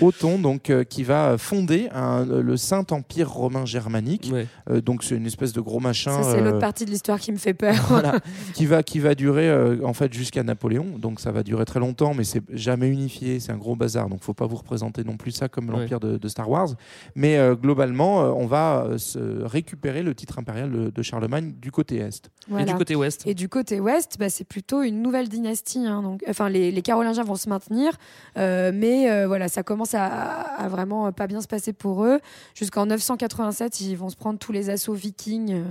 Othon, 0.00 0.38
donc 0.38 0.70
euh, 0.70 0.84
qui 0.84 1.02
va 1.02 1.36
fonder 1.38 1.88
un- 1.92 2.24
le 2.24 2.56
Saint 2.56 2.84
Empire 2.90 3.28
romain 3.30 3.64
germanique. 3.64 4.30
Ouais. 4.32 4.46
Euh, 4.70 4.80
donc 4.80 5.02
c'est 5.02 5.16
une 5.16 5.26
espèce 5.26 5.52
de 5.52 5.60
gros 5.60 5.80
machin. 5.80 6.22
Ça, 6.22 6.32
c'est 6.32 6.38
euh, 6.40 6.44
l'autre 6.44 6.58
partie 6.58 6.84
de 6.84 6.90
l'histoire 6.90 7.18
qui 7.18 7.32
me 7.32 7.36
fait 7.36 7.54
peur. 7.54 7.74
voilà, 7.88 8.20
qui 8.54 8.66
va 8.66 8.82
qui 8.82 8.98
va 9.00 9.14
durer 9.14 9.48
euh, 9.48 9.78
en 9.84 9.92
fait 9.92 10.12
jusqu'à 10.12 10.42
Napoléon. 10.42 10.86
Donc 10.98 11.18
ça 11.20 11.32
va 11.32 11.42
durer 11.42 11.64
très 11.64 11.80
longtemps, 11.80 12.14
mais 12.14 12.24
c'est 12.24 12.42
jamais 12.52 12.88
unifié. 12.88 13.40
C'est 13.40 13.52
un 13.52 13.56
gros 13.56 13.74
bazar. 13.76 14.08
Donc 14.08 14.22
faut 14.22 14.31
pas 14.34 14.46
vous 14.46 14.56
représenter 14.56 15.04
non 15.04 15.16
plus 15.16 15.30
ça 15.32 15.48
comme 15.48 15.68
Ouais. 15.70 15.78
l'empire 15.80 16.00
de, 16.00 16.18
de 16.18 16.28
Star 16.28 16.48
Wars. 16.50 16.68
Mais 17.14 17.36
euh, 17.38 17.54
globalement, 17.54 18.22
euh, 18.24 18.28
on 18.30 18.46
va 18.46 18.84
euh, 18.84 18.98
se 18.98 19.18
récupérer 19.44 20.02
le 20.02 20.14
titre 20.14 20.38
impérial 20.38 20.70
de, 20.70 20.90
de 20.90 21.02
Charlemagne 21.02 21.52
du 21.60 21.70
côté 21.70 21.96
est. 21.96 22.30
Et 22.58 22.64
du 22.64 22.74
côté 22.74 22.94
ouest 22.96 23.22
Et 23.26 23.34
du 23.34 23.48
côté 23.48 23.80
ouest, 23.80 24.16
bah, 24.18 24.28
c'est 24.30 24.44
plutôt 24.44 24.82
une 24.82 25.02
nouvelle 25.02 25.28
dynastie. 25.28 25.86
hein, 25.86 26.02
donc, 26.02 26.22
enfin, 26.28 26.48
les, 26.48 26.70
les 26.70 26.82
Carolingiens 26.82 27.24
vont 27.24 27.36
se 27.36 27.48
maintenir, 27.48 27.92
euh, 28.36 28.72
mais 28.74 29.10
euh, 29.10 29.26
voilà, 29.26 29.48
ça 29.48 29.62
commence 29.62 29.94
à, 29.94 30.06
à 30.06 30.68
vraiment 30.68 31.12
pas 31.12 31.26
bien 31.26 31.40
se 31.40 31.48
passer 31.48 31.72
pour 31.72 32.04
eux. 32.04 32.20
Jusqu'en 32.54 32.86
987, 32.86 33.80
ils 33.80 33.94
vont 33.96 34.08
se 34.08 34.16
prendre 34.16 34.38
tous 34.38 34.52
les 34.52 34.70
assauts 34.70 34.94
vikings 34.94 35.52
euh, 35.52 35.62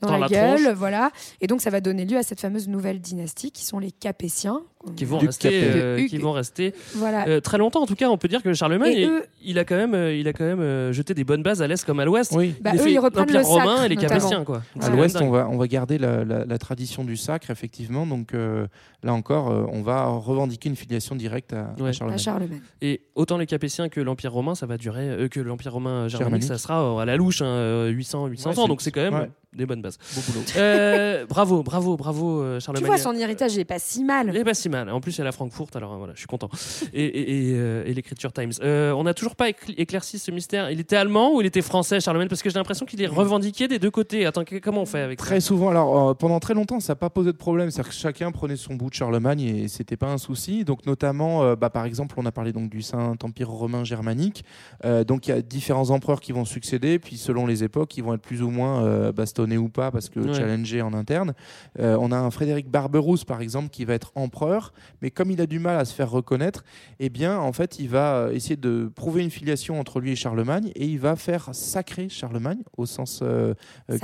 dans, 0.00 0.08
Dans 0.08 0.14
la, 0.14 0.18
la 0.20 0.28
gueule, 0.28 0.62
tronche. 0.62 0.74
voilà. 0.76 1.10
Et 1.40 1.46
donc, 1.46 1.60
ça 1.62 1.70
va 1.70 1.80
donner 1.80 2.04
lieu 2.04 2.16
à 2.18 2.22
cette 2.22 2.40
fameuse 2.40 2.68
nouvelle 2.68 3.00
dynastie 3.00 3.50
qui 3.50 3.64
sont 3.64 3.78
les 3.78 3.90
Capétiens. 3.92 4.60
qui 4.94 5.04
vont 5.04 5.18
Duc 5.18 5.28
rester, 5.30 5.50
euh, 5.64 5.98
Hugues. 5.98 6.08
qui 6.10 6.18
vont 6.18 6.32
rester 6.32 6.74
Voilà. 6.94 7.26
euh, 7.26 7.40
très 7.40 7.58
longtemps. 7.58 7.82
En 7.82 7.86
tout 7.86 7.96
cas, 7.96 8.08
on 8.08 8.18
peut 8.18 8.28
dire 8.28 8.42
que 8.42 8.52
Charlemagne, 8.52 8.92
il, 8.96 9.08
eux- 9.08 9.24
il 9.42 9.58
a 9.58 9.64
quand 9.64 9.74
même, 9.74 9.94
euh, 9.94 10.14
il 10.14 10.28
a 10.28 10.32
quand 10.32 10.44
même 10.44 10.60
euh, 10.60 10.92
jeté 10.92 11.12
des 11.14 11.24
bonnes 11.24 11.42
bases 11.42 11.60
à 11.62 11.66
l'est 11.66 11.82
comme 11.84 11.98
à 11.98 12.04
l'ouest. 12.04 12.32
Oui. 12.36 12.54
Bah, 12.60 12.70
il 12.74 12.80
eux, 12.80 12.90
ils 12.90 12.98
reprennent 12.98 13.24
l'Empire 13.32 13.40
le 13.40 13.46
romain 13.46 13.64
sacre, 13.78 13.84
et 13.84 13.88
les. 13.88 13.96
Capétiens, 13.96 14.44
quoi. 14.44 14.62
À 14.80 14.90
l'ouest, 14.90 15.20
on 15.20 15.30
va, 15.30 15.48
on 15.50 15.56
va 15.56 15.66
garder 15.66 15.98
la, 15.98 16.24
la- 16.24 16.44
la 16.44 16.58
tradition 16.58 17.02
du 17.02 17.16
sacre, 17.16 17.50
effectivement. 17.50 18.06
Donc 18.06 18.34
euh, 18.34 18.66
là 19.02 19.12
encore, 19.14 19.50
euh, 19.50 19.64
on 19.72 19.82
va 19.82 20.04
revendiquer 20.06 20.68
une 20.68 20.76
filiation 20.76 21.16
directe 21.16 21.52
à, 21.54 21.70
à 21.76 21.82
Ouais. 21.82 21.88
à 21.88 21.92
Charlemagne. 21.92 22.18
Charlemagne. 22.20 22.60
Et 22.82 23.00
autant 23.16 23.38
les 23.38 23.46
Capétiens 23.46 23.88
que 23.88 24.00
l'Empire 24.00 24.32
romain, 24.32 24.54
ça 24.54 24.66
va 24.66 24.76
durer, 24.76 25.08
euh, 25.08 25.28
que 25.28 25.40
l'Empire 25.40 25.72
romain 25.72 26.06
germanique, 26.06 26.42
Germanique. 26.42 26.44
ça 26.48 26.58
sera 26.58 26.84
euh, 26.84 26.98
à 26.98 27.04
la 27.06 27.16
louche, 27.16 27.40
hein, 27.42 27.46
euh, 27.46 27.88
800, 27.88 28.26
800 28.26 28.50
Ouais, 28.50 28.58
ans. 28.58 28.62
c'est- 28.62 28.68
Donc 28.68 28.82
c'est 28.82 28.90
quand 28.92 29.02
même 29.02 29.14
ouais. 29.14 29.30
Des 29.56 29.66
bonnes 29.66 29.82
bases. 29.82 29.98
Beau 30.14 30.20
boulot. 30.28 30.44
Euh, 30.56 31.26
bravo, 31.26 31.62
bravo, 31.62 31.96
bravo, 31.96 32.40
euh, 32.42 32.58
Tu 32.58 32.64
Charlemagne. 32.66 32.86
vois, 32.86 32.98
son 32.98 33.14
héritage, 33.14 33.54
il 33.54 33.60
est 33.60 33.64
pas 33.64 33.78
si 33.78 34.04
mal. 34.04 34.28
Il 34.30 34.36
est 34.36 34.44
pas 34.44 34.54
si 34.54 34.68
mal. 34.68 34.88
En 34.90 35.00
plus, 35.00 35.12
il 35.16 35.18
y 35.18 35.20
a 35.20 35.24
la 35.24 35.32
Francfort, 35.32 35.68
alors 35.74 35.94
euh, 35.94 35.96
voilà, 35.96 36.12
je 36.14 36.18
suis 36.18 36.26
content. 36.26 36.48
Et, 36.92 37.04
et, 37.04 37.50
et, 37.50 37.52
euh, 37.54 37.84
et 37.86 37.94
l'écriture 37.94 38.32
Times. 38.32 38.52
Euh, 38.62 38.92
on 38.92 39.04
n'a 39.04 39.14
toujours 39.14 39.36
pas 39.36 39.50
écl- 39.50 39.74
éclairci 39.76 40.18
ce 40.18 40.30
mystère. 40.30 40.70
Il 40.70 40.80
était 40.80 40.96
allemand 40.96 41.34
ou 41.34 41.40
il 41.40 41.46
était 41.46 41.62
français, 41.62 42.00
Charlemagne? 42.00 42.28
Parce 42.28 42.42
que 42.42 42.50
j'ai 42.50 42.58
l'impression 42.58 42.86
qu'il 42.86 43.00
est 43.02 43.06
revendiqué 43.06 43.68
des 43.68 43.78
deux 43.78 43.90
côtés. 43.90 44.26
Attends, 44.26 44.44
comment 44.62 44.82
on 44.82 44.86
fait 44.86 45.00
avec 45.00 45.18
Très 45.18 45.40
ça? 45.40 45.46
souvent, 45.48 45.68
alors 45.70 46.10
euh, 46.10 46.14
pendant 46.14 46.40
très 46.40 46.54
longtemps, 46.54 46.80
ça 46.80 46.92
n'a 46.92 46.96
pas 46.96 47.10
posé 47.10 47.32
de 47.32 47.36
problème. 47.36 47.70
C'est-à-dire 47.70 47.90
que 47.90 47.96
chacun 47.96 48.30
prenait 48.32 48.56
son 48.56 48.74
bout 48.74 48.90
de 48.90 48.94
Charlemagne 48.94 49.40
et 49.40 49.68
c'était 49.68 49.96
pas 49.96 50.08
un 50.08 50.18
souci. 50.18 50.64
Donc 50.64 50.86
notamment, 50.86 51.42
euh, 51.42 51.56
bah, 51.56 51.70
par 51.70 51.84
exemple, 51.84 52.14
on 52.18 52.26
a 52.26 52.32
parlé 52.32 52.52
donc 52.52 52.70
du 52.70 52.82
Saint 52.82 53.14
Empire 53.22 53.48
romain 53.50 53.84
germanique. 53.84 54.44
Euh, 54.84 55.04
donc 55.04 55.26
il 55.26 55.30
y 55.30 55.34
a 55.34 55.42
différents 55.42 55.90
empereurs 55.90 56.20
qui 56.20 56.32
vont 56.32 56.44
succéder, 56.44 56.98
puis 56.98 57.16
selon 57.16 57.46
les 57.46 57.64
époques, 57.64 57.96
ils 57.96 58.02
vont 58.04 58.14
être 58.14 58.22
plus 58.22 58.42
ou 58.42 58.50
moins 58.50 58.84
euh, 58.84 59.12
ou 59.56 59.68
pas 59.68 59.90
parce 59.90 60.08
que 60.08 60.18
Ouais. 60.20 60.82
en 60.82 60.92
interne. 60.94 61.34
Euh, 61.78 61.96
on 62.00 62.10
a 62.12 62.16
un 62.16 62.30
Frédéric 62.30 62.68
Barberousse 62.70 63.24
par 63.24 63.40
exemple 63.40 63.68
qui 63.70 63.84
va 63.84 63.94
être 63.94 64.10
empereur, 64.14 64.72
mais 65.02 65.10
comme 65.10 65.30
il 65.30 65.40
a 65.40 65.46
du 65.46 65.58
mal 65.58 65.78
à 65.78 65.84
se 65.84 65.94
faire 65.94 66.10
reconnaître, 66.10 66.64
eh 66.98 67.08
bien 67.10 67.38
en 67.38 67.52
fait 67.52 67.78
il 67.78 67.88
va 67.88 68.16
euh, 68.16 68.32
essayer 68.32 68.56
de 68.56 68.90
prouver 68.94 69.22
une 69.22 69.30
filiation 69.30 69.78
entre 69.78 70.00
lui 70.00 70.12
et 70.12 70.16
Charlemagne 70.16 70.72
et 70.74 70.86
il 70.86 70.98
va 70.98 71.14
faire 71.16 71.50
sacrer 71.52 72.08
Charlemagne 72.08 72.58
au 72.76 72.86
sens 72.86 73.20
euh, 73.22 73.54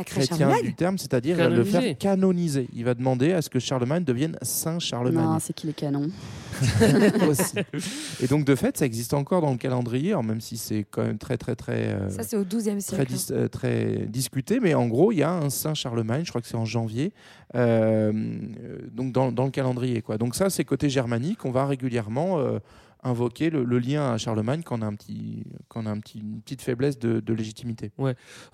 chrétien 0.06 0.50
du 0.62 0.74
terme, 0.74 0.98
c'est-à-dire 0.98 1.36
il 1.36 1.42
va 1.42 1.48
le 1.48 1.64
faire 1.64 1.96
canoniser. 1.98 2.68
Il 2.74 2.84
va 2.84 2.94
demander 2.94 3.32
à 3.32 3.42
ce 3.42 3.50
que 3.50 3.58
Charlemagne 3.58 4.04
devienne 4.04 4.36
Saint 4.42 4.78
Charlemagne. 4.78 5.24
Non, 5.24 5.38
c'est 5.40 5.52
qu'il 5.54 5.70
est 5.70 5.74
canon. 5.74 6.08
aussi. 7.28 7.54
Et 8.22 8.26
donc 8.26 8.44
de 8.44 8.54
fait, 8.54 8.76
ça 8.76 8.84
existe 8.86 9.14
encore 9.14 9.40
dans 9.40 9.50
le 9.52 9.56
calendrier, 9.56 10.10
alors 10.10 10.22
même 10.24 10.40
si 10.40 10.56
c'est 10.56 10.84
quand 10.90 11.02
même 11.02 11.18
très 11.18 11.36
très 11.38 11.56
très 11.56 11.88
euh, 11.88 12.10
Ça, 12.10 12.22
c'est 12.22 12.36
au 12.36 12.44
12e 12.44 12.64
très, 12.64 12.80
siècle. 12.80 13.06
dis- 13.12 13.26
euh, 13.30 13.48
très 13.48 14.06
discuté, 14.08 14.60
mais 14.60 14.74
en 14.74 14.86
gros, 14.86 15.12
il 15.12 15.18
y 15.18 15.22
a 15.22 15.31
un 15.32 15.50
Saint 15.50 15.74
Charlemagne, 15.74 16.24
je 16.24 16.30
crois 16.30 16.40
que 16.40 16.48
c'est 16.48 16.56
en 16.56 16.64
janvier, 16.64 17.12
euh, 17.54 18.12
donc 18.92 19.12
dans, 19.12 19.32
dans 19.32 19.44
le 19.44 19.50
calendrier. 19.50 20.02
Quoi. 20.02 20.18
Donc 20.18 20.34
ça, 20.34 20.50
c'est 20.50 20.64
côté 20.64 20.88
germanique, 20.90 21.44
on 21.44 21.50
va 21.50 21.66
régulièrement 21.66 22.38
euh, 22.38 22.58
invoquer 23.04 23.50
le, 23.50 23.64
le 23.64 23.78
lien 23.80 24.12
à 24.12 24.18
Charlemagne 24.18 24.62
quand 24.64 24.78
on 24.78 24.82
a, 24.82 24.86
un 24.86 24.94
petit, 24.94 25.44
quand 25.68 25.82
on 25.82 25.86
a 25.86 25.90
un 25.90 25.98
petit, 25.98 26.20
une 26.20 26.40
petite 26.40 26.62
faiblesse 26.62 26.98
de, 27.00 27.18
de 27.20 27.34
légitimité. 27.34 27.90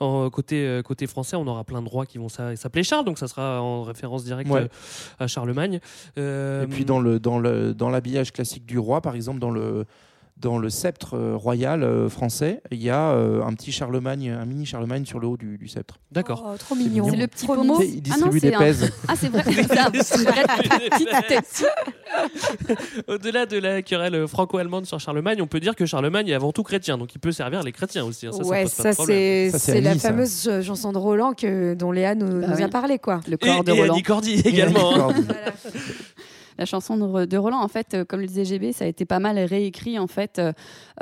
En 0.00 0.30
côté, 0.30 0.66
euh, 0.66 0.80
côté 0.82 1.06
français, 1.06 1.36
on 1.36 1.46
aura 1.46 1.64
plein 1.64 1.82
de 1.82 1.88
rois 1.88 2.06
qui 2.06 2.16
vont 2.18 2.30
s'a- 2.30 2.56
s'appeler 2.56 2.82
Charles, 2.82 3.04
donc 3.04 3.18
ça 3.18 3.28
sera 3.28 3.60
en 3.60 3.82
référence 3.82 4.24
directe 4.24 4.50
Ouais. 4.50 4.68
à 5.18 5.26
Charlemagne. 5.26 5.80
Euh, 6.16 6.64
Et 6.64 6.66
puis 6.66 6.84
dans 6.86 6.98
le 7.00 7.20
dans 7.20 7.38
le 7.38 7.74
dans 7.74 7.90
l'habillage 7.90 8.32
classique 8.32 8.64
du 8.64 8.78
roi, 8.78 9.02
par 9.02 9.14
exemple 9.14 9.38
dans 9.38 9.50
le 9.50 9.84
dans 10.40 10.58
le 10.58 10.70
sceptre 10.70 11.14
euh, 11.14 11.34
royal 11.36 11.82
euh, 11.82 12.08
français, 12.08 12.62
il 12.70 12.80
y 12.82 12.90
a 12.90 13.10
euh, 13.10 13.42
un 13.42 13.52
petit 13.54 13.72
Charlemagne, 13.72 14.30
un 14.30 14.44
mini 14.44 14.66
Charlemagne 14.66 15.04
sur 15.04 15.18
le 15.18 15.26
haut 15.26 15.36
du, 15.36 15.58
du 15.58 15.66
sceptre. 15.66 15.98
D'accord. 16.12 16.44
Oh, 16.46 16.56
trop 16.56 16.74
mignon. 16.76 17.08
C'est 17.10 17.16
le 17.16 17.26
petit 17.26 17.46
pommeau. 17.46 17.80
Il 17.82 18.00
Ah 18.12 18.16
non, 18.18 18.26
distribue 18.30 18.40
c'est 18.40 18.48
des 18.50 18.54
un- 18.54 18.58
pèses. 18.58 18.92
Ah, 19.08 19.14
c'est 19.16 19.28
vrai. 19.28 19.42
C'est 19.44 19.78
un 19.78 19.90
petite 19.90 21.08
tête. 21.28 21.64
Au-delà 23.08 23.46
de 23.46 23.58
la 23.58 23.82
querelle 23.82 24.26
franco-allemande 24.28 24.86
sur 24.86 25.00
Charlemagne, 25.00 25.42
on 25.42 25.46
peut 25.46 25.60
dire 25.60 25.74
que 25.74 25.86
Charlemagne 25.86 26.28
est 26.28 26.34
avant 26.34 26.52
tout 26.52 26.62
chrétien, 26.62 26.98
donc 26.98 27.14
il 27.14 27.18
peut 27.18 27.32
servir 27.32 27.62
les 27.62 27.72
chrétiens 27.72 28.04
aussi. 28.04 28.26
hein. 28.26 28.32
Ça, 28.32 28.42
ouais, 28.44 28.66
ça 28.66 28.90
de 28.90 28.96
c'est 28.96 29.50
Ça, 29.50 29.58
c'est 29.58 29.72
c'est 29.72 29.80
la 29.80 29.90
Annie, 29.90 30.00
ça. 30.00 30.08
fameuse 30.10 30.50
chanson 30.62 30.92
de 30.92 30.98
Roland 30.98 31.32
que, 31.32 31.74
dont 31.74 31.90
Léa 31.92 32.14
nous, 32.14 32.40
Bah 32.40 32.46
nous 32.48 32.54
a 32.62 32.64
oui. 32.64 32.70
parlé. 32.70 32.98
quoi. 32.98 33.20
Le 33.26 33.34
Et, 33.34 33.36
corps 33.38 33.64
de 33.64 33.72
et 33.72 33.80
Roland. 33.80 33.94
Annie 33.94 34.02
Cordy 34.02 34.34
également. 34.44 35.12
La 36.58 36.64
chanson 36.64 36.96
de, 36.96 37.36
Roland, 37.36 37.60
en 37.62 37.68
fait, 37.68 37.94
euh, 37.94 38.04
comme 38.04 38.20
le 38.20 38.26
disait 38.26 38.44
GB, 38.44 38.72
ça 38.72 38.84
a 38.84 38.88
été 38.88 39.04
pas 39.04 39.20
mal 39.20 39.38
réécrit. 39.38 39.98
En 39.98 40.06
fait, 40.06 40.38
euh, 40.38 40.52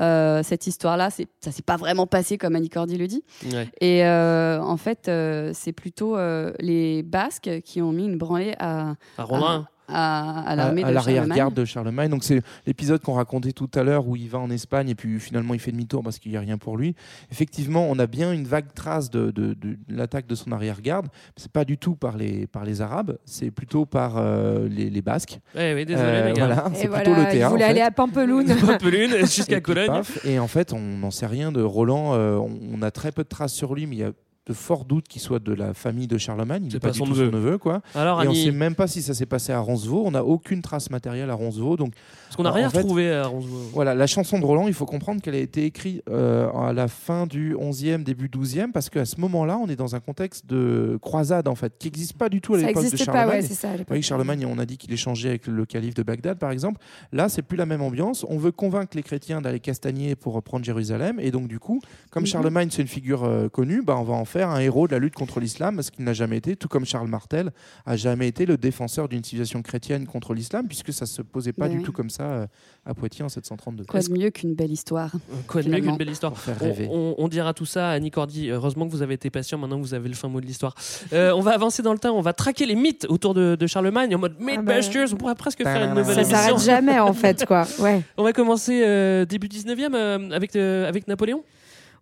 euh, 0.01 0.43
cette 0.43 0.67
histoire-là, 0.67 1.11
ça 1.11 1.51
s'est 1.51 1.63
pas 1.63 1.77
vraiment 1.77 2.07
passé 2.07 2.37
comme 2.39 2.55
Annie 2.57 2.69
Cordy 2.69 2.99
le 2.99 3.07
dit. 3.07 3.25
Ouais. 3.53 3.69
Et 3.81 4.05
euh, 4.05 4.61
en 4.61 4.77
fait, 4.77 5.11
c'est 5.55 5.73
plutôt 5.73 6.17
les 6.61 7.03
Basques 7.03 7.61
qui 7.65 7.81
ont 7.81 7.93
mis 7.93 8.05
une 8.05 8.19
branlée 8.19 8.55
à, 8.59 8.95
À 9.19 9.23
Roland. 9.23 9.47
à, 9.47 9.69
à 9.89 10.41
à, 10.41 10.57
l'armée 10.57 10.85
à 10.85 10.89
de 10.89 10.93
l'arrière-garde 10.95 11.37
Charlemagne. 11.37 11.55
de 11.55 11.65
Charlemagne. 11.65 12.11
Donc 12.11 12.25
c'est 12.25 12.43
l'épisode 12.67 13.01
qu'on 13.03 13.15
racontait 13.15 13.53
tout 13.53 13.71
à 13.75 13.83
l'heure 13.83 14.07
où 14.09 14.17
il 14.17 14.29
va 14.29 14.39
en 14.39 14.51
Espagne 14.51 14.89
et 14.89 14.95
puis 14.95 15.19
finalement 15.21 15.55
il 15.55 15.61
fait 15.61 15.73
demi-tour 15.73 16.03
parce 16.03 16.19
qu'il 16.19 16.31
n'y 16.33 16.37
a 16.37 16.41
rien 16.41 16.59
pour 16.59 16.77
lui. 16.77 16.95
Effectivement, 17.31 17.87
on 17.89 17.99
a 17.99 18.07
bien 18.07 18.33
une 18.33 18.45
vague 18.47 18.73
trace 18.75 19.11
de, 19.11 19.31
de- 19.31 19.55
de 19.55 19.77
l'attaque 19.89 20.27
de 20.27 20.35
son 20.35 20.53
arrière-garde. 20.53 21.09
C'est 21.37 21.51
pas 21.53 21.65
du 21.65 21.79
tout 21.79 21.95
par 21.97 22.17
les, 22.17 22.47
par 22.47 22.65
les 22.65 22.81
Arabes, 22.81 23.17
c'est 23.25 23.51
plutôt 23.51 23.87
par 23.87 24.17
euh, 24.17 24.69
les, 24.69 24.91
les 24.91 25.03
Basques. 25.03 25.39
Ouais, 25.55 25.75
ouais, 25.75 25.85
désolé, 25.85 26.07
Euh, 26.09 26.27
les 26.29 26.33
gars. 26.35 26.47
voilà, 26.47 26.69
Et 26.73 26.75
c'est 26.77 26.87
voilà, 26.89 27.03
plutôt 27.05 27.19
le 27.21 27.27
il 27.27 27.31
théâtre. 27.31 27.51
voulait 27.53 27.65
en 27.65 27.69
aller 27.69 27.79
fait. 27.81 27.83
à 27.87 27.91
Pampelune. 27.91 28.57
Pampelune 28.61 29.13
Et 29.13 29.21
jusqu'à 29.21 29.61
Cologne. 29.61 30.03
Et 30.25 30.39
en 30.39 30.49
fait, 30.49 30.73
on 30.73 30.81
n'en 30.81 31.11
sait 31.11 31.27
rien 31.27 31.53
de 31.53 31.63
Roland. 31.63 32.15
euh, 32.15 32.37
on, 32.37 32.51
on 32.73 32.83
a 32.83 32.91
très 32.91 33.13
peu 33.13 33.23
de 33.23 33.29
traces 33.29 33.53
sur 33.53 33.75
lui, 33.75 33.87
mais 33.87 33.97
il 33.97 33.99
y 34.01 34.05
a 34.05 34.13
de 34.47 34.53
forts 34.53 34.85
doutes 34.85 35.09
qu'il 35.09 35.21
soit 35.21 35.39
de 35.41 35.53
la 35.53 35.75
famille 35.75 36.07
de 36.07 36.19
Charlemagne. 36.19 36.65
Il 36.67 36.73
n'est 36.73 36.79
pas 36.79 36.89
pas, 36.89 36.93
du 36.93 36.99
son 36.99 37.05
tout 37.05 37.11
neveu. 37.13 37.27
son 37.31 37.37
neveu, 37.37 37.59
quoi. 37.59 37.83
Alors, 37.95 38.23
Et 38.23 38.27
on 38.29 38.31
Annie, 38.31 38.41
ne 38.41 38.51
sait 38.53 38.57
même 38.57 38.75
pas 38.75 38.87
si 38.87 39.03
ça 39.03 39.13
s'est 39.15 39.27
passé 39.27 39.53
à 39.53 39.59
Roncevaux. 39.59 40.03
On 40.07 40.13
n'a 40.13 40.25
aucune 40.25 40.63
trace 40.63 40.89
matérielle 40.91 41.31
à 41.31 41.35
Roncevaux. 41.35 41.77
Donc 41.77 41.95
parce 42.27 42.37
qu'on 42.37 42.45
n'a 42.45 42.51
en 42.51 42.55
rien 42.55 42.71
fait, 42.71 42.79
retrouvé 42.79 43.13
à 43.13 43.27
Roncevaux. 43.27 43.59
voilà, 43.73 43.95
la 43.95 44.07
chanson 44.07 44.39
de 44.39 44.45
Roland, 44.45 44.69
il 44.69 44.75
faut 44.75 44.87
comprendre 44.87 45.21
qu'elle 45.21 45.35
a 45.35 45.39
été 45.39 45.65
écrite 45.65 46.03
euh, 46.09 46.49
à 46.53 46.73
la 46.73 46.87
fin 46.89 47.27
du 47.27 47.55
11e, 47.57 48.03
début 48.05 48.29
12e, 48.29 48.73
parce 48.73 48.89
qu'à 48.91 49.05
ce 49.05 49.21
moment-là, 49.21 49.59
on 49.61 49.67
est 49.69 49.77
dans 49.77 49.95
un 49.97 50.01
contexte 50.01 50.47
de 50.47 50.99
croisade, 51.03 51.49
en 51.49 51.55
fait, 51.55 51.73
qui 51.79 51.89
n'existe 51.89 52.17
pas 52.17 52.29
du 52.29 52.41
tout 52.41 52.55
à 52.55 52.61
Ça 52.61 52.67
l'époque 52.69 52.83
de 52.85 52.89
n'existait 52.89 53.07
pas, 53.07 53.13
Charlemagne. 53.19 53.41
ouais, 53.41 53.47
c'est 53.47 53.55
ça. 53.55 53.69
Oui, 53.91 54.03
Charlemagne, 54.03 54.47
on 54.47 54.59
a 54.59 54.67
dit 54.67 54.77
qu'il 54.79 54.93
échangeait 54.93 55.31
avec 55.31 55.47
le 55.49 55.65
calife 55.67 55.95
de 55.95 56.03
Bagdad, 56.05 56.39
par 56.39 56.53
exemple. 56.53 56.81
Là, 57.13 57.29
c'est 57.29 57.43
plus 57.43 57.57
la 57.57 57.67
même 57.67 57.83
ambiance. 57.83 58.25
On 58.29 58.39
veut 58.39 58.53
convaincre 58.53 58.97
les 58.97 59.03
chrétiens 59.03 59.41
d'aller 59.41 59.59
castagner 59.61 60.15
pour 60.15 60.35
reprendre 60.35 60.65
Jérusalem. 60.65 61.19
Et 61.21 61.31
donc, 61.33 61.49
du 61.49 61.59
coup, 61.59 61.81
comme 62.11 62.23
Mhm. 62.23 62.27
Charlemagne, 62.29 62.69
c'est 62.71 62.83
une 62.83 62.89
figure 62.89 63.25
euh, 63.25 63.49
connue, 63.49 63.83
bah, 63.83 63.97
on 63.99 64.05
va 64.05 64.15
en 64.15 64.25
faire 64.25 64.36
un 64.43 64.59
héros 64.59 64.87
de 64.87 64.93
la 64.93 64.99
lutte 64.99 65.15
contre 65.15 65.41
l'islam, 65.41 65.83
ce 65.83 65.91
qu'il 65.91 66.05
n'a 66.05 66.13
jamais 66.13 66.37
été, 66.37 66.57
tout 66.57 66.69
comme 66.69 66.85
Charles 66.85 67.09
Martel 67.09 67.51
a 67.85 67.97
jamais 67.97 68.29
été 68.29 68.47
le 68.47 68.57
défenseur 68.57 69.09
d'une 69.09 69.23
civilisation 69.25 69.63
chrétienne 69.63 70.07
contre 70.07 70.35
l'islam, 70.35 70.67
puisque 70.69 70.93
ça 70.93 71.07
se 71.07 71.23
posait 71.23 71.53
pas 71.53 71.67
Mais 71.67 71.73
du 71.75 71.79
oui. 71.79 71.83
tout 71.85 71.93
comme 71.93 72.11
ça 72.11 72.23
euh, 72.25 72.47
à 72.85 72.95
Poitiers 72.95 73.25
en 73.25 73.29
732. 73.29 73.85
Quoi 73.85 74.01
de 74.01 74.11
mieux 74.13 74.31
qu'une 74.31 74.55
belle 74.55 74.71
histoire 74.73 75.11
Quoi 75.49 75.63
de 75.63 75.69
mieux 75.69 75.81
qu'une 75.81 75.97
belle 75.97 76.11
histoire 76.11 76.33
on, 76.49 76.65
rêver. 76.65 76.89
on- 76.91 77.15
on 77.19 77.29
dira 77.29 77.55
tout 77.55 77.67
ça 77.67 77.89
à 77.91 77.93
Annie 77.93 78.11
Cordy. 78.11 78.51
Heureusement 78.51 78.87
que 78.87 78.93
vous 78.93 79.03
avez 79.03 79.15
été 79.15 79.31
patient. 79.31 79.59
Maintenant, 79.59 79.79
vous 79.79 79.95
avez 79.95 80.09
le 80.09 80.15
fin 80.15 80.29
mot 80.29 80.41
de 80.41 80.47
l'histoire. 80.47 80.75
Euh, 81.13 81.33
on 81.35 81.41
va 81.41 81.53
avancer 81.53 81.83
dans 81.83 81.93
le 81.93 81.99
temps. 81.99 82.17
On 82.17 82.21
va 82.23 82.33
traquer 82.33 82.67
les 82.67 82.75
mythes 82.77 83.07
autour 83.09 83.35
de, 83.35 83.57
de 83.59 83.67
Charlemagne 83.67 84.15
en 84.15 84.19
mode 84.19 84.35
Ah 84.41 84.63
bah. 84.63 84.75
On 85.13 85.17
pourrait 85.17 85.35
presque 85.35 85.63
faire 85.63 85.85
une 85.85 85.95
nouvelle 85.95 86.15
Ça 86.15 86.21
émission. 86.23 86.37
s'arrête 86.59 86.65
jamais 86.65 86.99
en 86.99 87.13
fait, 87.13 87.45
quoi. 87.47 87.67
Ouais. 87.79 88.03
On 88.17 88.23
va 88.25 88.33
commencer 88.33 88.83
euh, 88.85 89.25
début 89.25 89.49
19e 89.49 89.95
euh, 89.95 90.31
avec, 90.31 90.57
euh, 90.57 90.89
avec 90.89 91.09
Napoléon. 91.09 91.43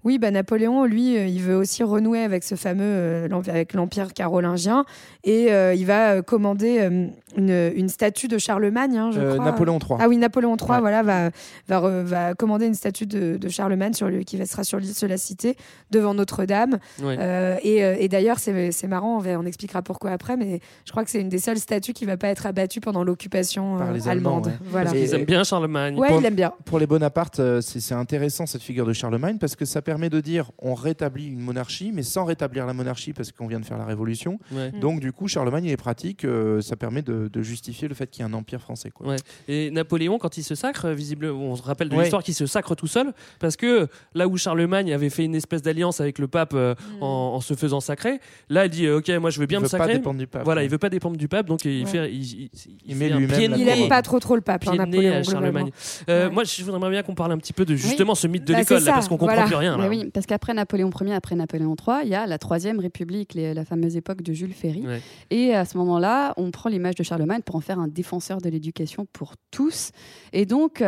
Oui, 0.04 0.18
bah, 0.18 0.30
Napoléon, 0.30 0.84
lui, 0.84 1.16
euh, 1.16 1.26
il 1.26 1.40
veut 1.40 1.56
aussi 1.56 1.82
renouer 1.82 2.20
avec 2.20 2.44
ce 2.44 2.54
fameux, 2.54 2.82
euh, 2.84 3.28
avec 3.48 3.72
l'empire 3.72 4.12
carolingien, 4.12 4.84
et 5.24 5.50
euh, 5.52 5.74
il 5.74 5.86
va 5.86 6.20
commander 6.22 6.78
euh, 6.80 7.06
une, 7.36 7.72
une 7.74 7.88
statue 7.88 8.28
de 8.28 8.36
Charlemagne, 8.38 8.96
hein, 8.98 9.10
je 9.12 9.20
Euh, 9.20 9.32
crois. 9.34 9.44
Napoléon 9.46 9.78
III. 9.78 9.98
Ah 10.00 10.08
oui, 10.08 10.16
Napoléon 10.18 10.56
III, 10.56 10.70
Ouais. 10.70 10.80
voilà, 10.80 11.02
va, 11.02 11.30
va, 11.68 11.80
re- 11.80 12.02
va 12.02 12.34
commander 12.34 12.66
une 12.66 12.74
statue 12.74 13.06
de, 13.06 13.36
de 13.38 13.48
Charlemagne 13.48 13.94
sur 13.94 14.08
le, 14.08 14.18
qui 14.24 14.44
sera 14.46 14.62
sur 14.64 14.78
l'île 14.78 14.92
de 15.00 15.06
la 15.06 15.16
Cité 15.16 15.56
devant 15.90 16.12
Notre-Dame. 16.14 16.78
Ouais. 17.02 17.16
Euh, 17.18 17.56
et 17.62 17.78
et 18.04 18.08
d'ailleurs, 18.08 18.38
c'est 18.38 18.72
c'est 18.72 18.86
marrant, 18.86 19.16
on, 19.16 19.20
va- 19.20 19.38
on 19.38 19.46
expliquera 19.46 19.80
pourquoi 19.82 20.10
après, 20.10 20.36
mais 20.36 20.60
je 20.84 20.90
crois 20.90 21.04
que 21.04 21.10
c'est 21.10 21.20
une 21.20 21.28
des 21.30 21.38
seules 21.38 21.58
statues 21.58 21.92
qui 21.94 22.04
va 22.04 22.16
pas 22.16 22.28
être 22.28 22.44
abattue 22.46 22.80
pendant 22.80 23.04
l'occupation 23.04 23.78
euh, 23.80 23.98
allemande. 24.06 24.46
ouais. 24.48 24.52
Voilà. 24.64 24.90
Parce 24.90 24.98
qu'ils 25.02 25.14
aiment 25.14 25.24
bien 25.24 25.44
Charlemagne. 25.44 25.96
Ouais, 25.98 26.08
Pour- 26.08 26.20
il 26.20 26.26
aime 26.26 26.34
bien. 26.34 26.52
Pour 26.66 26.78
les 26.78 26.86
Bonaparte, 26.86 27.40
c'est 27.62 27.80
c'est 27.80 27.94
intéressant 27.94 28.44
cette 28.46 28.62
figure 28.62 28.84
de 28.86 28.92
Charlemagne 28.92 29.38
parce 29.38 29.56
que 29.56 29.64
ça 29.64 29.80
permet 29.80 29.93
de 30.10 30.20
dire 30.20 30.50
on 30.58 30.74
rétablit 30.74 31.26
une 31.28 31.40
monarchie, 31.40 31.90
mais 31.92 32.02
sans 32.02 32.24
rétablir 32.24 32.66
la 32.66 32.72
monarchie 32.72 33.12
parce 33.12 33.32
qu'on 33.32 33.46
vient 33.46 33.60
de 33.60 33.64
faire 33.64 33.78
la 33.78 33.84
révolution. 33.84 34.38
Ouais. 34.52 34.70
Donc 34.72 35.00
du 35.00 35.12
coup, 35.12 35.28
Charlemagne 35.28 35.64
il 35.66 35.70
est 35.72 35.76
pratique, 35.76 36.24
euh, 36.24 36.60
ça 36.60 36.76
permet 36.76 37.02
de, 37.02 37.28
de 37.32 37.42
justifier 37.42 37.88
le 37.88 37.94
fait 37.94 38.06
qu'il 38.08 38.24
y 38.24 38.28
ait 38.28 38.30
un 38.30 38.34
empire 38.34 38.60
français. 38.60 38.90
Quoi. 38.90 39.06
Ouais. 39.08 39.16
Et 39.48 39.70
Napoléon, 39.70 40.18
quand 40.18 40.36
il 40.36 40.42
se 40.42 40.54
sacre, 40.54 40.88
visiblement, 40.90 41.38
on 41.38 41.56
se 41.56 41.62
rappelle 41.62 41.88
de 41.88 41.94
Ouais. 41.94 42.02
l'histoire 42.02 42.22
qu'il 42.22 42.34
se 42.34 42.46
sacre 42.46 42.74
tout 42.74 42.86
seul, 42.86 43.12
parce 43.38 43.56
que 43.56 43.86
là 44.14 44.26
où 44.28 44.36
Charlemagne 44.36 44.92
avait 44.92 45.10
fait 45.10 45.24
une 45.24 45.34
espèce 45.34 45.62
d'alliance 45.62 46.00
avec 46.00 46.18
le 46.18 46.26
pape 46.28 46.52
euh, 46.54 46.74
en, 47.00 47.06
en 47.36 47.40
se 47.40 47.54
faisant 47.54 47.80
sacrer, 47.80 48.20
là 48.48 48.66
il 48.66 48.70
dit 48.70 48.86
euh, 48.86 48.98
ok, 48.98 49.08
moi 49.20 49.30
je 49.30 49.38
veux 49.40 49.46
bien 49.46 49.58
Il 49.58 49.62
me 49.62 49.66
veut 49.66 49.70
pas 49.70 49.78
sacrer. 49.78 49.94
dépendre 49.98 50.18
du 50.18 50.26
pape, 50.26 50.44
Voilà, 50.44 50.60
ouais. 50.60 50.66
il 50.66 50.70
veut 50.70 50.78
pas 50.78 50.90
dépendre 50.90 51.16
du 51.16 51.28
pape, 51.28 51.46
donc 51.46 51.64
il 51.64 51.84
Ouais. 51.84 51.90
fait, 51.90 52.12
il, 52.12 52.22
il- 52.22 52.50
il 52.86 52.96
met 52.96 53.08
lui-même 53.10 53.54
Il 53.56 53.68
aime 53.68 53.88
pas 53.88 54.02
trop 54.02 54.18
trop 54.20 54.34
le 54.34 54.40
pape, 54.40 54.66
hein, 54.68 54.74
Napoléon. 54.76 55.14
à. 55.14 55.22
Charlemagne. 55.22 55.70
Euh, 56.08 56.24
Ouais. 56.28 56.30
Moi, 56.30 56.44
je 56.44 56.62
voudrais 56.64 56.90
bien 56.90 57.02
qu'on 57.02 57.14
parle 57.14 57.32
un 57.32 57.38
petit 57.38 57.52
peu 57.52 57.64
de 57.64 57.74
justement 57.74 58.14
ce 58.14 58.26
mythe 58.26 58.44
de 58.44 58.52
Bah, 58.52 58.60
l'école, 58.60 58.82
parce 58.84 59.08
qu'on 59.08 59.16
comprend 59.16 59.34
voilà. 59.34 59.46
plus 59.46 59.56
rien. 59.56 59.76
Là. 59.76 59.83
Mais 59.88 59.96
oui, 59.96 60.10
parce 60.12 60.26
qu'après 60.26 60.54
Napoléon 60.54 60.90
Ier, 61.00 61.14
après 61.14 61.34
Napoléon 61.36 61.74
III, 61.76 61.96
il 62.04 62.08
y 62.10 62.14
a 62.14 62.26
la 62.26 62.38
Troisième 62.38 62.78
République, 62.80 63.34
les- 63.34 63.54
la 63.54 63.64
fameuse 63.64 63.96
époque 63.96 64.22
de 64.22 64.32
Jules 64.32 64.52
Ferry. 64.52 64.86
Ouais. 64.86 65.00
Et 65.30 65.54
à 65.54 65.64
ce 65.64 65.76
moment-là, 65.78 66.34
on 66.36 66.50
prend 66.50 66.68
l'image 66.70 66.94
de 66.94 67.02
Charlemagne 67.02 67.42
pour 67.42 67.56
en 67.56 67.60
faire 67.60 67.78
un 67.78 67.88
défenseur 67.88 68.38
de 68.40 68.48
l'éducation 68.48 69.06
pour 69.12 69.34
tous. 69.50 69.90
Et 70.32 70.46
donc, 70.46 70.80
euh, 70.82 70.84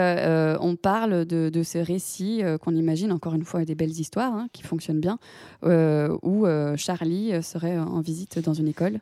euh, 0.55 0.59
on 0.61 0.77
parle 0.77 1.25
de, 1.25 1.49
de 1.49 1.63
ce 1.63 1.79
récit 1.79 2.43
euh, 2.43 2.59
qu'on 2.59 2.75
imagine, 2.75 3.13
encore 3.13 3.35
une 3.35 3.45
fois, 3.45 3.65
des 3.65 3.75
belles 3.75 3.99
histoires 3.99 4.33
hein, 4.35 4.49
qui 4.53 4.63
fonctionnent 4.63 5.01
bien, 5.01 5.19
euh, 5.65 6.17
où 6.23 6.47
Charlie 6.77 7.33
serait 7.43 7.79
en 7.79 8.01
visite 8.01 8.39
dans 8.39 8.55
une 8.55 8.69
école 8.69 8.99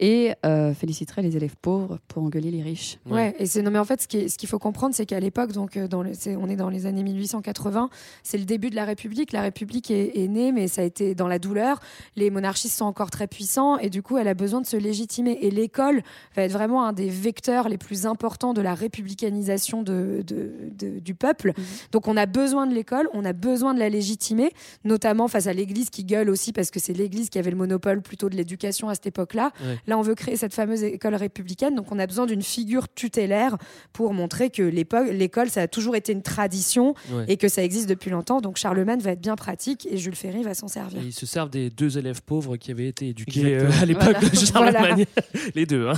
et 0.00 0.32
euh, 0.46 0.72
féliciterait 0.74 1.22
les 1.22 1.36
élèves 1.36 1.56
pauvres 1.60 1.98
pour 2.08 2.22
engueuler 2.22 2.50
les 2.50 2.62
riches. 2.62 2.98
Ouais, 3.10 3.34
et 3.38 3.46
c'est 3.46 3.62
non 3.62 3.70
mais 3.70 3.78
en 3.78 3.84
fait 3.84 4.00
ce 4.02 4.06
qu'il 4.08 4.48
faut 4.48 4.58
comprendre 4.58 4.94
c'est 4.94 5.06
qu'à 5.06 5.18
l'époque 5.20 5.52
donc 5.52 5.76
euh, 5.76 5.88
dans 5.88 6.04
on 6.04 6.48
est 6.48 6.56
dans 6.56 6.68
les 6.70 6.86
années 6.86 7.02
1880, 7.02 7.90
c'est 8.22 8.38
le 8.38 8.44
début 8.44 8.70
de 8.70 8.76
la 8.76 8.84
République. 8.84 9.32
La 9.32 9.42
République 9.42 9.90
est, 9.90 10.16
est 10.18 10.28
née 10.28 10.52
mais 10.52 10.68
ça 10.68 10.82
a 10.82 10.84
été 10.84 11.14
dans 11.14 11.26
la 11.28 11.38
douleur. 11.38 11.80
Les 12.16 12.30
monarchistes 12.30 12.76
sont 12.78 12.84
encore 12.84 13.10
très 13.10 13.26
puissants 13.26 13.76
et 13.78 13.90
du 13.90 14.02
coup 14.02 14.18
elle 14.18 14.28
a 14.28 14.34
besoin 14.34 14.60
de 14.60 14.66
se 14.66 14.76
légitimer 14.76 15.38
et 15.42 15.50
l'école 15.50 16.02
va 16.36 16.42
être 16.42 16.52
vraiment 16.52 16.84
un 16.84 16.92
des 16.92 17.08
vecteurs 17.08 17.68
les 17.68 17.78
plus 17.78 18.06
importants 18.06 18.54
de 18.54 18.60
la 18.60 18.74
républicanisation 18.74 19.82
de, 19.82 20.22
de- 20.26 20.52
de- 20.78 20.98
du 20.98 21.14
peuple. 21.14 21.52
Donc 21.92 22.08
on 22.08 22.16
a 22.16 22.26
besoin 22.26 22.66
de 22.66 22.74
l'école, 22.74 23.08
on 23.14 23.24
a 23.24 23.32
besoin 23.32 23.74
de 23.74 23.78
la 23.78 23.88
légitimer, 23.88 24.50
notamment 24.84 25.28
face 25.28 25.46
à 25.46 25.52
l'Église 25.52 25.90
qui 25.90 26.04
gueule 26.04 26.30
aussi 26.30 26.52
parce 26.52 26.70
que 26.70 26.78
c'est 26.80 26.92
l'Église 26.92 27.30
qui 27.30 27.38
avait 27.38 27.50
le 27.50 27.56
monopole 27.56 28.02
plutôt 28.02 28.28
de 28.28 28.36
l'éducation 28.36 28.88
à 28.88 28.94
cette 28.94 29.06
époque-là. 29.06 29.52
Ouais. 29.60 29.78
Là, 29.88 29.98
on 29.98 30.02
veut 30.02 30.14
créer 30.14 30.36
cette 30.36 30.54
fameuse 30.54 30.84
école 30.84 31.14
républicaine, 31.16 31.74
donc 31.74 31.90
on 31.90 31.98
a 31.98 32.06
besoin 32.06 32.26
d'une 32.26 32.42
figure 32.42 32.88
tutélaire 32.94 33.56
pour 33.92 34.12
montrer 34.14 34.50
que 34.50 34.62
l'école, 34.62 35.48
ça 35.48 35.62
a 35.62 35.66
toujours 35.66 35.96
été 35.96 36.12
une 36.12 36.22
tradition 36.22 36.94
Ouais. 37.10 37.24
et 37.28 37.36
que 37.38 37.48
ça 37.48 37.64
existe 37.64 37.88
depuis 37.88 38.10
longtemps. 38.10 38.40
Donc 38.40 38.56
Charlemagne 38.58 39.00
va 39.00 39.12
être 39.12 39.20
bien 39.20 39.34
pratique 39.34 39.88
et 39.90 39.96
Jules 39.96 40.14
Ferry 40.14 40.42
va 40.42 40.54
s'en 40.54 40.68
servir. 40.68 41.00
Et 41.02 41.06
ils 41.06 41.12
se 41.12 41.26
servent 41.26 41.50
des 41.50 41.70
deux 41.70 41.98
élèves 41.98 42.22
pauvres 42.22 42.56
qui 42.56 42.70
avaient 42.70 42.86
été 42.88 43.08
éduqués 43.08 43.56
euh, 43.58 43.70
à 43.80 43.86
l'époque 43.86 44.04
Voilà. 44.20 44.28
de 44.28 44.36
Charlemagne. 44.36 45.06
Voilà. 45.16 45.50
les 45.54 45.66
deux. 45.66 45.88
hein. 45.88 45.94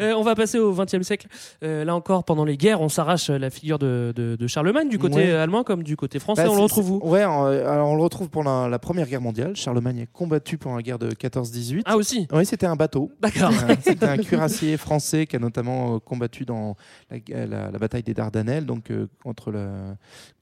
Euh, 0.00 0.12
on 0.16 0.22
va 0.22 0.34
passer 0.34 0.58
au 0.58 0.72
XXe 0.74 1.02
siècle. 1.02 1.26
Euh, 1.64 1.84
là 1.84 1.94
encore, 1.94 2.24
pendant 2.24 2.44
les 2.44 2.56
guerres, 2.56 2.80
on 2.80 2.88
s'arrache 2.88 3.30
la 3.30 3.50
figure 3.50 3.78
de, 3.78 4.12
de- 4.14 4.36
de 4.38 4.46
Charlemagne, 4.46 4.88
du 4.88 4.98
côté 4.98 5.16
Ouais. 5.16 5.30
allemand 5.32 5.64
comme 5.64 5.82
du 5.82 5.96
côté 5.96 6.18
français. 6.18 6.44
Bah, 6.44 6.50
on 6.50 6.56
le 6.56 6.62
retrouve 6.62 6.90
où 6.92 7.00
Ouais, 7.02 7.22
euh, 7.22 7.70
alors 7.72 7.88
on 7.88 7.96
le 7.96 8.02
retrouve 8.02 8.28
pendant 8.28 8.68
la 8.68 8.78
Première 8.78 9.06
Guerre 9.08 9.20
mondiale. 9.22 9.56
Charlemagne 9.56 9.98
est 10.00 10.08
combattu 10.12 10.58
pendant 10.58 10.76
la 10.76 10.82
guerre 10.82 10.98
de 10.98 11.10
14-18. 11.10 11.82
Ah 11.86 11.96
aussi 11.96 12.26
Oui, 12.32 12.44
c'était 12.44 12.66
un 12.66 12.76
bateau. 12.76 13.05
D'accord. 13.20 13.52
Euh, 13.68 13.74
c'était 13.80 14.06
un 14.06 14.16
cuirassier 14.18 14.76
français 14.76 15.26
qui 15.26 15.36
a 15.36 15.38
notamment 15.38 15.96
euh, 15.96 15.98
combattu 15.98 16.44
dans 16.44 16.76
la, 17.10 17.46
la- 17.46 17.70
la 17.70 17.78
bataille 17.78 18.02
des 18.02 18.14
Dardanelles, 18.14 18.66
donc 18.66 18.90
euh, 18.90 19.06
contre 19.22 19.50
le, 19.50 19.68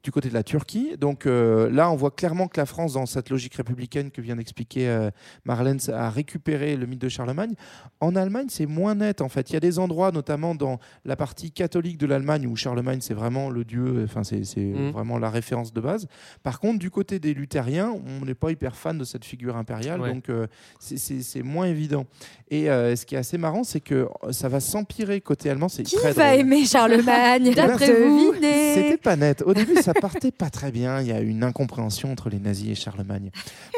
du 0.04 0.12
côté 0.12 0.28
de 0.28 0.34
la 0.34 0.42
Turquie. 0.44 0.96
Donc 1.00 1.26
euh, 1.26 1.68
là, 1.70 1.90
on 1.90 1.96
voit 1.96 2.12
clairement 2.12 2.46
que 2.46 2.60
la 2.60 2.66
France, 2.66 2.92
dans 2.92 3.06
cette 3.06 3.30
logique 3.30 3.54
républicaine 3.54 4.10
que 4.12 4.20
vient 4.20 4.36
d'expliquer 4.36 4.86
euh, 4.88 5.10
Marlène, 5.44 5.78
a 5.92 6.10
récupéré 6.10 6.76
le 6.76 6.86
mythe 6.86 7.00
de 7.00 7.08
Charlemagne. 7.08 7.54
En 8.00 8.14
Allemagne, 8.14 8.46
c'est 8.50 8.66
moins 8.66 8.94
net 8.94 9.20
en 9.22 9.28
fait. 9.30 9.50
Il 9.50 9.54
y 9.54 9.56
a 9.56 9.60
des 9.60 9.78
endroits, 9.78 10.12
notamment 10.12 10.54
dans 10.54 10.78
la 11.06 11.16
partie 11.16 11.50
catholique 11.50 11.98
de 11.98 12.06
l'Allemagne, 12.06 12.46
où 12.46 12.54
Charlemagne 12.54 13.00
c'est 13.00 13.14
vraiment 13.14 13.48
le 13.50 13.64
dieu, 13.64 14.02
enfin 14.04 14.22
c'est 14.22 14.44
c'est 14.44 14.60
Mhm. 14.60 14.90
vraiment 14.90 15.18
la 15.18 15.30
référence 15.30 15.72
de 15.72 15.80
base. 15.80 16.06
Par 16.42 16.60
contre, 16.60 16.78
du 16.78 16.90
côté 16.90 17.18
des 17.18 17.32
luthériens, 17.32 17.94
on 18.20 18.26
n'est 18.26 18.34
pas 18.34 18.50
hyper 18.50 18.76
fan 18.76 18.98
de 18.98 19.04
cette 19.04 19.24
figure 19.24 19.56
impériale, 19.56 20.00
Ouais. 20.02 20.12
donc 20.12 20.28
euh, 20.28 20.46
c'est- 20.78 20.98
c'est 20.98 21.22
c'est 21.22 21.42
moins 21.42 21.64
évident. 21.66 22.04
Et 22.50 22.68
euh, 22.70 22.94
ce 22.94 23.06
qui 23.06 23.14
est 23.14 23.18
assez 23.18 23.38
marrant, 23.38 23.64
c'est 23.64 23.80
que 23.80 23.94
euh, 23.94 24.32
ça 24.32 24.50
va 24.50 24.60
s'empirer 24.60 25.22
côté 25.22 25.48
allemand. 25.48 25.68
C'est 25.70 25.82
Qui 25.84 25.96
très 25.96 26.12
va 26.12 26.28
drôle. 26.28 26.40
aimer 26.40 26.66
Charlemagne? 26.66 27.54
D'après 27.54 27.88
Devinez. 27.88 28.74
C'était 28.74 28.96
pas 28.98 29.16
net. 29.16 29.42
Au 29.46 29.54
début, 29.54 29.76
ça 29.76 29.93
partait 30.00 30.30
pas 30.30 30.50
très 30.50 30.70
bien. 30.70 31.00
Il 31.00 31.06
y 31.06 31.12
a 31.12 31.20
une 31.20 31.42
incompréhension 31.44 32.12
entre 32.12 32.28
les 32.30 32.38
nazis 32.38 32.70
et 32.70 32.74
Charlemagne. 32.74 33.30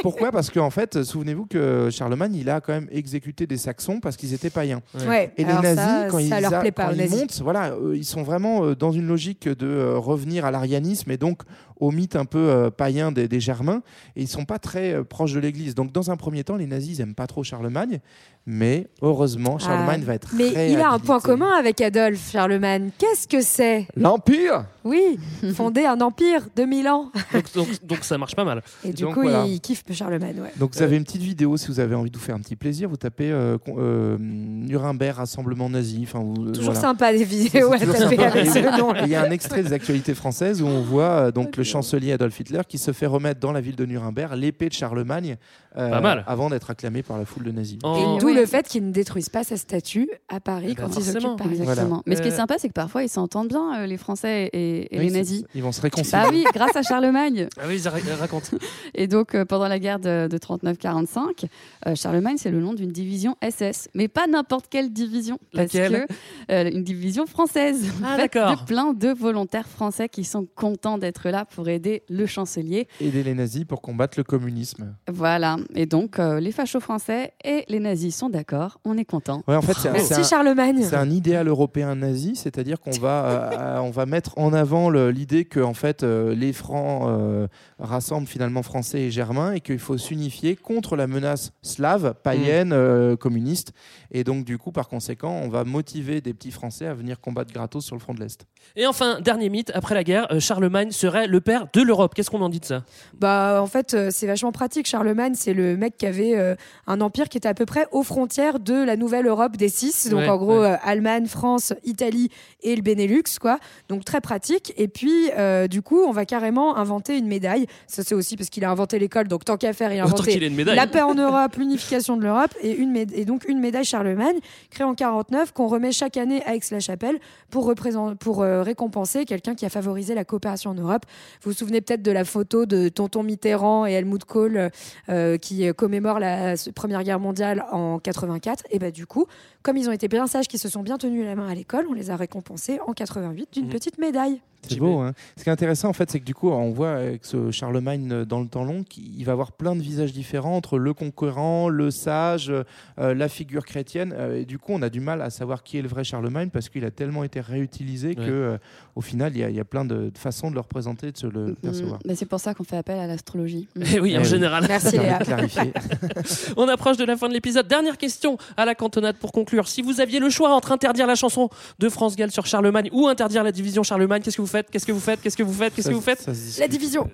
Pourquoi? 0.02 0.32
Parce 0.32 0.50
qu'en 0.50 0.70
fait, 0.70 1.02
souvenez-vous 1.02 1.46
que 1.46 1.88
Charlemagne, 1.90 2.34
il 2.34 2.50
a 2.50 2.60
quand 2.60 2.72
même 2.72 2.88
exécuté 2.90 3.46
des 3.46 3.56
Saxons 3.56 4.00
parce 4.00 4.16
qu'ils 4.16 4.34
étaient 4.34 4.50
païens. 4.50 4.80
Ouais, 5.06 5.32
Et 5.36 5.44
les 5.44 5.52
nazis, 5.52 5.74
ça, 5.76 6.06
quand, 6.10 6.18
ça 6.18 6.38
ils, 6.38 6.42
leur 6.42 6.54
a- 6.54 6.60
plaît 6.60 6.72
pas 6.72 6.86
quand 6.88 6.92
ils 6.94 7.10
montent, 7.10 7.40
voilà, 7.42 7.72
euh, 7.72 7.96
ils 7.96 8.04
sont 8.04 8.22
vraiment 8.22 8.64
euh, 8.64 8.74
dans 8.74 8.92
une 8.92 9.06
logique 9.06 9.48
de 9.48 9.66
euh, 9.66 9.98
revenir 9.98 10.44
à 10.44 10.50
l'arianisme 10.50 11.10
et 11.10 11.16
donc 11.16 11.42
au 11.78 11.90
mythe 11.90 12.16
un 12.16 12.24
peu 12.24 12.38
euh, 12.38 12.70
païen 12.70 13.12
des, 13.12 13.28
des 13.28 13.40
Germains. 13.40 13.82
Et 14.16 14.22
ils 14.22 14.28
sont 14.28 14.44
pas 14.44 14.58
très 14.58 14.94
euh, 14.94 15.04
proches 15.04 15.32
de 15.34 15.40
l'Église. 15.40 15.74
Donc, 15.74 15.92
dans 15.92 16.10
un 16.10 16.16
premier 16.16 16.42
temps, 16.44 16.56
les 16.56 16.66
nazis 16.66 16.98
ils 16.98 17.02
aiment 17.02 17.14
pas 17.14 17.26
trop 17.26 17.42
Charlemagne, 17.44 18.00
mais 18.46 18.86
heureusement, 19.02 19.58
Charlemagne 19.58 20.00
Ah, 20.04 20.06
va 20.06 20.14
être 20.14 20.28
Mais 20.34 20.72
il 20.72 20.80
a 20.80 20.90
un 20.90 20.98
point 20.98 21.20
commun 21.20 21.50
avec 21.58 21.80
Adolphe 21.80 22.30
Charlemagne. 22.30 22.90
Qu'est-ce 22.96 23.26
que 23.28 23.40
c'est? 23.42 23.86
L'Empire 23.96 24.64
Oui, 24.86 25.18
fonder 25.54 25.84
un 25.84 26.00
empire 26.00 26.46
de 26.54 26.62
1000 26.62 26.88
ans. 26.88 27.10
donc, 27.32 27.52
donc- 27.54 27.84
donc 27.86 27.98
ça 28.04 28.16
marche 28.18 28.34
pas 28.36 28.44
mal. 28.44 28.62
Et 28.84 28.92
du 28.92 29.02
Donc, 29.02 29.14
coup, 29.14 29.22
voilà. 29.22 29.44
il 29.46 29.60
kiffe 29.60 29.82
Charlemagne. 29.92 30.40
Ouais. 30.40 30.52
Donc 30.56 30.74
vous 30.74 30.82
avez 30.82 30.96
une 30.96 31.04
petite 31.04 31.22
vidéo 31.22 31.56
si 31.56 31.66
vous 31.68 31.80
avez 31.80 31.94
envie 31.94 32.10
de 32.10 32.16
vous 32.16 32.22
faire 32.22 32.34
un 32.36 32.40
petit 32.40 32.56
plaisir, 32.56 32.88
vous 32.88 32.96
tapez 32.96 33.30
euh, 33.32 33.58
euh, 33.68 34.16
Nuremberg 34.20 35.16
rassemblement 35.16 35.68
nazi. 35.68 36.00
Enfin, 36.04 36.20
vous- 36.20 36.50
Toujours 36.52 36.72
voilà. 36.72 36.80
sympa 36.80 37.12
les 37.12 37.24
vidéos 37.24 37.72
à 37.72 37.78
taper 37.78 38.18
avec 38.24 38.46
ce 38.46 38.78
nom. 38.78 38.94
Il 39.02 39.08
y 39.08 39.14
a 39.14 39.22
un 39.22 39.30
extrait 39.30 39.62
des 39.62 39.72
actualités 39.72 40.14
françaises 40.14 40.62
où 40.62 40.66
on 40.66 40.82
voit 40.82 41.04
euh, 41.10 41.30
donc 41.32 41.56
le 41.56 41.64
chancelier 41.64 42.12
Adolf 42.12 42.38
Hitler 42.38 42.60
qui 42.68 42.78
se 42.78 42.92
fait 42.92 43.06
remettre 43.06 43.40
dans 43.40 43.52
la 43.52 43.60
ville 43.60 43.76
de 43.76 43.84
Nuremberg 43.86 44.34
l'épée 44.36 44.68
de 44.68 44.74
Charlemagne 44.74 45.36
euh, 45.36 45.65
Pas 45.76 46.00
mal. 46.00 46.24
avant 46.26 46.50
d'être 46.50 46.70
acclamé 46.70 47.02
par 47.02 47.18
la 47.18 47.24
foule 47.24 47.44
de 47.44 47.52
nazis. 47.52 47.78
En- 47.82 48.16
Et 48.16 48.18
d'où 48.20 48.28
le 48.32 48.46
fait 48.46 48.66
qu'ils 48.66 48.86
ne 48.86 48.92
détruisent 48.92 49.28
pas 49.28 49.44
sa 49.44 49.56
statue 49.56 50.08
à 50.28 50.40
Paris 50.40 50.68
Eh 50.70 50.74
ben, 50.74 50.82
quand 50.84 50.88
ils 50.88 51.02
forcément. 51.04 51.34
occupent 51.34 51.38
Paris. 51.44 51.60
Exactement. 51.60 51.86
Voilà. 51.88 52.02
Mais 52.06 52.16
ce 52.16 52.22
qui 52.22 52.28
est 52.28 52.32
Euh, 52.32 52.36
sympa, 52.36 52.54
c'est 52.58 52.68
que 52.68 52.72
parfois 52.72 53.02
ils 53.02 53.08
s'entendent 53.08 53.48
bien, 53.48 53.80
euh, 53.82 53.86
les 53.86 53.96
Français 53.96 54.48
et, 54.52 54.94
et 54.94 54.98
Oui, 54.98 55.06
les 55.06 55.12
nazis. 55.12 55.44
Ils 55.54 55.62
vont 55.62 55.72
se 55.72 55.80
réconcilier. 55.80 56.12
Bah 56.22 56.28
oui, 56.30 56.44
grâce 56.54 56.74
à 56.76 56.82
Charlemagne. 56.82 57.48
Ah 57.58 57.64
oui, 57.68 57.76
ils 57.82 57.88
ra- 57.88 57.98
racontent. 58.18 58.56
Et 58.94 59.06
donc, 59.06 59.34
euh, 59.34 59.44
pendant 59.44 59.68
la 59.68 59.78
guerre 59.78 59.98
de, 59.98 60.28
de 60.30 60.38
39-45, 60.38 61.46
euh, 61.86 61.94
Charlemagne, 61.94 62.36
c'est 62.38 62.50
le 62.50 62.60
nom 62.60 62.74
d'une 62.74 62.92
division 62.92 63.36
SS. 63.42 63.88
Mais 63.94 64.08
pas 64.08 64.26
n'importe 64.26 64.66
quelle 64.68 64.92
division. 64.92 65.38
Parce 65.52 65.72
Laquelle 65.72 66.06
que 66.06 66.52
euh, 66.52 66.70
une 66.72 66.84
division 66.84 67.26
française. 67.26 67.86
Ah, 68.04 68.16
d'accord. 68.18 68.56
De 68.56 68.64
plein 68.64 68.92
de 68.92 69.08
volontaires 69.08 69.68
français 69.68 70.08
qui 70.08 70.24
sont 70.24 70.46
contents 70.54 70.98
d'être 70.98 71.28
là 71.30 71.44
pour 71.44 71.68
aider 71.68 72.02
le 72.08 72.26
chancelier. 72.26 72.88
Aider 73.00 73.22
les 73.22 73.34
nazis 73.34 73.64
pour 73.64 73.82
combattre 73.82 74.18
le 74.18 74.24
communisme. 74.24 74.94
Voilà. 75.08 75.56
Et 75.74 75.86
donc, 75.86 76.18
euh, 76.18 76.40
les 76.40 76.52
fachos 76.52 76.80
français 76.80 77.32
et 77.44 77.64
les 77.68 77.80
nazis 77.80 78.14
sont 78.16 78.28
d'accord. 78.28 78.78
On 78.84 78.96
est 78.96 79.04
contents. 79.04 79.42
Ouais, 79.48 79.56
en 79.56 79.62
fait, 79.62 79.74
c'est 79.74 79.88
un- 79.88 79.92
Merci 79.92 80.14
un- 80.14 80.22
Charlemagne. 80.22 80.82
C'est 80.82 80.96
un 80.96 81.10
idéal 81.10 81.48
européen 81.48 81.94
nazi, 81.94 82.36
c'est-à-dire 82.36 82.80
qu'on 82.80 82.90
va, 82.92 83.24
euh, 83.52 83.78
on 83.80 83.90
va 83.90 84.06
mettre 84.06 84.38
en 84.38 84.52
avant 84.52 84.90
le- 84.90 85.10
l'idée 85.10 85.44
que 85.44 85.60
en 85.60 85.74
fait, 85.74 86.02
euh, 86.02 86.34
les 86.34 86.52
Francs 86.52 87.02
euh, 87.08 87.46
rassemblent 87.78 88.26
finalement 88.26 88.62
Français 88.62 89.00
et 89.02 89.10
Germains 89.10 89.52
et 89.52 89.60
qu'il 89.60 89.78
faut 89.78 89.98
s'unifier 89.98 90.56
contre 90.56 90.96
la 90.96 91.06
menace 91.06 91.52
slave, 91.62 92.14
païenne, 92.22 92.72
euh, 92.72 93.16
communiste. 93.16 93.72
Et 94.12 94.24
donc, 94.24 94.44
du 94.44 94.58
coup, 94.58 94.72
par 94.72 94.88
conséquent, 94.88 95.40
on 95.42 95.48
va 95.48 95.64
motiver 95.64 96.20
des 96.20 96.32
petits 96.34 96.50
Français 96.50 96.86
à 96.86 96.94
venir 96.94 97.20
combattre 97.20 97.52
gratos 97.52 97.84
sur 97.84 97.96
le 97.96 98.00
front 98.00 98.14
de 98.14 98.20
l'Est. 98.20 98.46
Et 98.76 98.86
enfin, 98.86 99.20
dernier 99.20 99.48
mythe, 99.48 99.70
après 99.74 99.94
la 99.94 100.04
guerre, 100.04 100.26
Charlemagne 100.40 100.90
serait 100.90 101.26
le 101.26 101.40
père 101.40 101.66
de 101.72 101.82
l'Europe. 101.82 102.14
Qu'est-ce 102.14 102.30
qu'on 102.30 102.42
en 102.42 102.48
dit 102.48 102.60
de 102.60 102.64
ça? 102.64 102.84
Bah, 103.18 103.60
en 103.62 103.66
fait, 103.66 103.94
euh, 103.94 104.08
c'est 104.10 104.26
vachement 104.26 104.52
pratique. 104.52 104.86
Charlemagne, 104.86 105.34
c'est 105.34 105.54
le 105.56 105.76
mec 105.76 105.96
qui 105.96 106.06
avait 106.06 106.36
euh, 106.36 106.54
un 106.86 107.00
empire 107.00 107.28
qui 107.28 107.38
était 107.38 107.48
à 107.48 107.54
peu 107.54 107.66
près 107.66 107.86
aux 107.90 108.02
frontières 108.02 108.60
de 108.60 108.74
la 108.74 108.96
nouvelle 108.96 109.26
Europe 109.26 109.56
des 109.56 109.68
six. 109.68 110.08
Donc, 110.08 110.20
Ouais, 110.20 110.28
en 110.28 110.36
gros, 110.36 110.60
ouais. 110.60 110.72
euh, 110.72 110.76
Allemagne, 110.84 111.26
France, 111.26 111.72
Italie 111.84 112.30
et 112.62 112.76
le 112.76 112.82
Benelux, 112.82 113.22
quoi. 113.40 113.58
Donc, 113.88 114.04
très 114.04 114.20
pratique. 114.20 114.72
Et 114.76 114.88
puis, 114.88 115.30
euh, 115.36 115.66
du 115.66 115.82
coup, 115.82 116.00
on 116.02 116.12
va 116.12 116.24
carrément 116.24 116.76
inventer 116.76 117.18
une 117.18 117.26
médaille. 117.26 117.66
Ça, 117.86 118.02
c'est 118.04 118.14
aussi 118.14 118.36
parce 118.36 118.50
qu'il 118.50 118.64
a 118.64 118.70
inventé 118.70 118.98
l'école, 118.98 119.28
donc 119.28 119.44
tant 119.44 119.56
qu'à 119.56 119.72
faire, 119.72 119.92
il 119.92 119.98
a 120.00 120.04
inventé 120.04 120.38
la 120.74 120.86
paix 120.86 121.02
en 121.02 121.14
Europe, 121.14 121.56
l'unification 121.56 122.16
de 122.16 122.22
l'Europe 122.22 122.54
et, 122.62 122.72
une 122.72 122.96
et 122.96 123.24
donc 123.24 123.44
une 123.48 123.58
médaille 123.60 123.84
Charlemagne 123.84 124.38
créée 124.70 124.86
en 124.86 124.94
49 124.94 125.52
qu'on 125.52 125.66
remet 125.66 125.92
chaque 125.92 126.16
année 126.16 126.42
à 126.46 126.54
Aix-la-Chapelle 126.54 127.18
pour, 127.50 127.74
pour 128.18 128.42
récompenser 128.42 129.24
quelqu'un 129.24 129.54
qui 129.54 129.64
a 129.64 129.68
favorisé 129.70 130.14
la 130.14 130.24
coopération 130.24 130.70
en 130.70 130.74
Europe. 130.74 131.02
Vous 131.42 131.50
vous 131.50 131.56
souvenez 131.56 131.80
peut-être 131.80 132.02
de 132.02 132.12
la 132.12 132.24
photo 132.24 132.66
de 132.66 132.88
Tonton 132.88 133.22
Mitterrand 133.22 133.86
et 133.86 133.92
Helmut 133.92 134.24
Kohl 134.24 134.70
euh, 135.08 135.38
qui 135.46 135.68
euh, 135.68 135.72
commémorent 135.72 136.18
la 136.18 136.54
Première 136.74 137.04
Guerre 137.04 137.20
mondiale 137.20 137.64
en 137.70 138.00
84. 138.00 138.64
Et 138.70 138.80
bah 138.80 138.90
du 138.90 139.06
coup, 139.06 139.26
comme 139.62 139.76
ils 139.76 139.88
ont 139.88 139.92
été 139.92 140.08
bien 140.08 140.26
sages, 140.26 140.48
qu'ils 140.48 140.58
se 140.58 140.68
sont 140.68 140.82
bien 140.82 140.98
tenus 140.98 141.24
la 141.24 141.36
main 141.36 141.46
à 141.46 141.54
l'école, 141.54 141.86
on 141.88 141.92
les 141.92 142.10
a 142.10 142.16
récompensés 142.16 142.80
en 142.84 142.92
88 142.92 143.52
d'une 143.52 143.68
petite 143.68 143.98
médaille. 143.98 144.40
C'est 144.74 144.80
beau. 144.80 144.98
Hein. 144.98 145.12
Ce 145.36 145.42
qui 145.44 145.48
est 145.48 145.52
intéressant, 145.52 145.88
en 145.88 145.92
fait, 145.92 146.10
c'est 146.10 146.20
que 146.20 146.24
du 146.24 146.34
coup, 146.34 146.50
on 146.50 146.70
voit 146.72 146.92
avec 146.92 147.24
ce 147.24 147.50
Charlemagne 147.50 148.24
dans 148.24 148.40
le 148.40 148.48
temps 148.48 148.64
long 148.64 148.82
qu'il 148.84 149.24
va 149.24 149.32
avoir 149.32 149.52
plein 149.52 149.76
de 149.76 149.80
visages 149.82 150.12
différents 150.12 150.56
entre 150.56 150.78
le 150.78 150.92
conquérant, 150.94 151.68
le 151.68 151.90
sage, 151.90 152.50
euh, 152.98 153.14
la 153.14 153.28
figure 153.28 153.64
chrétienne. 153.64 154.14
euh, 154.16 154.40
et 154.40 154.44
du 154.44 154.58
coup, 154.58 154.72
on 154.72 154.82
a 154.82 154.88
du 154.88 155.00
mal 155.00 155.22
à 155.22 155.30
savoir 155.30 155.62
qui 155.62 155.78
est 155.78 155.82
le 155.82 155.88
vrai 155.88 156.04
Charlemagne 156.04 156.50
parce 156.50 156.68
qu'il 156.68 156.84
a 156.84 156.90
tellement 156.90 157.24
été 157.24 157.40
réutilisé 157.40 158.14
que, 158.14 158.20
euh, 158.22 158.58
au 158.94 159.00
final, 159.00 159.32
il 159.34 159.38
y, 159.40 159.44
a- 159.44 159.50
il 159.50 159.56
y 159.56 159.60
a 159.60 159.64
plein 159.64 159.84
de, 159.84 160.10
de 160.10 160.18
façons 160.18 160.48
de 160.50 160.54
le 160.54 160.60
représenter, 160.60 161.12
de 161.12 161.16
se 161.16 161.26
le 161.26 161.54
percevoir. 161.54 161.96
Mm, 161.98 162.02
mais 162.06 162.14
c'est 162.14 162.26
pour 162.26 162.40
ça 162.40 162.54
qu'on 162.54 162.64
fait 162.64 162.76
appel 162.76 162.98
à 162.98 163.06
l'astrologie. 163.06 163.68
Eh 163.94 164.00
oui, 164.00 164.16
en 164.16 164.20
Eh 164.20 164.24
général. 164.24 164.64
Merci 164.68 164.98
Léa. 164.98 165.18
Clarifier. 165.18 165.72
On 166.56 166.68
approche 166.68 166.96
de 166.96 167.04
la 167.04 167.16
fin 167.16 167.28
de 167.28 167.32
l'épisode. 167.34 167.66
Dernière 167.68 167.98
question 167.98 168.36
à 168.56 168.64
la 168.64 168.74
cantonade 168.74 169.16
pour 169.16 169.32
conclure. 169.32 169.68
Si 169.68 169.82
vous 169.82 170.00
aviez 170.00 170.18
le 170.18 170.30
choix 170.30 170.54
entre 170.54 170.72
interdire 170.72 171.06
la 171.06 171.14
chanson 171.14 171.48
de 171.78 171.88
France 171.88 172.16
Gall 172.16 172.30
sur 172.30 172.46
Charlemagne 172.46 172.88
ou 172.92 173.06
interdire 173.06 173.42
la 173.44 173.52
division 173.52 173.82
Charlemagne, 173.82 174.22
qu'est-ce 174.22 174.36
que 174.36 174.42
vous 174.42 174.46
faites 174.48 174.55
Qu'est-ce 174.70 174.86
que 174.86 174.92
vous 174.92 175.00
faites 175.00 175.20
Qu'est-ce 175.20 175.36
que 175.36 175.42
vous 175.42 175.52
faites 175.52 175.74
Qu'est-ce 175.74 175.88
que 175.88 175.94
vous 175.94 176.00
faites 176.00 176.26
La 176.58 176.68
division. 176.68 177.10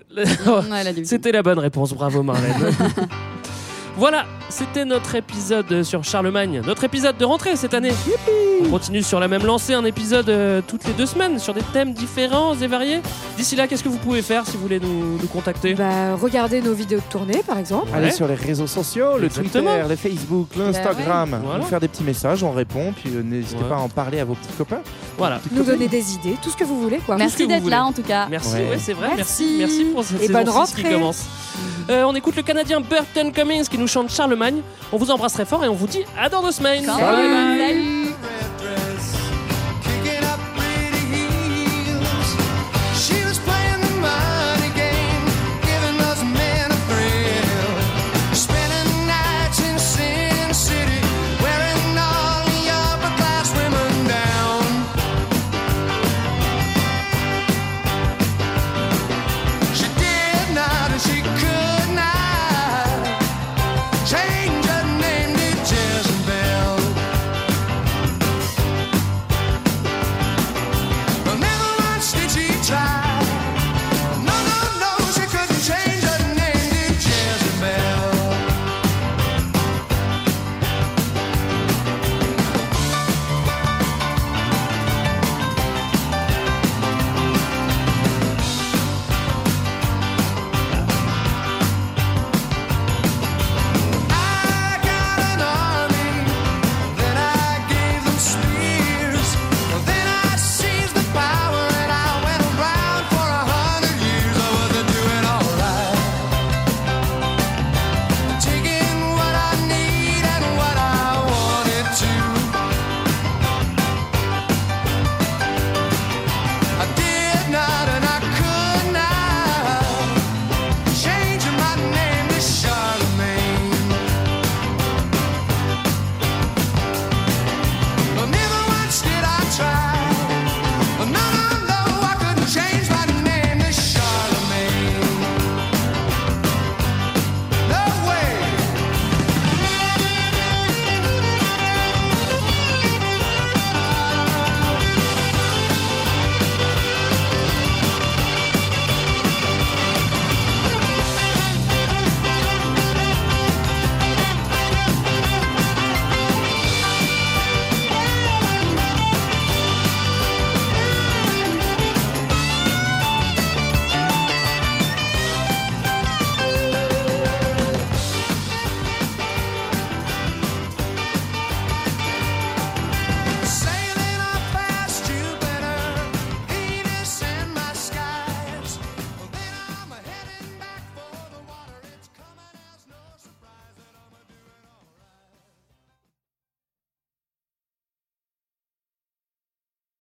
C'était 1.09 1.31
la 1.31 1.43
bonne 1.43 1.59
réponse. 1.59 1.93
Bravo 1.93 2.23
Marlène. 2.23 2.53
Voilà, 3.95 4.25
c'était 4.49 4.85
notre 4.85 5.13
épisode 5.13 5.83
sur 5.83 6.03
Charlemagne, 6.03 6.61
notre 6.65 6.83
épisode 6.83 7.15
de 7.15 7.25
rentrée 7.25 7.55
cette 7.55 7.75
année. 7.75 7.91
On 8.65 8.69
continue 8.69 9.03
sur 9.03 9.19
la 9.19 9.27
même 9.27 9.45
lancée, 9.45 9.75
un 9.75 9.85
épisode 9.85 10.29
euh, 10.29 10.61
toutes 10.65 10.85
les 10.87 10.93
deux 10.93 11.05
semaines 11.05 11.37
sur 11.37 11.53
des 11.53 11.61
thèmes 11.73 11.93
différents 11.93 12.55
et 12.55 12.65
variés. 12.65 13.01
D'ici 13.37 13.55
là, 13.55 13.67
qu'est-ce 13.67 13.83
que 13.83 13.89
vous 13.89 13.97
pouvez 13.99 14.23
faire 14.23 14.47
si 14.47 14.53
vous 14.57 14.63
voulez 14.63 14.79
nous, 14.79 15.19
nous 15.21 15.27
contacter 15.27 15.75
Bah, 15.75 16.15
regardez 16.15 16.61
nos 16.61 16.73
vidéos 16.73 16.99
de 16.99 17.03
tournée, 17.11 17.43
par 17.45 17.59
exemple. 17.59 17.87
Allez 17.93 18.09
sur 18.09 18.27
les 18.27 18.33
réseaux 18.33 18.65
sociaux, 18.67 19.17
le 19.19 19.25
Exactement. 19.25 19.71
Twitter, 19.75 19.89
le 19.89 19.95
Facebook, 19.95 20.47
l'Instagram, 20.57 21.29
Bah 21.29 21.37
ouais. 21.37 21.43
Voilà. 21.45 21.59
nous 21.63 21.69
faire 21.69 21.79
des 21.79 21.87
petits 21.87 22.03
messages, 22.03 22.43
on 22.43 22.51
répond, 22.51 22.93
puis 22.93 23.11
euh, 23.15 23.21
n'hésitez 23.21 23.61
Ouais. 23.61 23.69
pas 23.69 23.75
à 23.75 23.79
en 23.79 23.89
parler 23.89 24.19
à 24.21 24.25
vos 24.25 24.33
petits 24.33 24.53
copains. 24.57 24.81
Voilà. 25.19 25.39
Nous 25.51 25.63
donner 25.63 25.87
des 25.87 26.13
idées, 26.15 26.35
tout 26.41 26.49
ce 26.49 26.57
que 26.57 26.63
vous 26.63 26.81
voulez, 26.81 26.97
quoi. 26.97 27.17
Merci 27.17 27.45
d'être 27.45 27.69
là, 27.69 27.83
en 27.85 27.91
tout 27.93 28.01
cas. 28.01 28.25
Merci, 28.27 28.55
Ouais. 28.55 28.69
ouais, 28.71 28.77
c'est 28.79 28.93
vrai. 28.93 29.09
Merci. 29.15 29.57
Merci. 29.59 29.83
Merci 29.83 29.85
pour 29.93 30.03
cette 30.03 30.23
Et 30.23 30.27
saison 30.27 30.43
bonne 30.43 30.65
6 30.65 30.73
qui 30.73 30.81
rentrée. 30.81 30.95
commence. 30.95 31.25
Euh, 31.89 32.03
on 32.05 32.15
écoute 32.15 32.35
le 32.37 32.41
Canadien 32.43 32.79
Burton 32.79 33.31
Cummings 33.33 33.67
qui 33.67 33.77
nous 33.77 33.82
nous 33.83 33.87
chante 33.89 34.09
Charlemagne. 34.09 34.61
On 34.93 34.97
vous 34.97 35.11
embrasse 35.11 35.33
très 35.33 35.45
fort 35.45 35.63
et 35.65 35.67
on 35.67 35.73
vous 35.73 35.87
dit 35.87 36.05
à 36.17 36.29
dans 36.29 36.41
deux 36.41 36.53
semaines. 36.53 36.89